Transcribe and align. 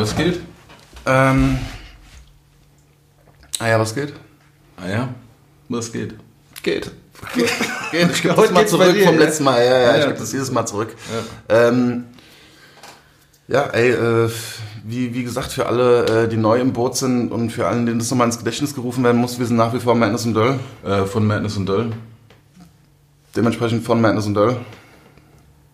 was 0.00 0.16
geht? 0.16 0.40
Ähm. 1.06 1.58
Ah 3.58 3.68
ja, 3.68 3.78
was 3.78 3.94
geht? 3.94 4.14
Ah 4.76 4.88
ja, 4.88 5.08
was 5.68 5.92
geht? 5.92 6.14
Geht. 6.62 6.90
Geht. 7.34 7.50
geht. 7.90 8.10
Ich 8.10 8.22
gebe 8.22 8.34
das 8.34 8.50
mal 8.50 8.66
zurück 8.66 8.94
dir, 8.94 9.04
vom 9.04 9.14
ja? 9.16 9.20
letzten 9.20 9.44
Mal. 9.44 9.58
Ja, 9.64 9.70
ja, 9.70 9.80
Ja, 9.80 9.92
ich 9.92 10.00
ja. 10.00 10.06
gebe 10.06 10.18
das 10.18 10.32
jedes 10.32 10.50
Mal 10.50 10.64
zurück. 10.66 10.94
Ähm, 11.48 12.04
ja, 13.48 13.64
ey, 13.64 13.90
äh, 13.90 14.30
wie, 14.84 15.12
wie 15.12 15.24
gesagt, 15.24 15.52
für 15.52 15.66
alle, 15.66 16.24
äh, 16.24 16.28
die 16.28 16.36
neu 16.36 16.60
im 16.60 16.72
Boot 16.72 16.96
sind 16.96 17.32
und 17.32 17.50
für 17.50 17.66
alle, 17.66 17.84
denen 17.84 17.98
das 17.98 18.10
nochmal 18.10 18.28
ins 18.28 18.38
Gedächtnis 18.38 18.74
gerufen 18.74 19.04
werden 19.04 19.20
muss, 19.20 19.38
wir 19.38 19.46
sind 19.46 19.56
nach 19.56 19.74
wie 19.74 19.80
vor 19.80 19.94
Madness 19.94 20.24
und 20.24 20.34
Döll. 20.34 20.58
Äh, 20.84 21.04
von 21.04 21.26
Madness 21.26 21.56
und 21.56 21.66
Döll. 21.66 21.92
Dementsprechend 23.36 23.84
von 23.84 24.00
Madness 24.00 24.26
und 24.26 24.34
Döll. 24.34 24.56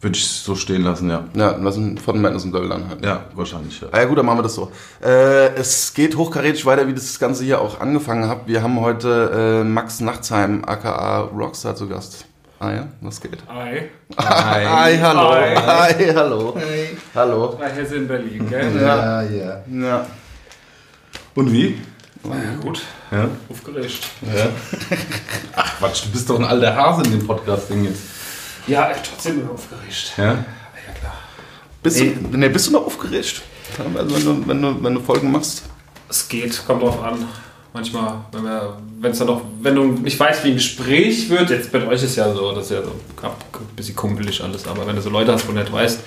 Würde 0.01 0.17
ich 0.19 0.29
so 0.29 0.55
stehen 0.55 0.83
lassen, 0.83 1.09
ja. 1.09 1.25
Ja, 1.35 1.57
lassen 1.57 1.97
von 1.97 2.21
Madness 2.21 2.45
und 2.45 2.53
Döll 2.53 2.69
dann 2.69 2.89
halt. 2.89 3.03
Ja, 3.05 3.25
wahrscheinlich, 3.35 3.81
ja. 3.81 3.89
Ah 3.93 4.01
ja 4.01 4.05
gut, 4.05 4.19
dann 4.19 4.27
machen 4.27 4.39
wir 4.39 4.43
das 4.43 4.55
so. 4.55 4.71
Äh, 5.03 5.55
es 5.55 5.95
geht 5.95 6.17
hochkarätig 6.17 6.67
weiter, 6.67 6.87
wie 6.87 6.93
das 6.93 7.19
Ganze 7.19 7.45
hier 7.45 7.63
auch 7.63 7.81
angefangen 7.81 8.29
hat. 8.29 8.47
Wir 8.47 8.63
haben 8.63 8.79
heute 8.81 9.63
äh, 9.63 9.65
Max 9.65 10.01
Nachtsheim, 10.01 10.65
aka 10.67 11.21
Rockstar, 11.21 11.75
zu 11.77 11.89
Gast. 11.89 12.27
Ah 12.59 12.73
ja, 12.73 12.87
was 13.01 13.21
geht? 13.21 13.39
Hi. 13.49 13.83
Hi, 14.19 14.99
hallo. 14.99 15.35
Hi. 15.35 15.57
Hi, 15.57 16.15
hallo. 16.15 16.57
Hallo. 17.15 17.59
Hi, 17.61 17.71
hier 17.75 17.87
sind 17.87 18.03
in 18.03 18.09
Berlin, 18.09 18.49
gell? 18.49 18.81
Ja. 18.81 19.23
ja. 19.23 19.63
Ja. 19.71 20.07
Und 21.35 21.53
wie? 21.53 21.81
Ja, 22.25 22.31
gut. 22.63 22.83
Ja. 23.11 23.29
Aufgeregt. 23.49 24.09
ja. 24.23 24.49
Ach 25.55 25.79
Quatsch, 25.79 26.05
du 26.05 26.11
bist 26.11 26.29
doch 26.29 26.39
ein 26.39 26.45
alter 26.45 26.75
Hase 26.75 27.03
in 27.05 27.13
dem 27.13 27.27
Podcast-Ding 27.27 27.85
jetzt. 27.85 28.16
Ja, 28.67 28.93
trotzdem 29.09 29.41
immer 29.41 29.53
aufgeregt. 29.53 30.13
Ja? 30.17 30.25
Ja, 30.25 30.35
klar. 30.99 31.15
Bist, 31.83 32.01
Nee. 32.01 32.17
du, 32.31 32.37
nee, 32.37 32.49
bist 32.49 32.67
du 32.67 32.73
noch 32.73 32.87
aufgeregt? 32.87 33.43
Also 33.97 34.15
wenn, 34.17 34.25
du, 34.25 34.49
wenn, 34.49 34.63
du, 34.63 34.83
wenn 34.85 34.95
du 34.95 35.01
Folgen 35.01 35.31
machst? 35.31 35.63
Es 36.09 36.29
geht, 36.29 36.65
kommt 36.67 36.83
drauf 36.83 37.03
an. 37.03 37.27
Manchmal, 37.73 38.25
wenn 39.01 39.11
es 39.11 39.19
dann 39.19 39.27
noch, 39.27 39.43
wenn 39.61 39.75
du 39.75 39.85
nicht 39.85 40.19
weißt, 40.19 40.43
wie 40.45 40.49
ein 40.49 40.55
Gespräch 40.55 41.29
wird, 41.29 41.51
jetzt 41.51 41.71
bei 41.71 41.87
euch 41.87 42.03
ist 42.03 42.17
ja 42.17 42.33
so, 42.33 42.53
das 42.53 42.67
ist 42.67 42.71
ja 42.71 42.83
so 42.83 42.93
ein 43.23 43.77
bisschen 43.77 43.95
kumpelig 43.95 44.43
alles, 44.43 44.67
aber 44.67 44.87
wenn 44.87 44.97
du 44.97 45.03
so 45.03 45.11
Leute 45.11 45.33
hast, 45.33 45.47
wo 45.47 45.53
du 45.53 45.59
nicht 45.59 45.71
weißt, 45.71 46.01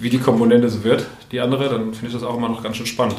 wie 0.00 0.10
die 0.10 0.18
Komponente 0.18 0.68
so 0.68 0.84
wird, 0.84 1.06
die 1.32 1.40
andere, 1.40 1.70
dann 1.70 1.94
finde 1.94 2.08
ich 2.08 2.12
das 2.12 2.22
auch 2.22 2.36
immer 2.36 2.50
noch 2.50 2.62
ganz 2.62 2.76
schön 2.76 2.84
spannend. 2.86 3.16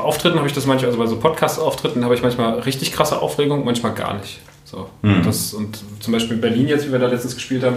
Bei 0.00 0.06
Auftritten 0.06 0.38
habe 0.38 0.48
ich 0.48 0.54
das 0.54 0.64
manchmal, 0.64 0.90
also 0.90 0.98
bei 0.98 1.06
so 1.06 1.18
Podcast-Auftritten 1.18 2.04
habe 2.04 2.14
ich 2.14 2.22
manchmal 2.22 2.58
richtig 2.60 2.90
krasse 2.90 3.20
Aufregung, 3.20 3.66
manchmal 3.66 3.92
gar 3.92 4.14
nicht. 4.14 4.40
So. 4.64 4.88
Und, 5.02 5.26
das, 5.26 5.52
und 5.52 5.78
zum 6.00 6.12
Beispiel 6.14 6.36
in 6.36 6.40
Berlin 6.40 6.68
jetzt, 6.68 6.88
wie 6.88 6.92
wir 6.92 6.98
da 6.98 7.06
letztens 7.06 7.34
gespielt 7.34 7.62
haben, 7.62 7.76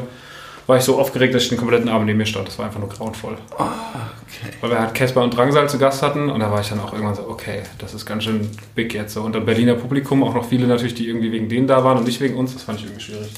war 0.65 0.77
ich 0.77 0.83
so 0.83 0.97
aufgeregt, 0.97 1.35
dass 1.35 1.43
ich 1.43 1.49
den 1.49 1.57
kompletten 1.57 1.89
Abend 1.89 2.05
neben 2.05 2.17
mir 2.19 2.25
stand. 2.25 2.47
Das 2.47 2.57
war 2.57 2.67
einfach 2.67 2.79
nur 2.79 2.87
grauenvoll. 2.87 3.35
Weil 4.61 4.69
wir 4.69 4.79
halt 4.79 4.93
Casper 4.93 5.21
und 5.21 5.35
Drangsal 5.35 5.67
zu 5.67 5.77
Gast 5.77 6.01
hatten 6.01 6.29
und 6.29 6.39
da 6.39 6.49
war 6.49 6.61
ich 6.61 6.69
dann 6.69 6.79
auch 6.79 6.93
irgendwann 6.93 7.15
so, 7.15 7.27
okay, 7.27 7.63
das 7.77 7.93
ist 7.93 8.05
ganz 8.05 8.23
schön 8.23 8.49
big 8.73 8.93
jetzt 8.93 9.15
so. 9.15 9.21
Und 9.21 9.35
dann 9.35 9.45
Berliner 9.45 9.73
Publikum, 9.73 10.23
auch 10.23 10.33
noch 10.33 10.45
viele 10.45 10.65
natürlich, 10.65 10.93
die 10.93 11.09
irgendwie 11.09 11.33
wegen 11.33 11.49
denen 11.49 11.67
da 11.67 11.83
waren 11.83 11.97
und 11.97 12.05
nicht 12.05 12.21
wegen 12.21 12.37
uns, 12.37 12.53
das 12.53 12.63
fand 12.63 12.79
ich 12.79 12.85
irgendwie 12.85 13.03
schwierig. 13.03 13.31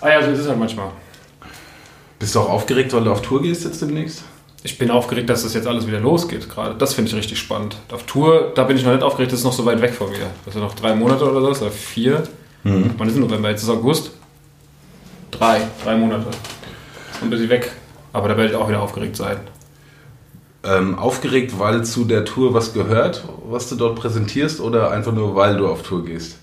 Ah 0.00 0.08
ja, 0.08 0.22
so 0.22 0.30
ist 0.30 0.38
es 0.38 0.48
halt 0.48 0.58
manchmal. 0.58 0.88
Bist 2.18 2.34
du 2.34 2.40
auch 2.40 2.48
aufgeregt, 2.48 2.94
weil 2.94 3.04
du 3.04 3.12
auf 3.12 3.20
Tour 3.20 3.42
gehst 3.42 3.64
jetzt 3.64 3.82
demnächst? 3.82 4.24
Ich 4.64 4.78
bin 4.78 4.90
aufgeregt, 4.90 5.28
dass 5.28 5.42
das 5.42 5.54
jetzt 5.54 5.66
alles 5.66 5.86
wieder 5.86 5.98
losgeht 5.98 6.48
gerade. 6.48 6.76
Das 6.76 6.94
finde 6.94 7.10
ich 7.10 7.16
richtig 7.16 7.38
spannend. 7.38 7.76
Auf 7.90 8.04
Tour, 8.04 8.52
da 8.54 8.62
bin 8.64 8.76
ich 8.76 8.84
noch 8.84 8.92
nicht 8.92 9.02
aufgeregt, 9.02 9.32
das 9.32 9.40
ist 9.40 9.44
noch 9.44 9.52
so 9.52 9.66
weit 9.66 9.82
weg 9.82 9.92
von 9.92 10.10
mir. 10.10 10.30
Das 10.44 10.54
sind 10.54 10.62
noch 10.62 10.74
drei 10.74 10.94
Monate 10.94 11.28
oder 11.28 11.54
so, 11.54 11.64
oder 11.64 11.72
vier. 11.72 12.22
Wann 12.64 13.08
ist 13.08 13.16
November? 13.16 13.50
Jetzt 13.50 13.64
ist 13.64 13.68
August. 13.68 14.12
Drei, 15.32 15.62
drei 15.82 15.96
Monate. 15.96 16.26
Dann 17.18 17.30
bin 17.30 17.42
ich 17.42 17.48
weg. 17.48 17.72
Aber 18.12 18.28
da 18.28 18.36
werde 18.36 18.50
ich 18.50 18.56
auch 18.56 18.68
wieder 18.68 18.80
aufgeregt 18.80 19.16
sein. 19.16 19.38
Ähm, 20.64 20.96
aufgeregt, 20.96 21.58
weil 21.58 21.84
zu 21.84 22.04
der 22.04 22.24
Tour 22.24 22.54
was 22.54 22.72
gehört, 22.72 23.24
was 23.48 23.68
du 23.68 23.74
dort 23.74 23.96
präsentierst, 23.96 24.60
oder 24.60 24.92
einfach 24.92 25.12
nur, 25.12 25.34
weil 25.34 25.56
du 25.56 25.66
auf 25.66 25.82
Tour 25.82 26.04
gehst? 26.04 26.38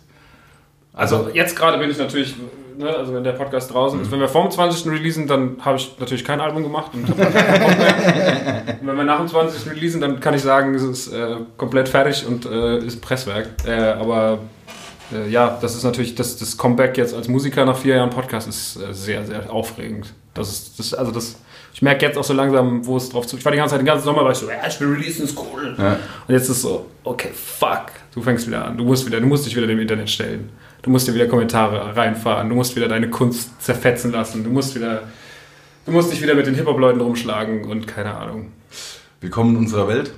Also 0.91 1.29
jetzt 1.33 1.55
gerade 1.55 1.77
bin 1.77 1.89
ich 1.89 1.97
natürlich, 1.97 2.35
ne, 2.79 2.95
also 2.95 3.13
wenn 3.13 3.23
der 3.23 3.33
Podcast 3.33 3.73
draußen 3.73 4.01
ist, 4.01 4.11
wenn 4.11 4.19
wir 4.19 4.27
vorm 4.27 4.49
20. 4.49 4.91
releasen, 4.91 5.27
dann 5.27 5.57
habe 5.61 5.77
ich 5.77 5.95
natürlich 5.99 6.23
kein 6.23 6.39
Album 6.39 6.63
gemacht 6.63 6.91
und. 6.93 7.09
Und 7.09 7.17
wenn 8.81 8.95
wir 8.97 9.03
nach 9.03 9.19
dem 9.19 9.27
20. 9.27 9.71
releasen, 9.71 10.01
dann 10.01 10.19
kann 10.19 10.33
ich 10.33 10.41
sagen, 10.41 10.73
es 10.73 10.83
ist 10.83 11.13
äh, 11.13 11.35
komplett 11.57 11.89
fertig 11.89 12.25
und 12.25 12.45
äh, 12.45 12.79
ist 12.79 13.01
Presswerk. 13.01 13.49
Äh, 13.67 13.71
aber 13.71 14.39
äh, 15.13 15.29
ja, 15.29 15.57
das 15.61 15.75
ist 15.75 15.83
natürlich, 15.83 16.15
das, 16.15 16.37
das 16.37 16.57
Comeback 16.57 16.97
jetzt 16.97 17.13
als 17.13 17.27
Musiker 17.27 17.65
nach 17.65 17.77
vier 17.77 17.97
Jahren 17.97 18.09
Podcast 18.09 18.47
ist 18.47 18.77
äh, 18.77 18.93
sehr, 18.93 19.25
sehr 19.25 19.51
aufregend. 19.51 20.13
Das 20.33 20.49
ist, 20.49 20.79
das, 20.79 20.93
also 20.93 21.11
das, 21.11 21.35
ich 21.73 21.81
merke 21.81 22.05
jetzt 22.05 22.17
auch 22.17 22.23
so 22.23 22.33
langsam, 22.33 22.85
wo 22.85 22.95
es 22.95 23.09
drauf 23.09 23.27
zu. 23.27 23.35
Ich 23.35 23.43
war 23.43 23.51
die 23.51 23.57
ganze 23.57 23.73
Zeit, 23.73 23.81
den 23.81 23.85
ganzen 23.85 24.05
Sommer 24.05 24.23
war 24.23 24.31
ich 24.31 24.37
so, 24.37 24.49
ja, 24.49 24.67
ich 24.67 24.79
will 24.79 24.93
releasen, 24.93 25.25
ist 25.25 25.37
cool. 25.37 25.75
Ja. 25.77 25.99
Und 26.27 26.33
jetzt 26.33 26.43
ist 26.43 26.57
es 26.57 26.61
so, 26.61 26.85
okay, 27.03 27.31
fuck, 27.33 27.87
du 28.13 28.21
fängst 28.21 28.47
wieder 28.47 28.65
an. 28.65 28.77
Du 28.77 28.85
musst 28.85 29.05
wieder, 29.05 29.19
du 29.19 29.27
musst 29.27 29.45
dich 29.45 29.55
wieder 29.55 29.67
dem 29.67 29.79
Internet 29.79 30.09
stellen. 30.09 30.49
Du 30.81 30.89
musst 30.89 31.07
dir 31.07 31.13
wieder 31.13 31.27
Kommentare 31.27 31.95
reinfahren. 31.95 32.49
Du 32.49 32.55
musst 32.55 32.75
wieder 32.75 32.87
deine 32.87 33.09
Kunst 33.09 33.61
zerfetzen 33.61 34.11
lassen. 34.11 34.43
Du 34.43 34.49
musst 34.49 34.75
wieder, 34.75 35.03
du 35.85 35.91
musst 35.91 36.11
dich 36.11 36.21
wieder 36.21 36.35
mit 36.35 36.47
den 36.47 36.55
Hip-Hop-Leuten 36.55 37.01
rumschlagen 37.01 37.65
und 37.65 37.85
keine 37.87 38.15
Ahnung. 38.15 38.51
Willkommen 39.19 39.51
in 39.55 39.57
unserer 39.63 39.87
Welt. 39.89 40.13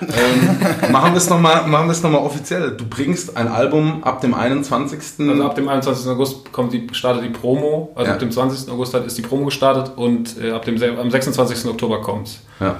ähm, 0.00 0.90
machen 0.92 1.12
wir 1.12 1.18
es 1.18 1.28
nochmal 1.28 1.66
noch 1.68 2.02
mal 2.10 2.18
offiziell. 2.18 2.76
Du 2.76 2.86
bringst 2.86 3.36
ein 3.36 3.48
Album 3.48 4.04
ab 4.04 4.20
dem 4.22 4.32
21. 4.34 4.98
Also 5.28 5.44
ab 5.44 5.54
dem 5.54 5.68
21. 5.68 6.08
August 6.10 6.50
kommt 6.52 6.72
die, 6.72 6.86
startet 6.92 7.24
die 7.24 7.28
Promo. 7.30 7.92
Also 7.94 8.08
Ja. 8.08 8.14
ab 8.14 8.18
dem 8.20 8.30
20. 8.30 8.70
August 8.72 8.94
hat- 8.94 9.06
ist 9.06 9.18
die 9.18 9.22
Promo 9.22 9.44
gestartet 9.46 9.92
und 9.96 10.36
äh, 10.42 10.52
ab 10.52 10.64
dem, 10.64 10.80
am 10.98 11.10
26. 11.10 11.66
Oktober 11.70 12.00
kommt's. 12.00 12.40
ja. 12.60 12.76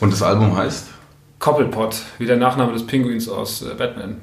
Und 0.00 0.12
das 0.12 0.22
Album 0.22 0.54
heißt? 0.56 0.88
Koppelpot, 1.38 1.96
wie 2.18 2.26
der 2.26 2.36
Nachname 2.36 2.72
des 2.72 2.86
Pinguins 2.86 3.28
aus 3.28 3.62
äh, 3.62 3.74
Batman. 3.74 4.20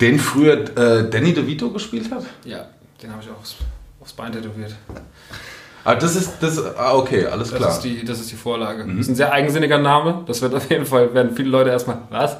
Den 0.00 0.18
früher 0.18 0.64
äh, 0.78 1.10
Danny 1.10 1.34
DeVito 1.34 1.70
gespielt 1.70 2.10
hat? 2.10 2.24
Ja, 2.44 2.66
den 3.02 3.10
habe 3.10 3.22
ich 3.22 3.30
auch 3.30 3.38
aufs, 3.38 3.56
aufs 4.00 4.12
Bein 4.12 4.32
tätowiert. 4.32 4.74
Ah, 5.84 5.94
das 5.94 6.16
ist, 6.16 6.32
das, 6.40 6.58
ah, 6.76 6.94
okay, 6.94 7.26
alles 7.26 7.50
Das 7.50 7.58
klar. 7.58 7.70
ist 7.72 7.80
die, 7.80 8.04
das 8.04 8.20
ist 8.20 8.30
die 8.30 8.36
Vorlage. 8.36 8.84
Das 8.84 8.96
ist 8.98 9.08
ein 9.08 9.14
sehr 9.14 9.32
eigensinniger 9.32 9.78
Name. 9.78 10.22
Das 10.26 10.42
wird 10.42 10.54
auf 10.54 10.68
jeden 10.70 10.84
Fall, 10.84 11.14
werden 11.14 11.34
viele 11.34 11.48
Leute 11.48 11.70
erstmal, 11.70 11.98
was? 12.10 12.36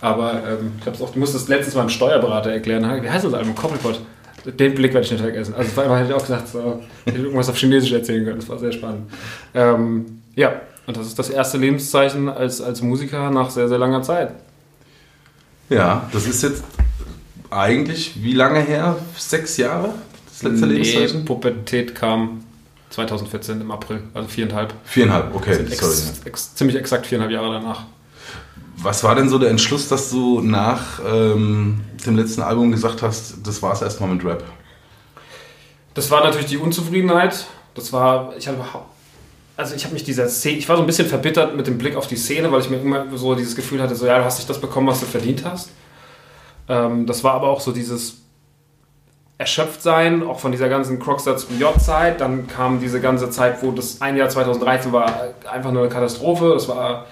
Aber 0.00 0.34
ähm, 0.34 0.72
ich 0.80 0.86
hab's 0.86 1.00
auch, 1.00 1.10
du 1.10 1.18
musstest 1.18 1.48
letztens 1.48 1.74
mal 1.74 1.82
einem 1.82 1.90
Steuerberater 1.90 2.50
erklären, 2.50 3.02
wie 3.02 3.08
heißt 3.10 3.24
das 3.24 3.34
Album? 3.34 3.54
Koppelpot. 3.54 4.00
Den 4.44 4.74
Blick 4.74 4.92
werde 4.92 5.06
ich 5.06 5.10
nicht 5.12 5.22
vergessen. 5.22 5.54
Also 5.56 5.70
vor 5.70 5.84
allem 5.84 5.94
hätte 5.94 6.10
ich 6.10 6.14
auch 6.14 6.20
gesagt, 6.20 6.48
so, 6.48 6.82
hätte 7.04 7.16
ich 7.18 7.24
irgendwas 7.24 7.48
auf 7.48 7.56
Chinesisch 7.56 7.92
erzählen 7.92 8.24
können. 8.24 8.40
Das 8.40 8.48
war 8.48 8.58
sehr 8.58 8.72
spannend. 8.72 9.10
Ähm, 9.54 10.22
ja, 10.34 10.60
und 10.86 10.96
das 10.96 11.06
ist 11.06 11.18
das 11.18 11.30
erste 11.30 11.58
Lebenszeichen 11.58 12.28
als, 12.28 12.60
als 12.60 12.82
Musiker 12.82 13.30
nach 13.30 13.50
sehr, 13.50 13.68
sehr 13.68 13.78
langer 13.78 14.02
Zeit. 14.02 14.32
Ja, 15.68 16.08
das 16.12 16.26
ist 16.26 16.42
jetzt 16.42 16.64
eigentlich, 17.52 18.22
wie 18.22 18.32
lange 18.32 18.60
her? 18.60 18.96
Sechs 19.16 19.56
Jahre? 19.56 19.94
Das 20.28 20.42
letzte 20.42 20.66
Lebenszeichen? 20.66 21.24
Pubertät 21.24 21.94
kam 21.94 22.44
2014 22.90 23.60
im 23.60 23.70
April, 23.70 24.02
also 24.14 24.28
viereinhalb. 24.28 24.74
Viereinhalb, 24.84 25.34
okay, 25.34 25.54
sorry. 25.54 25.72
ex, 25.72 26.20
ex, 26.24 26.54
ziemlich 26.54 26.76
exakt 26.76 27.06
viereinhalb 27.06 27.32
Jahre 27.32 27.52
danach. 27.52 27.84
Was 28.76 29.04
war 29.04 29.14
denn 29.14 29.28
so 29.28 29.38
der 29.38 29.50
Entschluss, 29.50 29.88
dass 29.88 30.10
du 30.10 30.40
nach 30.40 31.00
ähm, 31.06 31.80
dem 32.04 32.16
letzten 32.16 32.42
Album 32.42 32.72
gesagt 32.72 33.02
hast, 33.02 33.34
das 33.44 33.62
war 33.62 33.72
es 33.72 33.82
erstmal 33.82 34.10
mit 34.10 34.24
Rap? 34.24 34.42
Das 35.94 36.10
war 36.10 36.24
natürlich 36.24 36.46
die 36.46 36.56
Unzufriedenheit. 36.56 37.46
Das 37.74 37.92
war, 37.92 38.34
ich 38.36 38.48
habe 38.48 38.58
also 39.56 39.74
ich 39.74 39.84
habe 39.84 39.94
mich 39.94 40.04
dieser 40.04 40.28
Szene, 40.28 40.58
ich 40.58 40.68
war 40.68 40.76
so 40.76 40.82
ein 40.82 40.86
bisschen 40.86 41.06
verbittert 41.06 41.56
mit 41.56 41.66
dem 41.66 41.78
Blick 41.78 41.94
auf 41.94 42.06
die 42.06 42.16
Szene, 42.16 42.50
weil 42.50 42.60
ich 42.60 42.70
mir 42.70 42.80
immer 42.80 43.06
so 43.16 43.34
dieses 43.34 43.54
Gefühl 43.54 43.82
hatte, 43.82 43.94
so 43.94 44.06
ja, 44.06 44.18
du 44.18 44.24
hast 44.24 44.38
nicht 44.38 44.48
das 44.48 44.60
bekommen, 44.60 44.86
was 44.86 45.00
du 45.00 45.06
verdient 45.06 45.44
hast. 45.44 45.70
Ähm, 46.72 47.06
das 47.06 47.22
war 47.22 47.34
aber 47.34 47.48
auch 47.48 47.60
so 47.60 47.70
dieses 47.70 48.22
Erschöpftsein, 49.36 50.22
auch 50.22 50.38
von 50.38 50.52
dieser 50.52 50.68
ganzen 50.68 50.98
Crocksatz 50.98 51.46
J-Zeit. 51.58 52.20
Dann 52.20 52.46
kam 52.46 52.80
diese 52.80 53.00
ganze 53.00 53.28
Zeit, 53.30 53.62
wo 53.62 53.72
das 53.72 54.00
ein 54.00 54.16
Jahr 54.16 54.28
2013 54.28 54.92
war, 54.92 55.12
einfach 55.50 55.70
nur 55.70 55.82
eine 55.82 55.90
Katastrophe. 55.90 56.52
Das 56.54 56.68
war 56.68 57.06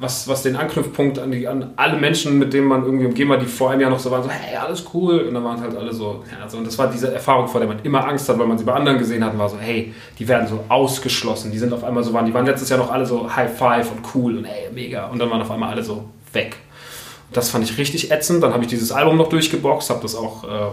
was, 0.00 0.28
was 0.28 0.44
den 0.44 0.54
Anknüpfpunkt 0.54 1.18
an, 1.18 1.32
die, 1.32 1.48
an 1.48 1.72
alle 1.74 1.98
Menschen, 1.98 2.38
mit 2.38 2.52
denen 2.52 2.68
man 2.68 2.84
irgendwie 2.84 3.06
umgeben 3.06 3.30
war, 3.30 3.36
die 3.36 3.46
vor 3.46 3.72
einem 3.72 3.80
Jahr 3.80 3.90
noch 3.90 3.98
so 3.98 4.12
waren, 4.12 4.22
so, 4.22 4.30
hey, 4.30 4.56
alles 4.56 4.84
cool. 4.94 5.22
Und 5.22 5.34
dann 5.34 5.42
waren 5.42 5.60
halt 5.60 5.76
alle 5.76 5.92
so, 5.92 6.24
ja, 6.30 6.48
so, 6.48 6.58
und 6.58 6.66
das 6.66 6.78
war 6.78 6.88
diese 6.88 7.12
Erfahrung, 7.12 7.48
vor 7.48 7.60
der 7.60 7.68
man 7.68 7.80
immer 7.82 8.06
Angst 8.06 8.28
hat, 8.28 8.38
weil 8.38 8.46
man 8.46 8.56
sie 8.56 8.64
bei 8.64 8.72
anderen 8.72 8.96
gesehen 8.96 9.24
hat 9.24 9.32
und 9.32 9.40
war 9.40 9.48
so, 9.48 9.58
hey, 9.58 9.92
die 10.18 10.28
werden 10.28 10.46
so 10.46 10.64
ausgeschlossen. 10.68 11.50
Die 11.50 11.58
sind 11.58 11.72
auf 11.72 11.82
einmal 11.82 12.04
so, 12.04 12.12
waren, 12.12 12.26
die 12.26 12.32
waren 12.32 12.46
letztes 12.46 12.68
Jahr 12.68 12.78
noch 12.78 12.92
alle 12.92 13.04
so 13.04 13.34
High 13.34 13.52
Five 13.58 13.90
und 13.90 14.02
cool 14.14 14.38
und 14.38 14.44
hey, 14.44 14.70
mega. 14.72 15.06
Und 15.08 15.18
dann 15.18 15.28
waren 15.30 15.42
auf 15.42 15.50
einmal 15.50 15.70
alle 15.70 15.82
so 15.82 16.04
weg. 16.32 16.56
Das 17.32 17.50
fand 17.50 17.64
ich 17.64 17.78
richtig 17.78 18.10
ätzend. 18.10 18.42
Dann 18.42 18.52
habe 18.52 18.64
ich 18.64 18.70
dieses 18.70 18.92
Album 18.92 19.16
noch 19.16 19.28
durchgeboxt, 19.28 19.90
habe 19.90 20.00
das 20.02 20.14
auch, 20.14 20.44
äh, 20.44 20.70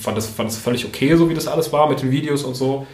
fand, 0.00 0.16
das, 0.16 0.26
fand 0.26 0.48
das 0.50 0.58
völlig 0.58 0.84
okay, 0.86 1.16
so 1.16 1.28
wie 1.28 1.34
das 1.34 1.46
alles 1.46 1.72
war 1.72 1.88
mit 1.88 2.02
den 2.02 2.10
Videos 2.10 2.44
und 2.44 2.54
so. 2.54 2.86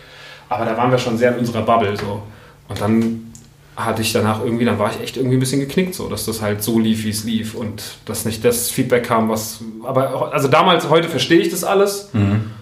Aber 0.48 0.64
da 0.64 0.76
waren 0.76 0.90
wir 0.90 0.98
schon 0.98 1.18
sehr 1.18 1.32
in 1.32 1.40
unserer 1.40 1.62
Bubble 1.62 1.96
so. 1.96 2.22
Und 2.68 2.80
dann 2.80 3.32
hatte 3.76 4.02
ich 4.02 4.12
danach 4.12 4.42
irgendwie, 4.44 4.64
dann 4.64 4.78
war 4.78 4.90
ich 4.90 5.00
echt 5.00 5.16
irgendwie 5.16 5.36
ein 5.36 5.40
bisschen 5.40 5.60
geknickt, 5.60 5.94
so, 5.94 6.08
dass 6.08 6.24
das 6.24 6.42
halt 6.42 6.62
so 6.64 6.80
lief, 6.80 7.04
wie 7.04 7.10
es 7.10 7.22
lief 7.24 7.54
und 7.54 7.82
dass 8.06 8.24
nicht 8.24 8.44
das 8.44 8.70
Feedback 8.70 9.04
kam, 9.04 9.28
was. 9.28 9.60
Aber 9.84 10.32
also 10.32 10.48
damals, 10.48 10.88
heute 10.90 11.08
verstehe 11.08 11.38
ich 11.38 11.50
das 11.50 11.62
alles, 11.64 12.08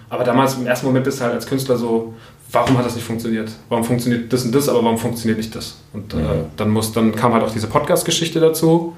Aber 0.09 0.25
damals 0.25 0.55
im 0.55 0.67
ersten 0.67 0.87
Moment 0.87 1.05
bist 1.05 1.19
du 1.21 1.25
halt 1.25 1.35
als 1.35 1.47
Künstler 1.47 1.77
so, 1.77 2.15
warum 2.53 2.79
hat 2.79 2.87
das 2.87 2.95
nicht 2.95 3.07
funktioniert? 3.07 3.51
Warum 3.69 3.85
funktioniert 3.85 4.33
das 4.33 4.45
und 4.45 4.55
das, 4.55 4.69
aber 4.69 4.85
warum 4.85 4.99
funktioniert 4.99 5.39
nicht 5.39 5.55
das? 5.55 5.79
Und 5.93 6.15
äh, 6.15 6.19
dann, 6.57 6.71
muss, 6.71 6.93
dann 6.93 7.15
kam 7.15 7.33
halt 7.33 7.43
auch 7.43 7.51
diese 7.51 7.67
Podcast-Geschichte 7.67 8.39
dazu. 8.39 8.95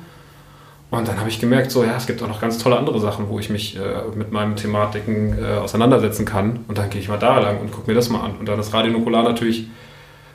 Und 0.99 1.09
dann 1.09 1.19
habe 1.21 1.29
ich 1.29 1.39
gemerkt, 1.39 1.71
so, 1.71 1.85
ja, 1.85 1.97
es 1.97 2.07
gibt 2.07 2.23
auch 2.23 2.29
noch 2.29 2.41
ganz 2.41 2.59
tolle 2.59 2.77
andere 2.77 3.01
Sachen, 3.01 3.29
wo 3.29 3.39
ich 3.39 3.51
mich 3.51 3.77
äh, 3.77 3.81
mit 4.17 4.33
meinen 4.33 4.57
Thematiken 4.57 5.39
äh, 5.39 5.59
auseinandersetzen 5.59 6.25
kann. 6.25 6.65
Und 6.67 6.77
dann 6.77 6.91
gehe 6.91 7.01
ich 7.01 7.09
mal 7.09 7.19
da 7.19 7.39
lang 7.39 7.61
und 7.61 7.71
gucke 7.71 7.89
mir 7.89 7.95
das 7.95 8.09
mal 8.09 8.21
an. 8.21 8.37
Und 8.39 8.49
dann 8.49 8.59
ist 8.59 8.75
Radio 8.75 8.93
Nukular 8.93 9.23
natürlich 9.23 9.69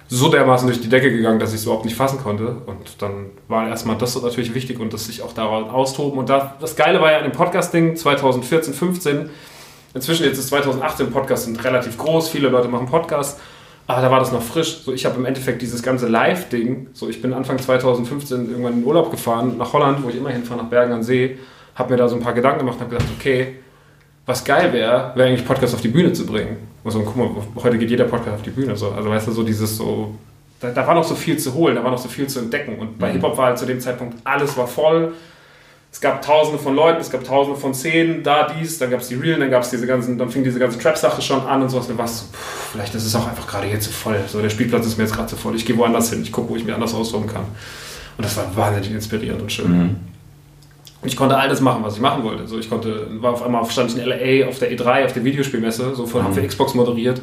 so 0.08 0.30
dermaßen 0.30 0.68
durch 0.68 0.80
die 0.80 0.90
Decke 0.90 1.12
gegangen, 1.12 1.40
dass 1.40 1.50
ich 1.50 1.60
es 1.60 1.64
überhaupt 1.66 1.86
nicht 1.86 1.98
fassen 1.98 2.20
konnte. 2.20 2.56
Und 2.66 3.02
dann 3.02 3.28
war 3.48 3.68
erstmal 3.68 3.98
das 3.98 4.22
natürlich 4.22 4.54
wichtig 4.54 4.80
und 4.80 4.94
dass 4.94 5.06
sich 5.06 5.22
auch 5.22 5.34
daran 5.34 5.70
austoben. 5.70 6.18
Und 6.18 6.30
da, 6.30 6.56
das 6.60 6.76
Geile 6.76 7.02
war 7.02 7.12
ja 7.12 7.18
an 7.18 7.24
dem 7.24 7.34
Podcast-Ding 7.34 7.96
2014, 7.96 8.74
15. 8.74 9.30
Inzwischen 9.94 10.26
jetzt 10.26 10.40
ist 10.40 10.48
2018 10.48 11.12
Podcast 11.12 11.46
sind 11.46 11.64
relativ 11.64 11.98
groß, 11.98 12.30
viele 12.30 12.50
Leute 12.50 12.68
machen 12.68 12.88
Podcasts. 12.88 13.40
Aber 13.88 14.02
da 14.02 14.10
war 14.10 14.20
das 14.20 14.32
noch 14.32 14.42
frisch. 14.42 14.82
So, 14.84 14.94
ich 14.94 15.06
habe 15.06 15.18
im 15.18 15.26
Endeffekt 15.26 15.62
dieses 15.62 15.84
ganze 15.84 16.08
Live-Ding. 16.08 16.88
So, 16.94 17.10
ich 17.10 17.22
bin 17.22 17.34
Anfang 17.34 17.60
2015 17.60 18.50
irgendwann 18.50 18.74
in 18.74 18.84
Urlaub 18.86 19.12
gefahren 19.12 19.58
nach 19.58 19.74
Holland, 19.74 20.04
wo 20.04 20.10
ich 20.10 20.16
immer 20.16 20.30
hinfahre, 20.30 20.62
nach 20.62 20.70
Bergen 20.70 20.94
an 20.94 21.04
See. 21.04 21.38
Habe 21.76 21.92
mir 21.92 21.98
da 21.98 22.08
so 22.08 22.16
ein 22.16 22.22
paar 22.22 22.34
Gedanken 22.34 22.60
gemacht 22.60 22.78
und 22.78 22.82
habe 22.82 22.96
gedacht, 22.96 23.10
okay, 23.20 23.56
was 24.26 24.44
geil 24.46 24.72
wäre, 24.72 25.12
wäre 25.16 25.28
eigentlich 25.28 25.46
Podcast 25.46 25.74
auf 25.74 25.82
die 25.82 25.90
Bühne 25.90 26.14
zu 26.14 26.26
bringen. 26.26 26.58
Also, 26.86 27.02
guck 27.02 27.18
mal, 27.18 27.30
heute 27.62 27.78
geht 27.78 27.90
jeder 27.90 28.06
Podcast 28.06 28.36
auf 28.36 28.42
die 28.42 28.52
Bühne. 28.52 28.76
So. 28.76 28.92
Also, 28.92 29.10
weißt 29.10 29.28
du, 29.28 29.32
so 29.32 29.44
dieses 29.44 29.76
so. 29.76 30.16
Da, 30.62 30.72
da 30.72 30.88
war 30.88 30.96
noch 30.96 31.04
so 31.04 31.16
viel 31.16 31.38
zu 31.38 31.54
holen, 31.54 31.76
da 31.76 31.84
war 31.84 31.92
noch 31.92 31.98
so 31.98 32.08
viel 32.08 32.28
zu 32.28 32.40
entdecken. 32.40 32.80
Und 32.80 32.98
bei 32.98 33.10
mhm. 33.10 33.14
Hip-Hop 33.14 33.38
war 33.38 33.48
halt 33.48 33.58
zu 33.58 33.66
dem 33.66 33.82
Zeitpunkt 33.82 34.16
alles 34.24 34.56
war 34.56 34.68
voll 34.68 35.14
es 35.94 36.02
gab 36.02 36.24
tausende 36.24 36.58
von 36.58 36.76
Leuten, 36.76 37.00
es 37.00 37.12
gab 37.12 37.24
tausende 37.24 37.58
von 37.58 37.76
Szenen, 37.76 38.24
da 38.24 38.48
dies, 38.48 38.80
dann 38.80 38.90
gab 38.90 39.02
es 39.02 39.10
die 39.10 39.16
Real, 39.16 39.40
dann 39.40 39.52
gab 39.52 39.62
es 39.62 39.70
diese 39.70 39.86
ganzen, 39.86 40.18
dann 40.18 40.28
fing 40.28 40.44
diese 40.44 40.58
ganze 40.58 40.80
Trap-Sache 40.80 41.22
schon 41.22 41.46
an 41.46 41.62
und 41.62 41.70
sowas. 41.70 41.88
Dann 41.88 42.00
war 42.00 42.06
es 42.06 42.22
so, 42.22 42.26
pff, 42.26 42.72
vielleicht 42.72 42.96
ist 42.96 43.06
es 43.06 43.16
auch 43.16 43.28
einfach 43.28 43.46
gerade 43.46 43.68
hier 43.68 43.80
zu 43.80 43.92
voll. 43.92 44.20
So, 44.28 44.42
der 44.42 44.50
Spielplatz 44.50 44.88
ist 44.88 44.98
mir 44.98 45.04
jetzt 45.04 45.14
gerade 45.14 45.28
zu 45.28 45.36
voll. 45.36 45.56
Ich 45.56 45.68
gehe 45.68 45.78
woanders 45.78 46.10
hin, 46.10 46.24
ich 46.24 46.32
gucke, 46.32 46.50
wo 46.50 46.56
ich 46.56 46.66
mir 46.66 46.74
anders 46.74 46.96
austoben 46.96 47.28
kann. 47.28 47.44
Und 48.18 48.26
das 48.26 48.36
war 48.36 48.56
wahnsinnig 48.56 48.92
inspirierend 48.92 49.44
und 49.44 49.52
schön. 49.52 49.72
Mhm. 49.72 49.96
Und 51.04 51.08
ich 51.08 51.16
konnte 51.16 51.38
all 51.38 51.48
das 51.48 51.62
machen, 51.62 51.84
was 51.84 51.94
ich 51.94 52.02
machen 52.02 52.24
wollte. 52.24 52.48
So, 52.48 52.58
ich 52.58 52.72
konnte, 52.72 53.08
war 53.22 53.34
auf 53.34 53.44
einmal 53.44 53.64
stand 53.70 53.92
ich 53.92 53.98
in 53.98 54.04
LA 54.04 54.50
auf 54.50 54.58
der 54.58 54.72
E3, 54.72 55.06
auf 55.06 55.14
der 55.14 55.24
Videospielmesse, 55.24 55.94
so 55.94 56.08
von, 56.08 56.22
mhm. 56.22 56.26
habe 56.26 56.42
für 56.42 56.48
Xbox 56.48 56.74
moderiert, 56.74 57.22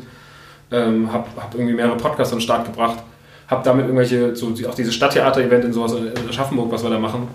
ähm, 0.70 1.12
habe 1.12 1.26
hab 1.36 1.52
irgendwie 1.54 1.74
mehrere 1.74 1.96
Podcasts 1.96 2.32
an 2.32 2.38
den 2.38 2.44
Start 2.44 2.66
gebracht, 2.66 2.98
habe 3.48 3.64
damit 3.64 3.86
irgendwelche, 3.86 4.36
so 4.36 4.54
auch 4.68 4.74
dieses 4.76 4.94
Stadttheater-Event 4.94 5.64
in 5.64 5.72
sowas 5.72 5.94
in 5.94 6.28
Aschaffenburg, 6.28 6.70
was 6.70 6.84
wir 6.84 6.90
da 6.90 7.00
machen, 7.00 7.26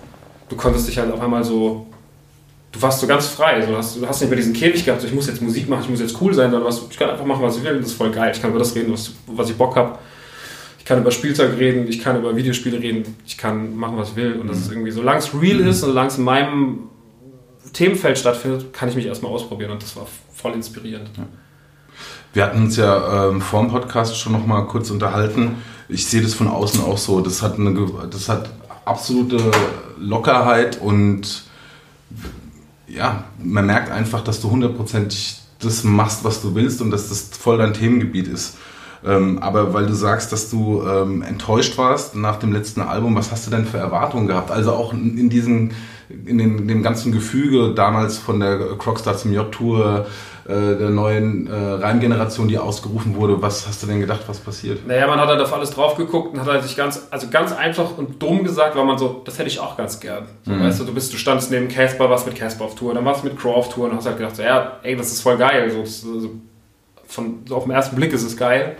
du 0.48 0.56
konntest 0.56 0.88
dich 0.88 0.98
halt 0.98 1.12
auf 1.12 1.20
einmal 1.20 1.44
so, 1.44 1.86
du 2.72 2.82
warst 2.82 3.00
so 3.00 3.06
ganz 3.06 3.26
frei. 3.26 3.60
So, 3.62 3.72
du, 3.72 3.76
hast, 3.76 3.96
du 3.96 4.06
hast 4.06 4.20
nicht 4.20 4.30
mehr 4.30 4.36
diesen 4.36 4.52
Käfig 4.52 4.84
gehabt, 4.84 5.00
so, 5.00 5.06
ich 5.06 5.14
muss 5.14 5.26
jetzt 5.26 5.42
Musik 5.42 5.68
machen, 5.68 5.82
ich 5.84 5.90
muss 5.90 6.00
jetzt 6.00 6.20
cool 6.20 6.34
sein, 6.34 6.50
sondern 6.50 6.68
was, 6.68 6.82
ich 6.90 6.98
kann 6.98 7.10
einfach 7.10 7.24
machen, 7.24 7.42
was 7.42 7.56
ich 7.56 7.64
will, 7.64 7.78
das 7.78 7.86
ist 7.88 7.94
voll 7.94 8.10
geil. 8.10 8.32
Ich 8.34 8.40
kann 8.40 8.50
über 8.50 8.58
das 8.58 8.74
reden, 8.74 8.92
was, 8.92 9.12
was 9.26 9.50
ich 9.50 9.56
Bock 9.56 9.76
habe. 9.76 9.98
Ich 10.78 10.84
kann 10.84 11.00
über 11.00 11.10
Spielzeug 11.10 11.58
reden, 11.58 11.88
ich 11.88 12.00
kann 12.00 12.16
über 12.16 12.36
Videospiele 12.36 12.78
reden, 12.78 13.16
ich 13.26 13.36
kann 13.36 13.76
machen, 13.76 13.96
was 13.96 14.10
ich 14.10 14.16
will. 14.16 14.34
Und 14.34 14.48
das 14.48 14.58
ist 14.58 14.66
mhm. 14.68 14.74
irgendwie, 14.74 14.92
solange 14.92 15.18
es 15.18 15.30
real 15.34 15.60
ist 15.60 15.82
und 15.82 15.90
solange 15.90 16.08
es 16.08 16.18
in 16.18 16.24
meinem 16.24 16.78
Themenfeld 17.72 18.18
stattfindet, 18.18 18.72
kann 18.72 18.88
ich 18.88 18.94
mich 18.94 19.06
erstmal 19.06 19.32
ausprobieren 19.32 19.72
und 19.72 19.82
das 19.82 19.96
war 19.96 20.06
voll 20.32 20.52
inspirierend. 20.52 21.10
Ja. 21.16 21.24
Wir 22.32 22.44
hatten 22.44 22.64
uns 22.64 22.76
ja 22.76 23.28
ähm, 23.28 23.40
vor 23.40 23.62
dem 23.62 23.70
Podcast 23.70 24.16
schon 24.18 24.32
noch 24.32 24.46
mal 24.46 24.62
kurz 24.62 24.90
unterhalten. 24.90 25.56
Ich 25.88 26.06
sehe 26.06 26.20
das 26.20 26.34
von 26.34 26.48
außen 26.48 26.82
auch 26.82 26.98
so. 26.98 27.20
Das 27.20 27.42
hat, 27.42 27.58
eine, 27.58 27.74
das 28.10 28.28
hat 28.28 28.50
absolute 28.86 29.50
Lockerheit 29.98 30.80
und 30.80 31.44
ja, 32.88 33.24
man 33.42 33.66
merkt 33.66 33.90
einfach, 33.90 34.22
dass 34.22 34.40
du 34.40 34.50
hundertprozentig 34.50 35.40
das 35.58 35.84
machst, 35.84 36.24
was 36.24 36.40
du 36.40 36.54
willst 36.54 36.80
und 36.80 36.90
dass 36.90 37.08
das 37.08 37.28
voll 37.38 37.58
dein 37.58 37.74
Themengebiet 37.74 38.28
ist. 38.28 38.56
Ähm, 39.04 39.38
aber 39.40 39.74
weil 39.74 39.86
du 39.86 39.94
sagst, 39.94 40.32
dass 40.32 40.50
du 40.50 40.82
ähm, 40.82 41.22
enttäuscht 41.22 41.76
warst 41.78 42.14
nach 42.14 42.38
dem 42.38 42.52
letzten 42.52 42.80
Album, 42.80 43.14
was 43.14 43.30
hast 43.30 43.46
du 43.46 43.50
denn 43.50 43.66
für 43.66 43.78
Erwartungen 43.78 44.26
gehabt? 44.26 44.50
Also 44.50 44.72
auch 44.72 44.92
in 44.92 45.28
diesem, 45.28 45.72
in 46.08 46.38
dem, 46.38 46.68
dem 46.68 46.82
ganzen 46.82 47.12
Gefüge 47.12 47.74
damals 47.74 48.18
von 48.18 48.40
der 48.40 48.58
Crockstar 48.78 49.16
zum 49.16 49.32
J-Tour, 49.32 50.06
äh, 50.46 50.76
der 50.76 50.90
neuen 50.90 51.48
äh, 51.48 51.52
Reimgeneration, 51.52 52.46
die 52.46 52.58
ausgerufen 52.58 53.16
wurde. 53.16 53.42
Was 53.42 53.66
hast 53.66 53.82
du 53.82 53.88
denn 53.88 53.98
gedacht, 53.98 54.20
was 54.28 54.38
passiert? 54.38 54.86
Naja, 54.86 55.08
man 55.08 55.18
hat 55.18 55.28
halt 55.28 55.40
auf 55.40 55.52
alles 55.52 55.70
drauf 55.70 55.96
geguckt 55.96 56.34
und 56.34 56.40
hat 56.40 56.46
halt 56.46 56.62
sich 56.62 56.76
ganz, 56.76 57.08
also 57.10 57.28
ganz 57.28 57.52
einfach 57.52 57.98
und 57.98 58.22
dumm 58.22 58.44
gesagt, 58.44 58.76
war 58.76 58.84
man 58.84 58.96
so, 58.96 59.22
das 59.24 59.38
hätte 59.38 59.48
ich 59.48 59.58
auch 59.58 59.76
ganz 59.76 59.98
gern. 59.98 60.26
So, 60.44 60.52
mhm. 60.52 60.62
Weißt 60.62 60.80
du, 60.80 60.84
du 60.84 60.94
bist, 60.94 61.12
du 61.12 61.16
standst 61.16 61.50
neben 61.50 61.66
Casper, 61.66 62.08
warst 62.08 62.26
mit 62.26 62.36
Casper 62.36 62.66
auf 62.66 62.76
Tour, 62.76 62.94
dann 62.94 63.04
warst 63.04 63.24
du 63.24 63.28
mit 63.28 63.38
Crow 63.38 63.56
auf 63.56 63.74
Tour 63.74 63.90
und 63.90 63.96
hast 63.96 64.06
halt 64.06 64.18
gedacht, 64.18 64.36
so, 64.36 64.42
ja, 64.42 64.78
ey, 64.84 64.94
das 64.94 65.10
ist 65.10 65.22
voll 65.22 65.36
geil. 65.36 65.68
So, 65.70 65.80
also, 65.80 66.30
von, 67.08 67.42
so 67.48 67.56
auf 67.56 67.64
den 67.64 67.72
ersten 67.72 67.96
Blick 67.96 68.12
ist 68.12 68.22
es 68.22 68.36
geil. 68.36 68.76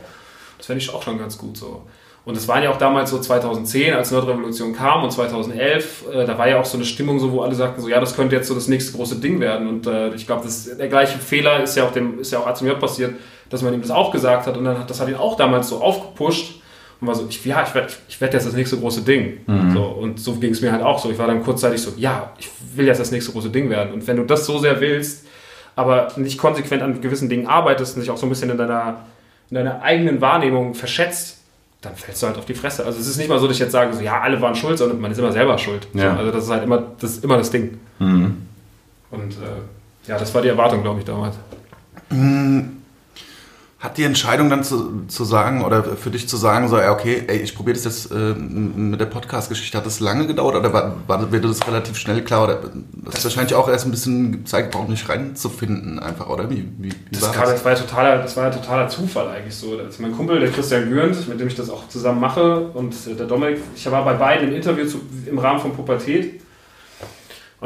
Das 0.59 0.67
fände 0.67 0.83
ich 0.83 0.93
auch 0.95 1.03
schon 1.03 1.19
ganz 1.19 1.37
gut 1.37 1.57
so. 1.57 1.83
Und 2.27 2.37
es 2.37 2.49
waren 2.49 2.61
ja 2.61 2.71
auch 2.71 2.77
damals 2.77 3.11
so 3.11 3.21
2010, 3.21 3.95
als 3.95 4.11
Nordrevolution 4.11 4.75
kam 4.75 5.05
und 5.05 5.13
2011, 5.13 6.07
äh, 6.13 6.27
da 6.27 6.37
war 6.37 6.49
ja 6.49 6.59
auch 6.59 6.65
so 6.65 6.77
eine 6.77 6.85
Stimmung, 6.85 7.21
so, 7.21 7.31
wo 7.31 7.43
alle 7.43 7.55
sagten, 7.55 7.81
so 7.81 7.89
ja, 7.89 8.01
das 8.01 8.17
könnte 8.17 8.35
jetzt 8.35 8.49
so 8.49 8.55
das 8.55 8.67
nächste 8.67 8.97
große 8.97 9.21
Ding 9.21 9.39
werden. 9.39 9.69
Und 9.69 9.87
äh, 9.87 10.13
ich 10.13 10.27
glaube, 10.27 10.45
der 10.77 10.89
gleiche 10.89 11.19
Fehler 11.19 11.63
ist 11.63 11.77
ja 11.77 11.85
auch 11.85 11.93
dem, 11.93 12.19
ist 12.19 12.33
ja 12.33 12.41
auch 12.41 12.47
ACMJ 12.49 12.73
passiert, 12.81 13.15
dass 13.49 13.63
man 13.63 13.73
ihm 13.73 13.81
das 13.81 13.93
auch 13.93 14.11
gesagt 14.11 14.49
hat 14.49 14.57
und 14.57 14.65
dann 14.65 14.77
hat 14.77 14.91
das 14.91 15.01
hat 15.01 15.09
ihn 15.09 15.15
auch 15.15 15.37
damals 15.37 15.69
so 15.69 15.81
aufgepusht 15.81 16.61
und 17.01 17.07
war 17.07 17.15
so, 17.15 17.27
ich, 17.29 17.45
ja, 17.45 17.63
ich 17.63 17.73
werde 17.77 17.93
ich 18.09 18.21
werd 18.21 18.35
jetzt 18.35 18.45
das 18.45 18.55
nächste 18.55 18.77
große 18.77 19.03
Ding. 19.03 19.39
Mhm. 19.47 19.73
So, 19.73 19.85
und 19.85 20.19
so 20.19 20.35
ging 20.35 20.51
es 20.51 20.61
mir 20.61 20.73
halt 20.73 20.83
auch 20.83 20.99
so. 20.99 21.09
Ich 21.13 21.19
war 21.21 21.29
dann 21.29 21.45
kurzzeitig 21.45 21.81
so, 21.81 21.93
ja, 21.97 22.33
ich 22.41 22.51
will 22.75 22.87
jetzt 22.87 22.99
das 22.99 23.13
nächste 23.13 23.31
große 23.31 23.51
Ding 23.51 23.71
werden. 23.71 23.93
Und 23.93 24.05
wenn 24.09 24.17
du 24.17 24.25
das 24.25 24.47
so 24.47 24.59
sehr 24.59 24.81
willst, 24.81 25.29
aber 25.77 26.09
nicht 26.17 26.39
konsequent 26.39 26.83
an 26.83 27.01
gewissen 27.01 27.29
Dingen 27.29 27.47
arbeitest 27.47 27.95
und 27.95 28.03
dich 28.03 28.11
auch 28.11 28.17
so 28.17 28.27
ein 28.27 28.31
bisschen 28.31 28.51
in 28.51 28.59
deiner, 28.59 29.05
in 29.49 29.55
deiner 29.55 29.83
eigenen 29.83 30.21
Wahrnehmung 30.21 30.75
verschätzt, 30.75 31.36
dann 31.81 31.95
fällst 31.95 32.23
du 32.23 32.27
halt 32.27 32.39
auf 32.39 32.47
die 32.47 32.55
Fresse. 32.55 32.85
Also 32.85 32.99
es 32.99 33.07
ist 33.07 33.17
nicht 33.17 33.29
mal 33.29 33.39
so, 33.39 33.47
dass 33.47 33.57
ich 33.57 33.61
jetzt 33.61 33.73
sage, 33.73 33.93
so, 33.93 34.01
ja, 34.01 34.21
alle 34.21 34.41
waren 34.41 34.55
schuld, 34.55 34.79
sondern 34.79 35.01
man 35.01 35.11
ist 35.11 35.19
immer 35.19 35.33
selber 35.33 35.59
schuld. 35.59 35.87
Ja. 35.95 36.13
So, 36.13 36.19
also 36.19 36.33
das 36.33 36.45
ist 36.45 36.51
halt 36.51 36.65
immer 36.65 36.83
das, 36.99 37.11
ist 37.13 37.25
immer 37.25 37.37
das 37.37 37.51
Ding. 37.51 37.79
Mhm. 37.99 38.47
Und 39.11 39.33
äh, 39.33 40.09
ja, 40.09 40.19
das 40.19 40.35
war 40.35 40.43
die 40.43 40.49
Erwartung, 40.49 40.83
glaube 40.83 41.01
ich, 41.01 41.05
damals. 41.05 41.37
Mhm. 42.11 42.76
Hat 43.79 43.99
die 43.99 44.05
Entscheidung 44.05 44.49
dann 44.49 44.65
zu, 44.65 45.07
zu 45.07 45.25
sagen 45.25 45.63
oder 45.63 45.85
für 45.85 46.11
dich 46.11 46.27
zu 46.27 46.39
sagen, 46.39 46.67
so, 46.69 46.79
okay, 46.79 47.25
ey, 47.27 47.37
ich 47.41 47.55
probiere 47.55 47.75
das 47.75 47.85
jetzt 47.85 48.11
äh, 48.11 48.35
mit 48.35 48.99
der 48.99 49.05
Podcast-Geschichte, 49.05 49.77
hat 49.77 49.85
das 49.85 50.01
lange 50.01 50.27
gedauert 50.27 50.57
oder 50.57 50.73
war, 50.73 50.95
war, 51.07 51.31
war 51.31 51.39
das 51.41 51.67
relativ 51.67 51.99
schnell 51.99 52.25
klar? 52.25 52.45
Oder 52.45 52.61
das 53.05 53.17
ist 53.19 53.25
wahrscheinlich 53.25 53.55
auch 53.55 53.69
erst 53.69 53.85
ein 53.85 53.91
bisschen 53.91 54.47
Zeit 54.47 54.73
gebraucht, 54.73 54.89
mich 54.89 55.07
reinzufinden, 55.07 55.99
einfach, 55.99 56.27
oder? 56.31 56.49
Wie, 56.49 56.67
wie, 56.79 56.91
wie 56.91 56.95
das, 57.13 57.23
war 57.23 57.35
das? 57.35 57.51
das? 57.51 57.65
war 57.67 57.73
ja 57.73 57.79
totaler, 57.79 58.19
das 58.23 58.37
war 58.39 58.45
ja 58.45 58.51
totaler 58.51 58.89
Zufall 58.89 59.29
eigentlich 59.29 59.55
so. 59.55 59.77
Also 59.79 60.01
mein 60.01 60.13
Kumpel, 60.13 60.41
der 60.41 60.51
Christian 60.51 60.89
Gürnt, 60.89 61.29
mit 61.29 61.39
dem 61.39 61.49
ich 61.49 61.55
das 61.55 61.69
auch 61.69 61.87
zusammen 61.89 62.21
mache, 62.21 62.69
und 62.69 62.95
der 63.07 63.27
Dominik, 63.27 63.59
ich 63.77 63.91
war 63.91 64.07
bei 64.07 64.15
beiden 64.15 64.49
im 64.49 64.55
Interview 64.55 64.87
zu, 64.87 65.03
im 65.27 65.39
Rahmen 65.39 65.61
von 65.61 65.75
Pubertät. 65.77 66.41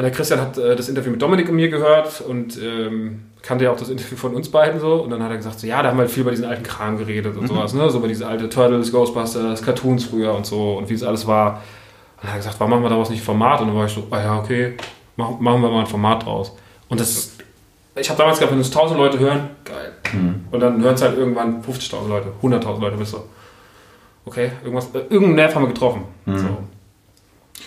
Und 0.00 0.04
der 0.04 0.12
Christian 0.12 0.40
hat 0.40 0.56
äh, 0.56 0.74
das 0.74 0.88
Interview 0.88 1.10
mit 1.10 1.20
Dominik 1.20 1.50
und 1.50 1.56
mir 1.56 1.68
gehört 1.68 2.22
und 2.22 2.58
ähm, 2.58 3.24
kannte 3.42 3.64
ja 3.64 3.70
auch 3.70 3.76
das 3.76 3.90
Interview 3.90 4.16
von 4.16 4.34
uns 4.34 4.50
beiden 4.50 4.80
so. 4.80 4.94
Und 4.94 5.10
dann 5.10 5.22
hat 5.22 5.30
er 5.30 5.36
gesagt, 5.36 5.60
so, 5.60 5.66
ja, 5.66 5.82
da 5.82 5.90
haben 5.90 5.98
wir 5.98 6.04
halt 6.04 6.10
viel 6.10 6.22
über 6.22 6.30
diesen 6.30 6.46
alten 6.46 6.62
Kram 6.62 6.96
geredet 6.96 7.36
und 7.36 7.42
mhm. 7.42 7.48
sowas, 7.48 7.74
ne? 7.74 7.90
So 7.90 7.98
über 7.98 8.08
diese 8.08 8.26
alte 8.26 8.48
Turtles, 8.48 8.92
Ghostbusters, 8.92 9.60
Cartoons 9.60 10.04
früher 10.04 10.32
und 10.32 10.46
so 10.46 10.78
und 10.78 10.88
wie 10.88 10.94
es 10.94 11.02
alles 11.02 11.26
war. 11.26 11.50
Und 12.16 12.22
dann 12.22 12.30
hat 12.30 12.36
er 12.36 12.38
gesagt, 12.38 12.56
warum 12.60 12.70
machen 12.70 12.84
wir 12.84 12.88
daraus 12.88 13.10
nicht 13.10 13.20
ein 13.20 13.24
Format? 13.26 13.60
Und 13.60 13.66
dann 13.66 13.76
war 13.76 13.84
ich 13.84 13.92
so, 13.92 14.06
ah 14.10 14.20
ja, 14.22 14.38
okay, 14.38 14.74
machen, 15.16 15.36
wir 15.38 15.58
mal 15.58 15.80
ein 15.80 15.86
Format 15.86 16.24
draus. 16.24 16.56
Und 16.88 16.98
das, 16.98 17.32
ich 17.94 18.08
habe 18.08 18.16
damals 18.16 18.38
gedacht, 18.38 18.54
wenn 18.54 18.60
es 18.60 18.68
1000 18.68 18.98
Leute 18.98 19.18
hören, 19.18 19.50
geil. 19.66 19.92
Mhm. 20.14 20.46
Und 20.50 20.60
dann 20.60 20.82
hören 20.82 20.94
es 20.94 21.02
halt 21.02 21.18
irgendwann 21.18 21.62
50.000 21.62 22.08
Leute, 22.08 22.28
100.000 22.42 22.80
Leute, 22.80 22.96
bist 22.96 23.12
du. 23.12 23.18
Okay, 24.24 24.52
irgendwas, 24.64 24.86
äh, 24.94 25.00
irgendeinen 25.10 25.34
Nerv 25.34 25.54
haben 25.54 25.64
wir 25.64 25.74
getroffen. 25.74 26.04
Mhm. 26.24 26.38
So. 26.38 26.58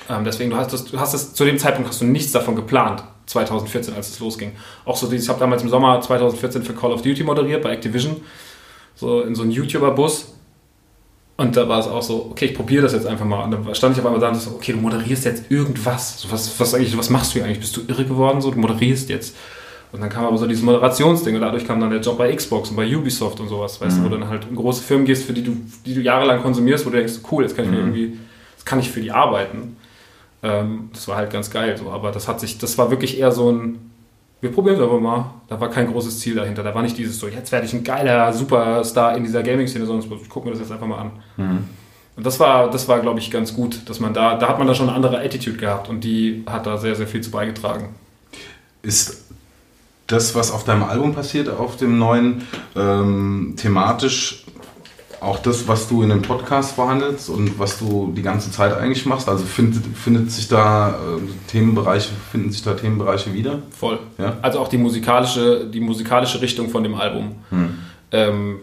Ähm, 0.10 0.24
deswegen, 0.24 0.50
du 0.50 0.57
hast, 0.57 0.74
das, 0.74 0.86
du 0.86 1.00
hast 1.00 1.13
das, 1.13 1.33
zu 1.33 1.45
dem 1.45 1.57
Zeitpunkt 1.57 1.89
hast 1.89 2.01
du 2.01 2.05
nichts 2.05 2.31
davon 2.31 2.55
geplant, 2.55 3.03
2014, 3.25 3.93
als 3.95 4.10
es 4.10 4.19
losging. 4.19 4.51
Auch 4.86 4.98
so, 4.98 5.12
ich 5.12 5.29
habe 5.29 5.39
damals 5.39 5.63
im 5.63 5.69
Sommer 5.69 6.01
2014 6.01 6.63
für 6.63 6.74
Call 6.74 6.91
of 6.91 7.01
Duty 7.01 7.24
moderiert 7.24 7.63
bei 7.63 7.72
Activision, 7.72 8.17
so 8.95 9.22
in 9.22 9.36
so 9.36 9.43
einem 9.43 9.51
YouTuber-Bus. 9.51 10.33
Und 11.36 11.55
da 11.57 11.67
war 11.67 11.79
es 11.79 11.88
auch 11.88 12.03
so, 12.03 12.27
okay, 12.29 12.45
ich 12.45 12.53
probiere 12.53 12.83
das 12.83 12.93
jetzt 12.93 13.07
einfach 13.07 13.25
mal. 13.25 13.43
Und 13.43 13.51
dann 13.51 13.75
stand 13.75 13.95
ich 13.95 14.00
auf 14.00 14.05
einmal 14.05 14.22
da 14.22 14.29
und 14.29 14.36
so, 14.36 14.51
okay, 14.51 14.74
du 14.74 14.77
moderierst 14.77 15.25
jetzt 15.25 15.50
irgendwas. 15.50 16.22
So, 16.22 16.31
was, 16.31 16.60
was, 16.60 16.75
eigentlich, 16.75 16.95
was 16.95 17.10
machst 17.10 17.31
du 17.31 17.39
hier 17.39 17.45
eigentlich? 17.45 17.60
Bist 17.60 17.75
du 17.75 17.81
irre 17.88 18.05
geworden? 18.05 18.39
So, 18.39 18.51
du 18.51 18.60
moderierst 18.60 19.10
jetzt. 19.10 19.36
Und 19.93 20.01
dann 20.01 20.10
kam 20.10 20.25
aber 20.25 20.38
so 20.38 20.48
dieses 20.48 20.63
Moderationsding 20.63 21.36
und 21.36 21.41
dadurch 21.41 21.65
kam 21.65 21.79
dann 21.79 21.91
der 21.91 22.01
Job 22.01 22.17
bei 22.17 22.36
Xbox 22.36 22.72
und 22.72 22.75
bei 22.75 22.95
Ubisoft 22.95 23.39
und 23.39 23.48
sowas, 23.48 23.79
weißt 23.79 23.98
mhm. 23.98 24.01
du, 24.01 24.05
wo 24.05 24.13
du 24.13 24.19
dann 24.19 24.29
halt 24.29 24.48
in 24.50 24.55
große 24.55 24.81
Firmen 24.81 25.05
gehst, 25.05 25.24
für 25.24 25.33
die 25.33 25.43
du, 25.43 25.55
die 25.86 25.93
du 25.93 26.01
jahrelang 26.01 26.41
konsumierst, 26.41 26.83
wo 26.86 26.89
du 26.89 26.98
denkst, 26.98 27.19
cool, 27.31 27.43
jetzt 27.43 27.55
kann 27.55 27.65
ich 27.65 27.72
mhm. 27.72 27.77
mir 27.77 27.81
irgendwie, 27.83 28.17
jetzt 28.55 28.65
kann 28.65 28.79
ich 28.79 28.89
für 28.89 29.01
die 29.01 29.12
arbeiten. 29.12 29.77
Ähm, 30.44 30.90
das 30.94 31.08
war 31.08 31.16
halt 31.16 31.32
ganz 31.32 31.50
geil 31.50 31.78
so, 31.78 31.90
aber 31.90 32.12
das 32.12 32.28
hat 32.28 32.40
sich, 32.40 32.58
das 32.58 32.78
war 32.78 32.92
wirklich 32.92 33.18
eher 33.18 33.32
so 33.32 33.52
ein, 33.52 33.92
wir 34.42 34.52
probieren 34.52 34.76
es 34.76 34.82
aber 34.82 35.00
mal. 35.00 35.34
Da 35.48 35.60
war 35.60 35.70
kein 35.70 35.90
großes 35.90 36.20
Ziel 36.20 36.36
dahinter. 36.36 36.64
Da 36.64 36.76
war 36.76 36.82
nicht 36.82 36.98
dieses 36.98 37.18
so, 37.18 37.30
jetzt 37.30 37.52
werde 37.54 37.66
ich 37.66 37.74
ein 37.74 37.84
geiler 37.86 38.34
Superstar 38.34 39.16
in 39.16 39.24
dieser 39.24 39.42
Gaming-Szene, 39.42 39.86
sondern 39.86 40.20
ich 40.22 40.30
gucke 40.30 40.46
mir 40.46 40.52
das 40.52 40.60
jetzt 40.60 40.72
einfach 40.72 40.86
mal 40.86 41.00
an. 41.00 41.12
Mhm. 41.38 41.64
Und 42.16 42.26
das 42.26 42.40
war, 42.40 42.70
das 42.70 42.88
war, 42.88 43.00
glaube 43.00 43.20
ich, 43.20 43.32
ganz 43.32 43.54
gut, 43.54 43.90
dass 43.90 44.00
man 44.00 44.14
da, 44.14 44.36
da 44.36 44.50
hat 44.50 44.60
man 44.60 44.68
da 44.68 44.76
schon 44.76 44.88
eine 44.88 44.96
andere 44.96 45.20
Attitude 45.20 45.58
gehabt 45.58 45.90
und 45.90 46.04
die 46.04 46.44
hat 46.46 46.66
da 46.66 46.78
sehr, 46.78 46.96
sehr 46.96 47.08
viel 47.08 47.22
zu 47.22 47.32
beigetragen. 47.32 47.96
Ist 48.84 49.24
das, 50.08 50.36
was 50.36 50.52
auf 50.52 50.64
deinem 50.64 50.84
Album 50.84 51.16
passiert, 51.16 51.50
auf 51.50 51.78
dem 51.78 51.98
neuen, 51.98 52.44
ähm, 52.76 53.56
thematisch 53.58 54.43
auch 55.24 55.39
das, 55.39 55.68
was 55.68 55.88
du 55.88 56.03
in 56.03 56.10
dem 56.10 56.22
Podcast 56.22 56.75
verhandelst 56.75 57.30
und 57.30 57.58
was 57.58 57.80
du 57.80 58.13
die 58.15 58.22
ganze 58.22 58.51
Zeit 58.51 58.75
eigentlich 58.75 59.06
machst? 59.06 59.30
Also 59.30 59.46
findet, 59.46 59.84
findet 59.96 60.32
sich 60.32 60.48
da 60.48 60.89
äh, 60.89 61.22
Themenbereiche, 61.48 62.10
finden 62.32 62.51
sich 62.51 62.62
da 62.62 62.74
Themenbereiche 62.74 63.34
wieder? 63.34 63.60
Voll. 63.72 64.00
Ja? 64.18 64.38
Also 64.42 64.60
auch 64.60 64.68
die 64.68 64.77
musikalische, 64.77 65.65
die 65.65 65.80
musikalische 65.80 66.42
Richtung 66.42 66.70
von 66.70 66.84
dem 66.84 66.96
Album 66.96 67.36
hm. 67.50 67.75
ähm, 68.12 68.60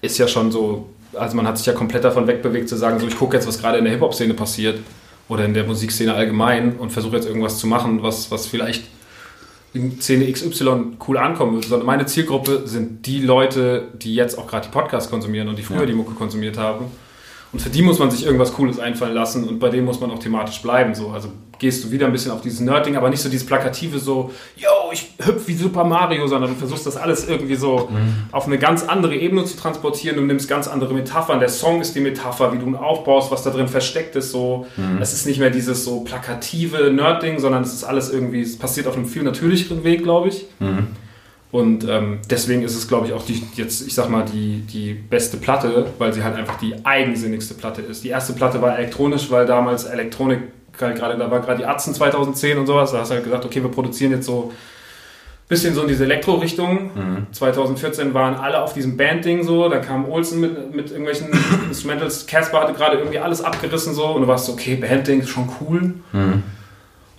ist 0.00 0.18
ja 0.18 0.28
schon 0.28 0.52
so, 0.52 0.90
also 1.14 1.36
man 1.36 1.46
hat 1.46 1.56
sich 1.56 1.66
ja 1.66 1.72
komplett 1.72 2.04
davon 2.04 2.26
wegbewegt 2.26 2.68
zu 2.68 2.76
sagen, 2.76 2.98
so 3.00 3.06
ich 3.06 3.18
gucke 3.18 3.36
jetzt, 3.36 3.48
was 3.48 3.58
gerade 3.58 3.78
in 3.78 3.84
der 3.84 3.92
Hip-Hop-Szene 3.94 4.34
passiert 4.34 4.80
oder 5.28 5.44
in 5.44 5.54
der 5.54 5.64
Musikszene 5.64 6.14
allgemein 6.14 6.76
und 6.76 6.92
versuche 6.92 7.16
jetzt 7.16 7.26
irgendwas 7.26 7.58
zu 7.58 7.66
machen, 7.66 8.02
was, 8.02 8.30
was 8.30 8.46
vielleicht 8.46 8.84
in 9.74 10.00
Szene 10.00 10.30
XY 10.30 10.98
cool 11.06 11.16
ankommen 11.16 11.62
sondern 11.62 11.86
meine 11.86 12.06
Zielgruppe 12.06 12.66
sind 12.66 13.06
die 13.06 13.20
Leute, 13.20 13.88
die 13.94 14.14
jetzt 14.14 14.38
auch 14.38 14.46
gerade 14.46 14.66
die 14.66 14.72
Podcasts 14.72 15.10
konsumieren 15.10 15.48
und 15.48 15.58
die 15.58 15.62
früher 15.62 15.80
ja. 15.80 15.86
die 15.86 15.94
Mucke 15.94 16.12
konsumiert 16.12 16.58
haben. 16.58 16.86
Und 17.52 17.60
für 17.60 17.68
die 17.68 17.82
muss 17.82 17.98
man 17.98 18.10
sich 18.10 18.24
irgendwas 18.24 18.54
Cooles 18.54 18.78
einfallen 18.78 19.14
lassen 19.14 19.46
und 19.46 19.58
bei 19.58 19.68
dem 19.68 19.84
muss 19.84 20.00
man 20.00 20.10
auch 20.10 20.18
thematisch 20.18 20.62
bleiben. 20.62 20.94
So. 20.94 21.10
Also 21.10 21.28
gehst 21.58 21.84
du 21.84 21.90
wieder 21.90 22.06
ein 22.06 22.12
bisschen 22.12 22.32
auf 22.32 22.40
dieses 22.40 22.60
Nerding, 22.60 22.96
aber 22.96 23.10
nicht 23.10 23.20
so 23.20 23.28
dieses 23.28 23.46
plakative 23.46 23.98
so, 23.98 24.32
yo, 24.56 24.68
ich 24.90 25.12
hüpf 25.24 25.46
wie 25.46 25.54
Super 25.54 25.84
Mario, 25.84 26.26
sondern 26.26 26.50
du 26.50 26.56
versuchst 26.56 26.86
das 26.86 26.96
alles 26.96 27.28
irgendwie 27.28 27.54
so 27.54 27.90
mhm. 27.90 28.24
auf 28.32 28.46
eine 28.46 28.58
ganz 28.58 28.84
andere 28.84 29.14
Ebene 29.14 29.44
zu 29.44 29.56
transportieren. 29.56 30.16
Du 30.16 30.22
nimmst 30.22 30.48
ganz 30.48 30.66
andere 30.66 30.94
Metaphern. 30.94 31.40
Der 31.40 31.50
Song 31.50 31.82
ist 31.82 31.94
die 31.94 32.00
Metapher, 32.00 32.54
wie 32.54 32.58
du 32.58 32.66
ihn 32.66 32.74
aufbaust, 32.74 33.30
was 33.30 33.42
da 33.42 33.50
drin 33.50 33.68
versteckt 33.68 34.16
ist. 34.16 34.32
So. 34.32 34.66
Mhm. 34.78 35.02
Es 35.02 35.12
ist 35.12 35.26
nicht 35.26 35.38
mehr 35.38 35.50
dieses 35.50 35.84
so 35.84 36.00
plakative 36.00 36.90
Nerding, 36.90 37.38
sondern 37.38 37.62
es 37.62 37.74
ist 37.74 37.84
alles 37.84 38.10
irgendwie, 38.10 38.40
es 38.40 38.58
passiert 38.58 38.86
auf 38.86 38.96
einem 38.96 39.06
viel 39.06 39.22
natürlicheren 39.22 39.84
Weg, 39.84 40.02
glaube 40.02 40.28
ich. 40.28 40.46
Mhm. 40.58 40.88
Und 41.52 41.86
ähm, 41.86 42.20
deswegen 42.30 42.62
ist 42.62 42.74
es, 42.74 42.88
glaube 42.88 43.06
ich, 43.06 43.12
auch 43.12 43.26
die, 43.26 43.42
jetzt, 43.56 43.86
ich 43.86 43.94
sag 43.94 44.08
mal, 44.08 44.24
die, 44.24 44.60
die 44.62 44.94
beste 44.94 45.36
Platte, 45.36 45.86
weil 45.98 46.14
sie 46.14 46.24
halt 46.24 46.34
einfach 46.34 46.58
die 46.58 46.74
eigensinnigste 46.84 47.52
Platte 47.52 47.82
ist. 47.82 48.02
Die 48.02 48.08
erste 48.08 48.32
Platte 48.32 48.62
war 48.62 48.78
elektronisch, 48.78 49.30
weil 49.30 49.44
damals 49.44 49.84
Elektronik 49.84 50.40
halt 50.80 50.96
gerade, 50.96 51.18
da 51.18 51.30
war 51.30 51.40
gerade 51.40 51.58
die 51.58 51.66
Atzen 51.66 51.94
2010 51.94 52.56
und 52.56 52.66
sowas. 52.66 52.92
Da 52.92 53.00
hast 53.00 53.10
du 53.10 53.16
halt 53.16 53.24
gesagt, 53.24 53.44
okay, 53.44 53.62
wir 53.62 53.70
produzieren 53.70 54.12
jetzt 54.12 54.24
so 54.24 54.50
ein 54.50 55.48
bisschen 55.48 55.74
so 55.74 55.82
in 55.82 55.88
diese 55.88 56.04
Elektro-Richtung. 56.04 56.90
Mhm. 56.94 57.26
2014 57.32 58.14
waren 58.14 58.34
alle 58.34 58.62
auf 58.62 58.72
diesem 58.72 58.96
Band-Ding 58.96 59.42
so, 59.42 59.68
da 59.68 59.78
kam 59.80 60.08
Olsen 60.08 60.40
mit, 60.40 60.74
mit 60.74 60.88
irgendwelchen 60.88 61.28
Instrumentals. 61.68 62.26
Casper 62.26 62.62
hatte 62.62 62.72
gerade 62.72 62.96
irgendwie 62.96 63.18
alles 63.18 63.44
abgerissen 63.44 63.92
so 63.92 64.06
und 64.06 64.22
du 64.22 64.26
warst 64.26 64.46
so, 64.46 64.52
okay, 64.52 64.76
Band-Ding 64.76 65.20
ist 65.20 65.28
schon 65.28 65.50
cool. 65.60 65.94
Mhm. 66.12 66.44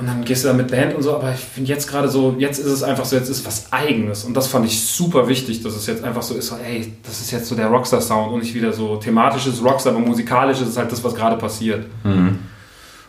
Und 0.04 0.10
dann 0.10 0.26
gehst 0.26 0.44
du 0.44 0.50
da 0.50 0.54
mit 0.54 0.70
Band 0.70 0.96
und 0.96 1.02
so, 1.02 1.16
aber 1.16 1.32
ich 1.32 1.40
finde 1.40 1.70
jetzt 1.70 1.88
gerade 1.88 2.10
so, 2.10 2.36
jetzt 2.38 2.60
ist 2.60 2.66
es 2.66 2.84
einfach 2.84 3.06
so, 3.06 3.16
jetzt 3.16 3.30
ist 3.30 3.46
was 3.48 3.72
Eigenes. 3.72 4.26
Und 4.26 4.34
das 4.34 4.48
fand 4.48 4.66
ich 4.66 4.86
super 4.86 5.30
wichtig, 5.30 5.64
dass 5.64 5.78
es 5.78 5.88
jetzt 5.88 6.04
einfach 6.04 6.22
so 6.22 6.36
ist, 6.36 6.48
so, 6.48 6.58
ey, 6.58 6.92
das 7.04 7.22
ist 7.22 7.32
jetzt 7.32 7.48
so 7.48 7.56
der 7.56 7.68
Rockstar-Sound 7.68 8.34
und 8.34 8.42
nicht 8.42 8.54
wieder 8.54 8.74
so 8.74 8.98
thematisches 8.98 9.64
Rockstar, 9.64 9.94
aber 9.94 10.02
musikalisches 10.02 10.68
ist 10.68 10.78
halt 10.78 10.92
das, 10.92 11.02
was 11.06 11.16
gerade 11.16 11.38
passiert. 11.38 11.86
Mhm. 12.04 12.40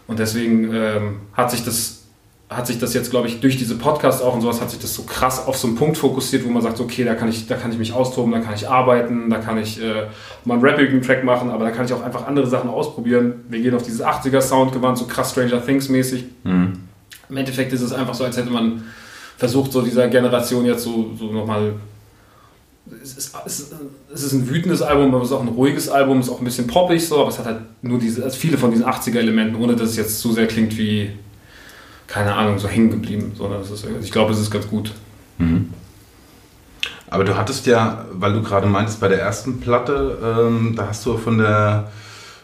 Und 0.06 0.20
deswegen 0.20 0.72
ähm, 0.72 1.16
hat 1.32 1.50
sich 1.50 1.64
das 1.64 2.04
hat 2.48 2.66
sich 2.66 2.78
das 2.78 2.94
jetzt, 2.94 3.10
glaube 3.10 3.26
ich, 3.26 3.40
durch 3.40 3.56
diese 3.56 3.74
Podcasts 3.76 4.22
auch 4.22 4.34
und 4.34 4.42
sowas, 4.42 4.60
hat 4.60 4.70
sich 4.70 4.78
das 4.78 4.94
so 4.94 5.02
krass 5.02 5.46
auf 5.46 5.56
so 5.56 5.66
einen 5.66 5.76
Punkt 5.76 5.96
fokussiert, 5.96 6.44
wo 6.44 6.50
man 6.50 6.62
sagt, 6.62 6.78
okay, 6.78 7.04
da 7.04 7.14
kann 7.14 7.28
ich, 7.28 7.46
da 7.46 7.56
kann 7.56 7.72
ich 7.72 7.78
mich 7.78 7.92
austoben, 7.92 8.32
da 8.32 8.40
kann 8.40 8.54
ich 8.54 8.68
arbeiten, 8.68 9.30
da 9.30 9.38
kann 9.38 9.58
ich 9.58 9.82
äh, 9.82 10.06
mal 10.44 10.54
einen 10.54 10.64
Rapping-Track 10.64 11.24
machen, 11.24 11.50
aber 11.50 11.64
da 11.64 11.70
kann 11.70 11.86
ich 11.86 11.92
auch 11.92 12.02
einfach 12.02 12.26
andere 12.26 12.46
Sachen 12.46 12.70
ausprobieren. 12.70 13.44
Wir 13.48 13.60
gehen 13.60 13.74
auf 13.74 13.82
dieses 13.82 14.04
80er-Sound 14.04 14.72
gewandt, 14.72 14.98
so 14.98 15.06
krass 15.06 15.32
Stranger 15.32 15.64
Things-mäßig. 15.64 16.24
Mhm. 16.44 16.83
Im 17.34 17.38
Endeffekt 17.38 17.72
ist 17.72 17.80
es 17.80 17.92
einfach 17.92 18.14
so, 18.14 18.24
als 18.24 18.36
hätte 18.36 18.50
man 18.50 18.84
versucht, 19.36 19.72
so 19.72 19.82
dieser 19.82 20.06
Generation 20.06 20.64
jetzt 20.64 20.84
so, 20.84 21.12
so 21.18 21.32
nochmal 21.32 21.74
es 23.02 23.16
ist, 23.16 23.34
es 24.12 24.22
ist 24.22 24.32
ein 24.34 24.48
wütendes 24.48 24.82
Album, 24.82 25.14
aber 25.14 25.22
es 25.24 25.30
ist 25.30 25.34
auch 25.34 25.40
ein 25.40 25.48
ruhiges 25.48 25.88
Album, 25.88 26.20
es 26.20 26.26
ist 26.26 26.32
auch 26.32 26.38
ein 26.38 26.44
bisschen 26.44 26.66
poppig 26.66 27.04
so, 27.04 27.18
aber 27.18 27.30
es 27.30 27.38
hat 27.38 27.46
halt 27.46 27.60
nur 27.82 27.98
diese, 27.98 28.22
also 28.22 28.36
viele 28.36 28.56
von 28.56 28.70
diesen 28.70 28.84
80er-Elementen, 28.84 29.56
ohne 29.56 29.74
dass 29.74 29.90
es 29.90 29.96
jetzt 29.96 30.20
zu 30.20 30.32
sehr 30.32 30.46
klingt 30.46 30.76
wie 30.76 31.10
keine 32.06 32.34
Ahnung, 32.34 32.58
so 32.58 32.68
hängen 32.68 32.90
geblieben. 32.90 33.32
Sondern 33.36 33.62
es 33.62 33.70
ist, 33.70 33.86
ich 34.02 34.12
glaube, 34.12 34.32
es 34.32 34.38
ist 34.38 34.50
ganz 34.50 34.68
gut. 34.68 34.92
Mhm. 35.38 35.70
Aber 37.08 37.24
du 37.24 37.36
hattest 37.36 37.66
ja, 37.66 38.04
weil 38.12 38.32
du 38.32 38.42
gerade 38.42 38.66
meintest, 38.66 39.00
bei 39.00 39.08
der 39.08 39.20
ersten 39.20 39.60
Platte, 39.60 40.18
ähm, 40.22 40.74
da 40.76 40.88
hast 40.88 41.04
du 41.06 41.16
von 41.16 41.38
der 41.38 41.90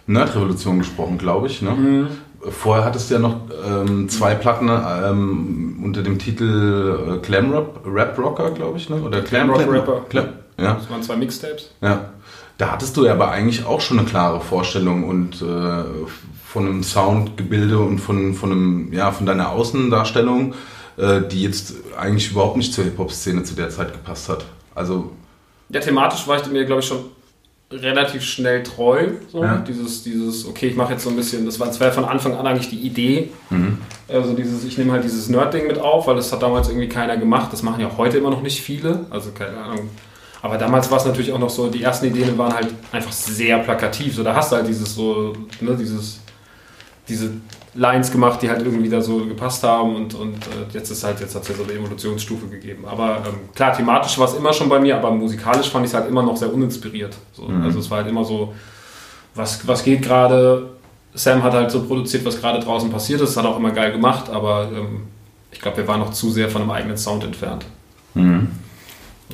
Nerd-Revolution 0.06 0.78
gesprochen, 0.78 1.18
glaube 1.18 1.48
ich. 1.48 1.60
Ne? 1.62 1.70
Mhm. 1.70 2.08
Vorher 2.48 2.84
hattest 2.84 3.10
du 3.10 3.14
ja 3.14 3.20
noch 3.20 3.36
ähm, 3.66 4.08
zwei 4.08 4.34
Platten 4.34 4.70
ähm, 4.70 5.80
unter 5.84 6.02
dem 6.02 6.18
Titel 6.18 7.18
äh, 7.18 7.26
Glam 7.26 7.52
Rap, 7.52 7.80
Rap 7.84 8.18
Rocker, 8.18 8.50
glaube 8.52 8.78
ich, 8.78 8.88
ne? 8.88 8.96
oder 8.96 9.20
Glam, 9.20 9.50
Rock 9.50 9.70
Rapper. 9.70 10.06
Glam, 10.08 10.28
ja. 10.58 10.74
Das 10.74 10.88
waren 10.90 11.02
zwei 11.02 11.16
Mixtapes. 11.16 11.72
Ja. 11.82 12.10
Da 12.56 12.72
hattest 12.72 12.96
du 12.96 13.04
ja 13.04 13.12
aber 13.12 13.30
eigentlich 13.30 13.64
auch 13.64 13.80
schon 13.80 13.98
eine 13.98 14.08
klare 14.08 14.40
Vorstellung 14.40 15.04
und 15.04 15.42
äh, 15.42 15.84
von 16.46 16.66
einem 16.66 16.82
Soundgebilde 16.82 17.78
und 17.78 17.98
von, 17.98 18.34
von, 18.34 18.50
einem, 18.52 18.92
ja, 18.92 19.12
von 19.12 19.26
deiner 19.26 19.50
Außendarstellung, 19.50 20.54
äh, 20.96 21.20
die 21.22 21.42
jetzt 21.42 21.74
eigentlich 21.98 22.30
überhaupt 22.30 22.56
nicht 22.56 22.72
zur 22.72 22.84
Hip-Hop-Szene 22.84 23.44
zu 23.44 23.54
der 23.54 23.70
Zeit 23.70 23.92
gepasst 23.92 24.28
hat. 24.28 24.44
Also. 24.74 25.12
Ja, 25.68 25.80
thematisch 25.80 26.26
war 26.26 26.40
ich 26.40 26.46
mir, 26.50 26.64
glaube 26.64 26.80
ich, 26.80 26.88
schon 26.88 27.04
relativ 27.70 28.22
schnell 28.22 28.62
treu. 28.62 29.08
So. 29.30 29.42
Ja. 29.42 29.58
Dieses, 29.58 30.02
dieses, 30.02 30.46
okay, 30.46 30.68
ich 30.68 30.76
mache 30.76 30.92
jetzt 30.92 31.04
so 31.04 31.10
ein 31.10 31.16
bisschen, 31.16 31.46
das 31.46 31.60
war, 31.60 31.68
das 31.68 31.80
war 31.80 31.92
von 31.92 32.04
Anfang 32.04 32.34
an 32.36 32.46
eigentlich 32.46 32.68
die 32.68 32.80
Idee. 32.80 33.30
Mhm. 33.50 33.78
Also 34.08 34.32
dieses, 34.34 34.64
ich 34.64 34.76
nehme 34.76 34.92
halt 34.92 35.04
dieses 35.04 35.28
Nerd-Ding 35.28 35.66
mit 35.66 35.78
auf, 35.78 36.06
weil 36.06 36.16
das 36.16 36.32
hat 36.32 36.42
damals 36.42 36.68
irgendwie 36.68 36.88
keiner 36.88 37.16
gemacht. 37.16 37.52
Das 37.52 37.62
machen 37.62 37.80
ja 37.80 37.90
heute 37.96 38.18
immer 38.18 38.30
noch 38.30 38.42
nicht 38.42 38.60
viele. 38.60 39.06
Also 39.10 39.30
keine 39.30 39.56
Ahnung. 39.58 39.90
Aber 40.42 40.56
damals 40.56 40.90
war 40.90 40.98
es 40.98 41.04
natürlich 41.04 41.32
auch 41.32 41.38
noch 41.38 41.50
so, 41.50 41.68
die 41.68 41.82
ersten 41.82 42.06
Ideen 42.06 42.38
waren 42.38 42.54
halt 42.54 42.68
einfach 42.92 43.12
sehr 43.12 43.58
plakativ. 43.58 44.14
So, 44.14 44.24
da 44.24 44.34
hast 44.34 44.50
du 44.50 44.56
halt 44.56 44.66
dieses 44.66 44.94
so, 44.94 45.34
ne, 45.60 45.76
dieses 45.76 46.20
diese 47.10 47.32
Lines 47.74 48.10
gemacht, 48.10 48.42
die 48.42 48.50
halt 48.50 48.62
irgendwie 48.64 48.88
da 48.88 49.00
so 49.00 49.24
gepasst 49.26 49.62
haben 49.62 49.94
und, 49.94 50.14
und 50.14 50.34
äh, 50.34 50.72
jetzt 50.72 50.90
ist 50.90 51.04
halt, 51.04 51.20
jetzt 51.20 51.34
hat 51.34 51.42
es 51.42 51.48
ja 51.48 51.54
so 51.54 51.62
eine 51.62 51.72
Evolutionsstufe 51.72 52.48
gegeben. 52.48 52.84
Aber 52.84 53.22
ähm, 53.26 53.48
klar, 53.54 53.72
thematisch 53.76 54.18
war 54.18 54.26
es 54.26 54.34
immer 54.34 54.52
schon 54.52 54.68
bei 54.68 54.80
mir, 54.80 54.96
aber 54.96 55.10
musikalisch 55.12 55.70
fand 55.70 55.86
ich 55.86 55.92
es 55.92 55.94
halt 55.96 56.08
immer 56.08 56.22
noch 56.22 56.36
sehr 56.36 56.52
uninspiriert. 56.52 57.16
So. 57.32 57.44
Mhm. 57.44 57.62
Also 57.62 57.78
es 57.78 57.90
war 57.90 57.98
halt 57.98 58.08
immer 58.08 58.24
so, 58.24 58.54
was, 59.34 59.66
was 59.66 59.84
geht 59.84 60.02
gerade? 60.02 60.70
Sam 61.14 61.42
hat 61.42 61.52
halt 61.52 61.70
so 61.70 61.84
produziert, 61.84 62.24
was 62.24 62.40
gerade 62.40 62.60
draußen 62.60 62.90
passiert 62.90 63.20
ist, 63.20 63.36
hat 63.36 63.44
auch 63.44 63.56
immer 63.56 63.70
geil 63.70 63.92
gemacht, 63.92 64.28
aber 64.30 64.70
ähm, 64.72 65.02
ich 65.52 65.60
glaube, 65.60 65.78
wir 65.78 65.88
waren 65.88 66.00
noch 66.00 66.12
zu 66.12 66.30
sehr 66.30 66.48
von 66.48 66.62
einem 66.62 66.70
eigenen 66.70 66.96
Sound 66.96 67.24
entfernt. 67.24 67.66
Mhm. 68.14 68.48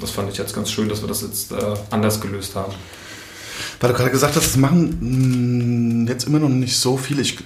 Das 0.00 0.10
fand 0.10 0.30
ich 0.30 0.36
jetzt 0.36 0.54
ganz 0.54 0.70
schön, 0.70 0.88
dass 0.88 1.00
wir 1.00 1.08
das 1.08 1.22
jetzt 1.22 1.52
äh, 1.52 1.56
anders 1.90 2.20
gelöst 2.20 2.54
haben. 2.54 2.72
Weil 3.80 3.90
du 3.90 3.96
gerade 3.96 4.10
gesagt 4.10 4.36
hast, 4.36 4.46
das 4.46 4.56
machen 4.56 6.04
mh, 6.04 6.10
jetzt 6.10 6.26
immer 6.26 6.38
noch 6.38 6.48
nicht 6.48 6.76
so 6.78 6.96
viele. 6.96 7.22
Ich 7.22 7.38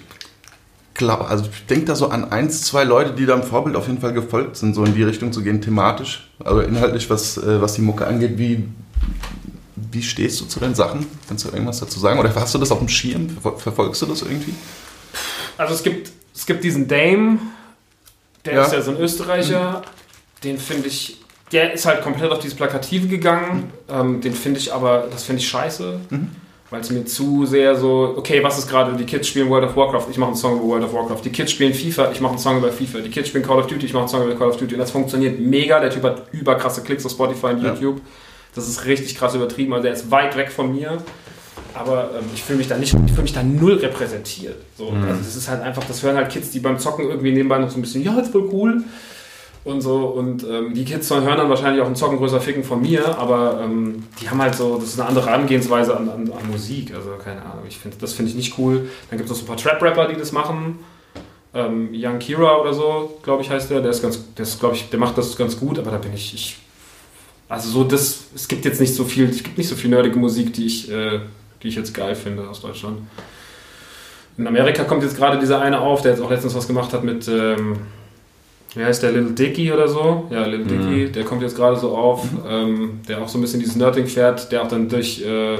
glaube, 1.00 1.26
also 1.26 1.44
ich 1.44 1.66
denke 1.66 1.86
da 1.86 1.96
so 1.96 2.08
an 2.08 2.30
eins, 2.30 2.62
zwei 2.62 2.84
Leute, 2.84 3.12
die 3.12 3.26
da 3.26 3.34
im 3.34 3.42
Vorbild 3.42 3.74
auf 3.74 3.88
jeden 3.88 4.00
Fall 4.00 4.12
gefolgt 4.12 4.56
sind, 4.56 4.74
so 4.74 4.84
in 4.84 4.94
die 4.94 5.02
Richtung 5.02 5.32
zu 5.32 5.42
gehen, 5.42 5.60
thematisch, 5.60 6.30
also 6.44 6.60
inhaltlich, 6.60 7.10
was, 7.10 7.38
äh, 7.38 7.60
was 7.60 7.74
die 7.74 7.80
Mucke 7.80 8.06
angeht. 8.06 8.38
Wie, 8.38 8.68
wie 9.90 10.02
stehst 10.02 10.40
du 10.40 10.44
zu 10.44 10.60
den 10.60 10.74
Sachen? 10.74 11.06
Kannst 11.26 11.44
du 11.44 11.48
irgendwas 11.48 11.80
dazu 11.80 11.98
sagen? 11.98 12.20
Oder 12.20 12.32
hast 12.34 12.54
du 12.54 12.58
das 12.58 12.70
auf 12.70 12.78
dem 12.78 12.88
Schirm? 12.88 13.28
Verfolgst 13.40 14.02
du 14.02 14.06
das 14.06 14.22
irgendwie? 14.22 14.54
Also 15.58 15.74
es 15.74 15.82
gibt, 15.82 16.12
es 16.34 16.46
gibt 16.46 16.62
diesen 16.62 16.86
Dame, 16.86 17.38
der 18.44 18.54
ja. 18.54 18.64
ist 18.64 18.72
ja 18.72 18.82
so 18.82 18.92
ein 18.92 18.98
Österreicher, 18.98 19.80
mhm. 19.80 20.44
den 20.44 20.58
finde 20.58 20.88
ich, 20.88 21.20
der 21.50 21.72
ist 21.72 21.86
halt 21.86 22.02
komplett 22.02 22.30
auf 22.30 22.38
dieses 22.38 22.56
Plakative 22.56 23.08
gegangen. 23.08 23.72
Mhm. 23.88 23.94
Ähm, 23.94 24.20
den 24.20 24.34
finde 24.34 24.60
ich 24.60 24.72
aber, 24.72 25.08
das 25.10 25.24
finde 25.24 25.40
ich 25.40 25.48
scheiße. 25.48 26.00
Mhm 26.10 26.30
weil 26.70 26.80
es 26.80 26.90
mir 26.90 27.04
zu 27.04 27.46
sehr 27.46 27.74
so, 27.74 28.14
okay, 28.16 28.42
was 28.42 28.58
ist 28.58 28.68
gerade, 28.68 28.96
die 28.96 29.04
Kids 29.04 29.26
spielen 29.26 29.50
World 29.50 29.68
of 29.68 29.76
Warcraft, 29.76 30.06
ich 30.10 30.18
mache 30.18 30.28
einen 30.28 30.36
Song 30.36 30.56
über 30.58 30.68
World 30.68 30.84
of 30.84 30.94
Warcraft, 30.94 31.22
die 31.24 31.30
Kids 31.30 31.50
spielen 31.50 31.74
FIFA, 31.74 32.12
ich 32.12 32.20
mache 32.20 32.32
einen 32.32 32.38
Song 32.38 32.58
über 32.58 32.70
FIFA, 32.70 33.00
die 33.00 33.10
Kids 33.10 33.28
spielen 33.28 33.44
Call 33.44 33.58
of 33.58 33.66
Duty, 33.66 33.86
ich 33.86 33.92
mache 33.92 34.02
einen 34.02 34.08
Song 34.08 34.24
über 34.24 34.36
Call 34.36 34.48
of 34.48 34.56
Duty. 34.56 34.74
Und 34.74 34.78
das 34.78 34.92
funktioniert 34.92 35.40
mega, 35.40 35.80
der 35.80 35.90
Typ 35.90 36.04
hat 36.04 36.28
überkrasse 36.32 36.82
Klicks 36.82 37.04
auf 37.04 37.12
Spotify 37.12 37.46
und 37.46 37.62
YouTube, 37.62 37.96
ja. 37.96 38.02
das 38.54 38.68
ist 38.68 38.84
richtig 38.86 39.16
krass 39.16 39.34
übertrieben, 39.34 39.72
also 39.72 39.82
der 39.82 39.94
ist 39.94 40.10
weit 40.12 40.36
weg 40.36 40.52
von 40.52 40.72
mir, 40.72 40.98
aber 41.74 42.10
ähm, 42.16 42.24
ich 42.34 42.42
fühle 42.42 42.58
mich 42.58 42.68
da 42.68 42.76
nicht, 42.76 42.94
ich 42.94 43.10
fühle 43.10 43.22
mich 43.22 43.32
da 43.32 43.42
null 43.42 43.74
repräsentiert, 43.74 44.56
so, 44.78 44.92
mhm. 44.92 45.02
also 45.02 45.20
das 45.24 45.34
ist 45.34 45.48
halt 45.48 45.62
einfach, 45.62 45.82
das 45.84 46.04
hören 46.04 46.16
halt 46.16 46.30
Kids, 46.30 46.50
die 46.50 46.60
beim 46.60 46.78
Zocken 46.78 47.08
irgendwie 47.08 47.32
nebenbei 47.32 47.58
noch 47.58 47.70
so 47.70 47.78
ein 47.78 47.82
bisschen, 47.82 48.04
ja, 48.04 48.16
ist 48.20 48.30
voll 48.30 48.48
cool, 48.52 48.84
und 49.64 49.80
so. 49.80 50.06
Und 50.06 50.44
ähm, 50.44 50.74
die 50.74 50.84
Kids 50.84 51.10
hören 51.10 51.24
dann 51.24 51.48
wahrscheinlich 51.50 51.82
auch 51.82 51.86
einen 51.86 51.96
Zocken 51.96 52.18
größer 52.18 52.40
Ficken 52.40 52.64
von 52.64 52.80
mir, 52.80 53.18
aber 53.18 53.60
ähm, 53.62 54.04
die 54.20 54.28
haben 54.28 54.40
halt 54.40 54.54
so, 54.54 54.76
das 54.76 54.90
ist 54.90 55.00
eine 55.00 55.08
andere 55.08 55.26
Herangehensweise 55.26 55.96
an, 55.96 56.08
an, 56.08 56.32
an 56.32 56.50
Musik. 56.50 56.94
Also 56.94 57.10
keine 57.22 57.42
Ahnung, 57.42 57.64
ich 57.68 57.78
find, 57.78 58.02
das 58.02 58.12
finde 58.12 58.30
ich 58.30 58.36
nicht 58.36 58.58
cool. 58.58 58.88
Dann 59.10 59.18
gibt 59.18 59.30
es 59.30 59.36
noch 59.36 59.36
so 59.36 59.44
ein 59.44 59.56
paar 59.56 59.56
Trap-Rapper, 59.56 60.08
die 60.08 60.18
das 60.18 60.32
machen. 60.32 60.78
Ähm, 61.52 61.90
Young 61.92 62.18
Kira 62.18 62.58
oder 62.58 62.72
so, 62.72 63.18
glaube 63.22 63.42
ich, 63.42 63.50
heißt 63.50 63.70
der. 63.70 63.80
Der 63.80 63.90
ist 63.90 64.02
ganz, 64.02 64.20
der 64.34 64.44
ist, 64.44 64.60
glaube 64.60 64.76
ich, 64.76 64.88
der 64.88 64.98
macht 64.98 65.18
das 65.18 65.36
ganz 65.36 65.58
gut, 65.58 65.78
aber 65.78 65.90
da 65.90 65.98
bin 65.98 66.14
ich, 66.14 66.34
ich. 66.34 66.56
Also 67.48 67.68
so 67.68 67.82
das, 67.82 68.26
es 68.34 68.46
gibt 68.46 68.64
jetzt 68.64 68.80
nicht 68.80 68.94
so 68.94 69.04
viel, 69.04 69.28
es 69.28 69.42
gibt 69.42 69.58
nicht 69.58 69.68
so 69.68 69.74
viel 69.74 69.90
nerdige 69.90 70.16
Musik, 70.16 70.52
die 70.52 70.66
ich, 70.66 70.90
äh, 70.90 71.20
die 71.62 71.68
ich 71.68 71.74
jetzt 71.74 71.92
geil 71.92 72.14
finde 72.14 72.48
aus 72.48 72.60
Deutschland. 72.60 72.98
In 74.38 74.46
Amerika 74.46 74.84
kommt 74.84 75.02
jetzt 75.02 75.16
gerade 75.16 75.38
dieser 75.38 75.60
eine 75.60 75.80
auf, 75.80 76.02
der 76.02 76.12
jetzt 76.12 76.22
auch 76.22 76.30
letztens 76.30 76.54
was 76.54 76.68
gemacht 76.68 76.92
hat 76.92 77.02
mit 77.02 77.26
ähm, 77.26 77.80
wie 78.74 78.84
heißt 78.84 79.02
der, 79.02 79.12
Little 79.12 79.32
Dicky 79.32 79.72
oder 79.72 79.88
so? 79.88 80.28
Ja, 80.30 80.44
Little 80.46 80.66
Dicky, 80.66 81.06
Mhm. 81.08 81.12
der 81.12 81.24
kommt 81.24 81.42
jetzt 81.42 81.56
gerade 81.56 81.76
so 81.76 81.96
auf, 81.96 82.26
ähm, 82.48 83.00
der 83.08 83.20
auch 83.20 83.28
so 83.28 83.38
ein 83.38 83.40
bisschen 83.40 83.60
dieses 83.60 83.76
Nerding 83.76 84.06
fährt, 84.06 84.50
der 84.52 84.62
auch 84.62 84.68
dann 84.68 84.88
durch, 84.88 85.22
äh, 85.22 85.56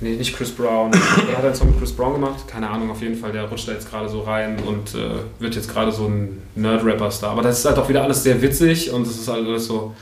nee, 0.00 0.16
nicht 0.16 0.36
Chris 0.36 0.50
Brown, 0.52 0.92
der 0.92 1.38
hat 1.38 1.44
einen 1.44 1.54
Song 1.54 1.68
mit 1.70 1.78
Chris 1.80 1.92
Brown 1.92 2.12
gemacht, 2.14 2.46
keine 2.46 2.70
Ahnung, 2.70 2.90
auf 2.90 3.00
jeden 3.02 3.16
Fall, 3.16 3.32
der 3.32 3.44
rutscht 3.48 3.66
da 3.68 3.72
jetzt 3.72 3.90
gerade 3.90 4.08
so 4.08 4.20
rein 4.20 4.58
und 4.64 4.94
äh, 4.94 5.10
wird 5.40 5.54
jetzt 5.56 5.68
gerade 5.72 5.90
so 5.92 6.06
ein 6.06 6.42
Nerd-Rapper-Star. 6.54 7.30
Aber 7.32 7.42
das 7.42 7.58
ist 7.58 7.64
halt 7.64 7.78
auch 7.78 7.88
wieder 7.88 8.02
alles 8.04 8.22
sehr 8.22 8.40
witzig 8.40 8.90
und 8.92 9.02
es 9.06 9.18
ist 9.18 9.28
halt 9.28 9.46
alles 9.46 9.66
so, 9.66 9.94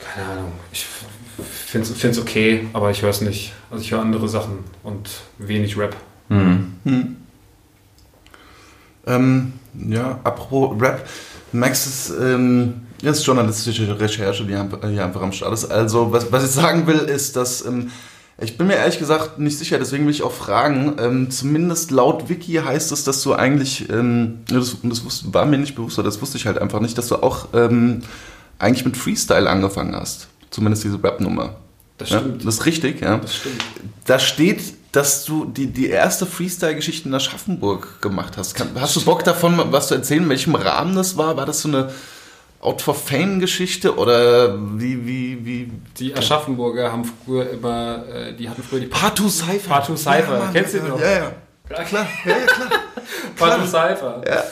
keine 0.00 0.26
Ahnung, 0.28 0.52
ich 0.72 0.84
finde 1.66 1.86
es 2.10 2.18
okay, 2.18 2.66
aber 2.72 2.90
ich 2.90 3.00
höre 3.02 3.10
es 3.10 3.20
nicht. 3.22 3.52
Also 3.70 3.82
ich 3.82 3.92
höre 3.92 4.00
andere 4.00 4.28
Sachen 4.28 4.58
und 4.82 5.08
wenig 5.38 5.76
Rap. 5.78 5.96
Mhm. 6.28 6.72
Hm. 6.84 7.16
Ähm, 9.06 9.52
ja, 9.88 10.18
apropos 10.24 10.80
Rap, 10.80 11.06
Max 11.52 11.86
ist, 11.86 12.12
ähm, 12.20 12.82
ist 13.02 13.24
journalistische 13.26 13.98
Recherche, 13.98 14.44
die 14.44 14.56
haben- 14.56 14.70
hier 14.90 15.04
einfach 15.04 15.22
am 15.22 15.32
Start 15.32 15.52
ist. 15.54 15.64
Also, 15.66 16.12
was, 16.12 16.30
was 16.32 16.44
ich 16.44 16.50
sagen 16.50 16.86
will, 16.86 16.98
ist, 17.00 17.36
dass 17.36 17.64
ähm, 17.66 17.90
ich 18.40 18.56
bin 18.58 18.66
mir 18.66 18.74
ehrlich 18.76 18.98
gesagt 18.98 19.38
nicht 19.38 19.58
sicher, 19.58 19.78
deswegen 19.78 20.04
will 20.04 20.10
ich 20.12 20.22
auch 20.22 20.32
fragen. 20.32 20.94
Ähm, 20.98 21.30
zumindest 21.30 21.90
laut 21.90 22.28
Wiki 22.28 22.54
heißt 22.54 22.90
es, 22.92 23.04
dass 23.04 23.22
du 23.22 23.34
eigentlich, 23.34 23.88
ähm, 23.90 24.38
ja, 24.50 24.58
das, 24.58 24.76
das 24.82 25.04
wusste, 25.04 25.32
war 25.34 25.44
mir 25.46 25.58
nicht 25.58 25.74
bewusst, 25.74 25.98
oder 25.98 26.06
das 26.08 26.20
wusste 26.22 26.38
ich 26.38 26.46
halt 26.46 26.58
einfach 26.58 26.80
nicht, 26.80 26.96
dass 26.96 27.08
du 27.08 27.16
auch 27.16 27.48
ähm, 27.54 28.02
eigentlich 28.58 28.84
mit 28.84 28.96
Freestyle 28.96 29.48
angefangen 29.48 29.94
hast. 29.94 30.28
Zumindest 30.50 30.84
diese 30.84 31.02
Rap-Nummer. 31.02 31.56
Das 31.98 32.10
Ja, 32.10 32.20
stimmt. 32.20 32.44
das 32.44 32.54
ist 32.54 32.66
richtig, 32.66 33.00
ja. 33.00 33.18
Das 33.18 33.36
stimmt. 33.36 33.62
Da 34.06 34.18
steht, 34.18 34.60
dass 34.92 35.24
du 35.24 35.46
die, 35.46 35.66
die 35.68 35.88
erste 35.88 36.26
Freestyle-Geschichte 36.26 37.08
in 37.08 37.14
Aschaffenburg 37.14 38.00
gemacht 38.02 38.36
hast. 38.36 38.54
Kann, 38.54 38.68
hast 38.78 38.94
du 38.96 39.04
Bock 39.04 39.24
davon, 39.24 39.60
was 39.70 39.88
zu 39.88 39.94
erzählen, 39.94 40.24
in 40.24 40.28
welchem 40.28 40.54
Rahmen 40.54 40.94
das 40.94 41.16
war? 41.16 41.36
War 41.36 41.46
das 41.46 41.62
so 41.62 41.68
eine 41.68 41.90
Out 42.60 42.82
for 42.82 42.94
Fame-Geschichte 42.94 43.96
oder 43.96 44.54
wie, 44.78 45.04
wie, 45.06 45.44
wie? 45.44 45.72
Die 45.98 46.14
Aschaffenburger 46.14 46.92
haben 46.92 47.04
früher 47.24 47.50
immer, 47.50 48.04
äh, 48.06 48.34
die 48.34 48.48
hatten 48.48 48.62
früher 48.62 48.80
die 48.80 48.86
Partout 48.86 49.30
Cypher. 49.30 49.68
Partout 49.68 49.96
Cypher, 49.96 50.38
Mann, 50.38 50.52
kennst 50.52 50.74
du 50.74 50.78
ja, 50.78 50.82
den 50.84 50.92
noch? 50.92 51.00
Ja, 51.00 51.10
ja. 51.10 51.32
Ja, 51.70 51.82
Klar, 51.84 52.06
ja, 52.26 52.30
ja, 52.32 52.46
klar. 52.46 52.68
Partout 53.36 53.66
Cypher. 53.66 54.22
Ja. 54.28 54.44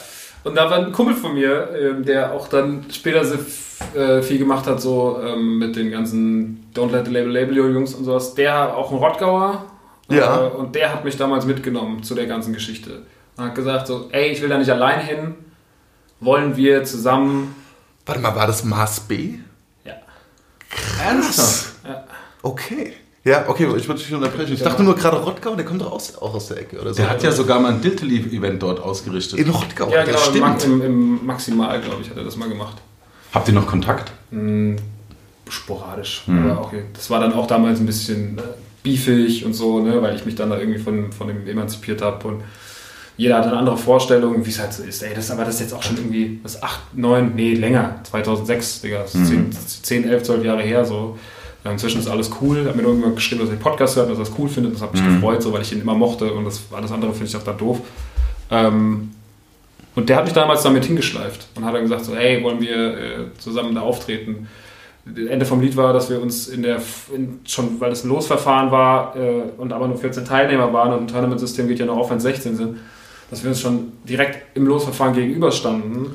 Und 0.43 0.55
da 0.57 0.71
war 0.71 0.79
ein 0.79 0.91
Kumpel 0.91 1.15
von 1.15 1.35
mir, 1.35 1.69
ähm, 1.79 2.03
der 2.05 2.33
auch 2.33 2.49
dann 2.49 2.87
später 2.91 3.25
so 3.27 3.35
f- 3.35 3.79
äh, 3.95 4.23
viel 4.23 4.39
gemacht 4.39 4.67
hat, 4.67 4.81
so 4.81 5.21
ähm, 5.23 5.59
mit 5.59 5.77
den 5.77 5.91
ganzen 5.91 6.65
Don't 6.75 6.91
Let 6.93 7.07
the 7.07 7.13
Label 7.13 7.31
Label 7.31 7.57
You 7.57 7.67
Jungs 7.69 7.93
und 7.95 8.05
sowas. 8.07 8.35
Der 8.35 8.75
auch 8.75 8.91
ein 8.91 8.97
Rottgauer. 8.97 9.67
Ja. 10.11 10.47
Äh, 10.47 10.51
und 10.51 10.75
der 10.75 10.93
hat 10.93 11.05
mich 11.05 11.17
damals 11.17 11.47
mitgenommen 11.47 12.03
zu 12.03 12.15
der 12.15 12.27
ganzen 12.27 12.53
Geschichte. 12.53 13.03
Und 13.37 13.45
hat 13.45 13.55
gesagt 13.55 13.87
so, 13.87 14.09
ey, 14.13 14.31
ich 14.31 14.43
will 14.43 14.49
da 14.49 14.59
nicht 14.59 14.71
allein 14.71 15.01
hin. 15.01 15.35
Wollen 16.21 16.57
wir 16.57 16.85
zusammen... 16.85 17.55
Warte 18.07 18.21
mal, 18.21 18.35
war 18.35 18.47
das 18.47 18.65
Mars 18.65 19.01
B? 19.01 19.35
Ja. 19.85 19.93
Ernsthaft? 21.03 21.73
ja. 21.87 22.05
Okay. 22.43 22.95
Ja, 23.23 23.47
okay, 23.49 23.65
ich 23.77 23.87
wollte 23.87 24.03
dich 24.03 24.15
unterbrechen. 24.15 24.55
Ich 24.55 24.63
dachte 24.63 24.83
nur 24.83 24.95
gerade 24.97 25.19
Rottgau, 25.19 25.55
der 25.55 25.65
kommt 25.67 25.83
doch 25.83 25.93
aus, 25.93 26.17
auch 26.17 26.33
aus 26.35 26.49
der 26.49 26.59
Ecke 26.59 26.81
oder 26.81 26.95
so. 26.95 27.03
Der 27.03 27.11
hat 27.11 27.23
ja 27.23 27.31
sogar 27.31 27.61
mal 27.61 27.73
ein 27.73 27.81
Dilteli-Event 27.83 28.63
dort 28.63 28.81
ausgerichtet. 28.81 29.39
in 29.39 29.51
Rottgau, 29.51 29.91
Ja, 29.91 30.05
genau, 30.05 30.17
das 30.19 30.29
im, 30.29 30.41
Max- 30.41 30.63
stimmt. 30.63 30.85
im, 30.85 31.19
im 31.19 31.27
Maximal, 31.27 31.81
glaube 31.83 32.01
ich, 32.03 32.09
hat 32.09 32.17
er 32.17 32.25
das 32.25 32.37
mal 32.37 32.49
gemacht. 32.49 32.77
Habt 33.35 33.47
ihr 33.49 33.53
noch 33.55 33.67
Kontakt? 33.67 34.11
Hm, 34.31 34.77
sporadisch. 35.51 36.23
Aber 36.29 36.63
okay. 36.63 36.85
Das 36.95 37.11
war 37.11 37.21
dann 37.21 37.35
auch 37.35 37.47
damals 37.47 37.79
ein 37.79 37.85
bisschen 37.87 38.39
äh, 38.39 38.43
beefig 38.83 39.45
und 39.45 39.55
so, 39.55 39.81
ne, 39.81 40.01
weil 40.03 40.17
ich 40.17 40.25
mich 40.25 40.35
dann 40.35 40.51
da 40.51 40.59
irgendwie 40.59 40.79
von, 40.79 41.13
von 41.13 41.29
dem 41.29 41.47
emanzipiert 41.47 42.03
habe 42.03 42.27
und 42.29 42.43
jeder 43.17 43.37
hat 43.37 43.47
eine 43.47 43.57
andere 43.59 43.77
Vorstellung, 43.77 44.47
wie 44.47 44.49
es 44.49 44.59
halt 44.59 44.73
so 44.73 44.83
ist. 44.83 45.03
Ey, 45.03 45.13
das, 45.15 45.31
aber 45.31 45.45
das 45.45 45.57
ist 45.57 45.61
jetzt 45.61 45.75
auch 45.75 45.83
schon 45.83 45.99
irgendwie, 45.99 46.41
das 46.43 46.63
8, 46.63 46.97
9, 46.97 47.33
nee, 47.35 47.53
länger, 47.53 48.01
2006, 48.05 48.81
Digga, 48.81 49.01
das 49.03 49.15
ist 49.15 49.29
10, 49.29 49.53
10, 49.83 50.09
11, 50.09 50.23
12 50.23 50.45
Jahre 50.45 50.63
her, 50.63 50.87
so. 50.87 51.19
Inzwischen 51.63 52.01
ist 52.01 52.09
alles 52.09 52.31
cool. 52.41 52.67
Hat 52.67 52.75
mir 52.75 52.83
nur 52.83 52.93
irgendwann 52.93 53.15
geschrieben, 53.15 53.43
dass 53.43 53.51
er 53.51 53.57
den 53.57 53.63
Podcast 53.63 53.97
hört, 53.97 54.11
dass 54.11 54.17
er 54.17 54.23
es 54.23 54.33
cool 54.39 54.49
findet. 54.49 54.75
Das 54.75 54.81
hat 54.81 54.95
mich 54.95 55.05
gefreut, 55.05 55.43
so, 55.43 55.53
weil 55.53 55.61
ich 55.61 55.73
ihn 55.73 55.83
immer 55.83 55.95
mochte 55.95 56.33
und 56.33 56.47
das 56.47 56.63
alles 56.73 56.91
andere 56.91 57.13
finde 57.13 57.27
ich 57.27 57.37
auch 57.37 57.43
da 57.43 57.53
doof. 57.53 57.81
Ähm, 58.51 59.11
und 59.95 60.09
der 60.09 60.17
hat 60.17 60.25
mich 60.25 60.33
damals 60.33 60.63
damit 60.63 60.87
hingeschleift 60.87 61.49
und 61.55 61.65
hat 61.65 61.75
dann 61.75 61.83
gesagt, 61.83 62.07
so, 62.07 62.17
hey, 62.17 62.43
wollen 62.43 62.61
wir 62.61 62.77
äh, 62.77 62.99
zusammen 63.39 63.75
da 63.75 63.83
auftreten? 63.83 64.49
Das 65.05 65.27
Ende 65.27 65.47
vom 65.47 65.61
Lied 65.61 65.77
war, 65.77 65.93
dass 65.93 66.11
wir 66.11 66.21
uns 66.21 66.49
in 66.49 66.63
der, 66.63 66.81
in, 67.15 67.41
schon 67.47 67.81
weil 67.81 67.91
es 67.91 68.05
ein 68.05 68.09
Losverfahren 68.09 68.71
war 68.71 69.17
äh, 69.17 69.43
und 69.57 69.73
aber 69.73 69.89
nur 69.89 69.97
14 69.97 70.25
Teilnehmer 70.25 70.73
waren 70.73 70.93
und 70.93 71.01
ein 71.01 71.09
Tournament-System 71.09 71.69
geht 71.69 71.79
ja 71.79 71.87
noch 71.87 71.97
auf, 71.97 72.11
wenn 72.11 72.19
es 72.19 72.23
16 72.23 72.57
sind, 72.57 72.79
dass 73.31 73.43
wir 73.43 73.51
uns 73.51 73.61
schon 73.61 73.93
direkt 74.05 74.57
im 74.57 74.67
Losverfahren 74.67 75.15
gegenüberstanden. 75.15 76.15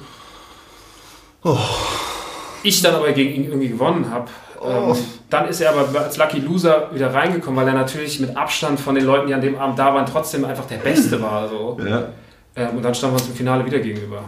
Ich 2.64 2.82
dann 2.82 2.96
aber 2.96 3.12
gegen 3.12 3.34
ihn 3.34 3.46
irgendwie 3.46 3.70
gewonnen 3.70 4.10
habe. 4.12 4.30
Ähm, 4.64 4.96
dann 5.30 5.48
ist 5.48 5.62
er 5.62 5.72
aber 5.72 6.00
als 6.00 6.18
Lucky 6.18 6.40
Loser 6.40 6.90
wieder 6.94 7.14
reingekommen, 7.14 7.60
weil 7.60 7.68
er 7.68 7.74
natürlich 7.74 8.20
mit 8.20 8.36
Abstand 8.36 8.80
von 8.80 8.96
den 8.96 9.06
Leuten, 9.06 9.28
die 9.28 9.34
an 9.34 9.42
dem 9.42 9.58
Abend 9.58 9.78
da 9.78 9.94
waren, 9.94 10.06
trotzdem 10.06 10.46
einfach 10.46 10.66
der 10.66 10.78
Beste 10.78 11.22
war. 11.22 11.48
So. 11.50 11.78
Ja. 11.86 12.10
Ähm, 12.56 12.78
und 12.78 12.84
dann 12.84 12.96
standen 12.96 13.16
wir 13.18 13.22
uns 13.22 13.30
im 13.30 13.36
Finale 13.36 13.66
wieder 13.66 13.80
gegenüber. 13.80 14.24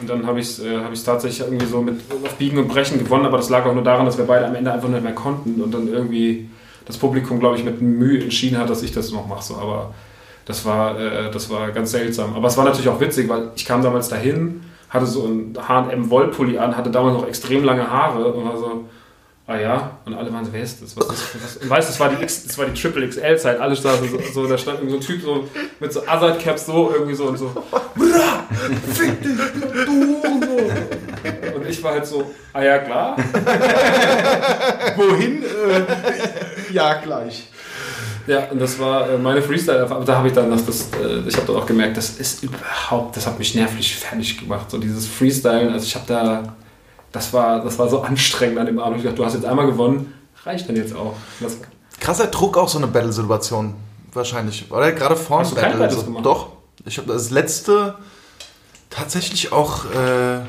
Und 0.00 0.08
dann 0.08 0.26
habe 0.26 0.40
ich 0.40 0.46
es 0.46 0.58
äh, 0.60 0.76
hab 0.76 0.92
tatsächlich 1.04 1.40
irgendwie 1.40 1.66
so 1.66 1.80
mit 1.80 2.00
auf 2.24 2.34
Biegen 2.34 2.58
und 2.58 2.68
Brechen 2.68 2.98
gewonnen, 2.98 3.24
aber 3.24 3.38
das 3.38 3.48
lag 3.48 3.64
auch 3.64 3.74
nur 3.74 3.84
daran, 3.84 4.04
dass 4.04 4.18
wir 4.18 4.26
beide 4.26 4.46
am 4.46 4.54
Ende 4.54 4.72
einfach 4.72 4.88
nicht 4.88 5.02
mehr 5.02 5.14
konnten 5.14 5.60
und 5.62 5.72
dann 5.72 5.88
irgendwie 5.88 6.48
das 6.84 6.98
Publikum, 6.98 7.40
glaube 7.40 7.56
ich, 7.56 7.64
mit 7.64 7.80
Mühe 7.80 8.22
entschieden 8.22 8.58
hat, 8.58 8.68
dass 8.70 8.82
ich 8.82 8.92
das 8.92 9.10
noch 9.10 9.26
mache. 9.26 9.42
So. 9.42 9.56
Aber 9.56 9.94
das 10.44 10.64
war, 10.64 10.98
äh, 10.98 11.30
das 11.30 11.50
war 11.50 11.70
ganz 11.70 11.90
seltsam. 11.92 12.34
Aber 12.34 12.48
es 12.48 12.56
war 12.56 12.64
natürlich 12.64 12.88
auch 12.88 13.00
witzig, 13.00 13.28
weil 13.28 13.50
ich 13.56 13.64
kam 13.64 13.82
damals 13.82 14.08
dahin, 14.08 14.62
hatte 14.88 15.06
so 15.06 15.26
ein 15.26 15.54
H&M 15.56 16.10
Wollpulli 16.10 16.58
an, 16.58 16.76
hatte 16.76 16.90
damals 16.90 17.14
noch 17.14 17.26
extrem 17.26 17.64
lange 17.64 17.90
Haare 17.90 18.32
und 18.32 18.44
war 18.44 18.56
so, 18.56 18.84
ah 19.48 19.56
ja, 19.56 19.98
und 20.04 20.14
alle 20.14 20.32
waren 20.32 20.44
so, 20.44 20.52
wer 20.52 20.62
ist 20.62 20.80
das? 20.82 20.96
Was 20.96 21.06
ist 21.08 21.34
das? 21.42 21.56
Und 21.56 21.70
weißt 21.70 21.88
du, 21.88 21.92
das 21.92 22.00
war 22.00 22.10
die, 22.10 22.22
X, 22.22 22.44
das 22.46 22.58
war 22.58 22.66
die 22.66 22.80
Triple 22.80 23.08
XL-Zeit, 23.08 23.58
alle 23.58 23.74
standen 23.74 24.08
so, 24.08 24.18
so, 24.32 24.46
da 24.46 24.58
stand 24.58 24.78
irgendwie 24.78 24.92
so 24.92 24.98
ein 24.98 25.06
Typ 25.06 25.22
so 25.22 25.48
mit 25.80 25.92
so 25.92 26.06
Azad-Caps 26.06 26.66
so 26.66 26.92
irgendwie 26.92 27.14
so 27.14 27.24
und 27.24 27.38
so, 27.38 27.64
fick 28.92 29.22
dich, 29.22 29.36
du 29.86 30.20
und 30.22 30.44
so. 30.44 31.56
Und 31.56 31.68
ich 31.68 31.82
war 31.82 31.92
halt 31.92 32.06
so, 32.06 32.30
ah 32.52 32.62
ja, 32.62 32.78
klar. 32.78 33.16
Wohin? 34.96 35.42
Äh, 35.42 36.72
ja, 36.72 37.00
gleich. 37.00 37.48
Ja, 38.26 38.44
und 38.50 38.60
das 38.60 38.78
war 38.78 39.08
äh, 39.08 39.16
meine 39.16 39.40
Freestyle. 39.40 39.80
Aber 39.80 40.04
da 40.04 40.16
habe 40.16 40.28
ich 40.28 40.34
dann 40.34 40.50
noch 40.50 40.60
das, 40.60 40.90
äh, 41.02 41.26
ich 41.26 41.34
habe 41.36 41.46
dann 41.46 41.56
auch 41.56 41.66
gemerkt, 41.66 41.96
das 41.96 42.10
ist 42.18 42.42
überhaupt, 42.42 43.16
das 43.16 43.26
hat 43.26 43.38
mich 43.38 43.54
nervlich 43.54 43.96
fertig 43.96 44.38
gemacht. 44.38 44.70
So 44.70 44.76
dieses 44.76 45.06
Freestylen, 45.06 45.72
also 45.72 45.86
ich 45.86 45.94
habe 45.94 46.04
da, 46.06 46.54
das 47.12 47.32
war, 47.32 47.60
das 47.62 47.78
war 47.78 47.88
so 47.88 48.02
anstrengend 48.02 48.58
an 48.58 48.66
dem 48.66 48.78
Abend. 48.78 48.98
Ich 48.98 49.04
dachte, 49.04 49.16
du 49.16 49.24
hast 49.24 49.34
jetzt 49.34 49.44
einmal 49.46 49.66
gewonnen, 49.66 50.12
reicht 50.44 50.68
dann 50.68 50.76
jetzt 50.76 50.94
auch. 50.94 51.14
Das, 51.40 51.58
Krasser 52.00 52.26
Druck 52.28 52.56
auch 52.56 52.68
so 52.68 52.78
eine 52.78 52.86
Battle-Situation. 52.86 53.74
Wahrscheinlich. 54.12 54.70
Oder 54.70 54.92
gerade 54.92 55.16
vor 55.16 55.40
Hast 55.40 55.54
Battle. 55.54 55.78
Battles 55.78 56.00
So. 56.00 56.04
gemacht? 56.06 56.24
Doch. 56.24 56.48
Ich 56.84 56.96
habe 56.98 57.12
das 57.12 57.30
letzte 57.30 57.96
tatsächlich 58.88 59.52
auch 59.52 59.84
äh, 59.86 60.40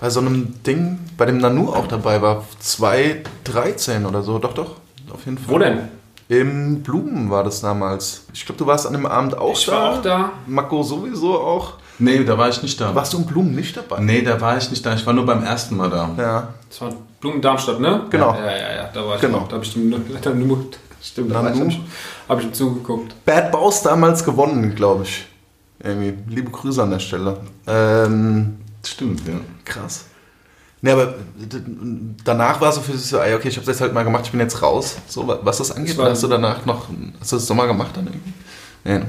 bei 0.00 0.10
so 0.10 0.20
einem 0.20 0.62
Ding, 0.64 0.98
bei 1.16 1.26
dem 1.26 1.38
Nanu 1.38 1.70
auch 1.72 1.86
dabei 1.86 2.20
war. 2.22 2.44
2013 2.60 4.06
oder 4.06 4.22
so. 4.22 4.38
Doch, 4.38 4.54
doch. 4.54 4.76
Auf 5.12 5.24
jeden 5.24 5.38
Fall. 5.38 5.54
wo 5.54 5.58
denn? 5.58 5.88
Im 6.28 6.82
Blumen 6.82 7.30
war 7.30 7.42
das 7.44 7.60
damals. 7.60 8.22
Ich 8.32 8.46
glaube, 8.46 8.58
du 8.58 8.66
warst 8.66 8.86
an 8.86 8.92
dem 8.92 9.04
Abend 9.06 9.36
auch 9.36 9.52
Ich 9.52 9.66
da. 9.66 9.72
war 9.72 9.92
auch 9.92 10.02
da. 10.02 10.32
Mako 10.46 10.82
sowieso 10.82 11.38
auch. 11.38 11.74
Nee, 12.00 12.24
da 12.24 12.36
war 12.38 12.48
ich 12.48 12.62
nicht 12.62 12.80
da. 12.80 12.94
Warst 12.94 13.12
du 13.12 13.18
im 13.18 13.24
Blumen 13.26 13.54
nicht 13.54 13.76
dabei? 13.76 14.00
Nee, 14.00 14.22
da 14.22 14.40
war 14.40 14.56
ich 14.56 14.70
nicht 14.70 14.84
da. 14.84 14.94
Ich 14.94 15.04
war 15.06 15.12
nur 15.12 15.26
beim 15.26 15.44
ersten 15.44 15.76
Mal 15.76 15.90
da. 15.90 16.10
Ja. 16.16 16.48
Das 16.68 16.80
war 16.80 16.92
Blumen 17.20 17.40
Darmstadt, 17.42 17.78
ne? 17.80 18.06
Genau. 18.10 18.34
Ja, 18.34 18.46
ja, 18.50 18.74
ja, 18.74 18.90
da 18.92 19.06
war 19.06 19.14
ich. 19.16 19.20
Genau. 19.20 19.38
auch. 19.38 19.48
Da 19.48 19.56
habe 19.56 19.64
ich 19.64 19.76
Nanu, 19.76 19.96
stimmt, 21.02 21.30
da 21.30 21.42
war 21.44 21.52
ich, 21.54 21.80
hab 22.28 22.40
ich, 22.42 22.52
zugeguckt. 22.52 23.14
Bad 23.24 23.52
Boss 23.52 23.82
damals 23.82 24.24
gewonnen, 24.24 24.74
glaube 24.74 25.04
ich. 25.04 25.26
Irgendwie. 25.82 26.14
Liebe 26.34 26.50
Grüße 26.50 26.82
an 26.82 26.90
der 26.90 26.98
Stelle. 26.98 27.38
Ähm, 27.66 28.56
Stimmt, 28.84 29.26
ja. 29.28 29.34
Krass. 29.64 30.06
Nee, 30.82 30.92
aber 30.92 31.14
danach 32.24 32.60
war 32.62 32.72
so 32.72 32.80
für 32.80 32.96
sich 32.96 33.10
so, 33.10 33.18
ey, 33.18 33.34
okay, 33.34 33.48
ich 33.48 33.56
habe 33.56 33.66
das 33.66 33.74
jetzt 33.76 33.80
halt 33.82 33.92
mal 33.92 34.02
gemacht, 34.04 34.24
ich 34.24 34.30
bin 34.30 34.40
jetzt 34.40 34.62
raus. 34.62 34.96
So, 35.06 35.26
wa- 35.28 35.38
was 35.42 35.58
das 35.58 35.72
angeht, 35.72 35.98
hast 35.98 36.22
du 36.22 36.28
danach 36.28 36.64
noch, 36.64 36.86
hast 37.20 37.32
du 37.32 37.36
das 37.36 37.46
nochmal 37.50 37.66
gemacht 37.66 37.90
dann 37.94 38.06
irgendwie? 38.06 38.32
Nee. 38.84 39.00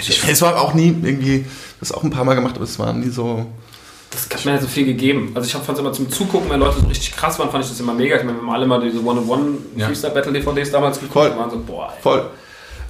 Ich, 0.00 0.22
es 0.28 0.42
war 0.42 0.60
auch 0.60 0.74
nie 0.74 0.88
irgendwie, 1.02 1.44
das 1.80 1.92
auch 1.92 2.02
ein 2.02 2.10
paar 2.10 2.24
Mal 2.24 2.34
gemacht, 2.34 2.54
aber 2.56 2.64
es 2.64 2.78
war 2.78 2.92
nie 2.92 3.08
so. 3.10 3.46
Das 4.10 4.28
hat 4.30 4.44
mir 4.44 4.52
halt 4.52 4.62
so 4.62 4.68
viel 4.68 4.84
gegeben. 4.86 5.32
Also 5.34 5.46
ich 5.46 5.52
fand 5.52 5.68
es 5.70 5.78
immer 5.80 5.92
zum 5.92 6.08
Zugucken, 6.08 6.48
wenn 6.48 6.60
Leute 6.60 6.80
so 6.80 6.86
richtig 6.86 7.16
krass 7.16 7.36
waren, 7.38 7.50
fand 7.50 7.64
ich 7.64 7.70
das 7.70 7.80
immer 7.80 7.94
mega. 7.94 8.16
Ich 8.16 8.22
meine, 8.22 8.38
wir 8.38 8.42
haben 8.42 8.50
alle 8.54 8.66
mal 8.66 8.80
diese 8.80 9.02
One-on-One 9.04 9.58
Ja. 9.76 9.86
Freestyle-Battle-DVDs 9.88 10.70
damals 10.70 10.98
geguckt 11.00 11.12
Voll. 11.14 11.28
und 11.30 11.38
waren 11.38 11.50
so, 11.50 11.58
boah, 11.66 11.92
ey, 11.96 12.02
Voll. 12.02 12.30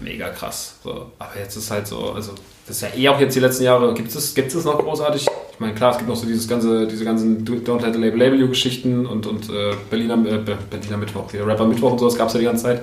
mega 0.00 0.28
krass. 0.28 0.74
So. 0.84 1.12
Aber 1.18 1.30
jetzt 1.38 1.56
ist 1.56 1.70
halt 1.70 1.86
so, 1.86 2.12
also 2.12 2.32
das 2.66 2.76
ist 2.76 2.82
ja 2.82 2.88
eh 2.94 3.08
auch 3.08 3.18
jetzt 3.20 3.34
die 3.34 3.40
letzten 3.40 3.64
Jahre, 3.64 3.94
gibt 3.94 4.14
es 4.14 4.34
gibt 4.34 4.54
es 4.54 4.64
noch 4.64 4.78
großartig? 4.78 5.26
Ich 5.52 5.60
meine, 5.60 5.72
klar, 5.74 5.92
es 5.92 5.98
gibt 5.98 6.08
noch 6.10 6.16
so 6.16 6.26
dieses 6.26 6.46
ganze, 6.48 6.86
diese 6.88 7.04
ganzen 7.06 7.44
Don't 7.46 7.80
Let 7.80 7.94
the 7.94 8.00
Label 8.00 8.18
Label 8.18 8.40
You 8.40 8.48
Geschichten 8.48 9.06
und, 9.06 9.26
und 9.26 9.48
äh, 9.48 9.72
Berliner, 9.88 10.14
äh, 10.14 10.38
Be- 10.38 10.58
Berliner 10.68 10.96
Mittwoch, 10.98 11.24
Rapper 11.32 11.66
Mittwoch 11.66 11.92
und 11.92 12.00
sowas 12.00 12.16
gab 12.16 12.26
es 12.28 12.34
ja 12.34 12.40
die 12.40 12.46
ganze 12.46 12.64
Zeit. 12.64 12.82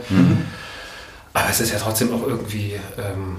Aber 1.34 1.46
es 1.50 1.60
ist 1.62 1.72
ja 1.74 1.80
trotzdem 1.80 2.14
auch 2.14 2.26
irgendwie, 2.28 2.74
ähm, 2.98 3.38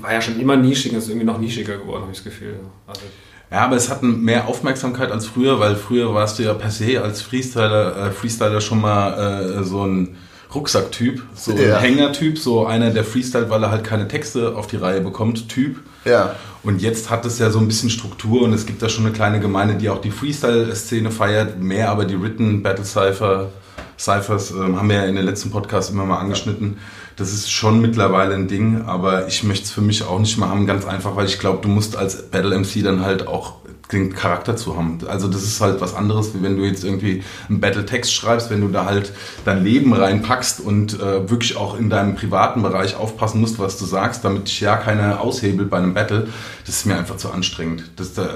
war 0.00 0.12
ja 0.12 0.20
schon 0.20 0.38
immer 0.40 0.56
nischig, 0.56 0.92
ist 0.92 1.08
irgendwie 1.08 1.26
noch 1.26 1.38
nischiger 1.38 1.76
geworden, 1.76 2.02
habe 2.02 2.12
ich 2.12 2.18
das 2.18 2.24
Gefühl. 2.24 2.58
Also, 2.86 3.02
Ja, 3.50 3.60
aber 3.60 3.76
es 3.76 3.88
hat 3.88 4.02
mehr 4.02 4.46
Aufmerksamkeit 4.46 5.10
als 5.10 5.26
früher, 5.26 5.58
weil 5.60 5.74
früher 5.76 6.12
warst 6.14 6.38
du 6.38 6.42
ja 6.42 6.54
per 6.54 6.70
se 6.70 7.00
als 7.02 7.22
Freestyler, 7.22 8.08
äh, 8.08 8.10
Freestyler 8.10 8.60
schon 8.60 8.80
mal 8.80 9.58
äh, 9.60 9.64
so 9.64 9.84
ein 9.86 10.16
Rucksacktyp, 10.54 11.22
so 11.34 11.52
Ja. 11.52 11.76
ein 11.76 11.82
Hängertyp, 11.82 12.38
so 12.38 12.66
einer, 12.66 12.90
der 12.90 13.04
freestylt, 13.04 13.50
weil 13.50 13.62
er 13.62 13.70
halt 13.70 13.84
keine 13.84 14.08
Texte 14.08 14.54
auf 14.56 14.66
die 14.66 14.76
Reihe 14.76 15.00
bekommt, 15.00 15.48
Typ. 15.48 15.76
Ja. 16.04 16.36
Und 16.62 16.80
jetzt 16.82 17.10
hat 17.10 17.24
es 17.26 17.38
ja 17.38 17.50
so 17.50 17.58
ein 17.58 17.68
bisschen 17.68 17.90
Struktur 17.90 18.42
und 18.42 18.52
es 18.52 18.64
gibt 18.66 18.82
da 18.82 18.88
schon 18.88 19.04
eine 19.04 19.12
kleine 19.14 19.40
Gemeinde, 19.40 19.74
die 19.74 19.88
auch 19.90 20.00
die 20.00 20.10
Freestyle-Szene 20.10 21.10
feiert, 21.10 21.58
mehr 21.60 21.90
aber 21.90 22.04
die 22.04 22.20
Written 22.20 22.62
Battle 22.62 22.84
Cypher, 22.84 23.50
Cyphers 23.98 24.50
ähm, 24.52 24.76
haben 24.78 24.88
wir 24.88 24.96
ja 24.96 25.04
in 25.04 25.16
den 25.16 25.24
letzten 25.24 25.50
Podcasts 25.50 25.90
immer 25.90 26.04
mal 26.04 26.18
angeschnitten. 26.18 26.78
Das 27.18 27.32
ist 27.32 27.50
schon 27.50 27.80
mittlerweile 27.80 28.34
ein 28.36 28.46
Ding, 28.46 28.82
aber 28.86 29.26
ich 29.26 29.42
möchte 29.42 29.64
es 29.64 29.72
für 29.72 29.80
mich 29.80 30.04
auch 30.04 30.20
nicht 30.20 30.38
mehr 30.38 30.48
haben, 30.48 30.66
ganz 30.66 30.86
einfach, 30.86 31.16
weil 31.16 31.26
ich 31.26 31.40
glaube, 31.40 31.58
du 31.60 31.68
musst 31.68 31.96
als 31.96 32.30
Battle 32.30 32.56
MC 32.56 32.84
dann 32.84 33.04
halt 33.04 33.26
auch 33.26 33.54
den 33.90 34.14
Charakter 34.14 34.54
zu 34.54 34.76
haben. 34.76 34.98
Also 35.08 35.26
das 35.26 35.42
ist 35.42 35.60
halt 35.60 35.80
was 35.80 35.94
anderes, 35.94 36.34
wie 36.34 36.42
wenn 36.42 36.56
du 36.56 36.64
jetzt 36.64 36.84
irgendwie 36.84 37.24
einen 37.48 37.60
Battle-Text 37.60 38.12
schreibst, 38.12 38.50
wenn 38.50 38.60
du 38.60 38.68
da 38.68 38.84
halt 38.84 39.12
dein 39.44 39.64
Leben 39.64 39.92
reinpackst 39.94 40.60
und 40.60 41.00
äh, 41.00 41.28
wirklich 41.28 41.56
auch 41.56 41.76
in 41.76 41.90
deinem 41.90 42.14
privaten 42.14 42.62
Bereich 42.62 42.96
aufpassen 42.96 43.40
musst, 43.40 43.58
was 43.58 43.78
du 43.78 43.84
sagst, 43.84 44.24
damit 44.24 44.46
dich 44.46 44.60
ja 44.60 44.76
keiner 44.76 45.20
aushebelt 45.20 45.70
bei 45.70 45.78
einem 45.78 45.94
Battle. 45.94 46.28
Das 46.66 46.76
ist 46.76 46.86
mir 46.86 46.96
einfach 46.96 47.16
zu 47.16 47.30
anstrengend. 47.30 47.90
Das, 47.96 48.12
da, 48.12 48.28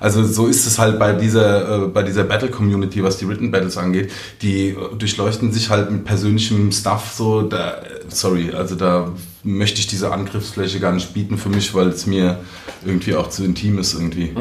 also 0.00 0.24
so 0.24 0.46
ist 0.46 0.66
es 0.66 0.78
halt 0.78 0.98
bei 0.98 1.12
dieser, 1.12 1.86
äh, 1.94 2.04
dieser 2.04 2.24
Battle-Community, 2.24 3.02
was 3.02 3.18
die 3.18 3.28
Written 3.28 3.50
Battles 3.50 3.76
angeht. 3.76 4.12
Die 4.42 4.70
äh, 4.70 4.76
durchleuchten 4.96 5.52
sich 5.52 5.70
halt 5.70 5.90
mit 5.90 6.04
persönlichem 6.04 6.70
Stuff 6.72 7.12
so. 7.16 7.42
Da, 7.42 7.82
sorry, 8.08 8.52
also 8.52 8.74
da 8.74 9.12
möchte 9.42 9.80
ich 9.80 9.86
diese 9.86 10.12
Angriffsfläche 10.12 10.80
gar 10.80 10.92
nicht 10.92 11.14
bieten 11.14 11.38
für 11.38 11.48
mich, 11.48 11.74
weil 11.74 11.88
es 11.88 12.06
mir 12.06 12.38
irgendwie 12.84 13.14
auch 13.14 13.30
zu 13.30 13.44
intim 13.44 13.78
ist 13.78 13.94
irgendwie. 13.94 14.32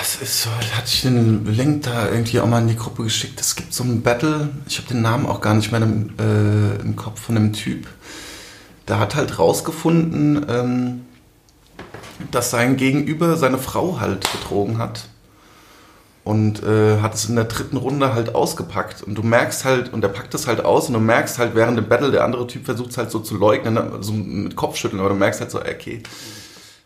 Es 0.00 0.20
ist 0.22 0.42
so, 0.42 0.50
hatte 0.50 0.86
ich 0.86 1.02
den 1.02 1.46
Link 1.46 1.82
da 1.82 2.10
irgendwie 2.10 2.40
auch 2.40 2.46
mal 2.46 2.60
in 2.60 2.68
die 2.68 2.76
Gruppe 2.76 3.04
geschickt. 3.04 3.40
Es 3.40 3.56
gibt 3.56 3.74
so 3.74 3.84
ein 3.84 4.02
Battle, 4.02 4.50
ich 4.68 4.78
habe 4.78 4.88
den 4.88 5.02
Namen 5.02 5.26
auch 5.26 5.40
gar 5.40 5.54
nicht 5.54 5.72
mehr 5.72 5.82
im, 5.82 6.10
äh, 6.18 6.80
im 6.80 6.96
Kopf 6.96 7.20
von 7.20 7.34
dem 7.34 7.52
Typ. 7.52 7.86
Der 8.88 8.98
hat 8.98 9.14
halt 9.14 9.38
rausgefunden, 9.38 10.44
ähm, 10.48 11.00
dass 12.30 12.50
sein 12.50 12.76
Gegenüber 12.76 13.36
seine 13.36 13.58
Frau 13.58 14.00
halt 14.00 14.20
betrogen 14.32 14.78
hat. 14.78 15.08
Und 16.24 16.62
äh, 16.62 17.00
hat 17.00 17.14
es 17.14 17.28
in 17.28 17.34
der 17.34 17.46
dritten 17.46 17.76
Runde 17.76 18.14
halt 18.14 18.34
ausgepackt. 18.34 19.02
Und 19.02 19.16
du 19.16 19.22
merkst 19.22 19.64
halt, 19.64 19.92
und 19.92 20.04
er 20.04 20.10
packt 20.10 20.32
es 20.34 20.46
halt 20.46 20.64
aus 20.64 20.86
und 20.86 20.94
du 20.94 21.00
merkst 21.00 21.38
halt 21.38 21.56
während 21.56 21.76
dem 21.76 21.88
Battle, 21.88 22.12
der 22.12 22.22
andere 22.22 22.46
Typ 22.46 22.64
versucht 22.64 22.90
es 22.90 22.98
halt 22.98 23.10
so 23.10 23.18
zu 23.18 23.36
leugnen, 23.36 23.74
ne, 23.74 23.98
so 24.00 24.12
mit 24.12 24.54
Kopfschütteln, 24.54 25.00
aber 25.00 25.08
du 25.08 25.16
merkst 25.16 25.40
halt 25.40 25.50
so, 25.50 25.58
okay, 25.58 26.00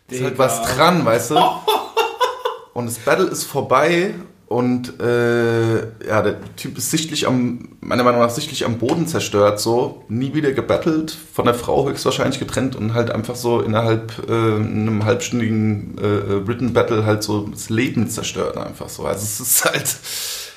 ist 0.09 0.23
halt 0.23 0.39
was 0.39 0.63
dran, 0.63 1.05
weißt 1.05 1.31
du? 1.31 1.35
Und 2.73 2.87
das 2.87 2.97
Battle 2.97 3.25
ist 3.25 3.43
vorbei 3.43 4.15
und 4.47 5.01
äh, 5.01 5.79
ja, 6.07 6.21
der 6.21 6.37
Typ 6.55 6.77
ist 6.77 6.89
sichtlich 6.89 7.27
am, 7.27 7.77
meiner 7.81 8.05
Meinung 8.05 8.21
nach 8.21 8.29
sichtlich 8.29 8.63
am 8.65 8.77
Boden 8.77 9.05
zerstört, 9.05 9.59
so. 9.59 10.05
Nie 10.07 10.33
wieder 10.33 10.53
gebattelt, 10.53 11.17
von 11.33 11.43
der 11.43 11.53
Frau 11.53 11.85
höchstwahrscheinlich 11.85 12.39
getrennt 12.39 12.77
und 12.77 12.93
halt 12.93 13.11
einfach 13.11 13.35
so 13.35 13.59
innerhalb 13.59 14.13
äh, 14.29 14.31
einem 14.31 15.03
halbstündigen 15.03 15.97
äh, 15.97 16.47
Written 16.47 16.71
Battle 16.71 17.05
halt 17.05 17.23
so 17.23 17.47
das 17.47 17.69
Leben 17.69 18.09
zerstört 18.09 18.55
einfach 18.55 18.87
so. 18.87 19.05
Also 19.05 19.23
es 19.23 19.41
ist 19.41 19.65
halt, 19.65 19.97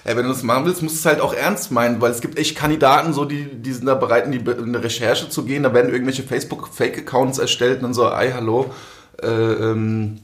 ey, 0.05 0.17
wenn 0.17 0.23
du 0.23 0.29
das 0.29 0.45
machen 0.45 0.67
willst, 0.67 0.83
musst 0.83 0.95
du 0.95 0.99
es 1.01 1.07
halt 1.07 1.21
auch 1.21 1.35
ernst 1.35 1.73
meinen, 1.73 2.01
weil 2.01 2.13
es 2.13 2.21
gibt 2.21 2.39
echt 2.39 2.57
Kandidaten, 2.57 3.13
so, 3.13 3.25
die, 3.25 3.47
die 3.47 3.73
sind 3.73 3.87
da 3.87 3.97
bereit, 3.97 4.25
in, 4.25 4.31
die, 4.31 4.39
in 4.39 4.69
eine 4.69 4.85
Recherche 4.85 5.29
zu 5.31 5.45
gehen, 5.45 5.65
da 5.65 5.75
werden 5.75 5.91
irgendwelche 5.91 6.23
Facebook-Fake-Accounts 6.23 7.41
erstellt 7.41 7.79
und 7.79 7.83
dann 7.83 7.95
so, 7.95 8.09
ey, 8.09 8.31
hallo, 8.31 8.71
äh, 9.21 9.27
ähm, 9.27 10.21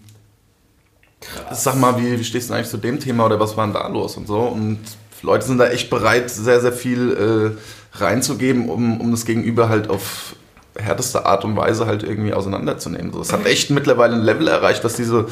Sag 1.53 1.77
mal, 1.77 1.99
wie, 1.99 2.19
wie 2.19 2.25
stehst 2.25 2.51
du 2.51 2.55
eigentlich 2.55 2.69
zu 2.69 2.77
dem 2.77 3.01
Thema 3.01 3.27
oder 3.27 3.41
was 3.41 3.57
war 3.57 3.67
denn 3.67 3.75
da 3.75 3.87
los 3.89 4.17
und 4.17 4.27
so? 4.27 4.41
Und 4.41 4.79
Leute 5.23 5.47
sind 5.47 5.59
da 5.59 5.69
echt 5.69 5.91
bereit, 5.91 6.31
sehr, 6.31 6.61
sehr 6.61 6.73
viel 6.73 7.57
äh, 7.57 7.99
reinzugeben, 7.99 8.69
um, 8.69 9.01
um 9.01 9.11
das 9.11 9.25
Gegenüber 9.25 9.69
halt 9.69 9.89
auf 9.89 10.37
härteste 10.77 11.25
Art 11.25 11.45
und 11.45 11.57
Weise 11.57 11.87
halt 11.87 12.03
irgendwie 12.03 12.35
auseinanderzunehmen. 12.35 13.13
So, 13.13 13.23
es 13.23 13.33
hat 13.33 13.47
echt 13.47 13.71
mittlerweile 13.71 14.15
ein 14.15 14.23
Level 14.23 14.47
erreicht, 14.47 14.85
was 14.85 14.95
diese 14.95 15.27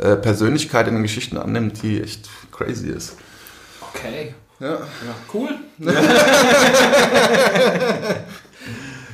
äh, 0.00 0.16
Persönlichkeit 0.16 0.88
in 0.88 0.94
den 0.94 1.02
Geschichten 1.02 1.38
annimmt, 1.38 1.82
die 1.82 2.02
echt 2.02 2.28
crazy 2.50 2.88
ist. 2.88 3.16
Okay. 3.94 4.34
Ja. 4.58 4.72
Ja, 4.72 5.14
cool. 5.32 5.50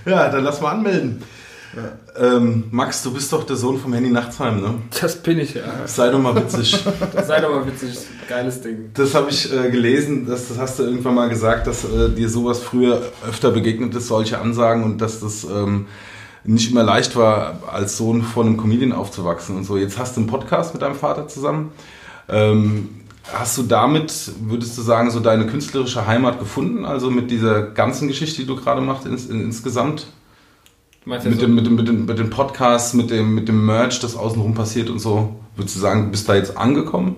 Ja, 0.04 0.28
dann 0.28 0.44
lass 0.44 0.60
mal 0.60 0.70
anmelden. 0.72 1.22
Ähm, 2.16 2.64
Max, 2.70 3.02
du 3.02 3.12
bist 3.12 3.32
doch 3.32 3.44
der 3.44 3.56
Sohn 3.56 3.78
vom 3.78 3.92
Henny 3.92 4.10
Nachtsheim, 4.10 4.60
ne? 4.60 4.74
Das 5.00 5.16
bin 5.16 5.38
ich 5.38 5.54
ja. 5.54 5.62
Sei 5.86 6.10
doch 6.10 6.18
mal 6.18 6.34
witzig. 6.36 6.84
Sei 7.26 7.40
doch 7.40 7.50
mal 7.50 7.66
witzig. 7.66 7.98
Geiles 8.28 8.60
Ding. 8.60 8.90
Das 8.94 9.14
habe 9.14 9.30
ich 9.30 9.52
äh, 9.52 9.70
gelesen, 9.70 10.26
das, 10.26 10.48
das 10.48 10.58
hast 10.58 10.78
du 10.78 10.84
irgendwann 10.84 11.14
mal 11.14 11.28
gesagt, 11.28 11.66
dass 11.66 11.84
äh, 11.84 12.10
dir 12.10 12.28
sowas 12.28 12.60
früher 12.60 13.02
öfter 13.28 13.50
begegnet 13.50 13.94
ist, 13.94 14.08
solche 14.08 14.38
Ansagen 14.38 14.84
und 14.84 15.00
dass 15.00 15.20
das 15.20 15.44
ähm, 15.44 15.86
nicht 16.44 16.70
immer 16.70 16.82
leicht 16.82 17.16
war, 17.16 17.62
als 17.70 17.96
Sohn 17.96 18.22
von 18.22 18.46
einem 18.46 18.56
Comedian 18.56 18.92
aufzuwachsen 18.92 19.56
und 19.56 19.64
so. 19.64 19.76
Jetzt 19.76 19.98
hast 19.98 20.16
du 20.16 20.20
einen 20.20 20.28
Podcast 20.28 20.74
mit 20.74 20.82
deinem 20.82 20.94
Vater 20.94 21.28
zusammen. 21.28 21.72
Ähm, 22.28 22.88
hast 23.32 23.58
du 23.58 23.62
damit, 23.62 24.32
würdest 24.40 24.76
du 24.78 24.82
sagen, 24.82 25.10
so 25.10 25.20
deine 25.20 25.46
künstlerische 25.46 26.06
Heimat 26.06 26.38
gefunden? 26.38 26.84
Also 26.84 27.10
mit 27.10 27.30
dieser 27.30 27.62
ganzen 27.62 28.08
Geschichte, 28.08 28.42
die 28.42 28.46
du 28.46 28.56
gerade 28.56 28.80
machst, 28.80 29.06
ins, 29.06 29.26
in, 29.26 29.40
insgesamt? 29.40 30.06
Du 31.08 31.14
Mit 31.30 31.40
so, 31.40 31.46
dem, 31.46 31.54
mit, 31.54 31.64
dem, 31.66 31.74
mit, 31.76 31.88
dem, 31.88 32.04
mit 32.04 32.18
den 32.18 32.28
Podcasts, 32.28 32.92
mit 32.92 33.10
dem, 33.10 33.34
mit 33.34 33.48
dem 33.48 33.64
Merch, 33.64 33.98
das 34.00 34.14
außenrum 34.14 34.52
passiert 34.54 34.90
und 34.90 34.98
so. 34.98 35.36
Würdest 35.56 35.76
du 35.76 35.80
sagen, 35.80 36.04
du 36.06 36.10
bist 36.10 36.28
da 36.28 36.34
jetzt 36.34 36.56
angekommen? 36.56 37.16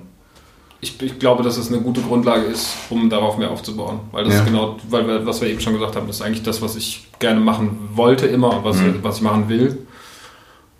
ich, 0.82 1.02
ich 1.02 1.18
glaube, 1.18 1.42
dass 1.42 1.58
es 1.58 1.68
eine 1.68 1.82
gute 1.82 2.00
Grundlage 2.00 2.44
ist, 2.46 2.74
um 2.88 3.10
darauf 3.10 3.36
mehr 3.36 3.50
aufzubauen. 3.50 4.00
Weil 4.12 4.24
das 4.24 4.32
Ja. 4.34 4.40
ist 4.40 4.46
genau, 4.46 4.76
weil 4.88 5.06
wir, 5.06 5.26
was 5.26 5.42
wir 5.42 5.48
eben 5.48 5.60
schon 5.60 5.74
gesagt 5.74 5.94
haben, 5.96 6.06
das 6.06 6.16
ist 6.16 6.22
eigentlich 6.22 6.42
das, 6.42 6.62
was 6.62 6.74
ich 6.76 7.06
gerne 7.18 7.38
machen 7.40 7.90
wollte 7.94 8.26
immer 8.26 8.56
und 8.56 8.64
was, 8.64 8.76
Mhm. 8.78 9.00
was 9.02 9.16
ich 9.16 9.22
machen 9.22 9.48
will. 9.50 9.76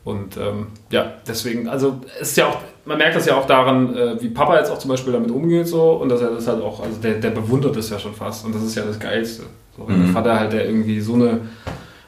Und 0.05 0.37
ähm, 0.39 0.69
ja, 0.91 1.13
deswegen, 1.29 1.69
also 1.69 2.01
es 2.19 2.29
ist 2.31 2.37
ja 2.39 2.47
auch, 2.47 2.59
man 2.87 2.97
merkt 2.97 3.17
das 3.17 3.27
ja 3.27 3.35
auch 3.37 3.47
daran, 3.47 3.95
äh, 3.95 4.23
wie 4.23 4.29
Papa 4.29 4.57
jetzt 4.57 4.71
auch 4.71 4.79
zum 4.79 4.89
Beispiel 4.89 5.13
damit 5.13 5.31
umgeht 5.31 5.69
so 5.69 5.93
und 5.95 6.09
dass 6.09 6.23
er 6.23 6.31
das 6.31 6.47
halt 6.49 6.63
auch, 6.63 6.81
also 6.83 6.99
der, 7.03 7.15
der 7.15 7.31
bewundert 7.31 7.77
das 7.77 7.91
ja 7.91 7.99
schon 7.99 8.15
fast 8.15 8.47
und 8.47 8.55
das 8.55 8.63
ist 8.63 8.77
ja 8.77 8.85
das 8.85 8.99
Geilste. 8.99 9.43
So, 9.77 9.85
Mhm. 9.85 10.05
der 10.05 10.13
Vater 10.15 10.41
halt, 10.41 10.53
der 10.55 10.65
irgendwie 10.65 11.01
so 11.03 11.13
eine, 11.15 11.41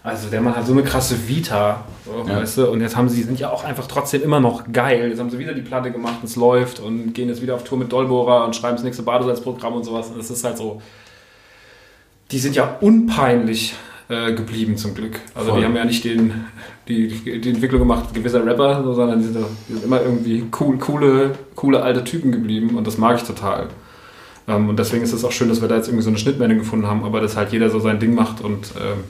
also 0.05 0.29
der 0.29 0.41
Mann 0.41 0.57
hat 0.57 0.67
so 0.67 0.73
eine 0.73 0.83
krasse 0.83 1.17
Vita, 1.29 1.85
Ja. 2.27 2.37
weißt 2.37 2.59
du, 2.59 2.71
und 2.71 2.81
jetzt 2.81 2.97
haben 2.97 3.09
sie, 3.09 3.23
sind 3.23 3.39
ja 3.39 3.51
auch 3.51 3.65
einfach 3.65 3.87
trotzdem 3.87 4.23
immer 4.23 4.41
noch 4.41 4.65
geil. 4.73 5.09
Jetzt 5.09 5.21
haben 5.21 5.31
sie 5.31 5.39
wieder 5.39 5.55
die 5.55 5.63
Platte 5.63 5.91
gemacht, 5.93 6.19
es 6.25 6.35
läuft 6.37 6.81
und 6.81 7.13
gehen 7.13 7.29
jetzt 7.29 7.41
wieder 7.43 7.55
auf 7.55 7.65
Tour 7.65 7.79
mit 7.79 7.93
Dolbohrer 7.93 8.45
und 8.45 8.57
schreiben 8.57 8.77
das 8.77 8.85
nächste 8.85 9.03
Badesalzprogramm 9.05 9.75
und 9.75 9.85
sowas 9.85 10.09
und 10.09 10.19
das 10.19 10.31
ist 10.31 10.43
halt 10.45 10.57
so, 10.59 10.83
die 12.31 12.39
sind 12.39 12.57
ja 12.57 12.77
unpeinlich 12.81 13.75
äh, 14.09 14.33
geblieben 14.33 14.77
zum 14.77 14.95
Glück. 14.95 15.21
Also 15.35 15.51
Voll. 15.51 15.61
die 15.61 15.67
haben 15.67 15.77
ja 15.77 15.85
nicht 15.85 16.03
den, 16.05 16.47
die, 16.89 17.09
die 17.41 17.49
Entwicklung 17.51 17.81
gemacht, 17.81 18.13
gewisser 18.13 18.45
Rapper, 18.45 18.83
so, 18.83 18.95
sondern 18.95 19.21
die 19.21 19.27
sind, 19.27 19.47
die 19.69 19.73
sind 19.75 19.85
immer 19.85 20.01
irgendwie 20.03 20.45
cool, 20.61 20.79
coole, 20.79 21.33
coole 21.55 21.83
alte 21.83 22.03
Typen 22.03 22.33
geblieben 22.33 22.77
und 22.77 22.87
das 22.87 22.99
mag 22.99 23.17
ich 23.17 23.23
total. 23.23 23.69
Ähm, 24.49 24.69
und 24.69 24.79
deswegen 24.79 25.05
ist 25.05 25.13
es 25.13 25.25
auch 25.25 25.31
schön, 25.33 25.49
dass 25.49 25.61
wir 25.61 25.69
da 25.69 25.77
jetzt 25.77 25.87
irgendwie 25.89 26.03
so 26.03 26.11
eine 26.11 26.19
Schnittmenge 26.19 26.57
gefunden 26.57 26.87
haben, 26.89 27.05
aber 27.05 27.21
dass 27.21 27.37
halt 27.37 27.53
jeder 27.53 27.71
so 27.71 27.79
sein 27.79 28.01
Ding 28.01 28.15
macht 28.15 28.41
und 28.41 28.73
ähm, 28.81 29.05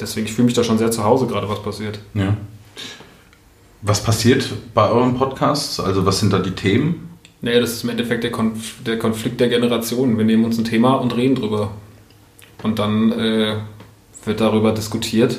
deswegen, 0.00 0.26
ich 0.26 0.32
fühle 0.32 0.46
mich 0.46 0.54
da 0.54 0.64
schon 0.64 0.78
sehr 0.78 0.90
zu 0.90 1.04
Hause 1.04 1.26
gerade, 1.26 1.48
was 1.48 1.62
passiert. 1.62 1.98
Ja. 2.14 2.36
Was 3.82 4.02
passiert 4.02 4.48
bei 4.74 4.88
euren 4.88 5.16
Podcasts? 5.16 5.80
Also 5.80 6.04
was 6.04 6.20
sind 6.20 6.32
da 6.32 6.38
die 6.38 6.50
Themen? 6.50 7.08
Naja, 7.40 7.60
das 7.60 7.72
ist 7.72 7.84
im 7.84 7.90
Endeffekt 7.90 8.22
der, 8.24 8.30
Konf 8.30 8.74
der 8.84 8.98
Konflikt 8.98 9.40
der 9.40 9.48
Generationen. 9.48 10.18
Wir 10.18 10.24
nehmen 10.26 10.44
uns 10.44 10.58
ein 10.58 10.64
Thema 10.64 10.94
und 10.94 11.16
reden 11.16 11.34
drüber. 11.36 11.70
Und 12.62 12.78
dann 12.78 13.12
äh, 13.12 13.54
wird 14.26 14.40
darüber 14.42 14.72
diskutiert. 14.72 15.38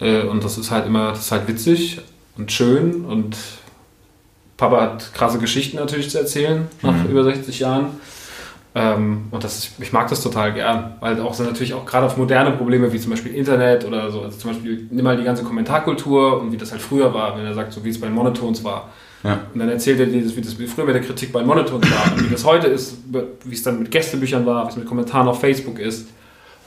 Äh, 0.00 0.22
und 0.24 0.44
das 0.44 0.58
ist 0.58 0.70
halt 0.70 0.86
immer, 0.86 1.10
das 1.10 1.20
ist 1.20 1.32
halt 1.32 1.48
witzig 1.48 2.00
und 2.36 2.52
schön. 2.52 3.06
Und 3.06 3.36
Papa 4.58 4.80
hat 4.82 5.14
krasse 5.14 5.38
Geschichten 5.38 5.78
natürlich 5.78 6.10
zu 6.10 6.18
erzählen 6.18 6.68
nach 6.82 6.92
Mhm. 7.04 7.10
über 7.10 7.24
60 7.24 7.58
Jahren. 7.60 7.86
Ähm, 8.76 9.24
und 9.30 9.44
das 9.44 9.58
ist, 9.58 9.70
ich 9.80 9.92
mag 9.92 10.08
das 10.08 10.20
total 10.20 10.52
gern, 10.52 10.94
weil 11.00 11.20
auch 11.20 11.32
so 11.32 11.44
natürlich 11.44 11.74
auch 11.74 11.86
gerade 11.86 12.06
auf 12.06 12.16
moderne 12.16 12.50
Probleme 12.50 12.92
wie 12.92 12.98
zum 12.98 13.10
Beispiel 13.10 13.32
Internet 13.34 13.84
oder 13.84 14.10
so, 14.10 14.22
also 14.22 14.36
zum 14.36 14.50
Beispiel 14.50 14.88
nimm 14.90 15.04
mal 15.04 15.16
die 15.16 15.22
ganze 15.22 15.44
Kommentarkultur 15.44 16.40
und 16.40 16.50
wie 16.50 16.56
das 16.56 16.72
halt 16.72 16.82
früher 16.82 17.14
war, 17.14 17.36
wenn 17.38 17.44
er 17.44 17.54
sagt, 17.54 17.72
so 17.72 17.84
wie 17.84 17.90
es 17.90 18.00
bei 18.00 18.08
Monotones 18.10 18.64
war. 18.64 18.88
Ja. 19.22 19.38
Und 19.54 19.60
dann 19.60 19.68
erzählt 19.68 20.00
er 20.00 20.06
dir, 20.06 20.36
wie 20.36 20.40
das 20.40 20.58
wie 20.58 20.66
früher 20.66 20.84
mit 20.86 20.94
der 20.96 21.02
Kritik 21.02 21.32
bei 21.32 21.42
Monotons 21.44 21.86
war 21.90 22.12
und 22.16 22.26
wie 22.26 22.32
das 22.32 22.44
heute 22.44 22.66
ist, 22.66 22.96
wie 23.44 23.54
es 23.54 23.62
dann 23.62 23.78
mit 23.78 23.90
Gästebüchern 23.90 24.44
war, 24.44 24.66
wie 24.66 24.70
es 24.70 24.76
mit 24.76 24.86
Kommentaren 24.86 25.28
auf 25.28 25.40
Facebook 25.40 25.78
ist. 25.78 26.08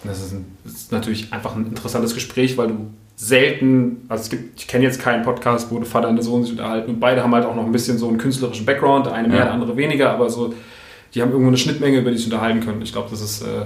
Und 0.04 0.10
das 0.10 0.20
ist, 0.24 0.32
ein, 0.34 0.46
das 0.63 0.74
ist 0.74 0.91
natürlich 0.91 1.34
einfach 1.34 1.56
ein 1.56 1.67
interessantes 1.67 2.13
Gespräch, 2.15 2.58
weil 2.58 2.67
du 2.70 2.76
selten, 3.15 4.06
also 4.10 4.22
es 4.24 4.30
gibt, 4.30 4.60
ich 4.62 4.67
kenne 4.67 4.86
jetzt 4.86 5.02
keinen 5.02 5.24
Podcast, 5.24 5.70
wo 5.72 5.78
der 5.78 5.86
Vater 5.86 6.08
und 6.08 6.15
der 6.15 6.24
Sohn 6.24 6.43
sich 6.43 6.52
unterhalten 6.54 6.89
und 6.91 7.00
beide 7.00 7.22
haben 7.24 7.34
halt 7.34 7.46
auch 7.46 7.56
noch 7.56 7.65
ein 7.65 7.72
bisschen 7.72 7.98
so 7.98 8.08
einen 8.08 8.17
künstlerischen 8.17 8.65
Background, 8.65 9.08
der 9.08 9.13
eine 9.13 9.28
mehr, 9.28 9.39
Ja. 9.39 9.43
der 9.46 9.54
andere 9.54 9.76
weniger, 9.76 10.12
aber 10.12 10.30
so, 10.30 10.54
die 11.13 11.22
haben 11.22 11.32
irgendwo 11.32 11.50
eine 11.50 11.58
Schnittmenge, 11.58 12.00
über 12.00 12.12
die 12.12 12.17
sie 12.17 12.26
unterhalten 12.26 12.62
können. 12.62 12.82
Ich 12.82 12.91
glaube, 12.91 13.10
das 13.10 13.22
ist, 13.22 13.41
äh, 13.41 13.65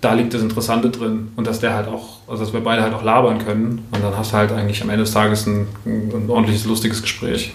da 0.00 0.14
liegt 0.14 0.34
das 0.34 0.42
Interessante 0.42 0.90
drin 0.90 1.32
und 1.36 1.46
dass 1.46 1.60
der 1.60 1.74
halt 1.74 1.88
auch, 1.88 2.18
also 2.26 2.44
dass 2.44 2.52
wir 2.52 2.60
beide 2.60 2.82
halt 2.82 2.92
auch 2.92 3.04
labern 3.04 3.38
können 3.44 3.86
und 3.90 4.02
dann 4.02 4.16
hast 4.16 4.32
du 4.32 4.36
halt 4.36 4.52
eigentlich 4.52 4.82
am 4.82 4.90
Ende 4.90 5.04
des 5.04 5.12
Tages 5.12 5.46
ein, 5.46 5.68
ein 5.84 6.28
ordentliches, 6.28 6.64
lustiges 6.66 7.02
Gespräch. 7.02 7.54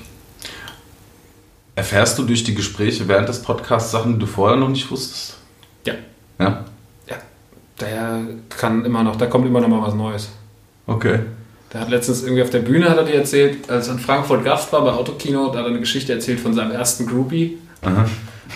Erfährst 1.76 2.18
du 2.18 2.24
durch 2.24 2.44
die 2.44 2.56
Gespräche 2.56 3.08
während 3.08 3.30
des 3.30 3.42
Podcasts 3.42 3.92
Sachen, 3.92 4.14
die 4.14 4.20
du 4.20 4.26
vorher 4.26 4.58
noch 4.58 4.70
nicht 4.70 4.90
wusstest? 4.90 5.38
Ja. 5.86 5.94
Ja? 6.40 6.66
Ja. 7.08 7.16
Der 7.80 8.22
kann 8.50 8.84
immer 8.86 9.04
noch, 9.04 9.16
da 9.18 9.28
kommt 9.28 9.46
immer 9.46 9.62
noch 9.62 9.68
mal 9.68 9.82
was 9.82 9.94
Neues. 9.94 10.30
Okay. 10.88 11.20
Der 11.74 11.82
hat 11.82 11.90
letztens 11.90 12.24
irgendwie 12.24 12.44
auf 12.44 12.50
der 12.50 12.60
Bühne, 12.60 12.90
hat 12.90 12.98
er 12.98 13.04
dir 13.04 13.16
erzählt, 13.16 13.70
als 13.70 13.88
er 13.88 13.96
in 13.96 14.00
Frankfurt 14.00 14.44
Gast 14.46 14.72
war 14.72 14.84
bei 14.84 14.92
Autokino, 14.92 15.52
da 15.52 15.60
hat 15.60 15.66
er 15.66 15.72
eine 15.72 15.80
Geschichte 15.82 16.14
erzählt 16.14 16.40
von 16.40 16.54
seinem 16.54 16.72
ersten 16.72 17.06
Groupie. 17.06 17.58
Aha. 17.82 18.06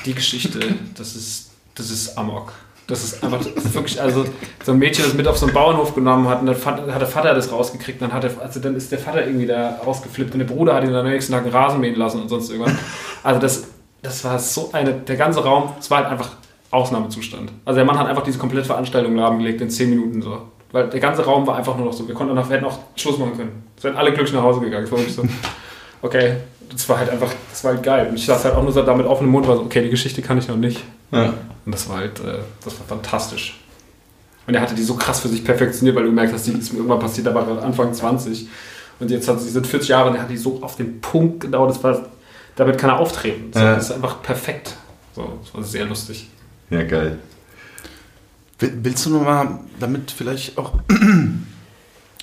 Die 0.06 0.14
Geschichte, 0.14 0.60
das 0.96 1.16
ist, 1.16 1.52
das 1.76 1.90
ist 1.90 2.18
Amok. 2.18 2.54
Das 2.88 3.04
ist 3.04 3.24
einfach 3.24 3.46
wirklich, 3.46 4.02
also 4.02 4.26
so 4.66 4.72
ein 4.74 4.80
Mädchen, 4.80 5.06
das 5.06 5.14
mit 5.14 5.28
auf 5.28 5.38
so 5.38 5.46
einen 5.46 5.54
Bauernhof 5.54 5.96
genommen 5.96 6.28
hat 6.28 6.42
und 6.42 6.48
dann 6.48 6.56
hat 6.66 7.00
der 7.02 7.08
Vater 7.08 7.34
das 7.34 7.52
rausgekriegt. 7.52 8.02
Dann, 8.02 8.12
hat 8.12 8.24
der, 8.24 8.32
also 8.42 8.60
dann 8.60 8.76
ist 8.76 8.92
der 8.92 9.00
Vater 9.00 9.26
irgendwie 9.26 9.46
da 9.46 9.80
rausgeflippt 9.86 10.34
und 10.34 10.40
der 10.40 10.46
Bruder 10.46 10.74
hat 10.76 10.84
ihn 10.84 10.92
dann 10.92 11.06
am 11.06 11.12
nächsten 11.12 11.32
Tag 11.32 11.44
einen 11.44 11.54
Rasen 11.54 11.80
mähen 11.80 11.96
lassen 11.96 12.22
und 12.22 12.30
sonst 12.30 12.50
irgendwas. 12.50 12.74
Also 13.24 13.40
das, 13.40 13.68
das 14.02 14.24
war 14.24 14.40
so 14.40 14.72
eine, 14.74 14.94
der 14.94 15.16
ganze 15.16 15.44
Raum, 15.44 15.72
es 15.80 15.90
war 15.90 16.00
halt 16.00 16.08
einfach 16.08 16.32
Ausnahmezustand. 16.72 17.52
Also 17.66 17.78
der 17.78 17.86
Mann 17.86 18.00
hat 18.00 18.08
einfach 18.08 18.24
diese 18.24 18.40
komplette 18.40 18.66
Veranstaltung 18.66 19.16
lahmgelegt 19.16 19.62
in 19.62 19.70
10 19.70 19.90
Minuten 19.90 20.22
so. 20.22 20.42
Weil 20.72 20.90
der 20.90 21.00
ganze 21.00 21.24
Raum 21.24 21.46
war 21.46 21.58
einfach 21.58 21.76
nur 21.76 21.86
noch 21.86 21.94
so. 21.94 22.08
Wir 22.08 22.16
konnten 22.16 22.34
noch, 22.34 22.50
wir 22.50 22.56
hätten 22.56 22.66
auch 22.66 22.80
Schluss 22.96 23.18
machen 23.18 23.36
können. 23.36 23.64
Es 23.78 23.84
wären 23.84 23.98
alle 23.98 24.12
glücklich 24.14 24.34
nach 24.34 24.44
Hause 24.44 24.62
gegangen. 24.62 24.86
Es 24.86 24.92
war 24.92 25.00
wirklich 25.00 25.16
so, 25.16 25.24
okay, 26.02 26.38
das 26.72 26.88
war 26.90 26.98
halt 27.00 27.10
einfach, 27.10 27.32
das 27.50 27.64
war 27.64 27.74
halt 27.74 27.84
geil. 27.84 28.08
Und 28.10 28.16
ich 28.16 28.26
saß 28.26 28.46
halt 28.46 28.56
auch 28.56 28.64
nur 28.64 28.72
so 28.72 28.82
damit 28.84 29.06
offenem 29.06 29.32
Mund, 29.32 29.48
war 29.48 29.56
so, 29.58 29.64
okay, 29.64 29.82
die 29.84 29.90
Geschichte 29.90 30.22
kann 30.22 30.38
ich 30.38 30.48
noch 30.48 30.58
nicht. 30.58 30.84
Ja. 31.12 31.34
Und 31.66 31.74
das 31.74 31.88
war 31.90 31.98
halt, 31.98 32.20
äh, 32.20 32.40
das 32.64 32.78
war 32.80 32.86
fantastisch. 32.88 33.60
Und 34.48 34.54
er 34.56 34.62
hatte 34.62 34.74
die 34.76 34.84
so 34.84 34.96
krass 34.96 35.20
für 35.20 35.28
sich 35.28 35.44
perfektioniert, 35.44 35.96
weil 35.96 36.04
du 36.04 36.10
gemerkt 36.10 36.34
hast, 36.34 36.48
die 36.48 36.52
ist 36.54 36.72
mir 36.74 36.80
irgendwann 36.80 37.00
passiert, 37.00 37.28
da 37.28 37.36
war 37.36 37.48
er 37.48 37.64
Anfang 37.64 37.94
20. 37.94 38.48
Und 39.00 39.12
jetzt 39.12 39.28
hat 39.28 39.40
sie 39.42 39.50
sind 39.50 39.68
40 39.68 39.90
Jahre 39.90 40.10
und 40.10 40.16
er 40.16 40.24
hat 40.24 40.30
die 40.30 40.38
so 40.38 40.60
auf 40.62 40.76
den 40.76 41.00
Punkt 41.02 41.42
genau, 41.42 41.68
das 41.68 41.84
war, 41.84 42.06
damit 42.56 42.78
kann 42.78 42.90
er 42.90 43.00
auftreten. 43.00 43.52
Das 43.52 43.62
Ja. 43.62 43.74
ist 43.76 43.92
einfach 43.92 44.22
perfekt. 44.22 44.76
So, 45.16 45.38
das 45.44 45.54
war 45.54 45.64
sehr 45.64 45.86
lustig. 45.86 46.28
Ja, 46.70 46.84
geil. 46.84 47.18
Will- 48.60 48.78
Willst 48.84 49.06
du 49.06 49.10
nur 49.12 49.22
mal, 49.22 49.60
damit 49.80 50.12
vielleicht 50.12 50.58
auch 50.58 50.74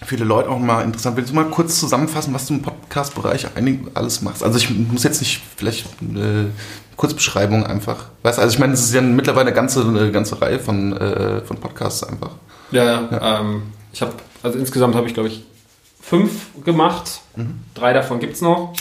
viele 0.04 0.24
Leute 0.24 0.48
auch 0.48 0.58
mal 0.58 0.82
interessant, 0.82 1.16
willst 1.16 1.30
du 1.30 1.34
mal 1.34 1.46
kurz 1.46 1.78
zusammenfassen, 1.78 2.32
was 2.34 2.46
du 2.46 2.54
im 2.54 2.62
Podcast-Bereich 2.62 3.48
eigentlich 3.56 3.80
alles 3.94 4.22
machst? 4.22 4.42
Also 4.42 4.58
ich 4.58 4.70
muss 4.70 5.02
jetzt 5.02 5.20
nicht 5.20 5.42
vielleicht 5.56 5.86
eine 6.00 6.50
Kurzbeschreibung 6.96 7.64
einfach. 7.64 8.06
Weißt 8.22 8.38
also 8.38 8.52
ich 8.52 8.58
meine, 8.58 8.74
es 8.74 8.80
ist 8.80 8.94
ja 8.94 9.00
mittlerweile 9.00 9.46
eine 9.46 9.54
ganze, 9.54 9.82
eine 9.82 10.12
ganze 10.12 10.40
Reihe 10.40 10.58
von, 10.58 10.96
äh, 10.96 11.40
von 11.42 11.58
Podcasts 11.58 12.02
einfach. 12.04 12.32
Ja, 12.70 12.84
ja. 12.84 13.40
Ähm, 13.40 13.62
ich 13.92 14.02
habe, 14.02 14.12
also 14.42 14.58
insgesamt 14.58 14.94
habe 14.94 15.06
ich, 15.06 15.14
glaube 15.14 15.28
ich, 15.28 15.44
fünf 16.00 16.30
gemacht. 16.64 17.20
Drei 17.74 17.92
davon 17.92 18.18
gibt 18.18 18.34
es 18.34 18.40
noch. 18.40 18.74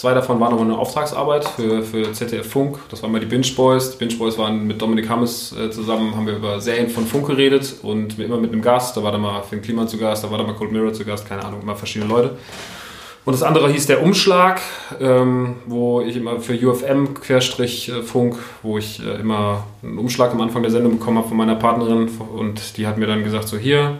Zwei 0.00 0.14
davon 0.14 0.40
waren 0.40 0.54
aber 0.54 0.62
eine 0.62 0.78
Auftragsarbeit 0.78 1.44
für, 1.44 1.82
für 1.82 2.10
ZDF 2.10 2.50
Funk. 2.50 2.78
Das 2.88 3.02
waren 3.02 3.12
mal 3.12 3.20
die 3.20 3.26
Binge 3.26 3.46
Boys. 3.54 3.90
Die 3.90 3.98
Binge 3.98 4.14
Boys 4.14 4.38
waren 4.38 4.66
mit 4.66 4.80
Dominik 4.80 5.10
Hammes 5.10 5.54
äh, 5.54 5.70
zusammen, 5.70 6.16
haben 6.16 6.26
wir 6.26 6.36
über 6.36 6.58
Serien 6.58 6.88
von 6.88 7.04
Funk 7.04 7.26
geredet 7.26 7.74
und 7.82 8.18
immer 8.18 8.38
mit 8.38 8.50
einem 8.50 8.62
Gast. 8.62 8.96
Da 8.96 9.02
war 9.02 9.12
dann 9.12 9.20
mal 9.20 9.42
Finn 9.42 9.60
Kliman 9.60 9.88
zu 9.88 9.98
Gast, 9.98 10.24
da 10.24 10.30
war 10.30 10.38
dann 10.38 10.46
mal 10.46 10.54
Cold 10.54 10.72
Mirror 10.72 10.94
zu 10.94 11.04
Gast, 11.04 11.28
keine 11.28 11.44
Ahnung, 11.44 11.60
immer 11.60 11.76
verschiedene 11.76 12.10
Leute. 12.10 12.38
Und 13.26 13.34
das 13.34 13.42
andere 13.42 13.70
hieß 13.70 13.88
der 13.88 14.02
Umschlag, 14.02 14.62
ähm, 15.02 15.56
wo 15.66 16.00
ich 16.00 16.16
immer 16.16 16.40
für 16.40 16.54
UFM 16.54 17.12
Querstrich 17.12 17.90
äh, 17.90 18.00
wo 18.62 18.78
ich 18.78 19.04
äh, 19.04 19.20
immer 19.20 19.64
einen 19.82 19.98
Umschlag 19.98 20.32
am 20.32 20.40
Anfang 20.40 20.62
der 20.62 20.70
Sendung 20.70 20.98
bekommen 20.98 21.18
habe 21.18 21.28
von 21.28 21.36
meiner 21.36 21.56
Partnerin 21.56 22.08
und 22.38 22.78
die 22.78 22.86
hat 22.86 22.96
mir 22.96 23.06
dann 23.06 23.22
gesagt 23.22 23.48
so 23.48 23.58
hier, 23.58 23.98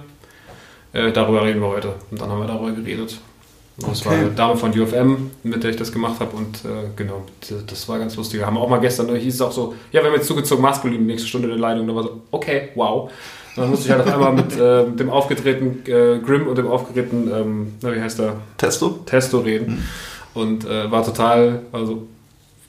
darüber 0.94 1.44
reden 1.44 1.60
wir 1.60 1.68
heute. 1.68 1.94
Und 2.10 2.22
dann 2.22 2.30
haben 2.30 2.40
wir 2.40 2.46
darüber 2.46 2.72
geredet. 2.72 3.20
Und 3.82 3.92
Das 3.92 4.04
war 4.04 4.12
Okay. 4.12 4.20
eine 4.22 4.30
Dame 4.32 4.56
von 4.56 4.78
UFM, 4.78 5.30
mit 5.42 5.62
der 5.62 5.70
ich 5.70 5.76
das 5.76 5.90
gemacht 5.92 6.20
habe 6.20 6.36
und 6.36 6.56
äh, 6.64 6.88
genau, 6.96 7.22
das 7.66 7.88
war 7.88 7.98
ganz 7.98 8.14
lustig. 8.16 8.40
Wir 8.40 8.46
haben 8.46 8.58
auch 8.58 8.68
mal 8.68 8.78
gestern, 8.80 9.08
da 9.08 9.14
hieß 9.14 9.34
es 9.34 9.40
auch 9.40 9.52
so, 9.52 9.74
ja, 9.92 10.02
wir 10.02 10.08
haben 10.10 10.16
jetzt 10.16 10.26
zugezogen 10.26 10.62
maskulin, 10.62 11.06
nächste 11.06 11.28
Stunde 11.28 11.48
der 11.48 11.56
Leitung. 11.56 11.86
Da 11.86 11.94
war 11.94 12.02
so, 12.02 12.20
okay, 12.30 12.68
wow. 12.74 13.10
Und 13.56 13.62
dann 13.62 13.70
musste 13.70 13.86
ich 13.86 13.92
halt 13.92 14.06
auf 14.06 14.12
einmal 14.12 14.32
mit 14.32 14.56
äh, 14.56 14.84
dem 14.96 15.10
aufgedrehten 15.10 15.82
äh, 15.86 16.18
Grimm 16.18 16.46
und 16.46 16.56
dem 16.58 16.68
aufgedrehten, 16.68 17.30
ähm, 17.32 17.72
na, 17.80 17.94
wie 17.94 18.00
heißt 18.00 18.18
der, 18.18 18.34
Testo? 18.58 19.00
Testo 19.06 19.38
reden. 19.38 19.86
Und 20.34 20.64
äh, 20.64 20.90
war 20.90 21.04
total, 21.04 21.62
also 21.72 22.06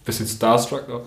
bisschen 0.06 0.26
starstruck 0.28 0.90
auch. 0.90 1.02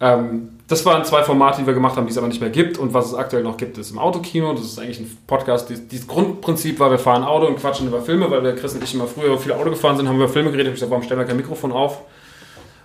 Ähm, 0.00 0.48
das 0.68 0.84
waren 0.84 1.02
zwei 1.04 1.22
Formate, 1.22 1.62
die 1.62 1.66
wir 1.66 1.72
gemacht 1.72 1.96
haben, 1.96 2.06
die 2.06 2.12
es 2.12 2.18
aber 2.18 2.28
nicht 2.28 2.42
mehr 2.42 2.50
gibt. 2.50 2.76
Und 2.76 2.92
was 2.92 3.06
es 3.06 3.14
aktuell 3.14 3.42
noch 3.42 3.56
gibt, 3.56 3.78
ist 3.78 3.90
im 3.90 3.98
Autokino. 3.98 4.52
Das 4.52 4.64
ist 4.64 4.78
eigentlich 4.78 5.00
ein 5.00 5.18
Podcast. 5.26 5.70
Dieses 5.70 6.06
Grundprinzip 6.06 6.78
war, 6.78 6.90
wir 6.90 6.98
fahren 6.98 7.24
Auto 7.24 7.46
und 7.46 7.56
quatschen 7.56 7.88
über 7.88 8.02
Filme, 8.02 8.30
weil 8.30 8.44
wir 8.44 8.54
Chris 8.54 8.74
und 8.74 8.84
ich 8.84 8.92
immer 8.92 9.06
früher 9.06 9.38
viel 9.38 9.52
Auto 9.52 9.70
gefahren 9.70 9.96
sind, 9.96 10.06
haben 10.06 10.18
wir 10.18 10.24
über 10.24 10.32
Filme 10.32 10.50
geredet. 10.50 10.68
Ich 10.68 10.74
gesagt, 10.74 10.90
warum 10.90 11.02
stellen 11.02 11.20
wir 11.20 11.26
kein 11.26 11.38
Mikrofon 11.38 11.72
auf? 11.72 12.02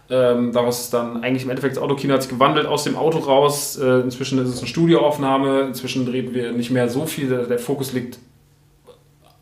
Ähm, 0.10 0.54
daraus 0.54 0.80
ist 0.80 0.93
dann 0.93 1.24
eigentlich 1.24 1.43
im 1.43 1.50
Endeffekt 1.50 1.76
das 1.76 1.84
Autokino 1.84 2.13
hat 2.13 2.22
sich 2.22 2.32
gewandelt 2.32 2.67
aus 2.67 2.86
dem 2.86 2.96
Auto 2.96 3.17
raus. 3.17 3.78
Äh, 3.78 4.00
inzwischen 4.00 4.39
ist 4.39 4.48
es 4.48 4.60
eine 4.60 4.67
Studioaufnahme. 4.67 5.63
Inzwischen 5.63 6.08
reden 6.08 6.34
wir 6.34 6.54
nicht 6.54 6.72
mehr 6.72 6.88
so 6.88 7.06
viel. 7.06 7.28
Der, 7.28 7.43
der 7.48 7.60
Fokus 7.60 7.91
liegt 7.91 8.17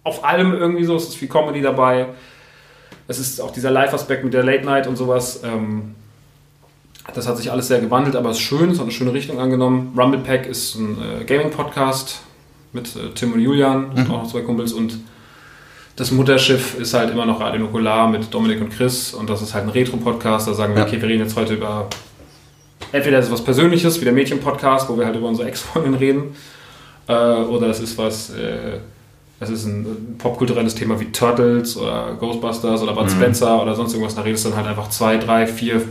auf 0.04 0.26
allem 0.26 0.54
irgendwie 0.54 0.86
so. 0.86 0.96
Es 0.96 1.10
ist 1.10 1.16
viel 1.16 1.28
Comedy 1.28 1.62
dabei. 1.62 2.08
Es 3.08 3.20
ist 3.20 3.40
auch 3.40 3.52
dieser 3.52 3.70
Live-Aspekt 3.70 4.24
mit 4.24 4.34
der 4.34 4.44
Late 4.44 4.66
Night 4.66 4.88
und 4.88 4.96
sowas. 4.96 5.42
Ähm, 5.44 5.94
das 7.14 7.28
hat 7.28 7.38
sich 7.38 7.52
alles 7.52 7.68
sehr 7.68 7.80
gewandelt, 7.82 8.16
aber 8.16 8.30
es 8.30 8.38
ist 8.38 8.44
schön, 8.44 8.70
es 8.70 8.78
hat 8.78 8.84
eine 8.84 8.92
schöne 8.92 9.14
Richtung 9.14 9.40
angenommen. 9.40 9.94
Rumble 9.98 10.20
Pack 10.20 10.46
ist 10.48 10.76
ein 10.76 10.98
äh, 11.22 11.24
Gaming-Podcast 11.26 12.22
mit 12.74 12.96
äh, 12.96 13.10
Tim 13.16 13.34
und 13.34 13.40
Julian, 13.42 13.92
sind 13.96 14.10
auch 14.10 14.24
noch 14.24 14.32
zwei 14.32 14.42
Kumpels 14.42 14.72
und 14.74 14.98
das 15.98 16.12
Mutterschiff 16.12 16.80
ist 16.80 16.94
halt 16.94 17.12
immer 17.12 17.26
noch 17.26 17.40
Radio 17.42 17.60
Nukular 17.62 18.08
mit 18.10 18.34
Dominik 18.34 18.62
und 18.62 18.70
Chris 18.70 19.14
und 19.14 19.30
das 19.30 19.42
ist 19.42 19.54
halt 19.54 19.66
ein 19.66 19.70
Retro-Podcast. 19.70 20.48
Da 20.48 20.54
sagen 20.54 20.74
wir, 20.74 20.82
Ja. 20.82 20.88
okay, 20.88 21.02
wir 21.02 21.10
reden 21.10 21.24
jetzt 21.24 21.36
heute 21.36 21.54
über 21.56 21.88
entweder 22.94 23.20
ist 23.20 23.26
es 23.26 23.32
was 23.32 23.44
Persönliches, 23.44 24.00
wie 24.00 24.06
der 24.06 24.14
Mädchen-Podcast, 24.14 24.90
wo 24.90 24.98
wir 24.98 25.06
halt 25.06 25.16
über 25.16 25.28
unsere 25.28 25.48
Ex-Freundin 25.50 25.94
reden, 25.96 26.36
äh, 27.08 27.14
oder 27.14 27.68
es 27.68 27.80
ist 27.82 27.98
was, 27.98 28.30
äh, 28.32 28.78
es 29.40 29.50
ist 29.50 29.66
ein, 29.66 29.82
ein 29.82 30.16
popkulturelles 30.18 30.76
Thema 30.76 31.00
wie 31.00 31.06
Turtles 31.12 31.76
oder 31.76 32.16
Ghostbusters 32.20 32.82
oder 32.84 32.94
Bud 32.94 33.10
Spencer 33.12 33.62
oder 33.62 33.76
sonst 33.76 33.92
irgendwas. 33.94 34.16
Da 34.16 34.22
redest 34.22 34.46
du 34.46 34.50
dann 34.50 34.60
halt 34.60 34.68
einfach 34.68 34.90
zwei, 34.90 35.18
drei, 35.18 35.46
vier, 35.48 35.82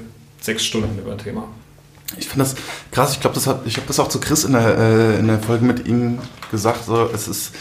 sechs 0.41 0.65
Stunden 0.65 0.99
über 0.99 1.13
ein 1.13 1.19
Thema. 1.19 1.49
Ich 2.19 2.29
finde 2.29 2.45
das 2.45 2.57
krass. 2.91 3.13
Ich 3.13 3.21
glaube, 3.21 3.35
das 3.35 3.47
hat, 3.47 3.63
ich 3.67 3.77
habe 3.77 3.87
das 3.87 4.01
auch 4.01 4.09
zu 4.09 4.21
Chris 4.21 4.45
in 4.45 4.53
der, 4.53 4.79
äh, 4.79 5.19
in 5.19 5.27
der 5.27 5.39
Folge 5.39 5.65
mit 5.65 5.87
ihm 5.87 6.19
gesagt. 6.51 6.85
So, 6.85 7.09
es 7.13 7.29
ist, 7.29 7.55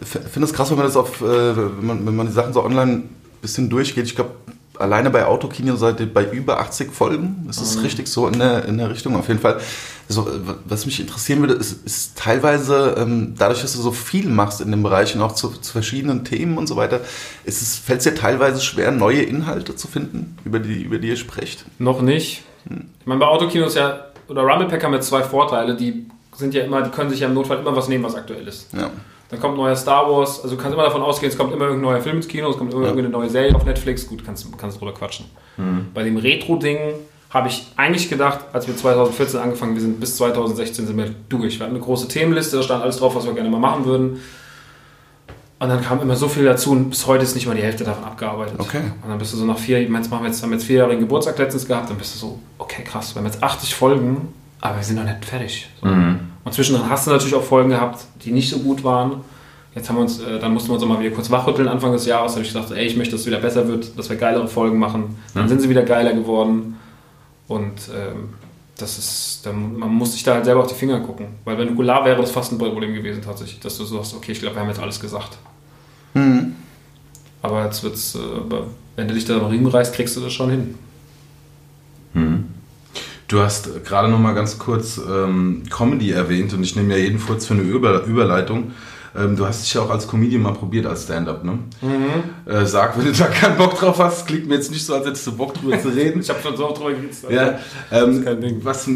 ich 0.00 0.08
finde 0.08 0.46
es 0.46 0.52
krass, 0.52 0.70
wenn 0.70 0.76
man 0.76 0.86
das 0.86 0.96
auf, 0.96 1.20
äh, 1.20 1.56
wenn 1.56 1.86
man, 1.86 2.06
wenn 2.06 2.16
man 2.16 2.26
die 2.26 2.32
Sachen 2.32 2.52
so 2.52 2.64
online 2.64 2.92
ein 2.92 3.10
bisschen 3.40 3.70
durchgeht. 3.70 4.06
Ich 4.06 4.16
glaube, 4.16 4.32
alleine 4.80 5.10
bei 5.10 5.26
Autokino 5.26 5.76
seid 5.76 6.00
ihr 6.00 6.12
bei 6.12 6.24
über 6.24 6.60
80 6.60 6.92
Folgen. 6.92 7.44
Das 7.46 7.58
ist 7.58 7.82
richtig 7.82 8.08
so 8.08 8.26
in 8.26 8.38
der, 8.38 8.64
in 8.64 8.78
der 8.78 8.90
Richtung 8.90 9.16
auf 9.16 9.28
jeden 9.28 9.40
Fall. 9.40 9.60
Also, 10.08 10.28
äh, 10.28 10.40
was 10.64 10.86
mich 10.86 10.98
interessieren 10.98 11.40
würde, 11.40 11.54
ist, 11.54 11.86
ist 11.86 12.18
teilweise, 12.18 12.96
ähm, 12.98 13.34
dadurch, 13.38 13.62
dass 13.62 13.74
du 13.74 13.80
so 13.80 13.92
viel 13.92 14.28
machst 14.28 14.60
in 14.60 14.70
dem 14.70 14.82
Bereich 14.82 15.14
und 15.14 15.22
auch 15.22 15.32
zu, 15.32 15.48
zu 15.50 15.72
verschiedenen 15.72 16.24
Themen 16.24 16.58
und 16.58 16.66
so 16.66 16.76
weiter, 16.76 17.00
ist 17.44 17.62
es, 17.62 17.76
fällt 17.78 17.98
es 17.98 18.04
dir 18.04 18.14
teilweise 18.14 18.60
schwer, 18.60 18.90
neue 18.90 19.22
Inhalte 19.22 19.76
zu 19.76 19.86
finden, 19.86 20.36
über 20.44 20.58
die, 20.58 20.82
über 20.82 20.98
die 20.98 21.08
ihr 21.08 21.16
sprecht? 21.16 21.64
Noch 21.78 22.02
nicht. 22.02 22.42
Ich 22.68 23.06
meine, 23.06 23.20
bei 23.20 23.26
Autokinos 23.26 23.74
ja, 23.74 24.06
oder 24.28 24.42
Rumble 24.42 24.68
Pack 24.68 24.84
haben 24.84 24.92
wir 24.92 25.00
zwei 25.00 25.22
Vorteile. 25.22 25.76
Die 25.76 26.06
sind 26.36 26.54
ja 26.54 26.64
immer, 26.64 26.82
die 26.82 26.90
können 26.90 27.10
sich 27.10 27.20
ja 27.20 27.28
im 27.28 27.34
Notfall 27.34 27.58
immer 27.58 27.74
was 27.74 27.88
nehmen, 27.88 28.04
was 28.04 28.14
aktuell 28.14 28.46
ist. 28.48 28.72
Ja. 28.72 28.90
Dann 29.30 29.38
kommt 29.40 29.56
neuer 29.56 29.76
Star 29.76 30.10
Wars, 30.10 30.42
also 30.42 30.56
du 30.56 30.60
kannst 30.60 30.74
immer 30.74 30.82
davon 30.84 31.02
ausgehen, 31.02 31.30
es 31.30 31.38
kommt 31.38 31.52
immer 31.52 31.66
irgendein 31.66 31.92
neuer 31.92 32.00
Film 32.00 32.16
ins 32.16 32.26
Kino, 32.28 32.50
es 32.50 32.58
kommt 32.58 32.72
immer 32.72 32.82
Ja. 32.82 32.88
irgendeine 32.88 33.10
neue 33.16 33.30
Serie 33.30 33.54
auf 33.54 33.64
Netflix, 33.64 34.08
gut, 34.08 34.24
kannst, 34.24 34.46
kannst 34.58 34.80
drüber 34.80 34.92
quatschen. 34.92 35.26
Bei 35.94 36.02
dem 36.02 36.16
Retro-Ding 36.16 36.78
habe 37.30 37.48
ich 37.48 37.66
eigentlich 37.76 38.08
gedacht, 38.10 38.40
als 38.52 38.66
wir 38.66 38.76
2014 38.76 39.38
angefangen, 39.38 39.74
wir 39.74 39.82
sind 39.82 40.00
bis 40.00 40.16
2016 40.16 40.86
sind 40.88 40.96
wir 40.96 41.14
durch. 41.28 41.58
Wir 41.60 41.66
hatten 41.66 41.76
eine 41.76 41.84
große 41.84 42.08
Themenliste, 42.08 42.56
da 42.56 42.62
stand 42.64 42.82
alles 42.82 42.96
drauf, 42.96 43.14
was 43.14 43.24
wir 43.24 43.32
gerne 43.34 43.50
mal 43.50 43.60
machen 43.60 43.84
würden. 43.84 44.20
Und 45.60 45.68
dann 45.68 45.82
kam 45.82 46.00
immer 46.00 46.16
so 46.16 46.26
viel 46.26 46.44
dazu 46.44 46.72
und 46.72 46.88
bis 46.90 47.06
heute 47.06 47.22
ist 47.22 47.34
nicht 47.34 47.46
mal 47.46 47.54
die 47.54 47.62
Hälfte 47.62 47.84
davon 47.84 48.02
abgearbeitet. 48.02 48.54
Okay. 48.58 48.80
Und 49.02 49.10
dann 49.10 49.18
bist 49.18 49.32
du 49.34 49.36
so 49.36 49.44
nach 49.44 49.58
vier, 49.58 49.78
ich 49.78 49.88
meine, 49.90 50.02
jetzt 50.02 50.10
machen 50.10 50.22
wir 50.24 50.28
jetzt, 50.30 50.42
haben 50.42 50.50
wir 50.50 50.56
jetzt 50.56 50.64
vierjährigen 50.66 51.00
Geburtstag 51.00 51.38
letztens 51.38 51.66
gehabt, 51.66 51.90
dann 51.90 51.98
bist 51.98 52.14
du 52.14 52.18
so, 52.18 52.38
okay, 52.58 52.82
krass, 52.82 53.14
wir 53.14 53.20
haben 53.20 53.26
jetzt 53.26 53.42
80 53.42 53.74
Folgen, 53.74 54.32
aber 54.62 54.76
wir 54.78 54.82
sind 54.82 54.96
noch 54.96 55.04
nicht 55.04 55.22
fertig. 55.24 55.68
So. 55.82 55.88
Und 56.44 56.52
zwischendrin 56.52 56.88
hast 56.88 57.06
du 57.06 57.10
natürlich 57.10 57.34
auch 57.34 57.44
Folgen 57.44 57.70
gehabt, 57.70 58.04
die 58.24 58.32
nicht 58.32 58.50
so 58.50 58.58
gut 58.60 58.82
waren. 58.82 59.20
Jetzt 59.74 59.88
haben 59.88 59.96
wir 59.96 60.02
uns, 60.02 60.20
äh, 60.20 60.38
dann 60.38 60.52
mussten 60.52 60.70
wir 60.70 60.74
uns 60.74 60.82
auch 60.82 60.88
mal 60.88 61.00
wieder 61.00 61.14
kurz 61.14 61.30
wachrütteln 61.30 61.68
Anfang 61.68 61.92
des 61.92 62.06
Jahres. 62.06 62.32
Da 62.32 62.36
habe 62.36 62.46
ich 62.46 62.52
gedacht, 62.52 62.72
ey, 62.72 62.86
ich 62.86 62.96
möchte, 62.96 63.12
dass 63.12 63.22
es 63.22 63.26
wieder 63.26 63.38
besser 63.38 63.68
wird, 63.68 63.96
dass 63.98 64.10
wir 64.10 64.16
geilere 64.16 64.48
Folgen 64.48 64.78
machen. 64.78 65.18
Dann 65.34 65.48
sind 65.48 65.60
sie 65.60 65.68
wieder 65.68 65.82
geiler 65.82 66.12
geworden. 66.12 66.76
Und 67.46 67.88
ähm, 67.94 68.30
das 68.76 68.98
ist, 68.98 69.40
dann, 69.44 69.78
man 69.78 69.90
muss 69.90 70.12
sich 70.12 70.22
da 70.22 70.34
halt 70.34 70.44
selber 70.44 70.62
auf 70.62 70.66
die 70.66 70.74
Finger 70.74 71.00
gucken. 71.00 71.26
Weil 71.44 71.58
wenn 71.58 71.68
Nukular 71.68 72.04
wäre, 72.04 72.20
das 72.20 72.30
fast 72.30 72.52
ein 72.52 72.58
Problem 72.58 72.94
gewesen 72.94 73.22
tatsächlich, 73.22 73.60
dass 73.60 73.76
du 73.76 73.84
so 73.84 73.96
sagst, 73.98 74.14
okay, 74.16 74.32
ich 74.32 74.40
glaube, 74.40 74.56
wir 74.56 74.62
haben 74.62 74.68
jetzt 74.68 74.80
alles 74.80 74.98
gesagt. 74.98 75.38
Mhm. 76.14 76.56
Aber 77.42 77.64
jetzt 77.64 77.82
wird's, 77.82 78.14
äh, 78.14 78.18
wenn 78.96 79.08
du 79.08 79.14
dich 79.14 79.24
da 79.24 79.38
am 79.38 79.46
Riemen 79.46 79.66
reißt, 79.66 79.94
kriegst 79.94 80.16
du 80.16 80.20
das 80.20 80.32
schon 80.32 80.50
hin. 80.50 80.74
Du 83.30 83.38
hast 83.40 83.84
gerade 83.84 84.08
noch 84.08 84.18
mal 84.18 84.34
ganz 84.34 84.58
kurz 84.58 84.98
ähm, 85.08 85.62
Comedy 85.70 86.10
erwähnt 86.10 86.52
und 86.52 86.64
ich 86.64 86.74
nehme 86.74 86.96
ja 86.96 87.04
jeden 87.04 87.20
Furz 87.20 87.46
für 87.46 87.54
eine 87.54 87.62
Über 87.62 88.02
Überleitung. 88.04 88.72
Ähm, 89.16 89.36
du 89.36 89.46
hast 89.46 89.62
dich 89.64 89.72
ja 89.74 89.82
auch 89.82 89.90
als 89.90 90.08
Comedian 90.08 90.42
mal 90.42 90.52
probiert 90.52 90.84
als 90.86 91.04
Stand-up, 91.04 91.44
ne? 91.44 91.58
Äh, 92.46 92.64
sag, 92.66 92.98
wenn 92.98 93.04
du 93.04 93.12
da 93.12 93.26
keinen 93.26 93.56
Bock 93.56 93.78
drauf 93.78 94.00
hast, 94.00 94.26
klingt 94.26 94.48
mir 94.48 94.54
jetzt 94.56 94.72
nicht 94.72 94.84
so, 94.84 94.94
als 94.94 95.06
hättest 95.06 95.26
du 95.28 95.32
Bock 95.36 95.54
drüber 95.54 95.78
zu 95.82 95.90
reden. 95.90 96.20
Ich 96.20 96.28
habe 96.28 96.40
schon 96.42 96.56
so 96.56 96.68
oft 96.68 96.78
drüber 96.80 96.90
geredet. 96.92 97.14
Ja, 97.30 97.58
ähm, 97.92 98.24
kein 98.24 98.40
Ding. 98.40 98.60
was, 98.64 98.88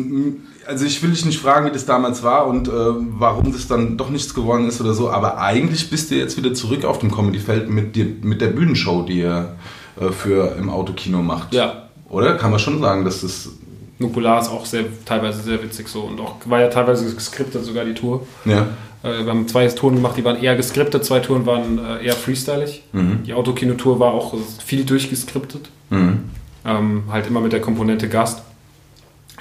also 0.67 0.85
ich 0.85 1.01
will 1.03 1.11
dich 1.11 1.25
nicht 1.25 1.39
fragen, 1.41 1.67
wie 1.67 1.73
das 1.73 1.87
damals 1.87 2.25
war 2.25 2.49
und 2.49 2.67
äh, 2.67 2.73
warum 2.73 3.53
das 3.53 3.69
dann 3.69 3.97
doch 3.97 4.11
nichts 4.11 4.35
geworden 4.35 4.67
ist 4.67 4.81
oder 4.81 4.95
so, 4.95 5.11
aber 5.11 5.39
eigentlich 5.39 5.91
bist 5.91 6.11
du 6.11 6.17
jetzt 6.17 6.37
wieder 6.37 6.55
zurück 6.55 6.85
auf 6.85 6.99
dem 6.99 7.13
Comedy-Feld 7.13 7.71
mit, 7.71 7.95
dir- 7.95 8.17
mit 8.23 8.41
der 8.41 8.49
Bühnenshow, 8.49 9.03
die 9.03 9.21
ihr 9.21 9.55
äh, 10.01 10.11
für 10.11 10.57
im 10.59 10.71
Autokino 10.71 11.23
macht. 11.23 11.55
Ja. 11.55 11.89
Oder? 12.09 12.35
Kann 12.35 12.51
man 12.51 12.59
schon 12.59 12.81
sagen, 12.81 13.05
dass 13.05 13.21
das. 13.23 13.49
Nukular 13.99 14.41
ist 14.41 14.49
auch 14.49 14.67
sehr, 14.67 14.85
teilweise 15.05 15.43
sehr 15.43 15.63
witzig 15.63 15.89
so 15.89 16.03
und 16.03 16.21
auch 16.21 16.37
war 16.47 16.61
ja 16.61 16.69
teilweise 16.69 17.13
geskriptet 17.15 17.65
sogar 17.65 17.85
die 17.85 17.95
Tour. 17.95 18.27
Ja. 18.45 18.67
Äh, 19.03 19.25
wir 19.25 19.27
haben 19.27 19.47
zwei 19.47 19.67
Touren 19.69 19.97
gemacht, 19.97 20.17
die 20.17 20.25
waren 20.25 20.43
eher 20.43 20.57
geskriptet, 20.57 21.05
zwei 21.05 21.21
Touren 21.21 21.47
waren 21.47 21.79
äh, 21.79 22.05
eher 22.05 22.15
freestylig. 22.15 22.83
Die 22.93 23.35
Autokino-Tour 23.35 24.01
war 24.01 24.13
auch 24.13 24.35
viel 24.65 24.85
durchgeskriptet. 24.85 25.69
Mhm. 25.91 26.31
Ähm, 26.65 27.03
halt 27.11 27.27
immer 27.27 27.41
mit 27.41 27.53
der 27.53 27.61
Komponente 27.61 28.09
Gast. 28.09 28.43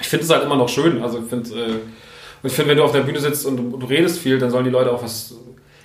Ich 0.00 0.08
finde 0.08 0.24
es 0.24 0.30
halt 0.30 0.44
immer 0.44 0.56
noch 0.56 0.68
schön. 0.68 1.02
Also 1.02 1.20
ich 1.20 1.24
finde, 1.24 1.50
äh, 1.50 1.72
und 2.44 2.50
ich 2.50 2.52
finde, 2.52 2.70
wenn 2.70 2.76
du 2.76 2.84
auf 2.84 2.92
der 2.92 3.00
Bühne 3.00 3.20
sitzt 3.20 3.46
und 3.46 3.56
du, 3.56 3.76
du 3.78 3.86
redest 3.86 4.18
viel, 4.18 4.38
dann 4.38 4.50
sollen 4.50 4.64
die 4.64 4.70
Leute 4.70 4.92
auch 4.92 5.02
was. 5.02 5.34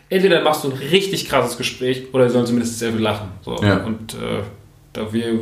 Entweder 0.09 0.41
machst 0.41 0.63
du 0.63 0.71
ein 0.71 0.77
richtig 0.77 1.29
krasses 1.29 1.57
Gespräch 1.57 2.07
oder 2.11 2.27
sie 2.27 2.33
sollen 2.33 2.45
zumindest 2.45 2.79
sehr 2.79 2.91
viel 2.91 3.01
lachen. 3.01 3.29
So. 3.43 3.55
Ja. 3.63 3.77
Und 3.85 4.15
äh, 4.15 4.41
da 4.91 5.13
wir 5.13 5.39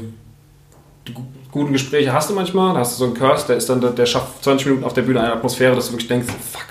guten 1.57 1.73
Gespräche 1.73 2.13
hast 2.13 2.29
du 2.29 2.33
manchmal, 2.33 2.73
da 2.73 2.79
hast 2.79 2.93
du 2.93 2.97
so 2.99 3.05
einen 3.05 3.13
Curse, 3.13 3.47
der 3.47 3.57
ist 3.57 3.69
dann, 3.69 3.95
der, 3.95 4.05
schafft 4.05 4.43
20 4.43 4.67
Minuten 4.67 4.85
auf 4.85 4.93
der 4.93 5.01
Bühne 5.01 5.21
eine 5.21 5.33
Atmosphäre, 5.33 5.75
dass 5.75 5.87
du 5.87 5.93
wirklich 5.93 6.07
denkst, 6.07 6.27
fuck, 6.27 6.65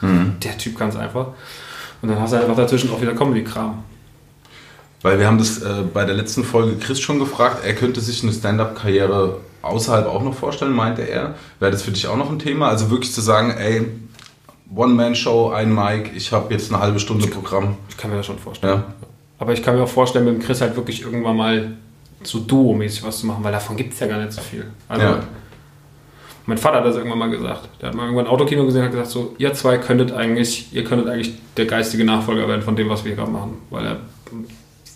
Alter, 0.00 0.32
der 0.42 0.58
Typ 0.58 0.78
kann 0.78 0.90
es 0.90 0.96
einfach. 0.96 1.28
Und 2.00 2.08
dann 2.08 2.20
hast 2.20 2.32
du 2.32 2.36
einfach 2.36 2.56
dazwischen 2.56 2.90
auch 2.90 3.00
wieder 3.00 3.14
Comedy-Kram. 3.14 3.82
Weil 5.02 5.18
wir 5.18 5.26
haben 5.26 5.38
das 5.38 5.62
äh, 5.62 5.82
bei 5.92 6.04
der 6.04 6.14
letzten 6.14 6.44
Folge 6.44 6.76
Chris 6.76 7.00
schon 7.00 7.18
gefragt, 7.18 7.64
er 7.64 7.74
könnte 7.74 8.00
sich 8.00 8.22
eine 8.22 8.32
Stand-up-Karriere 8.32 9.40
außerhalb 9.62 10.06
auch 10.06 10.22
noch 10.22 10.34
vorstellen, 10.34 10.72
meinte 10.72 11.02
er. 11.02 11.34
Wäre 11.60 11.72
das 11.72 11.82
für 11.82 11.90
dich 11.90 12.06
auch 12.06 12.16
noch 12.16 12.30
ein 12.30 12.38
Thema? 12.38 12.68
Also 12.68 12.90
wirklich 12.90 13.12
zu 13.12 13.20
sagen, 13.20 13.50
ey, 13.56 13.86
One-Man-Show, 14.74 15.50
ein 15.50 15.74
Mic, 15.74 16.10
ich 16.14 16.32
habe 16.32 16.52
jetzt 16.52 16.72
eine 16.72 16.82
halbe 16.82 17.00
Stunde 17.00 17.26
Programm. 17.28 17.76
Ich 17.88 17.96
kann 17.96 18.10
mir 18.10 18.16
das 18.16 18.26
schon 18.26 18.38
vorstellen. 18.38 18.82
Ja. 18.86 19.08
Aber 19.38 19.52
ich 19.52 19.62
kann 19.62 19.76
mir 19.76 19.82
auch 19.82 19.88
vorstellen, 19.88 20.24
mit 20.24 20.34
dem 20.34 20.42
Chris 20.42 20.60
halt 20.60 20.76
wirklich 20.76 21.02
irgendwann 21.02 21.36
mal 21.36 21.76
so 22.22 22.40
Duo-mäßig 22.40 23.02
was 23.04 23.20
zu 23.20 23.26
machen, 23.26 23.42
weil 23.44 23.52
davon 23.52 23.76
gibt 23.76 23.92
es 23.94 24.00
ja 24.00 24.06
gar 24.06 24.18
nicht 24.18 24.32
so 24.32 24.40
viel. 24.40 24.66
Also, 24.88 25.04
Ja. 25.06 25.20
mein 26.46 26.58
Vater 26.58 26.78
hat 26.78 26.84
das 26.86 26.96
irgendwann 26.96 27.18
mal 27.18 27.30
gesagt. 27.30 27.68
Der 27.80 27.88
hat 27.88 27.94
mal 27.96 28.04
irgendwann 28.04 28.26
ein 28.26 28.30
Autokino 28.32 28.64
gesehen 28.64 28.80
und 28.80 28.86
hat 28.86 28.92
gesagt, 28.92 29.10
so, 29.10 29.34
ihr 29.38 29.52
zwei 29.54 29.78
könntet 29.78 30.12
eigentlich, 30.12 30.72
ihr 30.72 30.84
könntet 30.84 31.08
eigentlich 31.08 31.34
der 31.56 31.66
geistige 31.66 32.04
Nachfolger 32.04 32.48
werden 32.48 32.62
von 32.62 32.74
dem, 32.76 32.88
was 32.88 33.04
wir 33.04 33.14
gerade 33.14 33.30
machen. 33.30 33.58
Weil 33.70 33.86
er, 33.86 33.96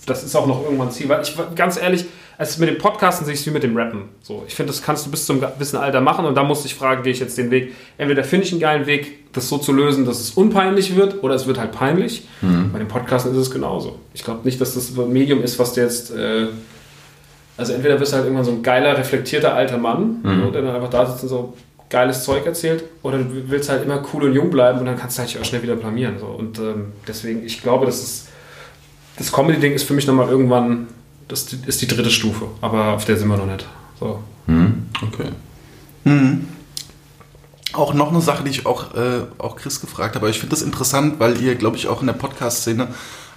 das 0.07 0.25
ist 0.25 0.35
auch 0.35 0.47
noch 0.47 0.63
irgendwann 0.65 0.89
ein 0.89 0.93
Ziel. 0.93 1.09
Weil 1.09 1.23
ich, 1.23 1.35
ganz 1.55 1.81
ehrlich, 1.81 2.07
es 2.39 2.51
ist 2.51 2.59
mit 2.59 2.69
dem 2.71 2.79
Podcasten 2.79 3.25
sehe 3.25 3.35
ich 3.35 3.41
es 3.41 3.47
wie 3.47 3.51
mit 3.51 3.63
dem 3.63 3.77
Rappen. 3.77 4.05
So, 4.23 4.43
ich 4.49 4.55
finde, 4.55 4.73
das 4.73 4.83
kannst 4.83 5.07
du 5.07 5.11
bis 5.11 5.27
zum 5.27 5.41
gewissen 5.41 5.77
Alter 5.77 6.01
machen 6.01 6.25
und 6.25 6.35
da 6.35 6.43
musste 6.43 6.67
ich 6.67 6.75
fragen, 6.75 7.03
gehe 7.05 7.13
ich 7.13 7.21
jetzt 7.21 7.39
den 7.39 7.51
Weg. 7.53 7.73
Entweder 7.99 8.25
finde 8.25 8.47
ich 8.47 8.53
einen 8.53 8.61
geilen 8.61 8.87
Weg, 8.87 9.33
das 9.33 9.49
so 9.49 9.59
zu 9.59 9.73
lösen, 9.73 10.05
dass 10.07 10.19
es 10.19 10.31
unpeinlich 10.31 10.97
wird, 10.97 11.23
oder 11.23 11.35
es 11.35 11.47
wird 11.47 11.59
halt 11.61 11.71
peinlich. 11.73 12.27
Bei 12.73 12.79
dem 12.81 12.89
Podcasten 12.89 13.31
ist 13.33 13.39
es 13.39 13.51
genauso. 13.51 13.99
Ich 14.15 14.25
glaube 14.25 14.41
nicht, 14.45 14.61
dass 14.61 14.75
das 14.75 14.97
ein 14.99 15.13
Medium 15.13 15.43
ist, 15.43 15.59
was 15.59 15.75
dir 15.75 15.83
jetzt. 15.85 16.11
Äh, 16.11 16.47
also 17.57 17.73
entweder 17.73 17.97
bist 17.97 18.13
du 18.13 18.17
halt 18.17 18.25
irgendwann 18.27 18.45
so 18.45 18.53
ein 18.53 18.63
geiler, 18.63 18.97
reflektierter 18.97 19.55
alter 19.55 19.79
Mann, 19.79 20.21
so, 20.25 20.51
der 20.51 20.63
dann 20.63 20.75
einfach 20.75 20.91
da 20.91 21.07
sitzt 21.07 21.25
und 21.25 21.29
so 21.29 21.55
geiles 21.91 22.25
Zeug 22.25 22.47
erzählt, 22.47 22.85
oder 23.03 23.19
du 23.19 23.51
willst 23.51 23.69
halt 23.69 23.85
immer 23.85 24.03
cool 24.13 24.25
und 24.25 24.33
jung 24.33 24.51
bleiben 24.51 24.79
und 24.79 24.87
dann 24.87 24.97
kannst 24.99 25.19
du 25.19 25.23
halt 25.23 25.39
auch 25.39 25.45
schnell 25.45 25.63
wieder 25.63 25.77
blamieren. 25.77 26.19
So. 26.19 26.27
Und 26.27 26.59
ähm, 26.59 26.93
deswegen, 27.07 27.45
ich 27.45 27.63
glaube, 27.63 27.87
das 27.87 28.03
ist. 28.03 28.29
Das 29.19 29.31
Comedy-Ding 29.31 29.75
ist 29.75 29.83
für 29.83 29.93
mich 29.93 30.07
nochmal 30.07 30.29
irgendwann. 30.29 30.89
Das 31.29 31.53
ist 31.53 31.83
die 31.83 31.87
dritte 31.87 32.11
Stufe, 32.11 32.47
aber 32.63 32.95
auf 32.95 33.05
der 33.05 33.19
sind 33.19 33.29
wir 33.29 33.37
noch 33.37 33.47
nicht. 33.47 33.67
So. 34.01 34.21
Mhm. 34.47 34.87
Okay. 35.03 35.29
Auch 37.75 37.95
noch 37.95 38.11
eine 38.11 38.21
Sache, 38.21 38.43
die 38.45 38.51
ich 38.51 38.67
auch, 38.67 38.95
äh, 38.95 39.23
auch 39.39 39.57
Chris 39.57 39.81
gefragt 39.81 40.15
habe. 40.15 40.27
Aber 40.27 40.31
ich 40.31 40.41
finde 40.41 40.55
das 40.55 40.63
interessant, 40.63 41.21
weil 41.21 41.41
ihr, 41.41 41.55
glaube 41.55 41.77
ich, 41.77 41.89
auch 41.89 42.01
in 42.01 42.07
der 42.07 42.15
Podcast-Szene 42.15 42.89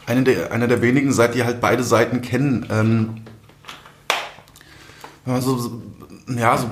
eine 0.06 0.24
der, 0.24 0.52
einer 0.52 0.68
der 0.68 0.82
wenigen 0.82 1.12
seid, 1.12 1.36
die 1.36 1.44
halt 1.44 1.62
beide 1.62 1.84
Seiten 1.84 2.22
kennen. 2.22 2.66
Ähm, 2.72 3.22
wenn 5.26 5.34
man 5.34 5.42
so, 5.42 5.72
ja, 6.38 6.58
so 6.58 6.68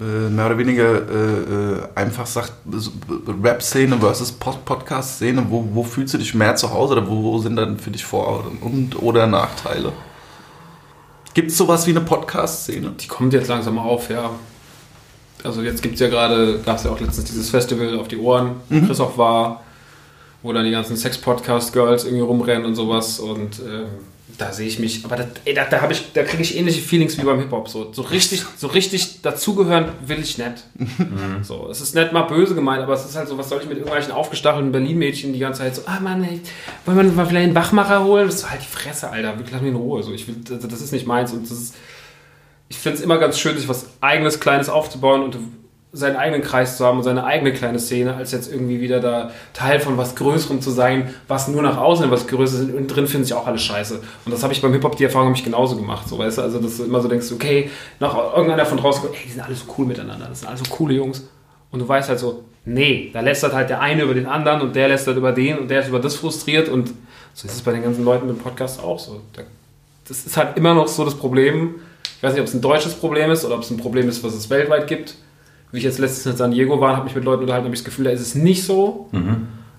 äh, 0.00 0.28
mehr 0.30 0.46
oder 0.46 0.58
weniger 0.58 1.08
äh, 1.08 1.74
äh, 1.74 1.78
einfach 1.94 2.26
sagt, 2.26 2.52
so 2.72 2.90
Rap-Szene 3.42 3.98
versus 3.98 4.32
Pod- 4.32 4.64
Podcast-Szene, 4.64 5.46
wo, 5.48 5.66
wo 5.72 5.82
fühlst 5.82 6.14
du 6.14 6.18
dich 6.18 6.34
mehr 6.34 6.56
zu 6.56 6.72
Hause 6.72 6.94
oder 6.94 7.08
wo, 7.08 7.22
wo 7.22 7.38
sind 7.38 7.56
dann 7.56 7.78
für 7.78 7.90
dich 7.90 8.04
Vor- 8.04 8.44
und 8.60 9.00
oder 9.02 9.26
Nachteile? 9.26 9.92
Gibt 11.34 11.50
es 11.50 11.58
sowas 11.58 11.86
wie 11.86 11.90
eine 11.90 12.00
Podcast-Szene? 12.00 12.92
Die 13.00 13.06
kommt 13.08 13.32
jetzt 13.32 13.48
langsam 13.48 13.78
auf, 13.78 14.08
ja. 14.10 14.30
Also 15.44 15.62
jetzt 15.62 15.82
gibt 15.82 15.94
es 15.94 16.00
ja 16.00 16.08
gerade, 16.08 16.60
gab 16.64 16.78
es 16.78 16.84
ja 16.84 16.90
auch 16.90 16.98
letztens 16.98 17.26
dieses 17.26 17.50
Festival 17.50 17.98
auf 17.98 18.08
die 18.08 18.16
Ohren, 18.18 18.56
wo 18.68 18.86
Chris 18.86 19.00
auch 19.00 19.18
war, 19.18 19.62
wo 20.42 20.52
dann 20.52 20.64
die 20.64 20.70
ganzen 20.70 20.96
Sex-Podcast-Girls 20.96 22.04
irgendwie 22.04 22.22
rumrennen 22.24 22.64
und 22.64 22.74
sowas 22.74 23.20
und 23.20 23.60
ähm, 23.60 23.86
da 24.38 24.52
sehe 24.52 24.66
ich 24.66 24.78
mich, 24.78 25.04
aber 25.04 25.16
das, 25.16 25.26
ey, 25.44 25.54
da, 25.54 25.64
da, 25.64 25.88
ich, 25.90 26.12
da 26.12 26.22
kriege 26.22 26.42
ich 26.42 26.56
ähnliche 26.56 26.80
Feelings 26.80 27.16
wie 27.18 27.22
beim 27.22 27.38
Hip-Hop. 27.38 27.68
So, 27.68 27.92
so 27.92 28.02
richtig, 28.02 28.44
so 28.56 28.66
richtig 28.66 29.22
dazugehören 29.22 29.88
will 30.06 30.18
ich 30.18 30.38
nicht. 30.38 30.64
So, 31.42 31.68
es 31.70 31.80
ist 31.80 31.94
nicht 31.94 32.12
mal 32.12 32.22
böse 32.22 32.54
gemeint, 32.54 32.82
aber 32.82 32.94
es 32.94 33.04
ist 33.04 33.16
halt 33.16 33.28
so, 33.28 33.38
was 33.38 33.48
soll 33.48 33.60
ich 33.62 33.68
mit 33.68 33.78
irgendwelchen 33.78 34.12
aufgestachelten 34.12 34.72
Berlin-Mädchen 34.72 35.32
die 35.32 35.38
ganze 35.38 35.60
Zeit 35.60 35.74
so, 35.74 35.82
ah 35.86 36.00
Mann, 36.00 36.22
ey, 36.24 36.40
wollen 36.84 36.96
wir 36.96 37.04
mal 37.04 37.26
vielleicht 37.26 37.46
einen 37.46 37.54
Wachmacher 37.54 38.04
holen? 38.04 38.26
Das 38.26 38.36
ist 38.36 38.50
halt 38.50 38.62
die 38.62 38.66
Fresse, 38.66 39.10
Alter, 39.10 39.36
wirklich 39.36 39.52
lass 39.52 39.62
mich 39.62 39.70
in 39.70 39.76
Ruhe. 39.76 40.02
So, 40.02 40.12
ich 40.12 40.26
will, 40.28 40.36
das 40.48 40.66
das 40.66 40.80
ist 40.80 40.92
nicht 40.92 41.06
meins 41.06 41.32
und 41.32 41.50
das 41.50 41.58
ist, 41.58 41.74
ich 42.68 42.78
finde 42.78 42.98
es 42.98 43.04
immer 43.04 43.18
ganz 43.18 43.38
schön, 43.38 43.56
sich 43.56 43.68
was 43.68 43.86
eigenes, 44.00 44.40
kleines 44.40 44.68
aufzubauen 44.68 45.22
und 45.22 45.36
seinen 45.96 46.16
eigenen 46.16 46.42
Kreis 46.42 46.76
zu 46.76 46.84
haben 46.84 46.98
und 46.98 47.04
seine 47.04 47.24
eigene 47.24 47.52
kleine 47.52 47.78
Szene, 47.78 48.14
als 48.14 48.32
jetzt 48.32 48.52
irgendwie 48.52 48.80
wieder 48.80 49.00
da 49.00 49.30
Teil 49.54 49.80
von 49.80 49.96
was 49.96 50.14
Größerem 50.14 50.60
zu 50.60 50.70
sein, 50.70 51.14
was 51.26 51.48
nur 51.48 51.62
nach 51.62 51.78
außen 51.78 52.10
was 52.10 52.26
Größeres 52.26 52.68
ist 52.68 52.74
und 52.74 52.88
drin 52.88 53.06
finde 53.06 53.26
ich 53.26 53.34
auch 53.34 53.46
alles 53.46 53.62
scheiße. 53.62 54.00
Und 54.24 54.32
das 54.32 54.42
habe 54.42 54.52
ich 54.52 54.60
beim 54.60 54.72
Hip-Hop, 54.72 54.96
die 54.96 55.04
Erfahrung 55.04 55.28
habe 55.28 55.36
ich 55.36 55.44
genauso 55.44 55.76
gemacht, 55.76 56.08
so 56.08 56.18
weißt 56.18 56.38
du, 56.38 56.42
also 56.42 56.58
dass 56.58 56.76
du 56.76 56.84
immer 56.84 57.00
so 57.00 57.08
denkst, 57.08 57.32
okay, 57.32 57.70
nach 57.98 58.14
irgendeiner 58.36 58.66
von 58.66 58.78
draußen 58.78 59.08
ey, 59.10 59.18
die 59.24 59.30
sind 59.32 59.40
alle 59.40 59.54
so 59.54 59.64
cool 59.78 59.86
miteinander, 59.86 60.26
das 60.28 60.40
sind 60.40 60.48
alle 60.48 60.58
so 60.58 60.64
coole 60.68 60.94
Jungs. 60.94 61.26
Und 61.70 61.80
du 61.80 61.88
weißt 61.88 62.08
halt 62.10 62.18
so, 62.18 62.44
nee, 62.64 63.10
da 63.12 63.20
lästert 63.20 63.54
halt 63.54 63.70
der 63.70 63.80
eine 63.80 64.02
über 64.02 64.14
den 64.14 64.26
anderen 64.26 64.60
und 64.60 64.76
der 64.76 64.88
lästert 64.88 65.16
über 65.16 65.32
den 65.32 65.58
und 65.58 65.68
der 65.70 65.80
ist 65.80 65.88
über 65.88 66.00
das 66.00 66.16
frustriert 66.16 66.68
und 66.68 66.92
so 67.32 67.48
ist 67.48 67.54
es 67.54 67.62
bei 67.62 67.72
den 67.72 67.82
ganzen 67.82 68.04
Leuten 68.04 68.28
im 68.28 68.38
Podcast 68.38 68.82
auch 68.82 68.98
so. 68.98 69.20
Da, 69.32 69.42
das 70.08 70.26
ist 70.26 70.36
halt 70.36 70.56
immer 70.56 70.74
noch 70.74 70.88
so 70.88 71.04
das 71.04 71.14
Problem. 71.14 71.76
Ich 72.16 72.22
weiß 72.22 72.32
nicht, 72.32 72.40
ob 72.40 72.46
es 72.46 72.54
ein 72.54 72.60
deutsches 72.60 72.94
Problem 72.94 73.30
ist 73.30 73.44
oder 73.44 73.56
ob 73.56 73.62
es 73.62 73.70
ein 73.70 73.76
Problem 73.76 74.08
ist, 74.08 74.22
was 74.24 74.34
es 74.34 74.48
weltweit 74.48 74.86
gibt. 74.86 75.14
Wie 75.72 75.78
ich 75.78 75.84
jetzt 75.84 75.98
letztens 75.98 76.26
in 76.26 76.36
San 76.36 76.50
Diego 76.52 76.80
war 76.80 76.96
habe 76.96 77.04
mich 77.04 77.14
mit 77.14 77.24
Leuten 77.24 77.42
unterhalten, 77.42 77.64
habe 77.66 77.74
ich 77.74 77.80
das 77.80 77.84
Gefühl, 77.84 78.04
da 78.06 78.10
ist 78.10 78.20
es 78.20 78.34
nicht 78.34 78.64
so. 78.64 79.08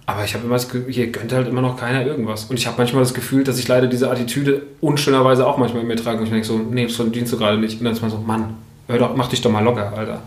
Aber 0.05 0.23
ich 0.23 0.33
habe 0.33 0.45
immer 0.45 0.55
das 0.55 0.69
Gefühl, 0.69 0.91
hier 0.91 1.07
gönnt 1.07 1.33
halt 1.33 1.47
immer 1.47 1.61
noch 1.61 1.77
keiner 1.77 2.05
irgendwas. 2.05 2.45
Und 2.45 2.57
ich 2.57 2.65
habe 2.65 2.77
manchmal 2.77 3.03
das 3.03 3.13
Gefühl, 3.13 3.43
dass 3.43 3.59
ich 3.59 3.67
leider 3.67 3.87
diese 3.87 4.09
Attitüde 4.09 4.61
unschönerweise 4.79 5.45
auch 5.45 5.57
manchmal 5.57 5.81
in 5.81 5.87
mir 5.87 5.97
trage. 5.97 6.19
Und 6.19 6.25
ich 6.25 6.31
denke 6.31 6.47
so, 6.47 6.57
nee, 6.57 6.85
das 6.85 6.95
verdienst 6.95 7.33
du 7.33 7.37
gerade 7.37 7.57
nicht. 7.57 7.79
Und 7.79 7.85
dann 7.85 7.93
ist 7.93 8.01
man 8.01 8.11
so, 8.11 8.17
Mann, 8.17 8.53
hör 8.87 8.99
doch, 8.99 9.15
mach 9.15 9.27
dich 9.27 9.41
doch 9.41 9.51
mal 9.51 9.63
locker, 9.63 9.93
Alter. 9.97 10.21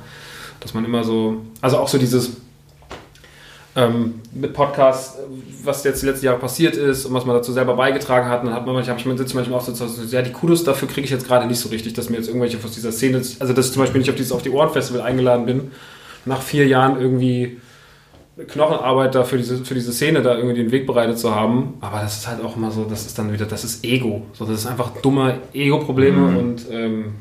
Dass 0.61 0.75
man 0.75 0.85
immer 0.85 1.03
so, 1.03 1.43
also 1.63 1.79
auch 1.79 1.89
so 1.89 1.97
dieses, 1.97 2.37
ähm, 3.77 4.15
mit 4.33 4.53
Podcasts, 4.53 5.19
was 5.63 5.85
jetzt 5.85 6.03
die 6.03 6.07
letzten 6.07 6.27
Jahre 6.27 6.39
passiert 6.39 6.77
ist 6.77 7.05
und 7.07 7.15
was 7.15 7.25
man 7.25 7.37
dazu 7.37 7.53
selber 7.53 7.75
beigetragen 7.75 8.29
hat. 8.29 8.41
Und 8.41 8.47
dann 8.47 8.55
hat 8.55 8.67
man 8.67 8.75
manchmal, 8.75 8.97
ich 8.97 9.05
sitze 9.05 9.37
manchmal 9.37 9.59
auch 9.59 9.65
so, 9.65 9.73
so, 9.73 10.03
ja, 10.05 10.23
die 10.23 10.33
Kudos 10.33 10.65
dafür 10.65 10.89
kriege 10.89 11.05
ich 11.05 11.11
jetzt 11.11 11.27
gerade 11.27 11.47
nicht 11.47 11.61
so 11.61 11.69
richtig, 11.69 11.93
dass 11.93 12.11
mir 12.11 12.17
jetzt 12.17 12.29
irgendwelche 12.29 12.59
aus 12.65 12.73
dieser 12.73 12.93
Szene, 12.93 13.19
also 13.19 13.53
dass 13.53 13.67
ich 13.67 13.73
zum 13.73 13.83
Beispiel 13.83 14.01
nicht 14.01 14.11
auf 14.11 14.17
dieses 14.17 14.33
Auf 14.33 14.43
die 14.43 14.51
Ohren 14.51 14.71
Festival 14.71 15.03
eingeladen 15.03 15.47
bin, 15.47 15.71
nach 16.25 16.43
vier 16.43 16.67
Jahren 16.67 17.01
irgendwie 17.01 17.59
Knochenarbeit 18.49 19.15
da 19.15 19.25
für 19.25 19.37
diese, 19.37 19.65
für 19.65 19.75
diese 19.75 19.93
Szene 19.93 20.23
da 20.23 20.35
irgendwie 20.37 20.57
den 20.57 20.73
Weg 20.73 20.87
bereitet 20.87 21.19
zu 21.19 21.35
haben. 21.35 21.75
Aber 21.81 22.01
das 22.01 22.19
ist 22.19 22.29
halt 22.29 22.43
auch 22.43 22.57
immer 22.57 22.71
so, 22.71 22.85
das 22.85 23.07
ist 23.07 23.19
dann 23.19 23.33
wieder, 23.33 23.47
das 23.47 23.65
ist 23.65 23.85
Ego. 23.85 24.23
So, 24.33 24.47
das 24.47 24.61
ist 24.61 24.67
einfach 24.67 24.91
dumme 25.03 25.39
Ego-Probleme 25.53 26.39
und 26.39 26.67
ähm, 26.71 27.15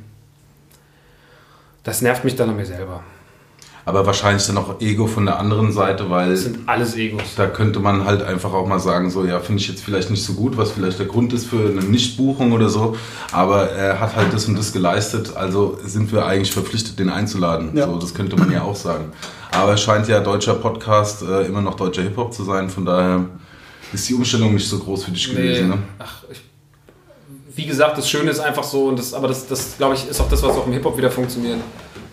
das 1.83 2.01
nervt 2.01 2.23
mich 2.23 2.35
dann 2.35 2.49
an 2.49 2.55
mir 2.55 2.65
selber. 2.65 3.03
Aber 3.89 4.05
wahrscheinlich 4.05 4.45
dann 4.45 4.57
auch 4.59 4.79
Ego 4.79 5.07
von 5.07 5.25
der 5.25 5.39
anderen 5.39 5.71
Seite, 5.71 6.11
weil 6.11 6.29
Das 6.29 6.43
sind 6.43 6.59
alles 6.67 6.95
Egos. 6.95 7.23
da 7.35 7.47
könnte 7.47 7.79
man 7.79 8.05
halt 8.05 8.21
einfach 8.21 8.53
auch 8.53 8.67
mal 8.67 8.79
sagen, 8.79 9.09
so, 9.09 9.25
ja, 9.25 9.39
finde 9.39 9.61
ich 9.63 9.67
jetzt 9.67 9.83
vielleicht 9.83 10.11
nicht 10.11 10.23
so 10.23 10.33
gut, 10.33 10.57
was 10.57 10.71
vielleicht 10.71 10.99
der 10.99 11.07
Grund 11.07 11.33
ist 11.33 11.47
für 11.47 11.69
eine 11.69 11.81
Nichtbuchung 11.81 12.51
oder 12.51 12.69
so, 12.69 12.95
aber 13.31 13.71
er 13.71 13.99
hat 13.99 14.15
halt 14.15 14.31
das 14.31 14.45
und 14.47 14.59
das 14.59 14.73
geleistet, 14.73 15.35
also 15.35 15.79
sind 15.83 16.11
wir 16.11 16.23
eigentlich 16.27 16.51
verpflichtet, 16.51 16.99
den 16.99 17.09
einzuladen. 17.09 17.75
Ja. 17.75 17.87
So, 17.87 17.97
das 17.97 18.13
könnte 18.13 18.35
man 18.37 18.51
ja 18.51 18.61
auch 18.61 18.75
sagen. 18.75 19.05
Aber 19.51 19.73
es 19.73 19.81
scheint 19.81 20.07
ja 20.07 20.19
deutscher 20.19 20.53
Podcast 20.53 21.23
äh, 21.23 21.47
immer 21.47 21.61
noch 21.61 21.73
deutscher 21.73 22.03
Hip-Hop 22.03 22.31
zu 22.31 22.43
sein, 22.43 22.69
von 22.69 22.85
daher 22.85 23.25
ist 23.91 24.07
die 24.07 24.13
Umstellung 24.13 24.53
nicht 24.53 24.69
so 24.69 24.77
groß 24.77 25.05
für 25.05 25.11
dich 25.11 25.31
gewesen. 25.31 25.69
Ne? 25.69 25.77
Ach, 25.97 26.21
ich, 26.31 26.41
wie 27.55 27.65
gesagt, 27.65 27.97
das 27.97 28.07
Schöne 28.07 28.29
ist 28.29 28.39
einfach 28.39 28.63
so, 28.63 28.85
und 28.85 28.99
das, 28.99 29.15
aber 29.15 29.27
das, 29.27 29.47
das 29.47 29.77
glaube 29.77 29.95
ich, 29.95 30.07
ist 30.07 30.21
auch 30.21 30.29
das, 30.29 30.43
was 30.43 30.51
auch 30.55 30.67
im 30.67 30.73
Hip-Hop 30.73 30.95
wieder 30.95 31.09
funktioniert, 31.09 31.57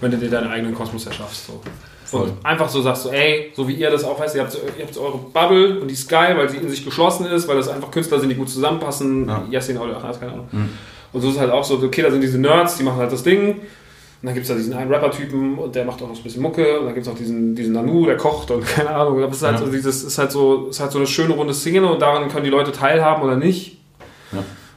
wenn 0.00 0.10
du 0.10 0.16
dir 0.18 0.30
deinen 0.30 0.48
eigenen 0.50 0.74
Kosmos 0.74 1.06
erschaffst. 1.06 1.46
So. 1.46 2.18
Und 2.18 2.32
einfach 2.44 2.68
so 2.68 2.80
sagst 2.82 3.04
du, 3.06 3.08
ey, 3.08 3.52
so 3.56 3.66
wie 3.66 3.74
ihr 3.74 3.90
das 3.90 4.04
auch 4.04 4.18
weißt, 4.20 4.36
ihr 4.36 4.42
habt, 4.42 4.56
ihr 4.78 4.84
habt 4.84 4.96
eure 4.96 5.18
Bubble 5.18 5.80
und 5.80 5.88
die 5.88 5.94
ist 5.94 6.08
geil, 6.08 6.36
weil 6.36 6.48
sie 6.48 6.58
in 6.58 6.68
sich 6.68 6.84
geschlossen 6.84 7.26
ist, 7.26 7.48
weil 7.48 7.56
das 7.56 7.68
einfach 7.68 7.90
Künstler 7.90 8.20
sind, 8.20 8.28
die 8.28 8.36
gut 8.36 8.48
zusammenpassen. 8.48 9.28
Ja. 9.28 9.44
Yassin 9.50 9.76
oder 9.78 10.00
ach, 10.04 10.20
keine 10.20 10.32
Ahnung. 10.32 10.48
Und 11.12 11.20
so 11.20 11.28
ist 11.28 11.34
es 11.34 11.40
halt 11.40 11.50
auch 11.50 11.64
so, 11.64 11.76
okay, 11.82 12.02
da 12.02 12.10
sind 12.10 12.20
diese 12.20 12.38
Nerds, 12.38 12.76
die 12.76 12.84
machen 12.84 12.98
halt 12.98 13.10
das 13.10 13.22
Ding. 13.24 13.48
Und 14.22 14.28
dann 14.28 14.34
gibt 14.34 14.44
es 14.44 14.48
da 14.48 14.54
diesen 14.56 14.72
einen 14.72 14.92
Rapper-Typen 14.92 15.58
und 15.58 15.74
der 15.74 15.84
macht 15.84 16.00
auch 16.02 16.08
noch 16.08 16.16
ein 16.16 16.22
bisschen 16.22 16.42
Mucke. 16.42 16.78
Und 16.80 16.86
dann 16.86 16.94
gibt 16.94 17.06
es 17.06 17.12
auch 17.12 17.16
diesen, 17.18 17.54
diesen 17.54 17.72
Nanu, 17.74 18.06
der 18.06 18.16
kocht 18.16 18.50
und 18.50 18.64
keine 18.66 18.90
Ahnung. 18.90 19.22
Aber 19.22 19.30
es 19.30 19.38
ist 19.38 19.42
halt, 19.42 19.58
Ja. 19.60 19.66
so, 19.66 19.70
dieses, 19.72 20.04
ist 20.04 20.18
halt 20.18 20.30
so, 20.30 20.68
ist 20.68 20.80
halt 20.80 20.92
so 20.92 20.98
eine 20.98 21.06
schöne 21.06 21.34
runde 21.34 21.54
Szene 21.54 21.90
und 21.90 22.00
daran 22.00 22.28
können 22.28 22.44
die 22.44 22.50
Leute 22.50 22.70
teilhaben 22.72 23.22
oder 23.24 23.36
nicht. 23.36 23.75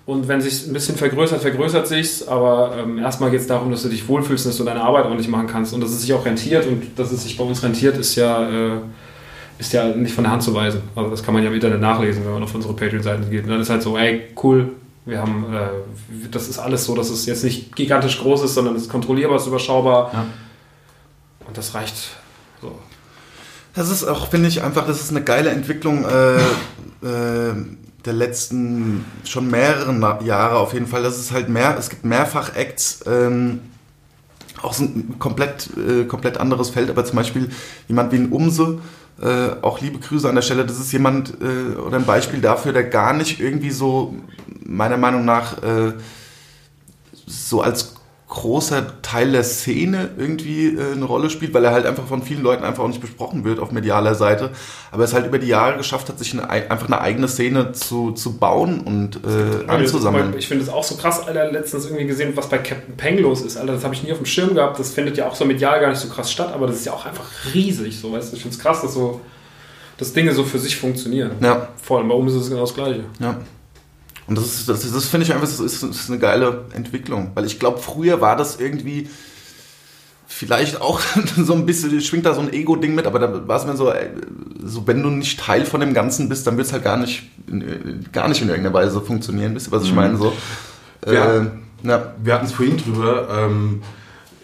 Und 0.10 0.28
wenn 0.28 0.42
sich 0.42 0.66
ein 0.66 0.74
bisschen 0.74 0.96
vergrößert, 0.96 1.40
vergrößert 1.40 1.88
sich's. 1.88 2.28
Aber 2.28 2.76
ähm, 2.80 2.98
erstmal 2.98 3.30
geht 3.30 3.42
es 3.42 3.46
darum, 3.46 3.70
dass 3.70 3.84
du 3.84 3.90
dich 3.90 4.08
wohlfühlst 4.08 4.44
dass 4.44 4.58
du 4.58 4.64
deine 4.64 4.82
Arbeit 4.82 5.06
ordentlich 5.06 5.28
machen 5.28 5.46
kannst 5.46 5.72
und 5.72 5.82
dass 5.82 5.92
es 5.92 6.02
sich 6.02 6.12
auch 6.14 6.26
rentiert. 6.26 6.66
Und 6.66 6.98
dass 6.98 7.12
es 7.12 7.22
sich 7.22 7.38
bei 7.38 7.44
uns 7.44 7.62
rentiert, 7.62 7.96
ist 7.96 8.16
ja, 8.16 8.50
äh, 8.50 8.80
ist 9.60 9.72
ja 9.72 9.88
nicht 9.90 10.16
von 10.16 10.24
der 10.24 10.34
Hand 10.34 10.42
zu 10.42 10.56
weisen. 10.56 10.82
Also 10.96 11.12
das 11.12 11.22
kann 11.22 11.36
man 11.36 11.44
ja 11.44 11.50
im 11.50 11.54
Internet 11.54 11.80
nachlesen, 11.80 12.26
wenn 12.26 12.34
man 12.34 12.42
auf 12.42 12.56
unsere 12.56 12.74
Patreon-Seiten 12.74 13.30
geht. 13.30 13.44
Und 13.44 13.52
dann 13.52 13.62
ist 13.62 13.70
halt 13.70 13.84
so, 13.84 14.00
ey, 14.00 14.30
cool, 14.42 14.72
wir 15.06 15.20
haben, 15.20 15.46
äh, 15.54 16.28
das 16.32 16.50
ist 16.50 16.58
alles 16.58 16.86
so, 16.86 16.96
dass 16.96 17.12
es 17.12 17.28
jetzt 17.28 17.44
nicht 17.44 17.76
gigantisch 17.76 18.20
groß 18.20 18.46
ist, 18.46 18.56
sondern 18.56 18.76
es 18.76 18.84
ist 18.84 18.90
kontrollierbar, 18.90 19.36
es 19.36 19.44
ist 19.44 19.50
überschaubar. 19.50 20.10
Ja. 20.12 20.26
Und 21.46 21.56
das 21.56 21.76
reicht. 21.76 22.18
So. 22.64 22.72
Das 23.76 23.92
ist 23.92 24.06
auch, 24.06 24.30
finde 24.30 24.48
ich, 24.48 24.64
einfach, 24.64 24.88
das 24.88 25.04
ist 25.04 25.12
eine 25.12 25.22
geile 25.24 25.52
Entwicklung 25.52 26.04
äh, 26.04 26.38
äh, 27.06 27.54
der 28.06 28.14
letzten 28.14 29.06
schon 29.26 29.50
mehreren 29.50 30.02
Jahre 30.26 30.58
auf 30.58 30.74
jeden 30.74 30.88
Fall. 30.88 31.04
Das 31.04 31.18
ist 31.18 31.32
halt 31.32 31.50
mehr, 31.50 31.76
es 31.78 31.90
gibt 31.90 32.06
mehrfach 32.06 32.56
Acts, 32.56 33.02
ähm, 33.06 33.60
auch 34.62 34.74
so 34.74 34.84
ein 34.84 35.16
komplett, 35.20 35.70
äh, 35.78 36.06
komplett 36.06 36.38
anderes 36.38 36.70
Feld, 36.70 36.90
aber 36.90 37.06
zum 37.06 37.16
Beispiel 37.16 37.50
jemand 37.88 38.12
wie 38.12 38.18
ein 38.18 38.32
Umse, 38.32 38.80
äh, 39.22 39.50
auch 39.62 39.82
liebe 39.82 40.00
Grüße 40.00 40.28
an 40.28 40.36
der 40.36 40.42
Stelle, 40.42 40.66
das 40.66 40.80
ist 40.80 40.92
jemand 40.92 41.34
äh, 41.42 41.78
oder 41.78 41.98
ein 41.98 42.06
Beispiel 42.06 42.42
dafür, 42.42 42.74
der 42.74 42.86
gar 42.86 43.14
nicht 43.14 43.40
irgendwie 43.40 43.72
so, 43.72 44.16
meiner 44.64 44.98
Meinung 44.98 45.26
nach, 45.26 45.62
äh, 45.62 45.94
so 47.26 47.62
als 47.62 47.96
großer 48.30 49.02
Teil 49.02 49.32
der 49.32 49.44
Szene 49.44 50.12
irgendwie 50.16 50.68
äh, 50.68 50.92
eine 50.94 51.04
Rolle 51.06 51.32
spielt, 51.32 51.52
weil 51.56 51.66
er 51.66 51.72
halt 51.72 51.88
einfach 51.88 52.06
von 52.06 52.22
vielen 52.22 52.44
Leuten 52.44 52.64
einfach 52.64 52.84
auch 52.84 52.88
nicht 52.88 53.02
besprochen 53.02 53.44
wird 53.44 53.60
auf 53.60 53.72
medialer 53.72 54.14
Seite. 54.14 54.52
Aber 54.92 55.04
es 55.04 55.14
halt 55.16 55.26
über 55.26 55.40
die 55.40 55.48
Jahre 55.48 55.78
geschafft 55.78 56.10
hat, 56.10 56.20
sich 56.20 56.34
eine, 56.34 56.48
ei- 56.48 56.70
einfach 56.70 56.86
eine 56.86 57.02
eigene 57.02 57.28
Szene 57.28 57.72
zu, 57.72 58.12
zu 58.12 58.38
bauen 58.38 58.82
und 58.82 59.16
äh, 59.26 59.68
anzusammeln. 59.68 60.36
Ich 60.38 60.48
finde 60.48 60.64
es 60.64 60.70
auch 60.70 60.84
so 60.84 60.96
krass, 60.96 61.28
Alter, 61.28 61.52
letztens 61.52 61.86
irgendwie 61.86 62.06
gesehen, 62.06 62.34
was 62.36 62.48
bei 62.50 62.60
Captain 62.60 62.96
Peng 62.96 63.18
los 63.18 63.42
ist, 63.42 63.58
Alter. 63.58 63.74
Das 63.74 63.84
habe 63.84 63.96
ich 63.96 64.04
nie 64.04 64.12
auf 64.12 64.20
dem 64.20 64.28
Schirm 64.28 64.54
gehabt. 64.54 64.78
Das 64.80 64.92
findet 64.92 65.18
ja 65.18 65.28
auch 65.28 65.34
so 65.36 65.44
medial 65.46 65.80
gar 65.80 65.90
nicht 65.90 66.00
so 66.00 66.08
krass 66.08 66.32
statt, 66.32 66.54
aber 66.54 66.68
das 66.68 66.76
ist 66.78 66.86
ja 66.86 66.94
auch 66.94 67.06
einfach 67.08 67.26
riesig, 67.54 68.00
so, 68.00 68.12
weißt 68.12 68.32
du. 68.32 68.36
Ich 68.36 68.44
finde 68.44 68.56
es 68.56 68.62
krass, 68.62 68.84
dass 68.84 68.94
so, 68.94 69.22
dass 69.98 70.14
Dinge 70.14 70.34
so 70.34 70.44
für 70.44 70.60
sich 70.60 70.78
funktionieren. 70.78 71.32
Ja, 71.42 71.70
Vor 71.82 71.98
allem 71.98 72.08
bei 72.10 72.16
uns 72.16 72.32
ist 72.34 72.44
es 72.44 72.50
genau 72.50 72.62
das 72.62 72.76
Gleiche. 72.76 73.06
ja. 73.20 73.38
Und 74.30 74.38
das 74.38 74.46
ist, 74.46 74.70
das, 74.70 74.92
das 74.92 75.06
finde 75.08 75.26
ich 75.26 75.34
einfach, 75.34 75.48
das 75.48 75.60
ist, 75.60 75.82
das 75.84 75.90
ist 75.90 76.10
eine 76.10 76.20
geile 76.20 76.66
Entwicklung. 76.74 77.32
Weil 77.34 77.46
ich 77.46 77.60
glaube, 77.60 77.80
früher 77.80 78.22
war 78.22 78.36
das 78.38 78.60
irgendwie 78.60 79.10
vielleicht 80.28 80.80
auch 80.80 81.02
so 81.38 81.54
ein 81.54 81.66
bisschen, 81.66 82.00
schwingt 82.02 82.26
da 82.26 82.34
so 82.36 82.42
ein 82.42 82.54
Ego-Ding 82.54 82.94
mit, 82.96 83.08
aber 83.08 83.20
da 83.20 83.48
war 83.48 83.58
es 83.60 83.66
mir 83.66 83.76
so, 83.76 83.92
ey, 83.92 84.10
so, 84.64 84.86
wenn 84.88 85.02
du 85.02 85.10
nicht 85.10 85.40
Teil 85.40 85.66
von 85.66 85.82
dem 85.82 85.94
Ganzen 85.94 86.30
bist, 86.30 86.46
dann 86.46 86.58
wird 86.58 86.68
es 86.68 86.74
halt 86.74 86.84
gar 86.84 86.98
nicht, 86.98 87.24
in, 87.48 88.06
gar 88.12 88.28
nicht 88.30 88.42
in 88.42 88.50
irgendeiner 88.50 88.76
Weise 88.76 89.02
funktionieren. 89.02 89.56
Wisst 89.56 89.68
ihr, 89.68 89.72
was 89.72 89.84
ich 89.84 89.94
meine? 89.94 90.18
So, 90.18 90.32
Ja. 91.06 91.38
äh, 91.38 91.48
ja. 91.84 92.14
Wir 92.24 92.34
hatten 92.34 92.46
es 92.46 92.52
vorhin 92.52 92.78
drüber. 92.78 93.28
Ähm, 93.32 93.82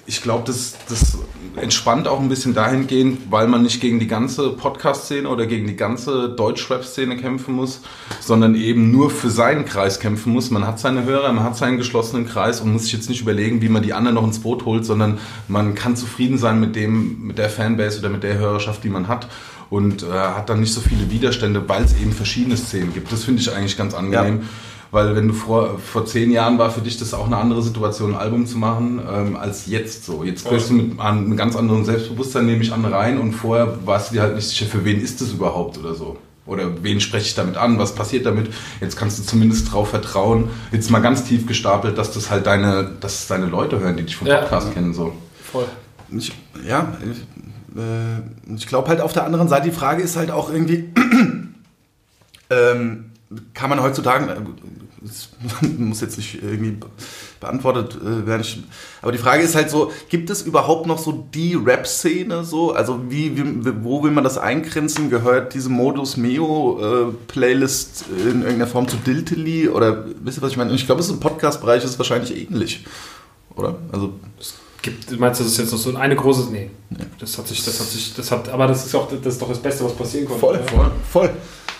ich 0.07 0.21
glaube, 0.21 0.43
das, 0.45 0.75
das 0.87 1.17
entspannt 1.55 2.07
auch 2.07 2.19
ein 2.19 2.29
bisschen 2.29 2.53
dahingehend, 2.53 3.31
weil 3.31 3.47
man 3.47 3.63
nicht 3.63 3.81
gegen 3.81 3.99
die 3.99 4.07
ganze 4.07 4.49
Podcast-Szene 4.49 5.27
oder 5.27 5.47
gegen 5.47 5.65
die 5.65 5.75
ganze 5.75 6.29
Deutschrap-Szene 6.29 7.17
kämpfen 7.17 7.55
muss, 7.55 7.81
sondern 8.19 8.53
eben 8.53 8.91
nur 8.91 9.09
für 9.09 9.31
seinen 9.31 9.65
Kreis 9.65 9.99
kämpfen 9.99 10.31
muss. 10.31 10.51
Man 10.51 10.67
hat 10.67 10.79
seine 10.79 11.05
Hörer, 11.05 11.31
man 11.33 11.43
hat 11.43 11.57
seinen 11.57 11.77
geschlossenen 11.77 12.27
Kreis 12.27 12.61
und 12.61 12.71
muss 12.71 12.83
sich 12.83 12.93
jetzt 12.93 13.09
nicht 13.09 13.21
überlegen, 13.21 13.61
wie 13.61 13.69
man 13.69 13.81
die 13.81 13.93
anderen 13.93 14.15
noch 14.15 14.23
ins 14.23 14.39
Boot 14.39 14.65
holt, 14.65 14.85
sondern 14.85 15.17
man 15.47 15.73
kann 15.73 15.95
zufrieden 15.95 16.37
sein 16.37 16.59
mit 16.59 16.75
dem, 16.75 17.25
mit 17.25 17.39
der 17.39 17.49
Fanbase 17.49 17.99
oder 17.99 18.09
mit 18.09 18.21
der 18.21 18.37
Hörerschaft, 18.37 18.83
die 18.83 18.89
man 18.89 19.07
hat. 19.07 19.27
Und 19.71 20.03
äh, 20.03 20.11
hat 20.11 20.49
dann 20.49 20.59
nicht 20.59 20.73
so 20.73 20.79
viele 20.79 21.09
Widerstände, 21.09 21.67
weil 21.67 21.83
es 21.83 21.93
eben 21.99 22.11
verschiedene 22.11 22.55
Szenen 22.55 22.93
gibt. 22.93 23.11
Das 23.11 23.23
finde 23.23 23.41
ich 23.41 23.51
eigentlich 23.51 23.75
ganz 23.75 23.95
angenehm. 23.95 24.43
Weil 24.95 25.13
wenn 25.13 25.27
du 25.27 25.33
vor, 25.33 25.77
vor 25.77 26.05
zehn 26.05 26.31
Jahren 26.31 26.57
war 26.57 26.71
für 26.71 26.79
dich 26.79 26.95
das 26.97 27.13
auch 27.13 27.25
eine 27.25 27.35
andere 27.35 27.61
Situation, 27.61 28.13
ein 28.13 28.17
Album 28.17 28.47
zu 28.47 28.57
machen, 28.57 29.01
ähm, 29.13 29.35
als 29.35 29.65
jetzt 29.65 30.05
so. 30.05 30.23
Jetzt 30.23 30.49
gehst 30.49 30.69
du 30.69 30.73
mit 30.75 30.97
einem 31.01 31.35
ganz 31.35 31.57
anderen 31.57 31.83
Selbstbewusstsein, 31.83 32.45
nehme 32.45 32.63
ich 32.63 32.71
an, 32.71 32.85
rein 32.85 33.19
und 33.19 33.33
vorher 33.33 33.85
warst 33.85 34.09
du 34.09 34.15
dir 34.15 34.21
halt 34.21 34.35
nicht 34.35 34.47
sicher, 34.47 34.67
für 34.67 34.85
wen 34.85 35.01
ist 35.01 35.19
das 35.19 35.33
überhaupt 35.33 35.77
oder 35.77 35.95
so. 35.95 36.15
Oder 36.45 36.81
wen 36.81 37.01
spreche 37.01 37.25
ich 37.25 37.35
damit 37.35 37.57
an, 37.57 37.77
was 37.77 37.93
passiert 37.93 38.25
damit? 38.25 38.53
Jetzt 38.79 38.95
kannst 38.95 39.19
du 39.19 39.23
zumindest 39.23 39.73
drauf 39.73 39.89
vertrauen, 39.89 40.47
jetzt 40.71 40.89
mal 40.89 41.01
ganz 41.01 41.25
tief 41.25 41.45
gestapelt, 41.45 41.97
dass 41.97 42.13
das 42.13 42.31
halt 42.31 42.47
deine, 42.47 42.89
dass 43.01 43.23
es 43.23 43.27
deine 43.27 43.47
Leute 43.47 43.81
hören, 43.81 43.97
die 43.97 44.03
dich 44.03 44.15
vom 44.15 44.27
Ja. 44.27 44.37
Podcast 44.37 44.73
kennen. 44.73 44.93
So. 44.93 45.11
Voll. 45.43 45.65
Ich, 46.17 46.31
ja, 46.65 46.95
ich, 47.03 47.77
äh, 47.77 48.55
ich 48.55 48.65
glaube 48.65 48.87
halt 48.87 49.01
auf 49.01 49.11
der 49.11 49.25
anderen 49.25 49.49
Seite, 49.49 49.65
die 49.69 49.75
Frage 49.75 50.01
ist 50.01 50.15
halt 50.15 50.31
auch 50.31 50.49
irgendwie, 50.49 50.89
ähm, 52.49 53.11
kann 53.53 53.69
man 53.69 53.81
heutzutage, 53.81 54.37
das 55.05 55.29
muss 55.77 56.01
jetzt 56.01 56.17
nicht 56.17 56.41
irgendwie 56.41 56.77
beantwortet 57.39 57.97
äh, 58.01 58.25
werden, 58.25 58.45
aber 59.01 59.11
die 59.11 59.17
Frage 59.17 59.43
ist 59.43 59.55
halt 59.55 59.69
so, 59.69 59.91
gibt 60.09 60.29
es 60.29 60.41
überhaupt 60.41 60.87
noch 60.87 60.97
so 60.97 61.27
die 61.33 61.55
Rap-Szene 61.55 62.43
so? 62.43 62.73
Also 62.73 62.99
wie, 63.09 63.37
wie, 63.37 63.83
wo 63.83 64.03
will 64.03 64.11
man 64.11 64.23
das 64.23 64.37
eingrenzen? 64.37 65.09
Gehört 65.09 65.53
diese 65.53 65.69
Modus 65.69 66.17
Meo 66.17 67.13
äh, 67.35 67.41
in 67.41 68.41
irgendeiner 68.41 68.67
Form 68.67 68.87
zu 68.87 68.97
Diltily? 68.97 69.69
Oder 69.69 70.05
wisst 70.21 70.39
ihr, 70.39 70.41
was 70.41 70.51
ich 70.51 70.57
meine? 70.57 70.71
Und 70.71 70.75
Ich 70.75 70.85
glaube, 70.85 71.01
es 71.01 71.07
ist 71.07 71.13
im 71.13 71.19
Podcast-Bereich 71.19 71.83
ist 71.83 71.91
es 71.91 71.99
wahrscheinlich 71.99 72.35
ähnlich. 72.35 72.85
Oder? 73.55 73.75
Also, 73.91 74.13
Gibt, 74.81 75.11
du 75.11 75.15
meinst, 75.17 75.39
das 75.39 75.47
ist 75.47 75.57
jetzt 75.57 75.71
noch 75.71 75.79
so 75.79 75.95
eine 75.95 76.15
große. 76.15 76.51
Nee. 76.51 76.69
Das 77.19 77.37
hat 77.37 77.47
sich, 77.47 77.63
das 77.63 77.79
hat 77.79 77.87
sich, 77.87 78.13
das 78.13 78.29
hat, 78.29 78.49
aber 78.49 78.67
das 78.67 78.85
ist 78.85 78.93
auch 78.93 79.09
das 79.09 79.33
ist 79.33 79.41
doch 79.41 79.49
das 79.49 79.59
Beste, 79.59 79.83
was 79.83 79.93
passieren 79.93 80.27
konnte. 80.27 80.39
voll, 80.39 80.55
ja. 80.55 80.61
voll, 80.63 80.91
voll. 81.11 81.29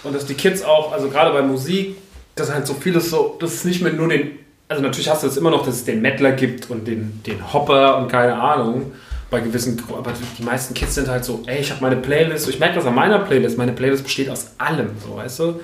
Und 0.04 0.16
dass 0.16 0.26
die 0.26 0.34
Kids 0.34 0.64
auch, 0.64 0.92
also 0.92 1.10
gerade 1.10 1.32
bei 1.32 1.42
Musik, 1.42 1.98
dass 2.36 2.54
halt 2.54 2.68
so 2.68 2.74
vieles 2.74 3.10
so, 3.10 3.38
dass 3.40 3.54
es 3.54 3.66
nicht 3.66 3.82
mehr 3.82 3.94
nur 3.94 4.10
den, 4.10 4.32
also 4.68 4.82
natürlich 4.82 5.10
hast 5.10 5.24
du 5.24 5.28
jetzt 5.28 5.38
immer 5.38 5.52
noch, 5.52 5.66
dass 5.66 5.76
es 5.76 5.86
den 5.86 6.02
Mettler 6.02 6.34
gibt 6.34 6.70
und 6.70 6.88
den, 6.88 7.22
den 7.26 7.54
Hopper 7.54 7.98
und 7.98 8.10
keine 8.10 8.36
Ahnung, 8.36 8.92
bei 9.32 9.40
gewissen, 9.40 9.82
aber 9.90 10.14
die 10.38 10.44
meisten 10.44 10.74
Kids 10.74 10.96
sind 10.96 11.08
halt 11.08 11.26
so, 11.26 11.42
ey, 11.48 11.60
ich 11.60 11.72
habe 11.72 11.82
meine 11.82 11.98
Playlist, 11.98 12.48
ich 12.48 12.60
merke 12.60 12.76
das 12.76 12.86
an 12.86 12.96
meiner 12.96 13.20
Playlist, 13.20 13.58
meine 13.58 13.72
Playlist 13.72 14.04
besteht 14.04 14.30
aus 14.30 14.52
allem, 14.58 14.90
so, 15.04 15.18
weißt 15.18 15.40
du? 15.40 15.60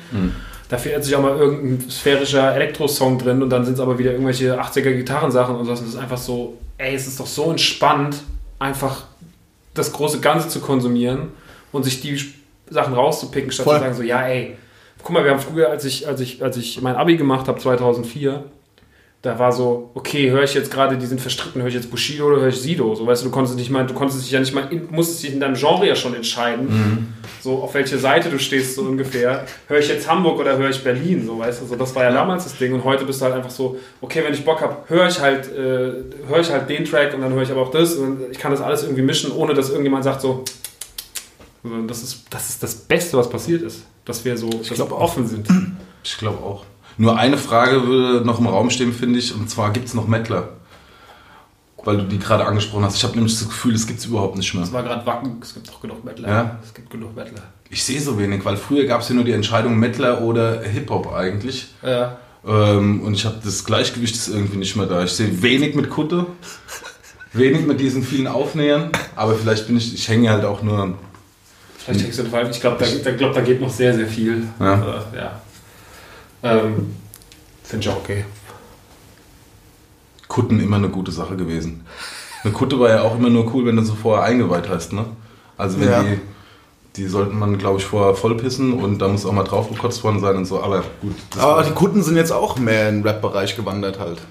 Da 0.67 0.77
fehlt 0.77 1.03
sich 1.03 1.15
auch 1.15 1.21
mal 1.21 1.37
irgendein 1.37 1.89
sphärischer 1.89 2.55
Elektro-Song 2.55 3.19
drin 3.19 3.43
und 3.43 3.49
dann 3.49 3.65
sind 3.65 3.73
es 3.73 3.79
aber 3.79 3.99
wieder 3.99 4.11
irgendwelche 4.11 4.59
80er 4.59 4.93
Gitarrensachen 4.93 5.55
und 5.55 5.65
so. 5.65 5.71
Und 5.71 5.81
es 5.81 5.87
ist 5.89 5.97
einfach 5.97 6.17
so, 6.17 6.57
ey, 6.77 6.95
es 6.95 7.07
ist 7.07 7.19
doch 7.19 7.27
so 7.27 7.51
entspannt, 7.51 8.23
einfach 8.57 9.03
das 9.73 9.91
große 9.91 10.21
Ganze 10.21 10.47
zu 10.47 10.61
konsumieren 10.61 11.29
und 11.71 11.83
sich 11.83 12.01
die 12.01 12.17
Sachen 12.69 12.93
rauszupicken, 12.93 13.51
statt 13.51 13.65
Voll. 13.65 13.75
zu 13.75 13.81
sagen, 13.81 13.95
so, 13.95 14.01
ja, 14.01 14.21
ey, 14.25 14.55
guck 15.03 15.11
mal, 15.11 15.23
wir 15.23 15.31
haben 15.31 15.39
früher, 15.39 15.69
als 15.69 15.85
ich, 15.85 16.07
als 16.07 16.21
ich, 16.21 16.43
als 16.43 16.57
ich 16.57 16.81
mein 16.81 16.95
Abi 16.95 17.17
gemacht 17.17 17.47
habe, 17.47 17.59
2004, 17.59 18.43
da 19.21 19.37
war 19.37 19.51
so, 19.51 19.91
okay, 19.93 20.31
höre 20.31 20.43
ich 20.43 20.55
jetzt 20.55 20.71
gerade, 20.71 20.97
die 20.97 21.05
sind 21.05 21.21
verstritten, 21.21 21.61
höre 21.61 21.67
ich 21.67 21.75
jetzt 21.75 21.91
Bushido 21.91 22.25
oder 22.25 22.41
höre 22.41 22.47
ich 22.47 22.59
Sido? 22.59 22.95
So, 22.95 23.05
weißt 23.05 23.21
du, 23.21 23.27
du 23.27 23.31
konntest 23.31 23.55
nicht 23.55 23.69
mal, 23.69 23.85
du 23.85 23.93
konntest 23.93 24.23
dich 24.23 24.31
ja 24.31 24.39
nicht 24.39 24.53
mal, 24.53 24.67
in, 24.71 24.87
musstest 24.89 25.23
dich 25.23 25.33
in 25.33 25.39
deinem 25.39 25.53
Genre 25.53 25.87
ja 25.87 25.95
schon 25.95 26.15
entscheiden, 26.15 27.13
so 27.39 27.61
auf 27.61 27.71
welche 27.75 27.99
Seite 27.99 28.29
du 28.29 28.39
stehst, 28.39 28.75
so 28.75 28.81
ungefähr. 28.81 29.45
Höre 29.67 29.77
ich 29.77 29.89
jetzt 29.89 30.09
Hamburg 30.09 30.39
oder 30.39 30.57
höre 30.57 30.71
ich 30.71 30.83
Berlin? 30.83 31.23
So, 31.23 31.37
weißt 31.37 31.61
du, 31.61 31.67
so, 31.67 31.75
das 31.75 31.93
war 31.93 32.03
ja 32.03 32.11
damals 32.11 32.45
das 32.45 32.57
Ding 32.57 32.73
und 32.73 32.83
heute 32.83 33.05
bist 33.05 33.21
du 33.21 33.25
halt 33.25 33.35
einfach 33.35 33.51
so, 33.51 33.77
okay, 34.01 34.23
wenn 34.25 34.33
ich 34.33 34.43
Bock 34.43 34.59
habe, 34.61 34.77
höre 34.87 35.07
ich 35.07 35.19
halt, 35.19 35.51
äh, 35.55 35.91
höre 36.27 36.39
ich 36.39 36.49
halt 36.49 36.67
den 36.67 36.83
Track 36.85 37.13
und 37.13 37.21
dann 37.21 37.31
höre 37.31 37.43
ich 37.43 37.51
aber 37.51 37.61
auch 37.61 37.71
das 37.71 37.93
und 37.93 38.21
ich 38.31 38.39
kann 38.39 38.49
das 38.49 38.61
alles 38.61 38.81
irgendwie 38.81 39.03
mischen, 39.03 39.31
ohne 39.31 39.53
dass 39.53 39.69
irgendjemand 39.69 40.03
sagt 40.03 40.21
so, 40.21 40.43
so, 41.63 41.81
das 41.87 42.03
ist, 42.03 42.25
das 42.29 42.49
ist 42.49 42.63
das 42.63 42.75
Beste, 42.75 43.17
was 43.17 43.29
passiert 43.29 43.61
ist, 43.61 43.83
dass 44.05 44.25
wir 44.25 44.37
so 44.37 44.49
dass 44.49 44.69
glaub 44.69 44.91
offen 44.91 45.27
sind. 45.27 45.47
Ich 46.03 46.17
glaube 46.17 46.43
auch. 46.43 46.65
Nur 46.97 47.15
eine 47.15 47.37
Frage 47.37 47.85
würde 47.85 48.25
noch 48.25 48.39
im 48.39 48.47
Raum 48.47 48.71
stehen, 48.71 48.91
finde 48.91 49.19
ich, 49.19 49.35
und 49.35 49.47
zwar 49.51 49.71
gibt 49.71 49.87
es 49.87 49.93
noch 49.93 50.07
Mettler? 50.07 50.49
Weil 51.83 51.97
du 51.97 52.03
die 52.03 52.17
gerade 52.17 52.43
angesprochen 52.43 52.85
hast. 52.85 52.95
Ich 52.95 53.03
habe 53.03 53.13
nämlich 53.13 53.37
das 53.37 53.47
Gefühl, 53.47 53.75
es 53.75 53.85
gibt 53.85 53.99
es 53.99 54.05
überhaupt 54.05 54.35
nicht 54.35 54.51
mehr. 54.55 54.63
Es 54.63 54.73
war 54.73 54.81
gerade 54.81 55.05
Wacken, 55.05 55.37
es 55.43 55.53
gibt 55.53 55.69
doch 55.69 55.79
genug 55.79 56.03
Mettler. 56.03 56.27
Ja. 56.27 56.59
Es 56.63 56.73
gibt 56.73 56.89
genug 56.89 57.15
Mettler. 57.15 57.43
Ich 57.69 57.83
sehe 57.83 58.01
so 58.01 58.17
wenig, 58.17 58.43
weil 58.43 58.57
früher 58.57 58.85
gab 58.85 59.01
es 59.01 59.09
ja 59.09 59.15
nur 59.15 59.23
die 59.23 59.31
Entscheidung 59.31 59.77
Mettler 59.77 60.21
oder 60.21 60.61
Hip-Hop 60.61 61.13
eigentlich. 61.13 61.67
Ja. 61.83 62.17
Ähm, 62.45 63.01
und 63.01 63.13
ich 63.13 63.25
habe 63.25 63.37
das 63.43 63.63
Gleichgewicht 63.65 64.15
ist 64.15 64.27
irgendwie 64.27 64.57
nicht 64.57 64.75
mehr 64.75 64.87
da. 64.87 65.03
Ich 65.03 65.11
sehe 65.11 65.41
wenig 65.41 65.75
mit 65.75 65.89
Kutte, 65.89 66.25
wenig 67.33 67.65
mit 67.65 67.79
diesen 67.79 68.03
vielen 68.03 68.27
Aufnähern, 68.27 68.91
aber 69.15 69.35
vielleicht 69.35 69.67
bin 69.67 69.77
ich, 69.77 69.93
ich 69.93 70.07
hänge 70.07 70.31
halt 70.31 70.45
auch 70.45 70.63
nur. 70.63 70.95
Vielleicht 71.83 72.01
denkst 72.03 72.17
du 72.17 72.25
falsch. 72.25 72.49
Ich 72.51 72.61
glaube, 72.61 72.77
da, 72.79 72.85
da, 73.03 73.11
glaub, 73.17 73.33
da 73.33 73.41
geht 73.41 73.59
noch 73.59 73.69
sehr, 73.69 73.93
sehr 73.93 74.07
viel. 74.07 74.43
Ja. 74.59 74.73
Äh, 75.13 75.17
ja. 75.17 75.41
Ähm, 76.43 76.95
Finde 77.63 77.85
ich 77.87 77.89
auch 77.93 77.97
okay. 77.97 78.25
Kutten 80.27 80.59
immer 80.59 80.77
eine 80.77 80.89
gute 80.89 81.11
Sache 81.11 81.35
gewesen. 81.35 81.85
Eine 82.43 82.53
Kutte 82.53 82.79
war 82.79 82.89
ja 82.89 83.01
auch 83.01 83.17
immer 83.17 83.29
nur 83.29 83.53
cool, 83.53 83.65
wenn 83.65 83.75
du 83.75 83.83
so 83.83 83.95
vorher 83.95 84.25
eingeweiht 84.25 84.69
hast, 84.69 84.93
ne? 84.93 85.05
Also 85.57 85.79
wenn 85.79 85.89
Ja. 85.89 86.03
die, 86.03 86.19
die 86.95 87.07
sollten 87.07 87.37
man, 87.37 87.57
glaube 87.57 87.79
ich, 87.79 87.85
vorher 87.85 88.15
vollpissen 88.15 88.73
und 88.73 88.99
da 88.99 89.07
muss 89.07 89.25
auch 89.25 89.31
mal 89.31 89.43
drauf 89.43 89.69
gekotzt 89.69 90.03
worden 90.03 90.19
sein 90.19 90.35
und 90.37 90.45
so. 90.45 90.61
Aber 90.61 90.83
gut. 91.01 91.15
Aber 91.37 91.63
die 91.63 91.71
Kunden 91.71 92.01
sind 92.03 92.15
jetzt 92.15 92.31
auch 92.31 92.57
mehr 92.57 92.89
in 92.89 92.95
den 92.97 93.03
Rap-Bereich 93.07 93.55
gewandert 93.55 93.99
halt. 93.99 94.21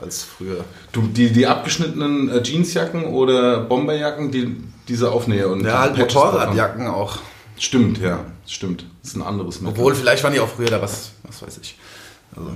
Als 0.00 0.24
früher. 0.24 0.64
du, 0.92 1.02
die, 1.02 1.30
die 1.30 1.46
abgeschnittenen 1.46 2.30
äh, 2.30 2.42
Jeansjacken 2.42 3.04
oder 3.04 3.60
Bomberjacken, 3.60 4.30
die, 4.30 4.56
diese 4.90 5.10
Aufnäher 5.10 5.48
und 5.48 5.64
Ja, 5.64 5.78
halt 5.78 5.96
Motorradjacken 5.96 6.86
auch. 6.88 7.18
Stimmt, 7.58 7.98
ja. 7.98 8.24
Stimmt. 8.46 8.84
Das 9.02 9.12
ist 9.12 9.16
ein 9.16 9.22
anderes 9.22 9.60
Mittel. 9.60 9.76
Obwohl, 9.78 9.94
vielleicht 9.94 10.24
waren 10.24 10.32
die 10.32 10.40
auch 10.40 10.48
früher 10.48 10.68
da, 10.68 10.82
was, 10.82 11.12
was 11.22 11.42
weiß 11.42 11.58
ich. 11.62 11.78
Also, 12.36 12.50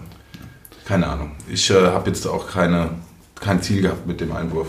Keine 0.85 1.07
Ahnung. 1.07 1.33
Ich 1.49 1.71
äh, 1.71 1.75
habe 1.75 2.11
jetzt 2.11 2.27
auch 2.27 2.51
keine, 2.51 2.91
kein 3.41 3.63
Ziel 3.63 3.83
gehabt 3.83 4.07
mit 4.07 4.21
dem 4.21 4.33
Einwurf. 4.33 4.69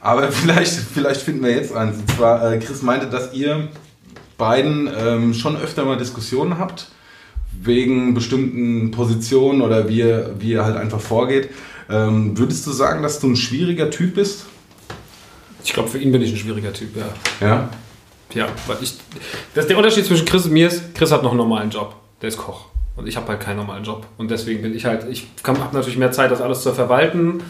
Aber 0.00 0.30
vielleicht, 0.32 0.72
vielleicht 0.72 1.22
finden 1.22 1.42
wir 1.42 1.52
jetzt 1.52 1.74
eins. 1.74 1.98
Und 1.98 2.10
zwar, 2.10 2.52
äh, 2.52 2.58
Chris 2.58 2.82
meinte, 2.82 3.06
dass 3.06 3.32
ihr 3.32 3.68
beiden 4.36 4.88
ähm, 4.96 5.34
schon 5.34 5.56
öfter 5.56 5.84
mal 5.84 5.96
Diskussionen 5.96 6.58
habt, 6.58 6.88
wegen 7.60 8.14
bestimmten 8.14 8.90
Positionen 8.90 9.62
oder 9.62 9.88
wie 9.88 9.98
ihr, 9.98 10.34
wie 10.38 10.50
ihr 10.50 10.64
halt 10.64 10.76
einfach 10.76 11.00
vorgeht. 11.00 11.50
Ähm, 11.90 12.36
würdest 12.36 12.66
du 12.66 12.72
sagen, 12.72 13.02
dass 13.02 13.20
du 13.20 13.28
ein 13.28 13.36
schwieriger 13.36 13.90
Typ 13.90 14.14
bist? 14.14 14.44
Ich 15.64 15.72
glaube, 15.72 15.88
für 15.88 15.98
ihn 15.98 16.12
bin 16.12 16.22
ich 16.22 16.32
ein 16.32 16.36
schwieriger 16.36 16.72
Typ, 16.72 16.96
ja. 16.96 17.46
Ja. 17.46 17.68
Ja, 18.34 18.46
weil 18.66 18.76
ich. 18.82 18.94
Das 19.54 19.66
der 19.66 19.76
Unterschied 19.76 20.04
zwischen 20.04 20.26
Chris 20.26 20.44
und 20.44 20.52
mir 20.52 20.66
ist, 20.68 20.94
Chris 20.94 21.10
hat 21.10 21.22
noch 21.22 21.30
einen 21.30 21.38
normalen 21.38 21.70
Job. 21.70 21.94
Der 22.20 22.28
ist 22.28 22.36
Koch. 22.36 22.66
Und 22.98 23.06
ich 23.06 23.16
habe 23.16 23.28
halt 23.28 23.38
keinen 23.40 23.58
normalen 23.58 23.84
Job. 23.84 24.04
Und 24.18 24.28
deswegen 24.28 24.60
bin 24.60 24.74
ich 24.74 24.84
halt, 24.84 25.06
ich 25.08 25.28
habe 25.46 25.60
natürlich 25.72 25.96
mehr 25.96 26.10
Zeit, 26.10 26.32
das 26.32 26.40
alles 26.40 26.62
zu 26.62 26.72
verwalten. 26.74 27.40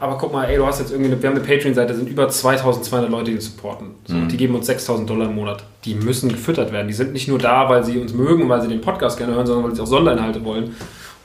Aber 0.00 0.16
guck 0.16 0.32
mal, 0.32 0.44
ey, 0.46 0.56
du 0.56 0.64
hast 0.66 0.78
jetzt 0.78 0.90
irgendwie, 0.90 1.12
eine, 1.12 1.22
wir 1.22 1.28
haben 1.28 1.36
eine 1.36 1.44
Patreon-Seite, 1.44 1.92
da 1.92 1.98
sind 1.98 2.08
über 2.08 2.26
2200 2.30 3.10
Leute, 3.10 3.24
die 3.26 3.34
uns 3.34 3.44
supporten. 3.44 3.88
So, 4.06 4.14
Die 4.14 4.38
geben 4.38 4.54
uns 4.54 4.64
6000 4.66 5.08
Dollar 5.08 5.26
im 5.26 5.34
Monat. 5.34 5.64
Die 5.84 5.94
müssen 5.94 6.30
gefüttert 6.30 6.72
werden. 6.72 6.88
Die 6.88 6.94
sind 6.94 7.12
nicht 7.12 7.28
nur 7.28 7.38
da, 7.38 7.68
weil 7.68 7.84
sie 7.84 7.98
uns 7.98 8.14
mögen 8.14 8.44
und 8.44 8.48
weil 8.48 8.62
sie 8.62 8.68
den 8.68 8.80
Podcast 8.80 9.18
gerne 9.18 9.34
hören, 9.34 9.46
sondern 9.46 9.66
weil 9.68 9.76
sie 9.76 9.82
auch 9.82 9.86
Sonderinhalte 9.86 10.42
wollen. 10.46 10.74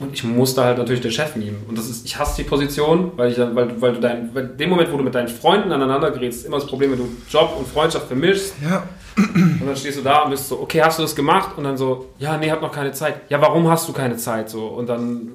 Und 0.02 0.14
ich 0.14 0.24
muss 0.24 0.54
da 0.54 0.64
halt 0.64 0.78
natürlich 0.78 1.00
der 1.00 1.10
Chef 1.10 1.36
nehmen. 1.36 1.64
Und 1.68 1.78
das 1.78 1.88
ist, 1.88 2.04
ich 2.04 2.18
hasse 2.18 2.42
die 2.42 2.48
Position, 2.48 3.12
weil 3.16 3.30
ich 3.30 3.36
dann, 3.36 3.54
weil, 3.54 3.80
weil 3.80 3.94
du 3.94 4.00
dein, 4.00 4.34
weil 4.34 4.48
dem 4.48 4.70
Moment, 4.70 4.92
wo 4.92 4.96
du 4.96 5.04
mit 5.04 5.14
deinen 5.14 5.28
Freunden 5.28 5.70
aneinander 5.70 6.10
gerätst, 6.10 6.40
ist 6.40 6.46
immer 6.46 6.58
das 6.58 6.66
Problem, 6.66 6.90
wenn 6.90 6.98
du 6.98 7.08
Job 7.30 7.54
und 7.58 7.68
Freundschaft 7.68 8.06
vermischst. 8.08 8.54
ja. 8.62 8.82
Und 9.16 9.66
dann 9.66 9.76
stehst 9.76 9.98
du 9.98 10.02
da 10.02 10.22
und 10.22 10.30
bist 10.30 10.48
so, 10.48 10.60
okay, 10.60 10.82
hast 10.82 10.98
du 10.98 11.02
das 11.02 11.14
gemacht? 11.14 11.56
Und 11.56 11.64
dann 11.64 11.76
so, 11.76 12.06
ja, 12.18 12.36
nee, 12.38 12.50
hab 12.50 12.62
noch 12.62 12.72
keine 12.72 12.92
Zeit. 12.92 13.20
Ja, 13.28 13.40
warum 13.40 13.68
hast 13.68 13.88
du 13.88 13.92
keine 13.92 14.16
Zeit? 14.16 14.48
So, 14.48 14.66
und 14.66 14.88
dann, 14.88 15.32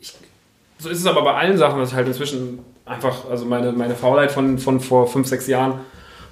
ich, 0.00 0.14
so 0.78 0.88
ist 0.88 1.00
es 1.00 1.06
aber 1.06 1.22
bei 1.22 1.34
allen 1.34 1.58
Sachen, 1.58 1.80
dass 1.80 1.90
ich 1.90 1.96
halt 1.96 2.06
inzwischen 2.06 2.60
einfach, 2.84 3.28
also 3.28 3.44
meine, 3.44 3.72
meine 3.72 3.96
Faulheit 3.96 4.30
von, 4.30 4.58
von 4.58 4.80
vor 4.80 5.08
fünf, 5.08 5.26
sechs 5.26 5.48
Jahren 5.48 5.80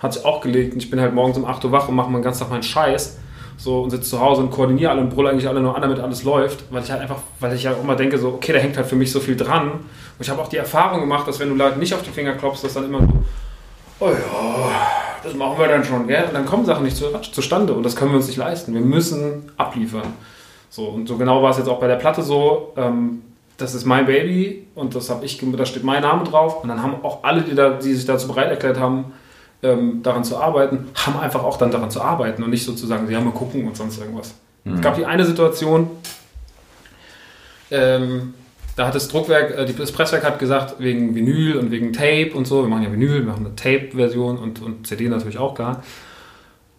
hat 0.01 0.13
sich 0.15 0.25
auch 0.25 0.41
gelegt. 0.41 0.75
Und 0.75 0.83
ich 0.83 0.91
bin 0.91 1.01
halt 1.01 1.13
morgens 1.13 1.37
um 1.37 1.45
8 1.45 1.65
Uhr 1.65 1.73
wach 1.73 1.89
und 1.89 1.97
mache 1.97 2.11
meinen 2.11 2.23
ganzen 2.23 2.41
Tag 2.41 2.51
meinen 2.51 2.63
Scheiß. 2.63 3.19
So, 3.57 3.83
und 3.83 3.91
sitze 3.91 4.11
zu 4.11 4.21
Hause 4.21 4.43
und 4.43 4.51
koordiniere 4.51 4.91
alle 4.91 5.01
und 5.01 5.11
brülle 5.11 5.31
eigentlich 5.31 5.49
alle 5.49 5.61
nur 5.61 5.75
an, 5.75 5.83
damit 5.83 6.01
alles 6.01 6.25
läuft. 6.25 6.65
Weil 6.71 6.83
ich 6.83 6.91
halt 6.91 7.01
einfach, 7.01 7.19
weil 7.41 7.55
ich 7.55 7.63
ja 7.63 7.73
auch 7.73 7.83
immer 7.83 7.97
denke, 7.97 8.19
so, 8.19 8.29
okay, 8.29 8.53
da 8.53 8.59
hängt 8.59 8.77
halt 8.77 8.87
für 8.87 8.97
mich 8.97 9.13
so 9.13 9.21
viel 9.21 9.37
dran. 9.37 9.71
Und 9.71 9.81
ich 10.21 10.29
habe 10.31 10.41
auch 10.43 10.49
die 10.49 10.57
Erfahrung 10.57 11.01
gemacht, 11.01 11.27
dass 11.29 11.41
wenn 11.41 11.49
du 11.49 11.55
Leuten 11.55 11.79
nicht 11.79 11.95
auf 11.95 12.03
die 12.03 12.11
Finger 12.11 12.35
klopfst, 12.35 12.63
dass 12.65 12.75
dann 12.75 12.85
immer 12.85 13.01
so, 13.01 13.09
oh 14.01 14.11
ja, 14.11 14.91
das 15.23 15.35
machen 15.35 15.59
wir 15.59 15.69
dann 15.69 15.85
schon, 15.85 16.07
gell? 16.07 16.25
Und 16.25 16.35
dann 16.35 16.47
kommen 16.47 16.65
Sachen 16.65 16.85
nicht 16.85 16.97
zu, 16.97 17.07
zustande 17.33 17.73
und 17.73 17.83
das 17.83 17.97
können 17.97 18.11
wir 18.11 18.17
uns 18.17 18.27
nicht 18.27 18.37
leisten. 18.37 18.75
Wir 18.75 18.81
müssen 18.81 19.51
abliefern. 19.57 20.13
So, 20.69 20.87
und 20.87 21.07
so 21.07 21.17
genau 21.17 21.43
war 21.43 21.51
es 21.51 21.59
jetzt 21.59 21.69
auch 21.69 21.79
bei 21.79 21.87
der 21.87 21.97
Platte 21.97 22.23
so. 22.23 22.73
Ähm, 22.77 23.23
das 23.57 23.75
ist 23.75 23.85
mein 23.85 24.07
Baby 24.07 24.67
und 24.75 24.95
das 24.97 25.11
habe 25.11 25.25
ich, 25.25 25.41
da 25.57 25.65
steht 25.65 25.85
mein 25.85 26.03
Name 26.03 26.25
drauf. 26.25 26.63
Und 26.63 26.69
dann 26.69 26.83
haben 26.83 26.97
auch 27.05 27.23
alle, 27.23 27.43
die, 27.43 27.55
da, 27.55 27.71
die 27.71 27.95
sich 27.95 28.05
dazu 28.05 28.27
bereit 28.29 28.51
erklärt 28.51 28.81
haben, 28.81 29.13
ähm, 29.65 30.03
daran 30.03 30.23
zu 30.23 30.37
arbeiten, 30.37 30.89
haben 30.95 31.19
einfach 31.19 31.43
auch 31.43 31.57
dann 31.57 31.71
daran 31.71 31.91
zu 31.91 32.01
arbeiten 32.01 32.43
und 32.43 32.51
nicht 32.51 32.65
sozusagen, 32.65 33.11
ja, 33.11 33.21
mal 33.21 33.33
gucken 33.33 33.67
und 33.67 33.77
sonst 33.77 33.99
irgendwas. 33.99 34.35
Es 34.67 34.81
gab 34.81 34.97
die 34.97 35.05
eine 35.05 35.27
Situation, 35.27 35.91
ähm, 37.71 38.35
da 38.77 38.87
hat 38.87 38.95
das 38.95 39.09
Druckwerk, 39.09 39.57
äh, 39.57 39.73
das 39.73 39.93
Presswerk 39.93 40.25
hat 40.25 40.39
gesagt, 40.39 40.77
wegen 40.79 41.15
Vinyl 41.15 41.57
und 41.57 41.71
wegen 41.71 41.93
Tape 41.93 42.33
und 42.35 42.47
so, 42.47 42.63
wir 42.63 42.69
machen 42.69 42.83
ja 42.83 42.93
Vinyl, 42.93 43.21
wir 43.21 43.33
machen 43.33 43.47
eine 43.47 43.57
Tape-Version 43.57 44.39
und, 44.39 44.63
und 44.63 44.87
CD 44.87 45.09
natürlich 45.09 45.39
auch 45.39 45.55
gar. 45.55 45.83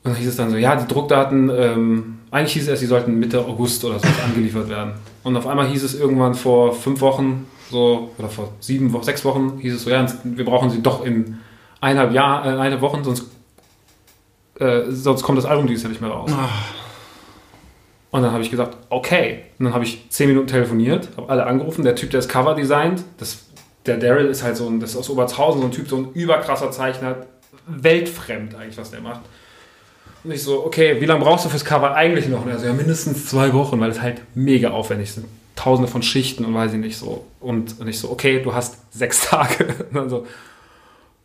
Und 0.04 0.12
dann 0.12 0.16
hieß 0.16 0.28
es 0.28 0.36
dann 0.36 0.50
so, 0.50 0.58
ja, 0.58 0.76
die 0.76 0.88
Druckdaten, 0.92 1.50
ähm, 1.50 2.20
eigentlich 2.32 2.54
hieß 2.54 2.64
es 2.64 2.70
erst, 2.70 2.82
die 2.82 2.88
sollten 2.88 3.20
Mitte 3.20 3.40
August 3.46 3.84
oder 3.86 4.00
so 4.00 4.08
angeliefert 4.26 4.70
werden. 4.70 4.94
Und 5.24 5.36
auf 5.38 5.48
einmal 5.48 5.68
hieß 5.68 5.84
es 5.84 6.00
irgendwann 6.00 6.36
vor 6.36 6.74
fünf 6.74 7.02
Wochen, 7.02 7.48
so, 7.72 8.12
oder 8.18 8.30
vor 8.30 8.52
sieben 8.60 8.94
Wochen, 8.94 9.04
sechs 9.04 9.26
Wochen, 9.26 9.58
hieß 9.60 9.74
es 9.74 9.84
so, 9.84 9.90
ja, 9.90 10.06
wir 10.24 10.46
brauchen 10.46 10.70
sie 10.70 10.82
doch 10.82 11.06
in 11.06 11.40
eineinhalb 11.82 12.14
Jahr, 12.14 12.46
äh, 12.46 12.50
eineinhalb 12.50 12.82
Wochen, 12.82 13.04
sonst, 13.04 13.26
äh, 14.60 14.84
sonst 14.90 15.24
kommt 15.24 15.38
das 15.38 15.46
Album 15.46 15.68
dieses 15.68 15.84
Jahr 15.84 15.90
nicht 15.90 16.02
mehr 16.02 16.12
raus. 16.12 16.32
Und 18.12 18.22
dann 18.22 18.32
habe 18.32 18.44
ich 18.44 18.50
gesagt, 18.50 18.78
okay. 18.90 19.44
Und 19.60 19.66
dann 19.66 19.74
habe 19.74 19.84
ich 19.84 20.10
zehn 20.10 20.30
Minuten 20.30 20.48
telefoniert, 20.48 21.10
habe 21.18 21.30
alle 21.30 21.46
angerufen. 21.46 21.84
Der 21.84 21.96
Typ, 21.96 22.12
der 22.12 22.20
das 22.20 22.30
Cover 22.30 22.56
designt, 22.56 23.04
das, 23.18 23.46
der 23.86 23.98
Daryl 23.98 24.28
ist 24.28 24.42
halt 24.42 24.56
so 24.56 24.68
ein, 24.68 24.80
das 24.80 24.92
ist 24.92 24.96
aus 24.96 25.10
Obertshausen, 25.10 25.60
so 25.60 25.68
ein 25.68 25.72
Typ, 25.72 25.90
so 25.90 25.98
ein 25.98 26.12
überkrasser 26.14 26.72
Zeichner, 26.72 27.26
weltfremd 27.68 28.56
eigentlich, 28.56 28.78
was 28.78 28.92
der 28.92 29.02
macht. 29.02 29.22
Und 30.24 30.32
ich 30.32 30.42
so, 30.42 30.66
okay, 30.66 31.00
wie 31.02 31.06
lange 31.06 31.24
brauchst 31.24 31.46
du 31.46 31.50
fürs 31.50 31.66
Cover 31.66 31.94
eigentlich 31.94 32.28
noch? 32.28 32.46
Und 32.46 32.52
er 32.52 32.58
so, 32.58 32.66
ja, 32.66 32.74
mindestens 32.74 33.28
zwei 33.28 33.54
Wochen, 33.54 33.80
weil 33.80 33.92
es 33.92 34.02
halt 34.02 34.22
mega 34.34 34.72
aufwendig 34.72 35.12
sind. 35.12 35.28
Tausende 35.56 35.90
von 35.90 36.02
Schichten 36.02 36.46
und 36.46 36.54
weiß 36.54 36.74
ich 36.74 36.80
nicht 36.80 36.98
so. 36.98 37.26
Und, 37.40 37.80
und 37.80 37.88
ich 37.88 38.00
so, 38.00 38.10
okay, 38.12 38.42
du 38.42 38.54
hast 38.54 38.78
sechs 38.92 39.26
Tage. 39.30 39.66
Und 39.90 39.94
dann 39.94 40.10
so, 40.10 40.26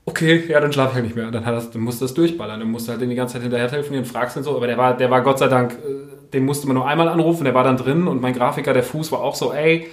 okay, 0.06 0.44
ja, 0.48 0.60
dann 0.60 0.72
schlafe 0.72 0.90
ich 0.90 0.94
halt 0.94 1.04
nicht 1.04 1.16
mehr. 1.16 1.30
Dann, 1.30 1.44
hat 1.44 1.54
das, 1.54 1.70
dann 1.70 1.82
musst 1.82 2.00
du 2.00 2.04
das 2.04 2.14
durchballern. 2.14 2.60
Dann 2.60 2.70
musst 2.70 2.88
halt 2.88 3.00
den 3.00 3.10
die 3.10 3.16
ganze 3.16 3.34
Zeit 3.34 3.42
hinterher 3.42 3.68
telefonieren, 3.68 4.04
fragst 4.04 4.36
ihn 4.36 4.42
so. 4.42 4.56
Aber 4.56 4.66
der 4.66 4.78
war, 4.78 4.96
der 4.96 5.10
war 5.10 5.22
Gott 5.22 5.38
sei 5.38 5.48
Dank, 5.48 5.72
äh, 5.72 6.32
den 6.32 6.44
musste 6.44 6.66
man 6.66 6.76
nur 6.76 6.86
einmal 6.86 7.08
anrufen, 7.08 7.44
der 7.44 7.54
war 7.54 7.64
dann 7.64 7.76
drin 7.76 8.06
und 8.06 8.20
mein 8.20 8.34
Grafiker, 8.34 8.72
der 8.72 8.82
Fuß, 8.82 9.10
war 9.12 9.20
auch 9.20 9.34
so, 9.34 9.52
ey, 9.52 9.90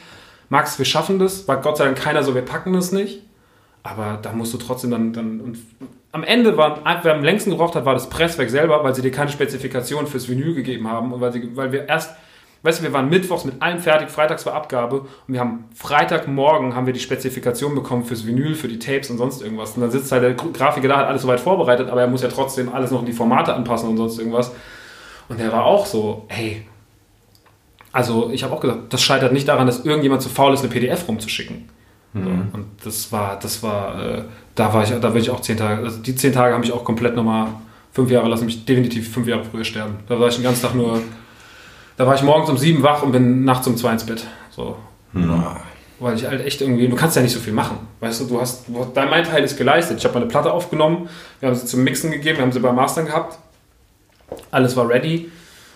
Max, 0.49 0.78
wir 0.78 0.86
schaffen 0.86 1.20
das. 1.20 1.47
War 1.47 1.62
Gott 1.62 1.78
sei 1.78 1.86
Dank 1.86 1.97
keiner 1.97 2.24
so, 2.24 2.36
wir 2.36 2.41
packen 2.41 2.74
das 2.74 2.91
nicht. 2.91 3.22
Aber 3.84 4.20
da 4.22 4.32
musst 4.34 4.53
du 4.53 4.58
trotzdem 4.58 4.91
dann. 4.91 5.14
dann 5.14 5.41
und 5.41 5.58
am 6.14 6.24
Ende 6.24 6.58
war, 6.58 6.82
wer 7.03 7.14
am 7.14 7.24
längsten 7.24 7.51
gebraucht 7.51 7.76
hat, 7.76 7.86
war 7.86 7.93
das 7.93 8.10
Presswerk 8.10 8.49
selber, 8.49 8.84
weil 8.84 8.95
sie 8.95 9.01
dir 9.01 9.12
keine 9.12 9.30
Spezifikation 9.30 10.08
fürs 10.08 10.28
Vinyl 10.28 10.55
gegeben 10.55 10.88
haben 10.88 11.14
und 11.14 11.22
weil, 11.22 11.32
sie, 11.32 11.55
weil 11.55 11.72
wir 11.72 11.88
erst, 11.88 12.16
weißt 12.64 12.80
du, 12.80 12.84
wir 12.84 12.93
waren 12.93 13.10
mittwochs 13.10 13.45
mit 13.45 13.62
allem 13.62 13.80
fertig, 13.80 14.10
freitags 14.10 14.45
war 14.45 14.53
Abgabe 14.53 15.01
und 15.01 15.34
wir 15.34 15.39
haben 15.39 15.66
Freitagmorgen 15.76 16.76
haben 16.76 16.86
wir 16.86 16.93
die 16.93 16.99
Spezifikation 16.99 17.76
bekommen 17.76 18.03
fürs 18.03 18.26
Vinyl, 18.26 18.55
für 18.55 18.68
die 18.68 18.80
Tapes 18.80 19.10
und 19.10 19.18
sonst 19.18 19.41
irgendwas. 19.41 19.72
Und 19.72 19.82
dann 19.82 19.91
sitzt 19.91 20.12
halt 20.12 20.24
der 20.24 20.34
Grafiker 20.34 20.88
da, 20.88 20.97
hat 20.97 21.08
alles 21.08 21.22
soweit 21.22 21.39
vorbereitet, 21.39 21.89
aber 21.89 22.01
er 22.01 22.08
muss 22.08 22.22
ja 22.22 22.30
trotzdem 22.30 22.74
alles 22.74 22.91
noch 22.91 23.01
in 23.01 23.05
die 23.05 23.14
Formate 23.14 23.53
anpassen 23.53 23.89
und 23.89 23.97
sonst 23.97 24.20
irgendwas. 24.20 24.51
Und 25.30 25.39
der 25.39 25.51
war 25.51 25.66
auch 25.66 25.86
so, 25.86 26.26
hey, 26.30 26.66
also 27.91 28.30
ich 28.32 28.43
habe 28.43 28.53
auch 28.53 28.62
gesagt, 28.62 28.93
das 28.93 29.01
scheitert 29.01 29.34
nicht 29.34 29.47
daran, 29.47 29.68
dass 29.68 29.86
irgendjemand 29.86 30.22
zu 30.22 30.30
faul 30.30 30.53
ist, 30.53 30.62
eine 30.62 30.70
PDF 30.70 31.08
rumzuschicken. 31.08 31.70
So, 32.14 32.30
und 32.58 32.66
das 32.84 33.12
war, 33.12 33.38
das 33.39 33.62
war, 33.62 34.01
äh, 34.01 34.24
da 34.55 34.74
war 34.74 34.84
ich, 34.84 34.89
da 34.89 35.10
bin 35.10 35.22
ich 35.22 35.30
auch 35.30 35.41
zehn 35.41 35.58
Tage, 35.58 35.84
also 35.84 35.99
die 36.01 36.16
zehn 36.16 36.34
Tage 36.34 36.53
haben 36.53 36.62
mich 36.62 36.72
auch 36.72 36.84
komplett 36.84 37.16
nochmal, 37.16 37.49
fünf 37.91 38.10
Jahre 38.10 38.28
lassen 38.28 38.45
mich 38.45 38.66
definitiv 38.66 39.12
fünf 39.12 39.28
Jahre 39.28 39.43
früher 39.43 39.64
sterben. 39.64 39.95
Da 40.08 40.20
war 40.20 40.28
ich 40.28 40.36
den 40.36 40.43
ganzen 40.43 40.64
Tag 40.64 40.76
nur, 40.76 41.01
da 41.98 42.06
war 42.06 42.16
ich 42.16 42.22
morgens 42.22 42.50
um 42.50 42.58
sieben 42.58 42.84
wach 42.84 43.04
und 43.04 43.12
bin 43.12 43.43
nachts 43.43 43.68
um 43.68 43.76
zwei 43.76 43.91
ins 43.91 44.06
Bett. 44.06 44.26
So. 44.52 44.78
Weil 46.00 46.16
ich 46.16 46.26
halt 46.28 46.45
echt 46.45 46.62
irgendwie, 46.62 46.88
du 46.88 46.95
kannst 46.95 47.16
ja 47.16 47.24
nicht 47.24 47.34
so 47.34 47.39
viel 47.39 47.54
machen. 47.54 47.80
Weißt 48.00 48.22
du, 48.22 48.26
du 48.26 48.39
hast, 48.39 48.66
dein 48.93 49.10
mein 49.10 49.24
Teil 49.24 49.43
ist 49.43 49.58
geleistet. 49.58 49.98
Ich 49.98 50.06
habe 50.06 50.14
meine 50.14 50.28
Platte 50.28 50.54
aufgenommen, 50.54 51.10
wir 51.39 51.50
haben 51.50 51.56
sie 51.56 51.66
zum 51.66 51.84
Mixen 51.84 52.12
gegeben, 52.12 52.38
wir 52.38 52.43
haben 52.43 52.52
sie 52.52 52.60
beim 52.60 52.76
Mastern 52.76 53.08
gehabt. 53.08 53.39
Alles 54.52 54.76
war 54.76 54.88
ready. 54.88 55.32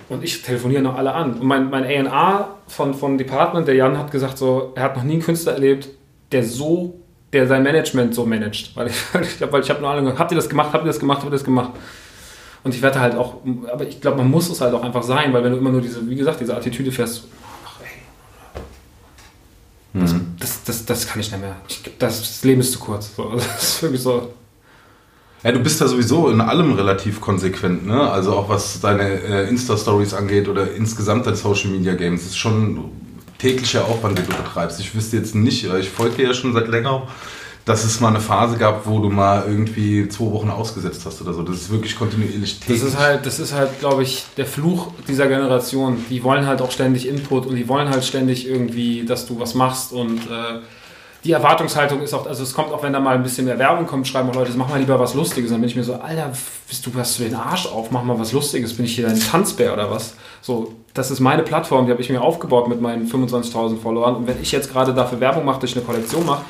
Und 0.09 0.23
ich 0.23 0.43
telefoniere 0.43 0.83
noch 0.83 0.95
alle 0.95 1.13
an. 1.13 1.33
Und 1.33 1.43
mein, 1.43 1.69
mein 1.71 1.85
A&R 1.85 2.49
von, 2.67 2.93
von 2.93 3.17
Department, 3.17 3.67
der 3.67 3.75
Jan, 3.75 3.97
hat 3.97 4.11
gesagt, 4.11 4.37
so, 4.37 4.73
er 4.75 4.83
hat 4.83 4.97
noch 4.97 5.03
nie 5.03 5.13
einen 5.13 5.21
Künstler 5.23 5.53
erlebt, 5.53 5.89
der 6.31 6.43
so, 6.43 6.99
der 7.33 7.47
sein 7.47 7.63
Management 7.63 8.13
so 8.13 8.25
managt. 8.25 8.75
Weil 8.75 8.87
ich, 8.87 8.93
ich 9.21 9.41
habe 9.41 9.59
hab 9.59 9.81
nur 9.81 9.89
alle 9.89 10.01
gesagt, 10.01 10.19
habt 10.19 10.31
ihr 10.31 10.35
das 10.35 10.49
gemacht, 10.49 10.71
habt 10.73 10.83
ihr 10.83 10.87
das 10.87 10.99
gemacht, 10.99 11.19
habt 11.19 11.27
ihr 11.27 11.31
das 11.31 11.43
gemacht? 11.43 11.71
Und 12.63 12.75
ich 12.75 12.81
werde 12.81 12.99
halt 12.99 13.15
auch, 13.15 13.37
aber 13.71 13.87
ich 13.87 14.01
glaube, 14.01 14.17
man 14.17 14.29
muss 14.29 14.49
es 14.49 14.61
halt 14.61 14.73
auch 14.73 14.83
einfach 14.83 15.03
sein, 15.03 15.33
weil 15.33 15.43
wenn 15.43 15.51
du 15.51 15.57
immer 15.57 15.71
nur 15.71 15.81
diese, 15.81 16.07
wie 16.07 16.15
gesagt, 16.15 16.41
diese 16.41 16.55
Attitüde 16.55 16.91
fährst, 16.91 17.23
ach 17.65 17.79
ey, 17.81 17.87
das, 19.99 20.15
das, 20.39 20.63
das, 20.63 20.85
das 20.85 21.07
kann 21.07 21.21
ich 21.21 21.31
nicht 21.31 21.41
mehr. 21.41 21.55
Ich, 21.67 21.81
das, 21.97 22.21
das 22.21 22.43
Leben 22.43 22.61
ist 22.61 22.73
zu 22.73 22.79
kurz. 22.79 23.15
So, 23.15 23.31
das 23.35 23.63
ist 23.63 23.83
wirklich 23.83 24.01
so. 24.01 24.33
Ja, 25.43 25.51
du 25.51 25.59
bist 25.59 25.81
da 25.81 25.87
sowieso 25.87 26.29
in 26.29 26.39
allem 26.39 26.73
relativ 26.73 27.19
konsequent, 27.19 27.87
ne? 27.87 28.11
Also 28.11 28.33
auch 28.33 28.47
was 28.47 28.79
deine 28.79 29.09
äh, 29.09 29.49
Insta-Stories 29.49 30.13
angeht 30.13 30.47
oder 30.47 30.71
insgesamt 30.71 31.25
dein 31.25 31.35
Social-Media-Game. 31.35 32.13
Es 32.13 32.27
ist 32.27 32.37
schon 32.37 32.91
täglicher 33.39 33.85
Aufwand, 33.85 34.19
den 34.19 34.27
du 34.27 34.35
betreibst. 34.35 34.79
Ich 34.79 34.93
wüsste 34.93 35.17
jetzt 35.17 35.33
nicht, 35.33 35.65
äh, 35.65 35.79
ich 35.79 35.89
folge 35.89 36.17
dir 36.17 36.27
ja 36.27 36.33
schon 36.35 36.53
seit 36.53 36.67
längerem, 36.67 37.01
dass 37.65 37.83
es 37.83 37.99
mal 37.99 38.09
eine 38.09 38.19
Phase 38.19 38.57
gab, 38.57 38.87
wo 38.87 38.99
du 38.99 39.09
mal 39.09 39.43
irgendwie 39.47 40.07
zwei 40.09 40.31
Wochen 40.31 40.49
ausgesetzt 40.49 41.03
hast 41.05 41.21
oder 41.21 41.33
so. 41.33 41.43
Das 41.43 41.57
ist 41.57 41.71
wirklich 41.71 41.95
kontinuierlich 41.95 42.59
täglich. 42.59 42.81
Das 42.81 42.89
ist 42.89 42.99
halt, 42.99 43.25
das 43.25 43.39
ist 43.39 43.53
halt, 43.53 43.79
glaube 43.79 44.03
ich, 44.03 44.25
der 44.37 44.45
Fluch 44.45 44.87
dieser 45.07 45.27
Generation. 45.27 46.03
Die 46.09 46.23
wollen 46.23 46.47
halt 46.47 46.61
auch 46.61 46.71
ständig 46.71 47.07
Input 47.07 47.45
und 47.45 47.55
die 47.55 47.67
wollen 47.67 47.89
halt 47.89 48.03
ständig 48.03 48.47
irgendwie, 48.47 49.05
dass 49.05 49.27
du 49.27 49.39
was 49.39 49.53
machst 49.53 49.93
und 49.93 50.19
äh, 50.21 50.59
die 51.23 51.33
Erwartungshaltung 51.33 52.01
ist 52.01 52.15
auch, 52.15 52.25
also 52.25 52.41
es 52.41 52.53
kommt 52.53 52.71
auch, 52.71 52.81
wenn 52.81 52.93
da 52.93 52.99
mal 52.99 53.13
ein 53.13 53.21
bisschen 53.21 53.45
mehr 53.45 53.59
Werbung 53.59 53.85
kommt, 53.85 54.07
schreiben 54.07 54.29
auch 54.29 54.35
Leute, 54.35 54.51
mach 54.55 54.69
mal 54.69 54.79
lieber 54.79 54.99
was 54.99 55.13
Lustiges. 55.13 55.51
Dann 55.51 55.61
bin 55.61 55.69
ich 55.69 55.75
mir 55.75 55.83
so, 55.83 55.93
Alter, 55.93 56.31
bist 56.67 56.83
du, 56.85 56.91
hast 56.97 57.19
du 57.19 57.23
den 57.23 57.35
Arsch 57.35 57.67
auf, 57.67 57.91
mach 57.91 58.03
mal 58.03 58.17
was 58.17 58.31
Lustiges, 58.31 58.75
bin 58.75 58.85
ich 58.85 58.95
hier 58.95 59.05
dein 59.05 59.19
Tanzbär 59.19 59.73
oder 59.73 59.91
was? 59.91 60.15
So, 60.41 60.73
das 60.95 61.11
ist 61.11 61.19
meine 61.19 61.43
Plattform, 61.43 61.85
die 61.85 61.91
habe 61.91 62.01
ich 62.01 62.09
mir 62.09 62.21
aufgebaut 62.21 62.67
mit 62.67 62.81
meinen 62.81 63.07
25.000 63.07 63.79
Followern. 63.79 64.15
Und 64.15 64.27
wenn 64.27 64.41
ich 64.41 64.51
jetzt 64.51 64.71
gerade 64.71 64.95
dafür 64.95 65.19
Werbung 65.19 65.45
mache, 65.45 65.61
dass 65.61 65.69
ich 65.69 65.75
eine 65.75 65.85
Kollektion 65.85 66.25
mache, 66.25 66.43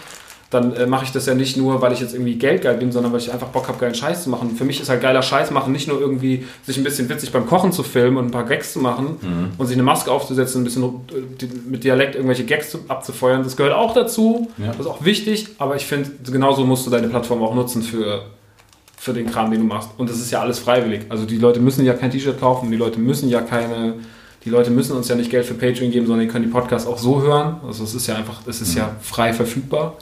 dann 0.52 0.76
äh, 0.76 0.86
mache 0.86 1.06
ich 1.06 1.12
das 1.14 1.26
ja 1.26 1.34
nicht 1.34 1.56
nur, 1.56 1.82
weil 1.82 1.94
ich 1.94 2.02
jetzt 2.02 2.14
irgendwie 2.14 2.36
geldgeil 2.36 2.76
bin, 2.76 2.92
sondern 2.92 3.14
weil 3.14 3.22
ich 3.22 3.32
einfach 3.32 3.48
Bock 3.48 3.70
habe, 3.70 3.80
geilen 3.80 3.96
Scheiß 3.96 4.24
zu 4.24 4.30
machen. 4.30 4.54
Für 4.58 4.66
mich 4.66 4.82
ist 4.82 4.90
halt 4.90 5.02
geiler 5.02 5.22
Scheiß 5.22 5.50
machen, 5.50 5.72
nicht 5.72 5.88
nur 5.88 6.00
irgendwie 6.00 6.46
sich 6.64 6.78
ein 6.78 6.84
bisschen 6.84 7.08
witzig 7.08 7.32
beim 7.32 7.48
Kochen 7.48 7.72
zu 7.72 7.84
filmen 7.84 8.18
und 8.18 8.26
ein 8.26 8.32
paar 8.32 8.44
Gags 8.44 8.74
zu 8.74 8.80
machen 8.80 9.18
mhm. 9.22 9.50
und 9.58 9.68
sich 9.68 9.78
eine 9.78 9.84
Maske 9.84 10.12
aufzusetzen, 10.12 10.62
ein 10.62 10.64
bisschen 10.66 10.84
äh, 10.84 11.46
mit 11.70 11.86
Dialekt 11.86 12.16
irgendwelche 12.16 12.44
Gags 12.44 12.78
abzufeuern. 12.90 13.44
Das 13.44 13.56
gehört 13.56 13.74
auch 13.74 13.94
dazu. 13.94 14.52
Ja. 14.58 14.68
Das 14.68 14.82
ist 14.82 14.88
auch 14.88 15.06
wichtig, 15.06 15.48
aber 15.58 15.78
ich 15.78 15.86
finde, 15.86 16.12
genauso 16.30 16.66
musst 16.66 16.86
du 16.86 16.92
deine 16.92 17.08
Plattform 17.08 17.42
auch 17.42 17.56
nutzen 17.56 17.82
für, 17.82 18.24
für 18.98 19.14
den 19.14 19.28
Kram, 19.28 19.52
den 19.52 19.62
du 19.62 19.68
machst. 19.68 19.92
Und 19.98 20.10
das 20.10 20.18
ist 20.18 20.32
ja 20.32 20.42
alles 20.42 20.60
freiwillig. 20.60 21.04
Also 21.08 21.24
die 21.24 21.38
Leute 21.38 21.62
müssen 21.62 21.86
ja 21.86 21.94
kein 21.94 22.12
T-Shirt 22.12 22.42
kaufen, 22.42 22.70
die 22.70 22.78
Leute 22.78 23.00
müssen 23.00 23.30
ja 23.30 23.40
keine 23.40 23.96
die 24.44 24.50
Leute 24.50 24.72
müssen 24.72 24.98
uns 24.98 25.08
ja 25.08 25.16
nicht 25.16 25.30
Geld 25.30 25.46
für 25.46 25.54
Patreon 25.54 25.92
geben, 25.92 26.08
sondern 26.08 26.26
die 26.26 26.32
können 26.32 26.46
die 26.46 26.52
Podcasts 26.52 26.88
auch 26.88 26.98
so 26.98 27.22
hören. 27.22 27.58
Also 27.64 27.84
es 27.84 27.94
ist 27.94 28.08
ja 28.08 28.16
einfach, 28.16 28.42
es 28.48 28.60
ist 28.60 28.74
ja 28.74 28.96
frei 29.00 29.34
verfügbar. 29.34 29.98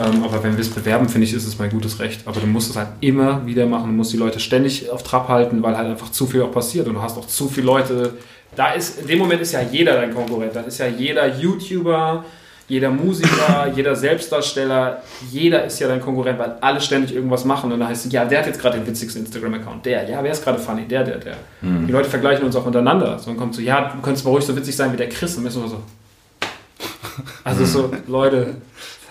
Ähm, 0.00 0.24
aber 0.24 0.42
wenn 0.42 0.52
wir 0.52 0.60
es 0.60 0.70
bewerben, 0.70 1.08
finde 1.08 1.26
ich, 1.26 1.34
ist 1.34 1.46
es 1.46 1.58
mein 1.58 1.70
gutes 1.70 2.00
Recht. 2.00 2.22
Aber 2.26 2.40
du 2.40 2.46
musst 2.46 2.70
es 2.70 2.76
halt 2.76 2.88
immer 3.00 3.46
wieder 3.46 3.66
machen. 3.66 3.86
Du 3.86 3.92
musst 3.92 4.12
die 4.12 4.16
Leute 4.16 4.40
ständig 4.40 4.90
auf 4.90 5.02
Trab 5.02 5.28
halten, 5.28 5.62
weil 5.62 5.76
halt 5.76 5.88
einfach 5.88 6.10
zu 6.10 6.26
viel 6.26 6.42
auch 6.42 6.52
passiert. 6.52 6.88
Und 6.88 6.94
du 6.94 7.02
hast 7.02 7.16
auch 7.16 7.26
zu 7.26 7.48
viele 7.48 7.66
Leute. 7.66 8.14
Da 8.56 8.72
ist, 8.72 9.00
in 9.00 9.06
dem 9.06 9.18
Moment 9.18 9.40
ist 9.40 9.52
ja 9.52 9.60
jeder 9.62 9.94
dein 9.94 10.14
Konkurrent. 10.14 10.54
Dann 10.54 10.66
ist 10.66 10.78
ja 10.78 10.86
jeder 10.86 11.36
YouTuber, 11.36 12.24
jeder 12.66 12.90
Musiker, 12.90 13.72
jeder 13.76 13.94
Selbstdarsteller, 13.94 15.02
jeder 15.30 15.64
ist 15.64 15.78
ja 15.78 15.86
dein 15.86 16.00
Konkurrent, 16.00 16.38
weil 16.38 16.56
alle 16.60 16.80
ständig 16.80 17.14
irgendwas 17.14 17.44
machen. 17.44 17.70
Und 17.70 17.78
dann 17.78 17.88
heißt 17.88 18.06
es, 18.06 18.12
ja, 18.12 18.24
der 18.24 18.40
hat 18.40 18.46
jetzt 18.46 18.60
gerade 18.60 18.78
den 18.78 18.86
witzigsten 18.86 19.24
Instagram-Account. 19.24 19.86
Der, 19.86 20.08
ja, 20.08 20.22
wer 20.22 20.32
ist 20.32 20.42
gerade 20.42 20.58
funny? 20.58 20.86
Der, 20.88 21.04
der, 21.04 21.18
der. 21.18 21.36
Mhm. 21.60 21.86
Die 21.86 21.92
Leute 21.92 22.08
vergleichen 22.08 22.44
uns 22.44 22.56
auch 22.56 22.66
untereinander. 22.66 23.18
So, 23.18 23.26
dann 23.26 23.36
kommt 23.36 23.54
so, 23.54 23.60
ja, 23.60 23.92
du 23.94 24.00
könntest 24.00 24.24
mal 24.24 24.32
ruhig 24.32 24.44
so 24.44 24.56
witzig 24.56 24.74
sein 24.74 24.92
wie 24.92 24.96
der 24.96 25.08
Chris. 25.08 25.36
Und 25.36 25.44
dann 25.44 25.52
ist 25.52 25.60
wir 25.60 25.68
so. 25.68 25.82
Also 27.44 27.64
so, 27.64 27.92
Leute, 28.08 28.56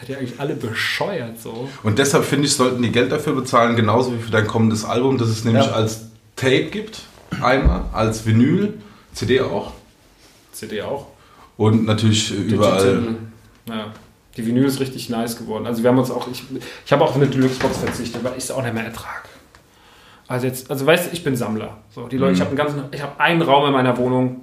seid 0.04 0.10
ihr 0.10 0.18
eigentlich 0.18 0.40
alle 0.40 0.56
bescheuert 0.56 1.40
so. 1.40 1.70
Und 1.84 1.98
deshalb 1.98 2.26
finde 2.26 2.48
ich, 2.48 2.56
sollten 2.56 2.82
die 2.82 2.92
Geld 2.92 3.12
dafür 3.12 3.34
bezahlen, 3.34 3.76
genauso 3.76 4.14
wie 4.14 4.20
für 4.20 4.32
dein 4.32 4.48
kommendes 4.48 4.86
Album, 4.86 5.18
das 5.18 5.30
es 5.30 5.44
nämlich 5.46 5.66
ja. 5.66 5.72
als 5.72 6.08
Tape 6.36 6.66
gibt, 6.66 7.02
einmal, 7.42 7.86
als 7.94 8.26
Vinyl, 8.26 8.74
CD 9.14 9.42
auch. 9.42 9.72
CD 10.52 10.82
auch. 10.82 11.08
Und 11.58 11.86
natürlich 11.86 12.30
Digital. 12.30 12.54
überall. 12.54 13.16
Ja. 13.70 13.94
Die 14.36 14.46
Vinyl 14.46 14.66
ist 14.66 14.80
richtig 14.80 15.10
nice 15.10 15.38
geworden. 15.38 15.68
Also 15.68 15.84
wir 15.84 15.90
haben 15.90 16.00
uns 16.00 16.12
auch, 16.12 16.28
ich, 16.28 16.44
ich 16.86 16.92
habe 16.92 17.04
auch 17.04 17.10
auf 17.10 17.16
eine 17.16 17.28
Deluxe-Box 17.28 17.78
verzichtet, 17.78 18.24
weil 18.24 18.34
ich 18.38 18.46
es 18.46 18.52
auch 18.52 18.64
nicht 18.64 18.74
mehr 18.74 18.84
ertrage. 18.84 19.30
Also 20.28 20.48
jetzt, 20.48 20.72
also 20.72 20.86
weißt 20.86 21.08
du, 21.08 21.14
ich 21.14 21.24
bin 21.24 21.36
Sammler. 21.36 21.78
So, 21.94 22.08
die 22.08 22.18
Leute, 22.18 22.32
mhm. 22.32 22.36
ich 22.36 22.42
habe 22.42 22.50
einen 22.50 22.58
ganzen, 22.58 22.84
ich 22.92 23.02
habe 23.02 23.20
einen 23.20 23.42
Raum 23.42 23.68
in 23.68 23.74
meiner 23.74 23.96
Wohnung, 23.98 24.42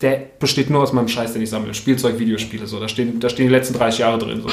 der 0.00 0.22
besteht 0.38 0.70
nur 0.70 0.82
aus 0.82 0.92
meinem 0.92 1.08
Scheiß, 1.08 1.32
den 1.32 1.42
ich 1.42 1.50
sammle. 1.50 1.74
Spielzeug, 1.74 2.18
Videospiele, 2.18 2.66
so. 2.66 2.78
Da 2.78 2.88
stehen, 2.88 3.18
da 3.20 3.28
stehen 3.28 3.48
die 3.48 3.52
letzten 3.52 3.74
30 3.74 4.00
Jahre 4.00 4.18
drin. 4.18 4.42
So. 4.42 4.48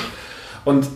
Und 0.66 0.88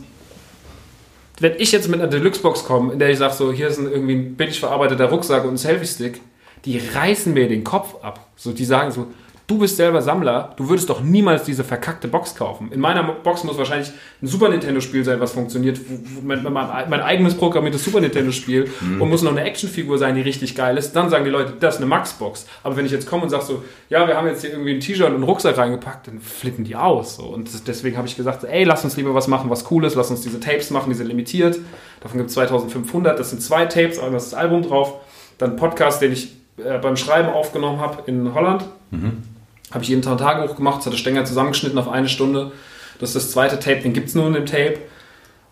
wenn 1.39 1.53
ich 1.57 1.71
jetzt 1.71 1.87
mit 1.87 2.01
einer 2.01 2.09
Deluxe-Box 2.09 2.65
komme, 2.65 2.93
in 2.93 2.99
der 2.99 3.09
ich 3.09 3.17
sage, 3.17 3.33
so, 3.33 3.51
hier 3.51 3.67
ist 3.67 3.77
ein 3.77 3.89
irgendwie 3.89 4.15
ein 4.15 4.35
billig 4.35 4.59
verarbeiteter 4.59 5.05
Rucksack 5.05 5.43
und 5.45 5.51
ein 5.51 5.57
Selfie-Stick, 5.57 6.19
die 6.65 6.79
reißen 6.79 7.33
mir 7.33 7.47
den 7.47 7.63
Kopf 7.63 8.03
ab. 8.03 8.27
So, 8.35 8.51
die 8.51 8.65
sagen 8.65 8.91
so, 8.91 9.07
du 9.49 9.57
bist 9.57 9.77
selber 9.77 10.01
Sammler, 10.01 10.53
du 10.57 10.69
würdest 10.69 10.89
doch 10.91 11.01
niemals 11.01 11.43
diese 11.43 11.63
verkackte 11.63 12.07
Box 12.07 12.35
kaufen. 12.35 12.71
In 12.71 12.79
meiner 12.79 13.03
Box 13.03 13.43
muss 13.43 13.57
wahrscheinlich 13.57 13.91
ein 14.21 14.27
Super 14.27 14.49
Nintendo-Spiel 14.49 15.03
sein, 15.03 15.19
was 15.19 15.31
funktioniert, 15.31 15.79
mein, 16.23 16.43
mein, 16.43 16.53
mein, 16.53 17.01
eigenes 17.01 17.33
programmiertes 17.33 17.83
Super 17.83 17.99
Nintendo-Spiel 17.99 18.69
mhm. 18.79 19.01
und 19.01 19.09
muss 19.09 19.23
noch 19.23 19.31
eine 19.31 19.43
Actionfigur 19.43 19.97
sein, 19.97 20.13
die 20.13 20.21
richtig 20.21 20.55
geil 20.55 20.77
ist. 20.77 20.95
Dann 20.95 21.09
sagen 21.09 21.25
die 21.25 21.31
Leute, 21.31 21.53
das 21.59 21.75
ist 21.75 21.81
eine 21.81 21.89
Max-Box. 21.89 22.45
Aber 22.61 22.77
wenn 22.77 22.85
ich 22.85 22.91
jetzt 22.91 23.09
komme 23.09 23.23
und 23.23 23.29
sage 23.29 23.43
so, 23.43 23.63
ja, 23.89 24.07
wir 24.07 24.15
haben 24.15 24.27
jetzt 24.27 24.41
hier 24.41 24.51
irgendwie 24.51 24.75
ein 24.75 24.79
T-Shirt 24.79 25.07
und 25.07 25.15
einen 25.15 25.23
Rucksack 25.23 25.57
reingepackt, 25.57 26.07
dann 26.07 26.19
flippen 26.19 26.63
die 26.63 26.75
aus. 26.75 27.15
So. 27.15 27.23
Und 27.23 27.67
deswegen 27.67 27.97
habe 27.97 28.07
ich 28.07 28.15
gesagt, 28.15 28.43
ey, 28.43 28.63
lass 28.65 28.83
uns 28.83 28.97
lieber 28.97 29.15
was 29.15 29.27
machen, 29.27 29.49
was 29.49 29.69
cool 29.71 29.83
ist, 29.83 29.95
lass 29.95 30.11
uns 30.11 30.21
diese 30.21 30.39
Tapes 30.39 30.69
machen, 30.69 30.91
die 30.91 30.95
sind 30.95 31.07
limitiert. 31.07 31.57
Davon 32.01 32.19
gibt 32.19 32.29
es 32.29 32.35
2500, 32.35 33.19
das 33.19 33.31
sind 33.31 33.41
zwei 33.41 33.65
Tapes, 33.65 33.97
einmal 33.97 34.17
ist 34.17 34.31
das 34.31 34.39
Album 34.39 34.61
drauf, 34.61 35.01
dann 35.39 35.51
ein 35.51 35.55
Podcast, 35.55 36.03
den 36.03 36.13
ich 36.13 36.35
äh, 36.57 36.77
beim 36.77 36.95
Schreiben 36.95 37.29
aufgenommen 37.29 37.79
habe 37.79 38.03
in 38.05 38.35
Holland. 38.35 38.65
Mhm 38.91 39.23
habe 39.71 39.83
ich 39.83 39.89
jeden 39.89 40.01
Tag 40.01 40.13
ein 40.13 40.17
Tagebuch 40.17 40.55
gemacht, 40.55 40.79
das 40.79 40.87
hatte 40.87 40.97
Stenger 40.97 41.25
zusammengeschnitten 41.25 41.77
auf 41.77 41.89
eine 41.89 42.09
Stunde. 42.09 42.51
Das 42.99 43.09
ist 43.09 43.15
das 43.15 43.31
zweite 43.31 43.59
Tape, 43.59 43.81
den 43.81 43.93
gibt 43.93 44.09
es 44.09 44.15
nur 44.15 44.27
in 44.27 44.33
dem 44.33 44.45
Tape. 44.45 44.79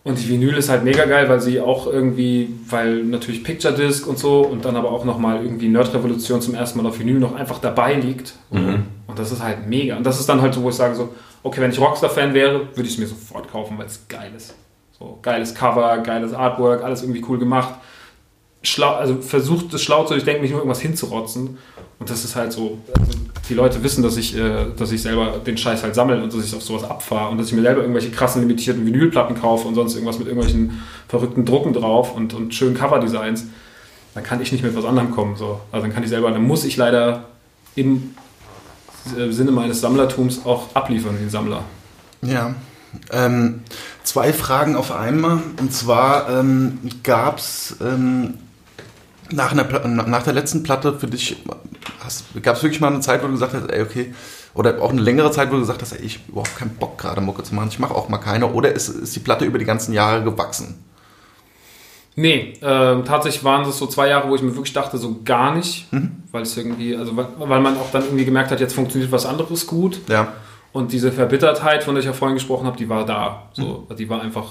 Und 0.04 0.18
die 0.18 0.30
Vinyl 0.30 0.56
ist 0.56 0.70
halt 0.70 0.86
mega 0.86 1.04
geil, 1.04 1.28
weil 1.28 1.42
sie 1.42 1.60
auch 1.60 1.86
irgendwie, 1.86 2.50
weil 2.70 3.04
natürlich 3.04 3.44
Picture 3.44 3.74
Disc 3.74 4.08
und 4.08 4.18
so 4.18 4.40
und 4.40 4.64
dann 4.64 4.78
aber 4.78 4.92
auch 4.92 5.04
nochmal 5.04 5.44
irgendwie 5.44 5.68
Nerd 5.68 5.94
Revolution 5.94 6.42
zum 6.42 6.56
ersten 6.56 6.82
Mal 6.82 6.88
auf 6.88 6.98
Vinyl 6.98 7.20
noch 7.20 7.36
einfach 7.36 7.60
dabei 7.60 7.94
liegt. 7.96 8.36
Mhm. 8.50 8.86
Und 9.06 9.20
das 9.20 9.34
ist 9.34 9.44
halt 9.44 9.68
mega. 9.68 9.98
Und 9.98 10.06
das 10.06 10.20
ist 10.20 10.30
dann 10.30 10.42
halt 10.42 10.54
so, 10.54 10.64
wo 10.64 10.70
ich 10.70 10.76
sage 10.76 10.96
so, 10.96 11.14
okay, 11.44 11.60
wenn 11.60 11.72
ich 11.72 11.80
Rockstar-Fan 11.80 12.34
wäre, 12.34 12.68
würde 12.76 12.84
ich 12.84 12.94
es 12.94 12.98
mir 12.98 13.08
sofort 13.08 13.52
kaufen, 13.52 13.78
weil 13.78 13.88
es 13.88 14.08
geil 14.08 14.32
ist. 14.36 14.56
So, 14.98 15.20
geiles 15.22 15.54
Cover, 15.54 15.98
geiles 16.00 16.34
Artwork, 16.34 16.84
alles 16.84 17.04
irgendwie 17.04 17.24
cool 17.28 17.38
gemacht. 17.38 17.76
Schlau, 18.64 18.96
also 18.96 19.22
versucht 19.22 19.74
es 19.74 19.84
schlau 19.84 20.06
zu, 20.06 20.16
ich 20.16 20.24
denke 20.24 20.42
nicht 20.42 20.52
nur 20.52 20.62
irgendwas 20.62 20.82
hinzurotzen. 20.82 21.58
Und 22.00 22.10
das 22.10 22.24
ist 22.24 22.36
halt 22.36 22.54
so, 22.54 22.78
also 22.98 23.12
die 23.48 23.54
Leute 23.54 23.84
wissen, 23.84 24.04
dass 24.04 24.18
ich, 24.18 24.36
äh, 24.36 24.66
dass 24.78 24.92
ich 24.92 25.02
selber 25.02 25.40
den 25.46 25.58
Scheiß 25.58 25.84
halt 25.84 25.96
sammle 25.96 26.22
und 26.22 26.34
dass 26.34 26.46
ich 26.46 26.56
auf 26.56 26.62
sowas 26.62 26.84
abfahre 26.84 27.32
und 27.32 27.38
dass 27.38 27.48
ich 27.48 27.54
mir 27.54 27.62
selber 27.62 27.82
irgendwelche 27.82 28.12
krassen 28.12 28.42
limitierten 28.42 28.86
Vinylplatten 28.86 29.40
kaufe 29.40 29.68
und 29.68 29.76
sonst 29.76 29.96
irgendwas 29.96 30.20
mit 30.20 30.28
irgendwelchen 30.28 30.82
verrückten 31.08 31.46
Drucken 31.46 31.74
drauf 31.74 32.16
und, 32.16 32.34
und 32.34 32.54
schönen 32.54 32.76
Coverdesigns, 32.76 33.46
dann 34.14 34.24
kann 34.24 34.42
ich 34.42 34.52
nicht 34.52 34.64
mit 34.64 34.76
was 34.76 34.86
anderem 34.86 35.12
kommen. 35.12 35.36
So. 35.36 35.62
Also 35.72 35.86
dann 35.86 35.94
kann 35.94 36.04
ich 36.04 36.10
selber, 36.10 36.32
dann 36.32 36.44
muss 36.44 36.66
ich 36.66 36.78
leider 36.78 37.26
im 37.76 38.16
äh, 39.18 39.32
Sinne 39.32 39.52
meines 39.52 39.82
Sammlertums 39.82 40.46
auch 40.46 40.76
abliefern, 40.76 41.18
den 41.20 41.30
Sammler. 41.30 41.64
Ja. 42.22 42.56
Ähm, 43.12 43.62
zwei 44.04 44.34
Fragen 44.34 44.76
auf 44.76 44.92
einmal. 44.92 45.40
Und 45.60 45.74
zwar 45.74 46.30
ähm, 46.30 46.80
gab 47.04 47.38
es 47.38 47.76
ähm, 47.82 48.36
nach, 49.32 49.54
nach 49.54 50.24
der 50.24 50.34
letzten 50.34 50.64
Platte 50.64 50.98
für 50.98 51.08
dich, 51.08 51.38
gab 52.42 52.56
es 52.56 52.64
wirklich 52.64 52.82
mal 52.82 52.88
eine 52.88 53.02
Zeit, 53.02 53.22
wo 53.22 53.28
du 53.28 53.34
gesagt 53.34 53.54
hast, 53.54 53.70
ey, 53.70 53.82
okay, 53.82 54.14
oder 54.54 54.82
auch 54.82 54.90
eine 54.90 55.02
längere 55.02 55.32
Zeit, 55.32 55.50
wo 55.50 55.54
du 55.54 55.62
gesagt 55.62 55.82
hast, 55.82 55.94
ey, 55.94 56.02
ich 56.02 56.16
habe 56.16 56.32
überhaupt 56.32 56.58
keinen 56.58 56.76
Bock 56.76 56.98
gerade 56.98 57.22
Mucke 57.22 57.44
zu 57.44 57.54
machen, 57.54 57.70
ich 57.70 57.80
mache 57.80 57.94
auch 57.94 58.10
mal 58.10 58.18
keine, 58.18 58.48
oder 58.48 58.72
ist, 58.72 58.90
ist 58.90 59.16
die 59.16 59.20
Platte 59.20 59.46
über 59.46 59.60
die 59.60 59.66
ganzen 59.66 59.94
Jahre 59.94 60.24
gewachsen? 60.24 60.84
Nee, 62.20 62.54
äh, 62.62 63.04
tatsächlich 63.04 63.44
waren 63.44 63.70
es 63.70 63.78
so 63.78 63.86
zwei 63.86 64.10
Jahre, 64.10 64.28
wo 64.28 64.34
ich 64.34 64.42
mir 64.42 64.56
wirklich 64.56 64.74
dachte, 64.74 64.98
so 64.98 65.20
gar 65.24 65.56
nicht, 65.56 65.92
mhm. 65.94 66.24
weil 66.32 66.42
es 66.42 66.58
irgendwie, 66.58 66.96
also 66.96 67.16
weil, 67.16 67.28
weil, 67.38 67.62
man 67.62 67.78
auch 67.78 67.92
dann 67.92 68.06
irgendwie 68.06 68.26
gemerkt 68.26 68.50
hat, 68.50 68.60
jetzt 68.60 68.74
funktioniert 68.74 69.12
was 69.12 69.28
anderes 69.28 69.68
gut. 69.68 70.00
Ja. 70.10 70.34
Und 70.72 70.92
diese 70.92 71.12
Verbittertheit, 71.12 71.84
von 71.84 71.94
der 71.94 72.00
ich 72.00 72.08
ja 72.08 72.14
vorhin 72.14 72.36
gesprochen 72.36 72.66
habe, 72.66 72.76
die 72.76 72.90
war 72.90 73.06
da. 73.06 73.50
So, 73.54 73.86
mhm. 73.88 73.96
Die 73.96 74.10
war 74.10 74.22
einfach 74.22 74.48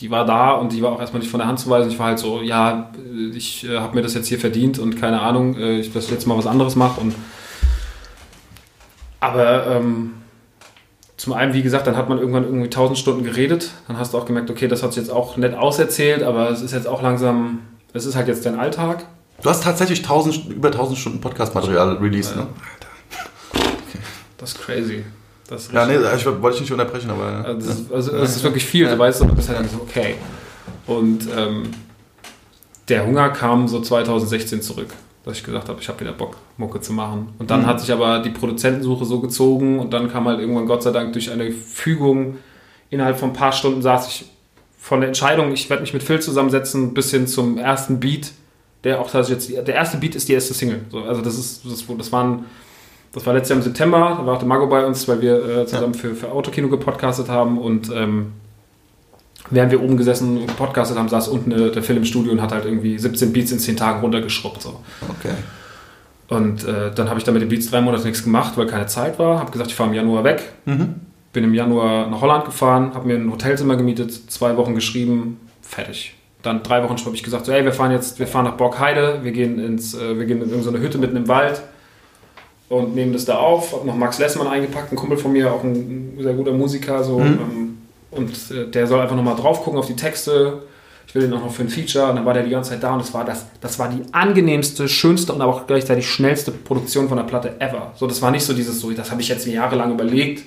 die 0.00 0.10
war 0.10 0.24
da 0.24 0.52
und 0.52 0.72
die 0.72 0.82
war 0.82 0.92
auch 0.92 1.00
erstmal 1.00 1.20
nicht 1.20 1.30
von 1.30 1.40
der 1.40 1.46
Hand 1.46 1.60
zu 1.60 1.68
weisen. 1.68 1.90
Ich 1.90 1.98
war 1.98 2.06
halt 2.06 2.18
so, 2.18 2.40
ja, 2.40 2.90
ich 3.34 3.68
äh, 3.68 3.78
habe 3.78 3.94
mir 3.94 4.02
das 4.02 4.14
jetzt 4.14 4.28
hier 4.28 4.38
verdient 4.38 4.78
und 4.78 4.98
keine 4.98 5.20
Ahnung, 5.20 5.56
äh, 5.56 5.78
ich 5.78 5.92
dass 5.92 6.10
jetzt 6.10 6.26
mal 6.26 6.38
was 6.38 6.46
anderes 6.46 6.74
mache. 6.74 7.00
Und 7.00 7.14
aber 9.20 9.66
ähm, 9.66 10.14
zum 11.18 11.34
einen, 11.34 11.52
wie 11.52 11.62
gesagt, 11.62 11.86
dann 11.86 11.98
hat 11.98 12.08
man 12.08 12.18
irgendwann 12.18 12.44
irgendwie 12.44 12.70
tausend 12.70 12.98
Stunden 12.98 13.24
geredet. 13.24 13.72
Dann 13.88 13.98
hast 13.98 14.14
du 14.14 14.18
auch 14.18 14.24
gemerkt, 14.24 14.50
okay, 14.50 14.68
das 14.68 14.82
hat 14.82 14.94
sich 14.94 15.02
jetzt 15.02 15.12
auch 15.12 15.36
nett 15.36 15.54
auserzählt, 15.54 16.22
aber 16.22 16.50
es 16.50 16.62
ist 16.62 16.72
jetzt 16.72 16.88
auch 16.88 17.02
langsam, 17.02 17.60
es 17.92 18.06
ist 18.06 18.16
halt 18.16 18.28
jetzt 18.28 18.46
dein 18.46 18.58
Alltag. 18.58 19.04
Du 19.42 19.50
hast 19.50 19.62
tatsächlich 19.62 20.00
1000, 20.00 20.48
über 20.48 20.68
1000 20.68 20.98
Stunden 20.98 21.20
Podcast-Material 21.20 21.98
released, 21.98 22.36
ja. 22.36 22.42
ne? 22.42 22.46
Alter. 22.72 23.70
Okay. 23.88 23.98
Das 24.38 24.52
ist 24.52 24.60
crazy. 24.62 25.04
Das 25.50 25.70
ja, 25.72 25.84
nee, 25.84 25.96
ich 26.16 26.24
wollte 26.24 26.54
ich 26.54 26.60
nicht 26.60 26.72
unterbrechen, 26.72 27.10
aber. 27.10 27.44
Also, 27.44 27.66
das, 27.68 27.80
ist, 27.80 27.92
also, 27.92 28.12
das 28.12 28.36
ist 28.36 28.42
wirklich 28.44 28.64
viel, 28.64 28.84
ja. 28.84 28.92
du 28.92 28.98
weißt, 28.98 29.20
du 29.20 29.34
bist 29.34 29.48
halt 29.48 29.68
so, 29.68 29.78
okay. 29.78 30.14
Und 30.86 31.26
ähm, 31.36 31.64
der 32.88 33.04
Hunger 33.04 33.30
kam 33.30 33.66
so 33.66 33.80
2016 33.80 34.62
zurück, 34.62 34.88
dass 35.24 35.36
ich 35.36 35.44
gesagt 35.44 35.68
habe, 35.68 35.80
ich 35.80 35.88
habe 35.88 35.98
wieder 35.98 36.12
Bock, 36.12 36.36
Mucke 36.56 36.80
zu 36.80 36.92
machen. 36.92 37.34
Und 37.40 37.50
dann 37.50 37.62
mhm. 37.62 37.66
hat 37.66 37.80
sich 37.80 37.92
aber 37.92 38.20
die 38.20 38.30
Produzentensuche 38.30 39.04
so 39.04 39.20
gezogen 39.20 39.80
und 39.80 39.92
dann 39.92 40.08
kam 40.08 40.28
halt 40.28 40.38
irgendwann, 40.38 40.66
Gott 40.66 40.84
sei 40.84 40.92
Dank, 40.92 41.12
durch 41.14 41.32
eine 41.32 41.50
Fügung, 41.50 42.38
innerhalb 42.88 43.18
von 43.18 43.30
ein 43.30 43.34
paar 43.34 43.52
Stunden 43.52 43.82
saß 43.82 44.06
ich 44.06 44.30
von 44.78 45.00
der 45.00 45.08
Entscheidung, 45.08 45.52
ich 45.52 45.68
werde 45.68 45.82
mich 45.82 45.92
mit 45.92 46.04
Phil 46.04 46.20
zusammensetzen, 46.20 46.94
bis 46.94 47.10
hin 47.10 47.26
zum 47.26 47.58
ersten 47.58 47.98
Beat, 47.98 48.30
der 48.84 49.00
auch 49.00 49.10
tatsächlich 49.10 49.56
jetzt, 49.56 49.66
der 49.66 49.74
erste 49.74 49.98
Beat 49.98 50.14
ist 50.14 50.28
die 50.28 50.32
erste 50.32 50.54
Single. 50.54 50.84
So, 50.90 51.00
also 51.02 51.20
das 51.22 51.36
ist, 51.36 51.64
das, 51.64 51.84
das 51.98 52.12
waren 52.12 52.44
das 53.12 53.26
war 53.26 53.34
letztes 53.34 53.50
Jahr 53.50 53.58
im 53.58 53.64
September, 53.64 54.16
da 54.18 54.26
war 54.26 54.34
auch 54.34 54.38
der 54.38 54.48
Mago 54.48 54.66
bei 54.68 54.84
uns, 54.84 55.08
weil 55.08 55.20
wir 55.20 55.44
äh, 55.44 55.66
zusammen 55.66 55.94
ja. 55.94 55.98
für, 55.98 56.14
für 56.14 56.30
Autokino 56.30 56.68
gepodcastet 56.68 57.28
haben 57.28 57.58
und 57.58 57.90
ähm, 57.92 58.32
während 59.50 59.72
wir 59.72 59.82
oben 59.82 59.96
gesessen 59.96 60.38
und 60.38 60.46
gepodcastet 60.46 60.96
haben, 60.96 61.08
saß 61.08 61.28
unten 61.28 61.50
äh, 61.50 61.70
der 61.70 61.82
Film 61.82 61.98
im 61.98 62.04
Studio 62.04 62.32
und 62.32 62.40
hat 62.40 62.52
halt 62.52 62.64
irgendwie 62.64 62.98
17 62.98 63.32
Beats 63.32 63.50
in 63.50 63.58
10 63.58 63.76
Tagen 63.76 64.00
runtergeschrubbt. 64.00 64.62
So. 64.62 64.80
Okay. 65.18 65.34
Und 66.28 66.64
äh, 66.64 66.92
dann 66.94 67.08
habe 67.08 67.18
ich 67.18 67.24
da 67.24 67.32
mit 67.32 67.42
den 67.42 67.48
Beats 67.48 67.70
drei 67.70 67.80
Monate 67.80 68.04
nichts 68.04 68.22
gemacht, 68.22 68.56
weil 68.56 68.66
keine 68.66 68.86
Zeit 68.86 69.18
war. 69.18 69.40
Habe 69.40 69.50
gesagt, 69.50 69.70
ich 69.70 69.76
fahre 69.76 69.90
im 69.90 69.96
Januar 69.96 70.22
weg. 70.22 70.52
Mhm. 70.64 70.94
bin 71.32 71.42
im 71.42 71.54
Januar 71.54 72.08
nach 72.08 72.20
Holland 72.20 72.44
gefahren, 72.44 72.94
habe 72.94 73.08
mir 73.08 73.16
ein 73.16 73.32
Hotelzimmer 73.32 73.74
gemietet, 73.74 74.30
zwei 74.30 74.56
Wochen 74.56 74.76
geschrieben, 74.76 75.40
fertig. 75.62 76.14
Dann 76.42 76.62
drei 76.62 76.84
Wochen 76.84 76.96
habe 76.96 77.16
ich 77.16 77.24
gesagt, 77.24 77.46
so, 77.46 77.52
ey, 77.52 77.64
wir 77.64 77.72
fahren 77.72 77.90
jetzt, 77.90 78.20
wir 78.20 78.28
fahren 78.28 78.44
nach 78.44 78.54
Borgheide, 78.54 79.20
wir 79.22 79.32
gehen 79.32 79.58
ins, 79.58 79.94
äh, 79.94 80.16
wir 80.16 80.26
gehen 80.26 80.40
in 80.40 80.50
irgendeine 80.50 80.78
Hütte 80.78 80.98
mitten 80.98 81.16
im 81.16 81.26
Wald 81.26 81.60
und 82.70 82.94
nehmen 82.94 83.12
das 83.12 83.26
da 83.26 83.36
auf. 83.36 83.72
Hab 83.72 83.84
noch 83.84 83.96
Max 83.96 84.18
Lessmann 84.18 84.46
eingepackt, 84.46 84.92
ein 84.92 84.96
Kumpel 84.96 85.18
von 85.18 85.32
mir, 85.32 85.52
auch 85.52 85.62
ein 85.62 86.16
sehr 86.18 86.32
guter 86.32 86.52
Musiker, 86.52 87.04
so. 87.04 87.18
Mhm. 87.18 87.26
Ähm, 87.26 87.78
und 88.12 88.30
äh, 88.50 88.70
der 88.70 88.86
soll 88.86 89.00
einfach 89.00 89.16
nochmal 89.16 89.36
drauf 89.36 89.62
gucken 89.62 89.78
auf 89.78 89.86
die 89.86 89.96
Texte. 89.96 90.62
Ich 91.06 91.14
will 91.14 91.22
den 91.22 91.32
auch 91.32 91.42
noch 91.42 91.52
für 91.52 91.62
ein 91.62 91.68
Feature. 91.68 92.08
Und 92.08 92.16
dann 92.16 92.24
war 92.24 92.32
der 92.32 92.44
die 92.44 92.50
ganze 92.50 92.70
Zeit 92.70 92.82
da 92.82 92.92
und 92.92 93.00
das 93.00 93.12
war 93.12 93.24
das, 93.24 93.46
das 93.60 93.78
war 93.80 93.88
die 93.88 94.02
angenehmste, 94.12 94.88
schönste 94.88 95.32
und 95.32 95.42
aber 95.42 95.52
auch 95.52 95.66
gleichzeitig 95.66 96.08
schnellste 96.08 96.52
Produktion 96.52 97.08
von 97.08 97.16
der 97.16 97.24
Platte 97.24 97.60
ever. 97.60 97.92
So, 97.96 98.06
das 98.06 98.22
war 98.22 98.30
nicht 98.30 98.44
so 98.44 98.52
dieses, 98.52 98.80
so, 98.80 98.90
das 98.92 99.10
habe 99.10 99.20
ich 99.20 99.28
jetzt 99.28 99.46
jahrelang 99.46 99.92
überlegt. 99.92 100.44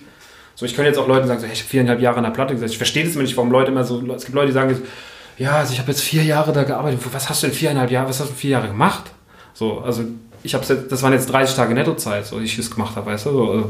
So, 0.55 0.65
ich 0.65 0.75
könnte 0.75 0.89
jetzt 0.89 0.97
auch 0.97 1.07
Leuten 1.07 1.27
sagen, 1.27 1.41
so, 1.41 1.45
hey, 1.45 1.53
ich 1.53 1.61
habe 1.61 1.69
viereinhalb 1.69 1.99
Jahre 1.99 2.17
an 2.17 2.23
der 2.23 2.31
Platte 2.31 2.53
gesetzt. 2.53 2.71
Ich 2.71 2.77
verstehe 2.77 3.03
das 3.03 3.13
immer 3.13 3.23
nicht, 3.23 3.35
warum 3.35 3.51
Leute 3.51 3.71
immer 3.71 3.83
so, 3.83 4.01
es 4.13 4.23
gibt 4.23 4.35
Leute, 4.35 4.47
die 4.47 4.53
sagen, 4.53 4.81
ja, 5.37 5.57
also 5.57 5.73
ich 5.73 5.79
habe 5.79 5.91
jetzt 5.91 6.01
vier 6.01 6.23
Jahre 6.23 6.53
da 6.53 6.63
gearbeitet. 6.63 7.01
Was 7.11 7.29
hast 7.29 7.43
du 7.43 7.47
in 7.47 7.53
viereinhalb 7.53 7.91
Jahre, 7.91 8.07
was 8.07 8.21
hast 8.21 8.29
du 8.29 8.33
in 8.33 8.37
vier 8.37 8.51
Jahre 8.51 8.67
gemacht? 8.67 9.11
So, 9.53 9.79
also 9.79 10.03
ich 10.43 10.53
habe 10.53 10.65
das 10.65 11.01
waren 11.01 11.13
jetzt 11.13 11.27
30 11.31 11.55
Tage 11.55 11.73
Nettozeit, 11.73 12.25
so 12.25 12.39
ich 12.39 12.57
es 12.57 12.69
gemacht 12.69 12.95
habe, 12.95 13.11
weißt 13.11 13.25
du? 13.27 13.31
So, 13.31 13.51
also. 13.51 13.69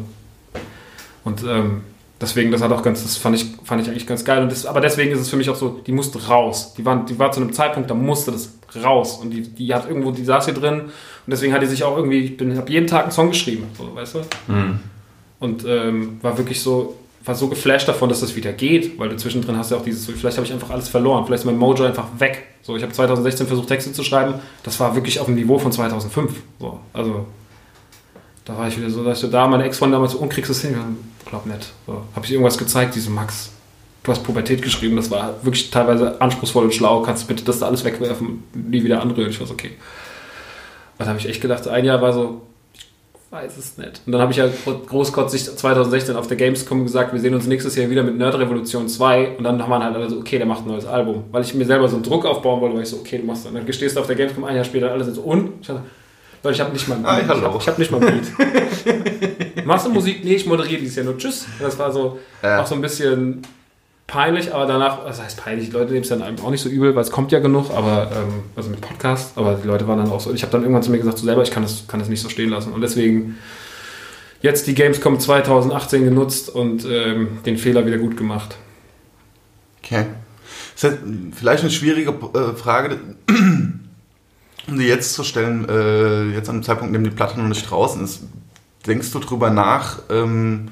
und 1.23 1.43
ähm, 1.43 1.81
deswegen, 2.19 2.51
das 2.51 2.61
hat 2.61 2.71
auch 2.71 2.81
ganz, 2.81 3.03
das 3.03 3.17
fand 3.17 3.35
ich, 3.35 3.45
fand 3.63 3.81
ich 3.81 3.89
eigentlich 3.89 4.07
ganz 4.07 4.25
geil. 4.25 4.41
Und 4.41 4.51
das, 4.51 4.65
aber 4.65 4.81
deswegen 4.81 5.11
ist 5.11 5.19
es 5.19 5.29
für 5.29 5.37
mich 5.37 5.49
auch 5.49 5.55
so, 5.55 5.81
die 5.85 5.91
musste 5.91 6.25
raus. 6.27 6.73
Die, 6.75 6.85
waren, 6.85 7.05
die 7.05 7.17
war 7.19 7.31
zu 7.31 7.41
einem 7.41 7.53
Zeitpunkt, 7.53 7.89
da 7.89 7.93
musste 7.93 8.31
das 8.31 8.53
raus. 8.83 9.19
Und 9.21 9.31
die, 9.31 9.41
die 9.41 9.73
hat 9.73 9.87
irgendwo, 9.87 10.11
die 10.11 10.25
saß 10.25 10.45
hier 10.45 10.53
drin 10.53 10.81
und 10.81 10.91
deswegen 11.27 11.53
hat 11.53 11.61
die 11.61 11.67
sich 11.67 11.83
auch 11.83 11.95
irgendwie, 11.95 12.19
ich 12.19 12.37
bin, 12.37 12.57
habe 12.57 12.71
jeden 12.71 12.87
Tag 12.87 13.03
einen 13.03 13.11
Song 13.11 13.29
geschrieben, 13.29 13.67
so, 13.77 13.93
weißt 13.93 14.15
du? 14.15 14.19
Und 15.39 15.65
ähm, 15.67 16.19
war 16.21 16.37
wirklich 16.37 16.61
so, 16.61 16.95
war 17.25 17.35
so 17.35 17.47
geflasht 17.47 17.87
davon, 17.87 18.09
dass 18.09 18.19
das 18.19 18.35
wieder 18.35 18.51
geht, 18.51 18.99
weil 18.99 19.09
du 19.09 19.15
zwischendrin 19.15 19.57
hast 19.57 19.71
ja 19.71 19.77
auch 19.77 19.83
dieses, 19.83 20.05
vielleicht 20.05 20.37
habe 20.37 20.45
ich 20.45 20.53
einfach 20.53 20.69
alles 20.69 20.89
verloren, 20.89 21.25
vielleicht 21.25 21.41
ist 21.41 21.45
mein 21.45 21.57
Mojo 21.57 21.85
einfach 21.85 22.07
weg. 22.17 22.43
So, 22.61 22.75
ich 22.75 22.83
habe 22.83 22.91
2016 22.91 23.47
versucht, 23.47 23.67
Texte 23.67 23.93
zu 23.93 24.03
schreiben, 24.03 24.35
das 24.63 24.79
war 24.79 24.95
wirklich 24.95 25.19
auf 25.19 25.27
dem 25.27 25.35
Niveau 25.35 25.57
von 25.57 25.71
2005. 25.71 26.33
So, 26.59 26.79
also, 26.91 27.25
da 28.45 28.57
war 28.57 28.67
ich 28.67 28.77
wieder 28.77 28.89
so, 28.89 29.03
dass 29.03 29.23
ich 29.23 29.29
da 29.29 29.47
meine 29.47 29.63
Ex-Freundin 29.63 29.93
damals 29.93 30.13
so, 30.13 30.17
und 30.17 30.29
kriegst 30.29 30.49
du 30.49 30.53
es 30.53 30.61
hin? 30.61 30.75
Glaub 31.25 31.45
nicht. 31.45 31.71
So, 31.87 32.03
habe 32.15 32.25
ich 32.25 32.31
irgendwas 32.31 32.57
gezeigt, 32.57 32.95
diese 32.95 33.09
Max, 33.09 33.51
du 34.03 34.11
hast 34.11 34.23
Pubertät 34.23 34.61
geschrieben, 34.61 34.97
das 34.97 35.09
war 35.09 35.35
wirklich 35.43 35.71
teilweise 35.71 36.19
anspruchsvoll 36.19 36.65
und 36.65 36.73
schlau, 36.73 37.01
kannst 37.01 37.23
du 37.23 37.27
bitte 37.27 37.45
das 37.45 37.59
da 37.59 37.67
alles 37.67 37.85
wegwerfen, 37.85 38.43
nie 38.53 38.83
wieder 38.83 39.01
anrühren. 39.01 39.29
Ich 39.29 39.39
war 39.39 39.47
so, 39.47 39.53
okay. 39.53 39.69
Und 39.69 40.99
dann 40.99 41.07
habe 41.07 41.19
ich 41.19 41.29
echt 41.29 41.41
gedacht, 41.41 41.67
ein 41.67 41.85
Jahr 41.85 42.01
war 42.01 42.11
so, 42.11 42.41
weiß 43.33 43.57
es 43.57 43.77
nicht. 43.79 44.01
Und 44.05 44.11
dann 44.11 44.21
habe 44.21 44.31
ich 44.31 44.37
ja 44.37 44.47
großkotzig 44.87 45.43
2016 45.55 46.15
auf 46.15 46.27
der 46.27 46.37
Gamescom 46.37 46.83
gesagt, 46.83 47.13
wir 47.13 47.19
sehen 47.19 47.33
uns 47.33 47.47
nächstes 47.47 47.75
Jahr 47.75 47.89
wieder 47.89 48.03
mit 48.03 48.15
Nerd 48.15 48.35
Revolution 48.35 48.87
2 48.87 49.37
und 49.37 49.43
dann 49.43 49.61
haben 49.61 49.71
wir 49.71 49.83
halt 49.83 49.95
alle 49.95 50.07
so, 50.07 50.17
okay, 50.19 50.37
der 50.37 50.45
macht 50.45 50.65
ein 50.65 50.67
neues 50.67 50.85
Album. 50.85 51.23
Weil 51.31 51.41
ich 51.41 51.53
mir 51.55 51.65
selber 51.65 51.87
so 51.89 51.95
einen 51.95 52.03
Druck 52.03 52.25
aufbauen 52.25 52.61
wollte, 52.61 52.75
weil 52.75 52.83
ich 52.83 52.89
so, 52.89 52.97
okay, 52.97 53.17
du 53.17 53.25
machst 53.25 53.45
dann. 53.45 53.55
Dann 53.55 53.65
gestehst 53.65 53.95
du 53.95 54.01
auf 54.01 54.07
der 54.07 54.15
Gamescom 54.15 54.43
ein 54.43 54.55
Jahr 54.55 54.63
später, 54.63 54.91
alle 54.91 55.03
sind 55.03 55.15
so, 55.15 55.21
und? 55.21 55.49
Ich 55.61 55.67
dachte, 55.67 55.81
Leute, 56.43 56.55
ich 56.55 56.61
habe 56.61 56.73
nicht 56.73 56.87
mal 56.87 56.95
ein 56.97 57.07
Hi, 57.07 57.21
Beat. 57.21 57.29
hallo. 57.29 57.39
Ich 57.59 57.67
habe 57.67 57.67
hab 57.67 57.79
nicht 57.79 57.91
mal 57.91 58.05
ein 58.05 58.21
Beat. 58.21 59.65
Machst 59.65 59.85
du 59.87 59.89
Musik? 59.91 60.23
Nee, 60.23 60.35
ich 60.35 60.45
moderiere 60.45 60.79
dieses 60.81 60.97
Jahr 60.97 61.05
nur. 61.05 61.17
Tschüss. 61.17 61.45
Das 61.59 61.79
war 61.79 61.91
so 61.91 62.19
Ja. 62.43 62.61
auch 62.61 62.67
so 62.67 62.75
ein 62.75 62.81
bisschen 62.81 63.41
peinlich, 64.07 64.53
aber 64.53 64.65
danach, 64.65 65.05
was 65.05 65.21
heißt 65.21 65.37
peinlich, 65.37 65.67
die 65.67 65.73
Leute 65.73 65.91
nehmen 65.91 66.03
es 66.03 66.09
dann 66.09 66.21
auch 66.21 66.51
nicht 66.51 66.61
so 66.61 66.69
übel, 66.69 66.95
weil 66.95 67.03
es 67.03 67.11
kommt 67.11 67.31
ja 67.31 67.39
genug, 67.39 67.71
aber 67.71 68.11
ähm, 68.11 68.43
also 68.55 68.69
mit 68.69 68.81
Podcast, 68.81 69.37
aber 69.37 69.55
die 69.55 69.67
Leute 69.67 69.87
waren 69.87 69.97
dann 69.97 70.09
auch 70.09 70.19
so, 70.19 70.33
ich 70.33 70.43
habe 70.43 70.51
dann 70.51 70.61
irgendwann 70.61 70.83
zu 70.83 70.91
mir 70.91 70.97
gesagt, 70.97 71.17
so 71.17 71.25
selber, 71.25 71.41
ich 71.43 71.51
kann 71.51 71.63
das, 71.63 71.87
kann 71.87 71.99
das 71.99 72.09
nicht 72.09 72.21
so 72.21 72.29
stehen 72.29 72.49
lassen 72.49 72.73
und 72.73 72.81
deswegen 72.81 73.37
jetzt 74.41 74.67
die 74.67 74.75
Gamescom 74.75 75.19
2018 75.19 76.03
genutzt 76.03 76.49
und 76.49 76.85
ähm, 76.85 77.39
den 77.45 77.57
Fehler 77.57 77.85
wieder 77.85 77.97
gut 77.97 78.17
gemacht. 78.17 78.57
Okay. 79.81 80.05
Das 80.75 80.83
ist 80.83 80.89
halt 80.91 81.01
vielleicht 81.33 81.63
eine 81.63 81.71
schwierige 81.71 82.11
äh, 82.11 82.55
Frage, 82.55 82.99
um 84.67 84.79
die 84.79 84.85
jetzt 84.85 85.13
zu 85.13 85.23
stellen, 85.23 85.67
äh, 85.69 86.25
jetzt 86.35 86.49
an 86.49 86.57
dem 86.57 86.63
Zeitpunkt, 86.63 86.93
in 86.95 87.01
dem 87.01 87.09
die 87.09 87.15
Platte 87.15 87.39
noch 87.39 87.47
nicht 87.47 87.69
draußen 87.69 88.03
ist. 88.03 88.23
Denkst 88.85 89.11
du 89.11 89.19
drüber 89.19 89.49
nach, 89.49 89.99
ähm, 90.09 90.69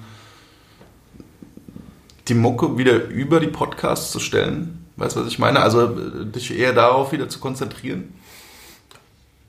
die 2.32 2.40
Mucke 2.40 2.78
wieder 2.78 3.06
über 3.10 3.40
die 3.42 3.48
Podcasts 3.48 4.12
zu 4.12 4.20
stellen? 4.20 4.86
Weißt 4.96 5.16
du, 5.16 5.22
was 5.22 5.28
ich 5.28 5.38
meine? 5.40 5.60
Also 5.62 5.84
äh, 5.84 6.26
dich 6.26 6.58
eher 6.58 6.74
darauf 6.74 7.12
wieder 7.12 7.28
zu 7.28 7.40
konzentrieren? 7.40 8.14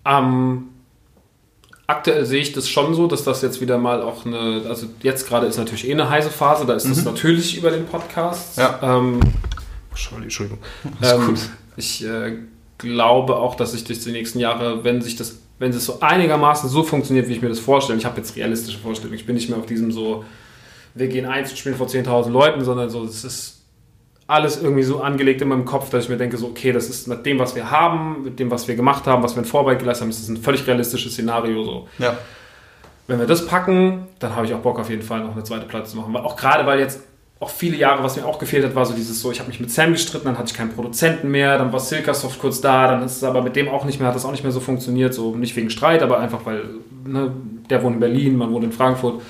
Ähm, 0.05 0.65
aktuell 1.87 2.27
sehe 2.27 2.41
ich 2.41 2.53
das 2.53 2.69
schon 2.69 2.95
so, 2.95 3.07
dass 3.07 3.23
das 3.23 3.41
jetzt 3.43 3.61
wieder 3.61 3.79
mal 3.79 4.03
auch 4.03 4.27
eine, 4.27 4.65
also 4.69 4.89
jetzt 5.03 5.29
gerade 5.29 5.47
ist 5.47 5.59
natürlich 5.59 5.89
eh 5.89 5.93
eine 5.93 6.11
heiße 6.11 6.31
Phase, 6.31 6.67
da 6.67 6.75
ist 6.75 6.89
das 6.91 7.05
natürlich 7.05 7.57
über 7.57 7.71
den 7.71 7.87
Podcast. 7.87 8.59
Ja. 8.59 8.81
Ähm, 8.83 9.21
Entschuldigung. 9.93 10.59
Alles 11.01 11.13
Ähm, 11.13 11.27
gut. 11.27 11.39
ich 11.77 12.05
äh, 12.05 12.39
glaube 12.79 13.37
auch, 13.37 13.55
dass 13.55 13.73
sich 13.73 13.85
durch 13.85 14.01
die 14.01 14.11
nächsten 14.11 14.41
Jahre, 14.41 14.83
wenn 14.83 15.03
sich 15.03 15.15
das, 15.15 15.37
wenn 15.61 15.71
es 15.71 15.85
so 15.85 16.01
einigermaßen 16.01 16.69
so 16.69 16.83
funktioniert, 16.83 17.29
wie 17.29 17.35
ich 17.35 17.43
mir 17.43 17.49
das 17.49 17.61
vorstelle, 17.61 17.97
ich 17.99 18.07
habe 18.07 18.17
jetzt 18.17 18.35
realistische 18.35 18.79
Vorstellungen, 18.79 19.15
ich 19.17 19.27
bin 19.27 19.37
nicht 19.37 19.49
mehr 19.51 19.59
auf 19.59 19.67
diesem 19.67 19.93
so, 19.93 20.25
wir 20.95 21.09
gehen 21.09 21.27
eins 21.27 21.51
und 21.51 21.59
spielen 21.59 21.75
vor 21.75 21.87
10.000 21.87 22.31
Leuten, 22.31 22.65
sondern 22.65 22.91
so, 22.91 23.05
es 23.05 23.25
ist 23.25 23.63
alles 24.27 24.63
irgendwie 24.63 24.83
so 24.83 25.01
angelegt 25.01 25.43
in 25.43 25.49
meinem 25.49 25.65
Kopf, 25.65 25.91
dass 25.91 26.05
ich 26.05 26.11
mir 26.11 26.17
denke, 26.17 26.37
so, 26.37 26.47
okay, 26.47 26.73
das 26.73 26.89
ist 26.89 27.07
mit 27.09 27.27
dem, 27.27 27.39
was 27.39 27.55
wir 27.55 27.71
haben, 27.71 28.23
mit 28.25 28.39
dem, 28.39 28.51
was 28.51 28.69
wir 28.69 28.77
gemacht 28.77 29.07
haben, 29.07 29.23
was 29.23 29.35
wir 29.35 29.43
in 29.43 29.49
Vorarbeit 29.49 29.79
geleistet 29.79 30.03
haben, 30.03 30.11
ist 30.11 30.21
das 30.21 30.29
ein 30.29 30.37
völlig 30.39 30.67
realistisches 30.67 31.13
Szenario 31.13 31.65
so. 31.65 31.89
Ja. 31.99 32.17
Wenn 33.07 33.19
wir 33.19 33.27
das 33.27 33.47
packen, 33.47 34.07
dann 34.21 34.37
habe 34.37 34.47
ich 34.47 34.55
auch 34.55 34.61
Bock 34.61 34.79
auf 34.79 34.89
jeden 34.89 35.03
Fall 35.03 35.21
noch 35.21 35.33
eine 35.33 35.43
zweite 35.45 35.67
Platte 35.67 35.91
zu 35.91 35.97
machen. 35.97 36.17
Auch 36.17 36.37
gerade, 36.37 36.65
weil 36.67 36.79
jetzt 36.79 37.01
auch 37.41 37.51
viele 37.51 37.77
Jahre, 37.77 38.05
was 38.05 38.17
mir 38.17 38.25
auch 38.25 38.39
gefehlt 38.39 38.65
hat, 38.65 38.77
war 38.77 38.87
so 38.87 38.95
dieses 38.95 39.21
so, 39.21 39.33
ich 39.33 39.41
habe 39.41 39.49
mich 39.49 39.59
mit 39.59 39.71
Sam 39.71 39.91
gestritten, 39.91 40.27
dann 40.27 40.39
hatte 40.39 40.53
ich 40.53 40.57
keinen 40.57 40.71
Produzenten 40.71 41.29
mehr, 41.29 41.59
dann 41.59 41.73
war 41.73 41.81
Silkasoft 41.81 42.39
kurz 42.39 42.61
da, 42.61 42.87
dann 42.87 43.03
ist 43.03 43.17
es 43.17 43.25
aber 43.25 43.43
mit 43.43 43.57
dem 43.57 43.69
auch 43.69 43.85
nicht 43.85 43.99
mehr, 43.99 44.09
hat 44.09 44.15
das 44.15 44.25
auch 44.25 44.31
nicht 44.31 44.45
mehr 44.45 44.53
so 44.53 44.61
funktioniert, 44.61 45.13
so 45.13 45.35
nicht 45.35 45.57
wegen 45.57 45.69
Streit, 45.69 46.03
aber 46.03 46.21
einfach 46.21 46.47
weil, 46.47 46.63
ne, 47.05 47.33
der 47.69 47.83
wohnt 47.83 47.95
in 47.95 48.01
Berlin, 48.01 48.37
man 48.37 48.53
wohnt 48.53 48.65
in 48.65 48.71
Frankfurt. 48.71 49.21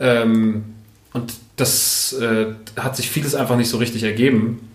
Ähm, 0.00 0.64
und 1.12 1.34
das 1.56 2.14
äh, 2.14 2.46
hat 2.76 2.96
sich 2.96 3.10
vieles 3.10 3.34
einfach 3.34 3.56
nicht 3.56 3.68
so 3.68 3.76
richtig 3.76 4.02
ergeben. 4.02 4.68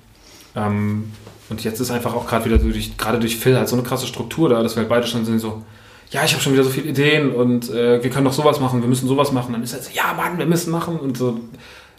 Ähm, 0.56 1.12
und 1.50 1.64
jetzt 1.64 1.80
ist 1.80 1.92
einfach 1.92 2.14
auch 2.14 2.28
gerade 2.28 2.46
wieder 2.46 2.60
so 2.60 2.70
durch, 2.70 2.98
gerade 2.98 3.20
durch 3.20 3.38
Phil 3.38 3.58
halt 3.58 3.68
so 3.68 3.76
eine 3.76 3.84
krasse 3.84 4.08
Struktur 4.08 4.50
da, 4.50 4.64
dass 4.64 4.76
wir 4.76 4.82
halt 4.82 4.90
beide 4.90 5.08
schon 5.08 5.26
sind 5.26 5.40
so, 5.40 5.64
ja, 6.12 6.24
ich 6.24 6.32
habe 6.32 6.42
schon 6.42 6.54
wieder 6.54 6.64
so 6.64 6.70
viele 6.70 6.90
Ideen 6.90 7.32
und 7.32 7.70
äh, 7.70 8.02
wir 8.04 8.10
können 8.10 8.26
doch 8.26 8.34
sowas 8.34 8.60
machen, 8.60 8.82
wir 8.82 8.88
müssen 8.88 9.08
sowas 9.08 9.32
machen. 9.32 9.54
Dann 9.54 9.64
ist 9.64 9.74
halt 9.74 9.84
so, 9.84 9.92
ja, 9.94 10.14
Mann, 10.14 10.38
wir 10.38 10.46
müssen 10.46 10.72
machen 10.72 10.98
und 10.98 11.18
so. 11.18 11.40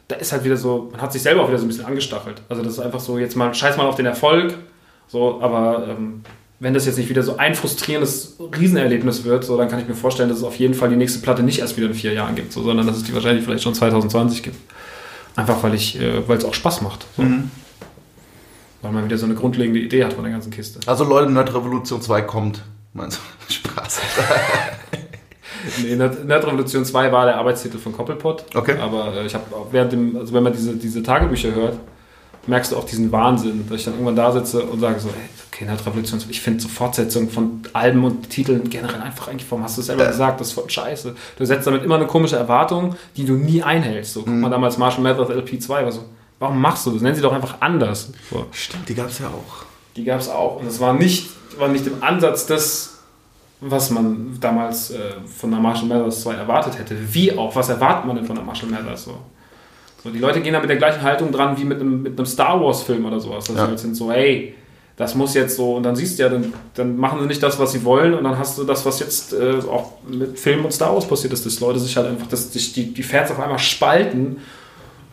Da 0.08 0.16
ist 0.16 0.32
halt 0.32 0.44
wieder 0.44 0.56
so, 0.56 0.88
man 0.92 1.00
hat 1.00 1.12
sich 1.12 1.22
selber 1.22 1.42
auch 1.42 1.48
wieder 1.48 1.58
so 1.58 1.64
ein 1.64 1.68
bisschen 1.68 1.84
angestachelt. 1.84 2.40
Also 2.48 2.62
das 2.62 2.74
ist 2.74 2.78
einfach 2.78 3.00
so, 3.00 3.18
jetzt 3.18 3.36
mal, 3.36 3.52
scheiß 3.52 3.76
mal 3.76 3.86
auf 3.86 3.96
den 3.96 4.06
Erfolg, 4.06 4.54
so, 5.08 5.40
aber 5.42 5.88
ähm, 5.88 6.22
wenn 6.58 6.72
das 6.72 6.86
jetzt 6.86 6.96
nicht 6.96 7.10
wieder 7.10 7.22
so 7.22 7.36
ein 7.36 7.54
frustrierendes 7.54 8.36
Riesenerlebnis 8.58 9.24
wird, 9.24 9.44
so, 9.44 9.56
dann 9.58 9.68
kann 9.68 9.78
ich 9.78 9.88
mir 9.88 9.94
vorstellen, 9.94 10.28
dass 10.28 10.38
es 10.38 10.44
auf 10.44 10.56
jeden 10.56 10.74
Fall 10.74 10.88
die 10.88 10.96
nächste 10.96 11.20
Platte 11.20 11.42
nicht 11.42 11.58
erst 11.58 11.76
wieder 11.76 11.86
in 11.86 11.94
vier 11.94 12.12
Jahren 12.12 12.34
gibt, 12.34 12.52
so, 12.52 12.62
sondern 12.62 12.86
dass 12.86 12.96
es 12.96 13.04
die 13.04 13.12
wahrscheinlich 13.14 13.44
vielleicht 13.44 13.62
schon 13.62 13.74
2020 13.74 14.42
gibt. 14.42 14.56
Einfach 15.36 15.62
weil 15.62 15.74
ich, 15.74 16.00
äh, 16.00 16.26
weil 16.26 16.38
es 16.38 16.44
auch 16.44 16.54
Spaß 16.54 16.80
macht. 16.80 17.06
So. 17.16 17.22
Mhm. 17.22 17.50
Weil 18.80 18.92
man 18.92 19.04
wieder 19.04 19.18
so 19.18 19.26
eine 19.26 19.34
grundlegende 19.34 19.80
Idee 19.80 20.04
hat 20.04 20.14
von 20.14 20.24
der 20.24 20.32
ganzen 20.32 20.50
Kiste. 20.50 20.80
Also 20.86 21.04
Leute, 21.04 21.30
Nerd 21.30 21.54
Revolution 21.54 22.00
2 22.00 22.22
kommt. 22.22 22.62
Meinst 22.94 23.20
du? 23.48 23.52
Spaß. 23.52 24.00
Nee, 25.82 25.96
Nerd 25.96 26.24
Nerd 26.24 26.46
Revolution 26.46 26.84
2 26.84 27.10
war 27.10 27.26
der 27.26 27.38
Arbeitstitel 27.38 27.78
von 27.78 27.92
Koppelpot. 27.92 28.44
Okay. 28.54 28.76
Aber 28.78 29.14
äh, 29.16 29.26
ich 29.26 29.34
habe 29.34 29.44
während 29.72 29.90
dem, 29.90 30.16
also 30.16 30.32
wenn 30.32 30.44
man 30.44 30.52
diese, 30.52 30.76
diese 30.76 31.02
Tagebücher 31.02 31.52
hört, 31.54 31.78
merkst 32.46 32.72
du 32.72 32.76
auch 32.76 32.84
diesen 32.84 33.10
Wahnsinn, 33.12 33.66
dass 33.68 33.80
ich 33.80 33.84
dann 33.84 33.94
irgendwann 33.94 34.16
da 34.16 34.32
sitze 34.32 34.62
und 34.62 34.80
sage 34.80 35.00
so, 35.00 35.08
ey, 35.08 35.14
okay, 35.52 35.64
Nerd 35.64 35.84
Revolution 35.86 36.20
2, 36.20 36.30
ich 36.30 36.40
finde 36.40 36.60
so 36.60 36.68
Fortsetzungen 36.68 37.30
von 37.30 37.62
Alben 37.72 38.04
und 38.04 38.28
Titeln 38.30 38.68
generell 38.68 39.00
einfach 39.00 39.28
eigentlich, 39.28 39.50
warum 39.50 39.64
hast 39.64 39.76
du 39.76 39.80
es 39.80 39.86
selber 39.86 40.06
gesagt, 40.06 40.40
das 40.40 40.48
ist 40.48 40.52
voll 40.54 40.68
scheiße. 40.68 41.14
Du 41.38 41.44
setzt 41.44 41.66
damit 41.66 41.82
immer 41.82 41.96
eine 41.96 42.06
komische 42.06 42.36
Erwartung, 42.36 42.94
die 43.16 43.24
du 43.24 43.34
nie 43.34 43.62
einhältst. 43.62 44.12
So, 44.12 44.22
guck 44.22 44.34
mal 44.34 44.50
damals 44.50 44.78
Marshall 44.78 45.02
Mathers 45.02 45.30
LP2, 45.30 45.68
war 45.68 45.92
so, 45.92 46.04
warum 46.38 46.60
machst 46.60 46.86
du 46.86 46.90
das? 46.90 47.02
Nennen 47.02 47.16
sie 47.16 47.22
doch 47.22 47.32
einfach 47.32 47.56
anders. 47.60 48.12
So. 48.30 48.46
Stimmt, 48.52 48.88
die 48.88 48.94
gab 48.94 49.08
es 49.08 49.18
ja 49.18 49.28
auch. 49.28 49.64
Die 49.96 50.04
gab 50.04 50.20
es 50.20 50.28
auch. 50.28 50.60
Und 50.60 50.66
es 50.66 50.78
war 50.80 50.92
nicht, 50.92 51.30
war 51.58 51.68
nicht 51.68 51.86
im 51.86 52.02
Ansatz 52.02 52.46
des, 52.46 52.98
was 53.60 53.90
man 53.90 54.36
damals 54.40 54.90
äh, 54.90 54.98
von 55.24 55.50
der 55.50 55.60
Marshall 55.60 55.88
Mathers 55.88 56.22
2 56.22 56.34
erwartet 56.34 56.78
hätte. 56.78 56.96
Wie 57.14 57.36
auch? 57.36 57.56
Was 57.56 57.70
erwartet 57.70 58.04
man 58.04 58.16
denn 58.16 58.26
von 58.26 58.36
der 58.36 58.44
Marshall 58.44 58.68
Mathers? 58.68 59.04
So? 59.04 59.18
So, 60.06 60.12
die 60.12 60.18
Leute 60.20 60.40
gehen 60.40 60.52
da 60.52 60.60
mit 60.60 60.70
der 60.70 60.76
gleichen 60.76 61.02
Haltung 61.02 61.32
dran 61.32 61.58
wie 61.58 61.64
mit 61.64 61.80
einem, 61.80 62.02
mit 62.02 62.16
einem 62.18 62.26
Star 62.26 62.60
Wars-Film 62.60 63.04
oder 63.04 63.18
sowas. 63.20 63.44
Dass 63.46 63.56
Ja. 63.56 63.66
halt 63.66 63.78
sind 63.78 63.96
so, 63.96 64.12
hey, 64.12 64.54
das 64.96 65.14
muss 65.14 65.34
jetzt 65.34 65.56
so, 65.56 65.74
und 65.74 65.82
dann 65.82 65.96
siehst 65.96 66.18
du 66.18 66.22
ja, 66.22 66.28
dann, 66.28 66.52
dann 66.74 66.96
machen 66.96 67.18
sie 67.20 67.26
nicht 67.26 67.42
das, 67.42 67.58
was 67.58 67.72
sie 67.72 67.84
wollen, 67.84 68.14
und 68.14 68.24
dann 68.24 68.38
hast 68.38 68.56
du 68.56 68.64
das, 68.64 68.86
was 68.86 69.00
jetzt 69.00 69.32
äh, 69.34 69.56
auch 69.70 69.92
mit 70.08 70.38
Film 70.38 70.64
und 70.64 70.72
Star 70.72 70.94
Wars 70.94 71.06
passiert 71.06 71.32
ist, 71.32 71.44
dass 71.44 71.60
Leute 71.60 71.78
sich 71.80 71.96
halt 71.96 72.06
einfach, 72.06 72.28
dass 72.28 72.52
sich 72.52 72.72
die, 72.72 72.94
die 72.94 73.02
Fans 73.02 73.30
auf 73.30 73.38
einmal 73.40 73.58
spalten 73.58 74.38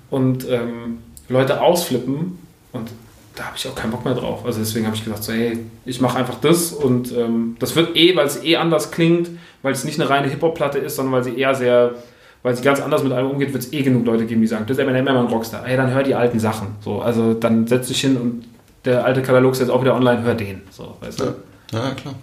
und 0.09 0.47
ähm, 0.49 0.99
Leute 1.27 1.59
ausflippen 1.59 2.37
und 2.71 2.89
da 3.35 3.45
habe 3.45 3.55
ich 3.57 3.67
auch 3.67 3.73
keinen 3.73 3.89
Bock 3.91 4.05
mehr 4.05 4.13
drauf. 4.13 4.45
Also 4.45 4.59
deswegen 4.59 4.85
habe 4.85 4.95
ich 4.95 5.03
gesagt, 5.03 5.23
so, 5.23 5.33
hey, 5.33 5.57
ich 5.85 5.99
mache 5.99 6.19
einfach 6.19 6.39
das 6.39 6.71
und 6.71 7.11
ähm, 7.11 7.55
das 7.59 7.75
wird 7.75 7.95
eh, 7.97 8.15
weil 8.15 8.27
es 8.27 8.43
eh 8.43 8.57
anders 8.57 8.91
klingt, 8.91 9.31
weil 9.63 9.73
es 9.73 9.83
nicht 9.83 9.99
eine 9.99 10.07
reine 10.09 10.29
Hip-Hop-Platte 10.29 10.77
ist, 10.77 10.95
sondern 10.97 11.13
weil 11.15 11.23
sie 11.23 11.35
eher 11.37 11.55
sehr 11.55 11.95
weil 12.43 12.55
sie 12.55 12.61
ganz 12.61 12.81
anders 12.81 13.03
mit 13.03 13.13
allem 13.13 13.31
umgeht, 13.31 13.53
wird 13.53 13.63
es 13.63 13.73
eh 13.73 13.81
genug 13.81 14.05
Leute 14.05 14.25
geben, 14.25 14.41
die 14.41 14.47
sagen, 14.47 14.65
das 14.67 14.77
ist 14.77 14.83
Eminem 14.83 15.07
immer 15.07 15.19
ein 15.19 15.27
Rockstar. 15.27 15.65
Ey, 15.65 15.77
dann 15.77 15.91
hör 15.91 16.03
die 16.03 16.13
alten 16.13 16.39
Sachen. 16.39 16.75
So, 16.81 17.01
also 17.01 17.33
dann 17.33 17.67
setz 17.67 17.87
dich 17.87 18.01
hin 18.01 18.17
und 18.17 18.45
der 18.85 19.05
alte 19.05 19.21
Katalog 19.21 19.53
ist 19.53 19.59
jetzt 19.59 19.69
auch 19.69 19.81
wieder 19.81 19.95
online, 19.95 20.21
hör 20.23 20.35
den. 20.35 20.61
So, 20.69 20.97
weißt 20.99 21.21
du? 21.21 21.23
Ja, 21.71 21.85
ja 21.85 21.91
klar. 21.91 22.15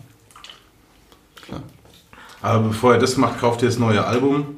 klar. 1.46 1.62
Aber 2.42 2.68
bevor 2.68 2.94
ihr 2.94 3.00
das 3.00 3.16
macht, 3.16 3.40
kauft 3.40 3.62
ihr 3.62 3.68
das 3.68 3.78
neue 3.78 4.04
Album. 4.04 4.56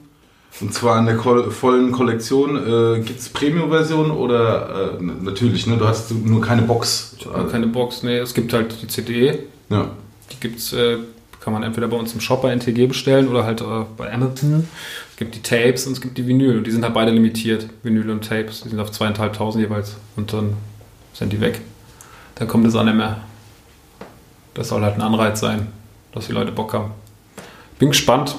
Und 0.60 0.74
zwar 0.74 0.98
in 0.98 1.06
der 1.06 1.18
vollen 1.18 1.92
Kollektion. 1.92 2.56
Äh, 2.56 3.00
Gibt 3.00 3.20
es 3.20 3.28
Premium-Version 3.30 4.10
oder 4.10 4.98
äh, 4.98 5.02
natürlich, 5.02 5.66
ne? 5.66 5.76
Du 5.78 5.86
hast 5.86 6.10
nur 6.10 6.42
keine 6.42 6.62
Box. 6.62 7.16
Äh, 7.20 7.50
keine 7.50 7.68
Box, 7.68 8.02
nee, 8.02 8.18
es 8.18 8.34
gibt 8.34 8.52
halt 8.52 8.82
die 8.82 8.86
CD. 8.86 9.38
Ja. 9.70 9.90
Die 10.30 10.40
gibt's, 10.40 10.72
äh, 10.74 10.98
kann 11.40 11.54
man 11.54 11.62
entweder 11.62 11.88
bei 11.88 11.96
uns 11.96 12.12
im 12.12 12.20
Shop 12.20 12.42
bei 12.42 12.52
NTG 12.52 12.86
bestellen 12.86 13.28
oder 13.28 13.44
halt 13.44 13.62
äh, 13.62 13.64
bei 13.96 14.12
Amazon. 14.12 14.68
Es 15.22 15.30
gibt 15.30 15.36
die 15.36 15.42
Tapes 15.42 15.86
und 15.86 15.92
es 15.92 16.00
gibt 16.00 16.18
die 16.18 16.26
Vinyl. 16.26 16.58
Und 16.58 16.66
die 16.66 16.72
sind 16.72 16.82
halt 16.82 16.94
beide 16.94 17.12
limitiert, 17.12 17.68
Vinyl 17.84 18.10
und 18.10 18.28
Tapes. 18.28 18.62
Die 18.62 18.70
sind 18.70 18.80
auf 18.80 18.90
zweieinhalbtausend 18.90 19.62
jeweils. 19.62 19.94
Und 20.16 20.32
dann 20.32 20.54
sind 21.12 21.32
die 21.32 21.40
weg. 21.40 21.60
Dann 22.34 22.48
kommt 22.48 22.66
es 22.66 22.74
auch 22.74 22.82
nicht 22.82 22.96
mehr. 22.96 23.20
Das 24.54 24.70
soll 24.70 24.82
halt 24.82 24.96
ein 24.96 25.00
Anreiz 25.00 25.38
sein, 25.38 25.68
dass 26.10 26.26
die 26.26 26.32
Leute 26.32 26.50
Bock 26.50 26.74
haben. 26.74 26.90
Bin 27.78 27.90
gespannt, 27.90 28.34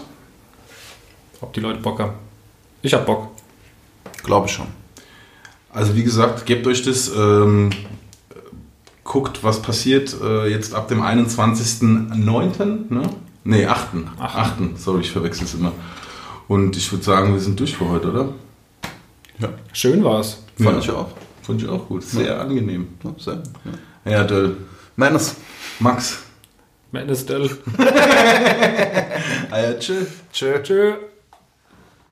ob 1.39 1.53
die 1.53 1.61
Leute 1.61 1.79
Bock 1.79 2.01
haben. 2.01 2.15
Ich 2.81 2.93
hab 2.93 3.05
Bock. 3.05 3.29
Glaube 4.21 4.47
ich 4.47 4.51
schon. 4.51 4.67
Also 5.71 5.95
wie 5.95 6.03
gesagt, 6.03 6.45
gebt 6.45 6.67
euch 6.67 6.81
das, 6.81 7.09
ähm, 7.15 7.69
guckt, 9.05 9.41
was 9.41 9.61
passiert 9.61 10.13
äh, 10.21 10.47
jetzt 10.47 10.75
ab 10.75 10.89
dem 10.89 11.01
21.09., 11.01 12.93
ne? 12.93 13.09
Ne, 13.45 13.67
8. 13.67 13.87
8. 14.19 14.35
8. 14.35 14.53
Sorry, 14.77 14.99
ich 15.01 15.11
verwechsel 15.11 15.45
es 15.45 15.53
immer. 15.53 15.71
Und 16.53 16.77
ich 16.77 16.91
würde 16.91 17.03
sagen, 17.03 17.33
wir 17.33 17.39
sind 17.41 17.59
durch 17.59 17.75
für 17.75 17.89
heute, 17.89 18.11
oder? 18.11 18.29
Ja. 19.39 19.49
Schön 19.71 20.03
war's. 20.03 20.43
Fand 20.55 20.69
Ja. 20.69 20.77
ich 20.83 20.91
auch. 20.91 21.07
Fand 21.41 21.63
ich 21.63 21.67
auch 21.67 21.87
gut. 21.87 22.03
Sehr 22.03 22.39
angenehm. 22.39 22.89
Ja, 23.03 23.15
sehr, 23.17 23.41
ja. 24.05 24.11
Ja, 24.11 24.23
Döll. 24.23 24.57
Meines. 24.95 25.35
Max. 25.79 26.19
Madness 26.91 27.25
Dell. 27.25 27.49
Ah 29.49 29.59
ja, 29.61 29.73
tschüss. 29.79 30.09
Tschö. 30.31 30.61
Tschö. 30.61 30.93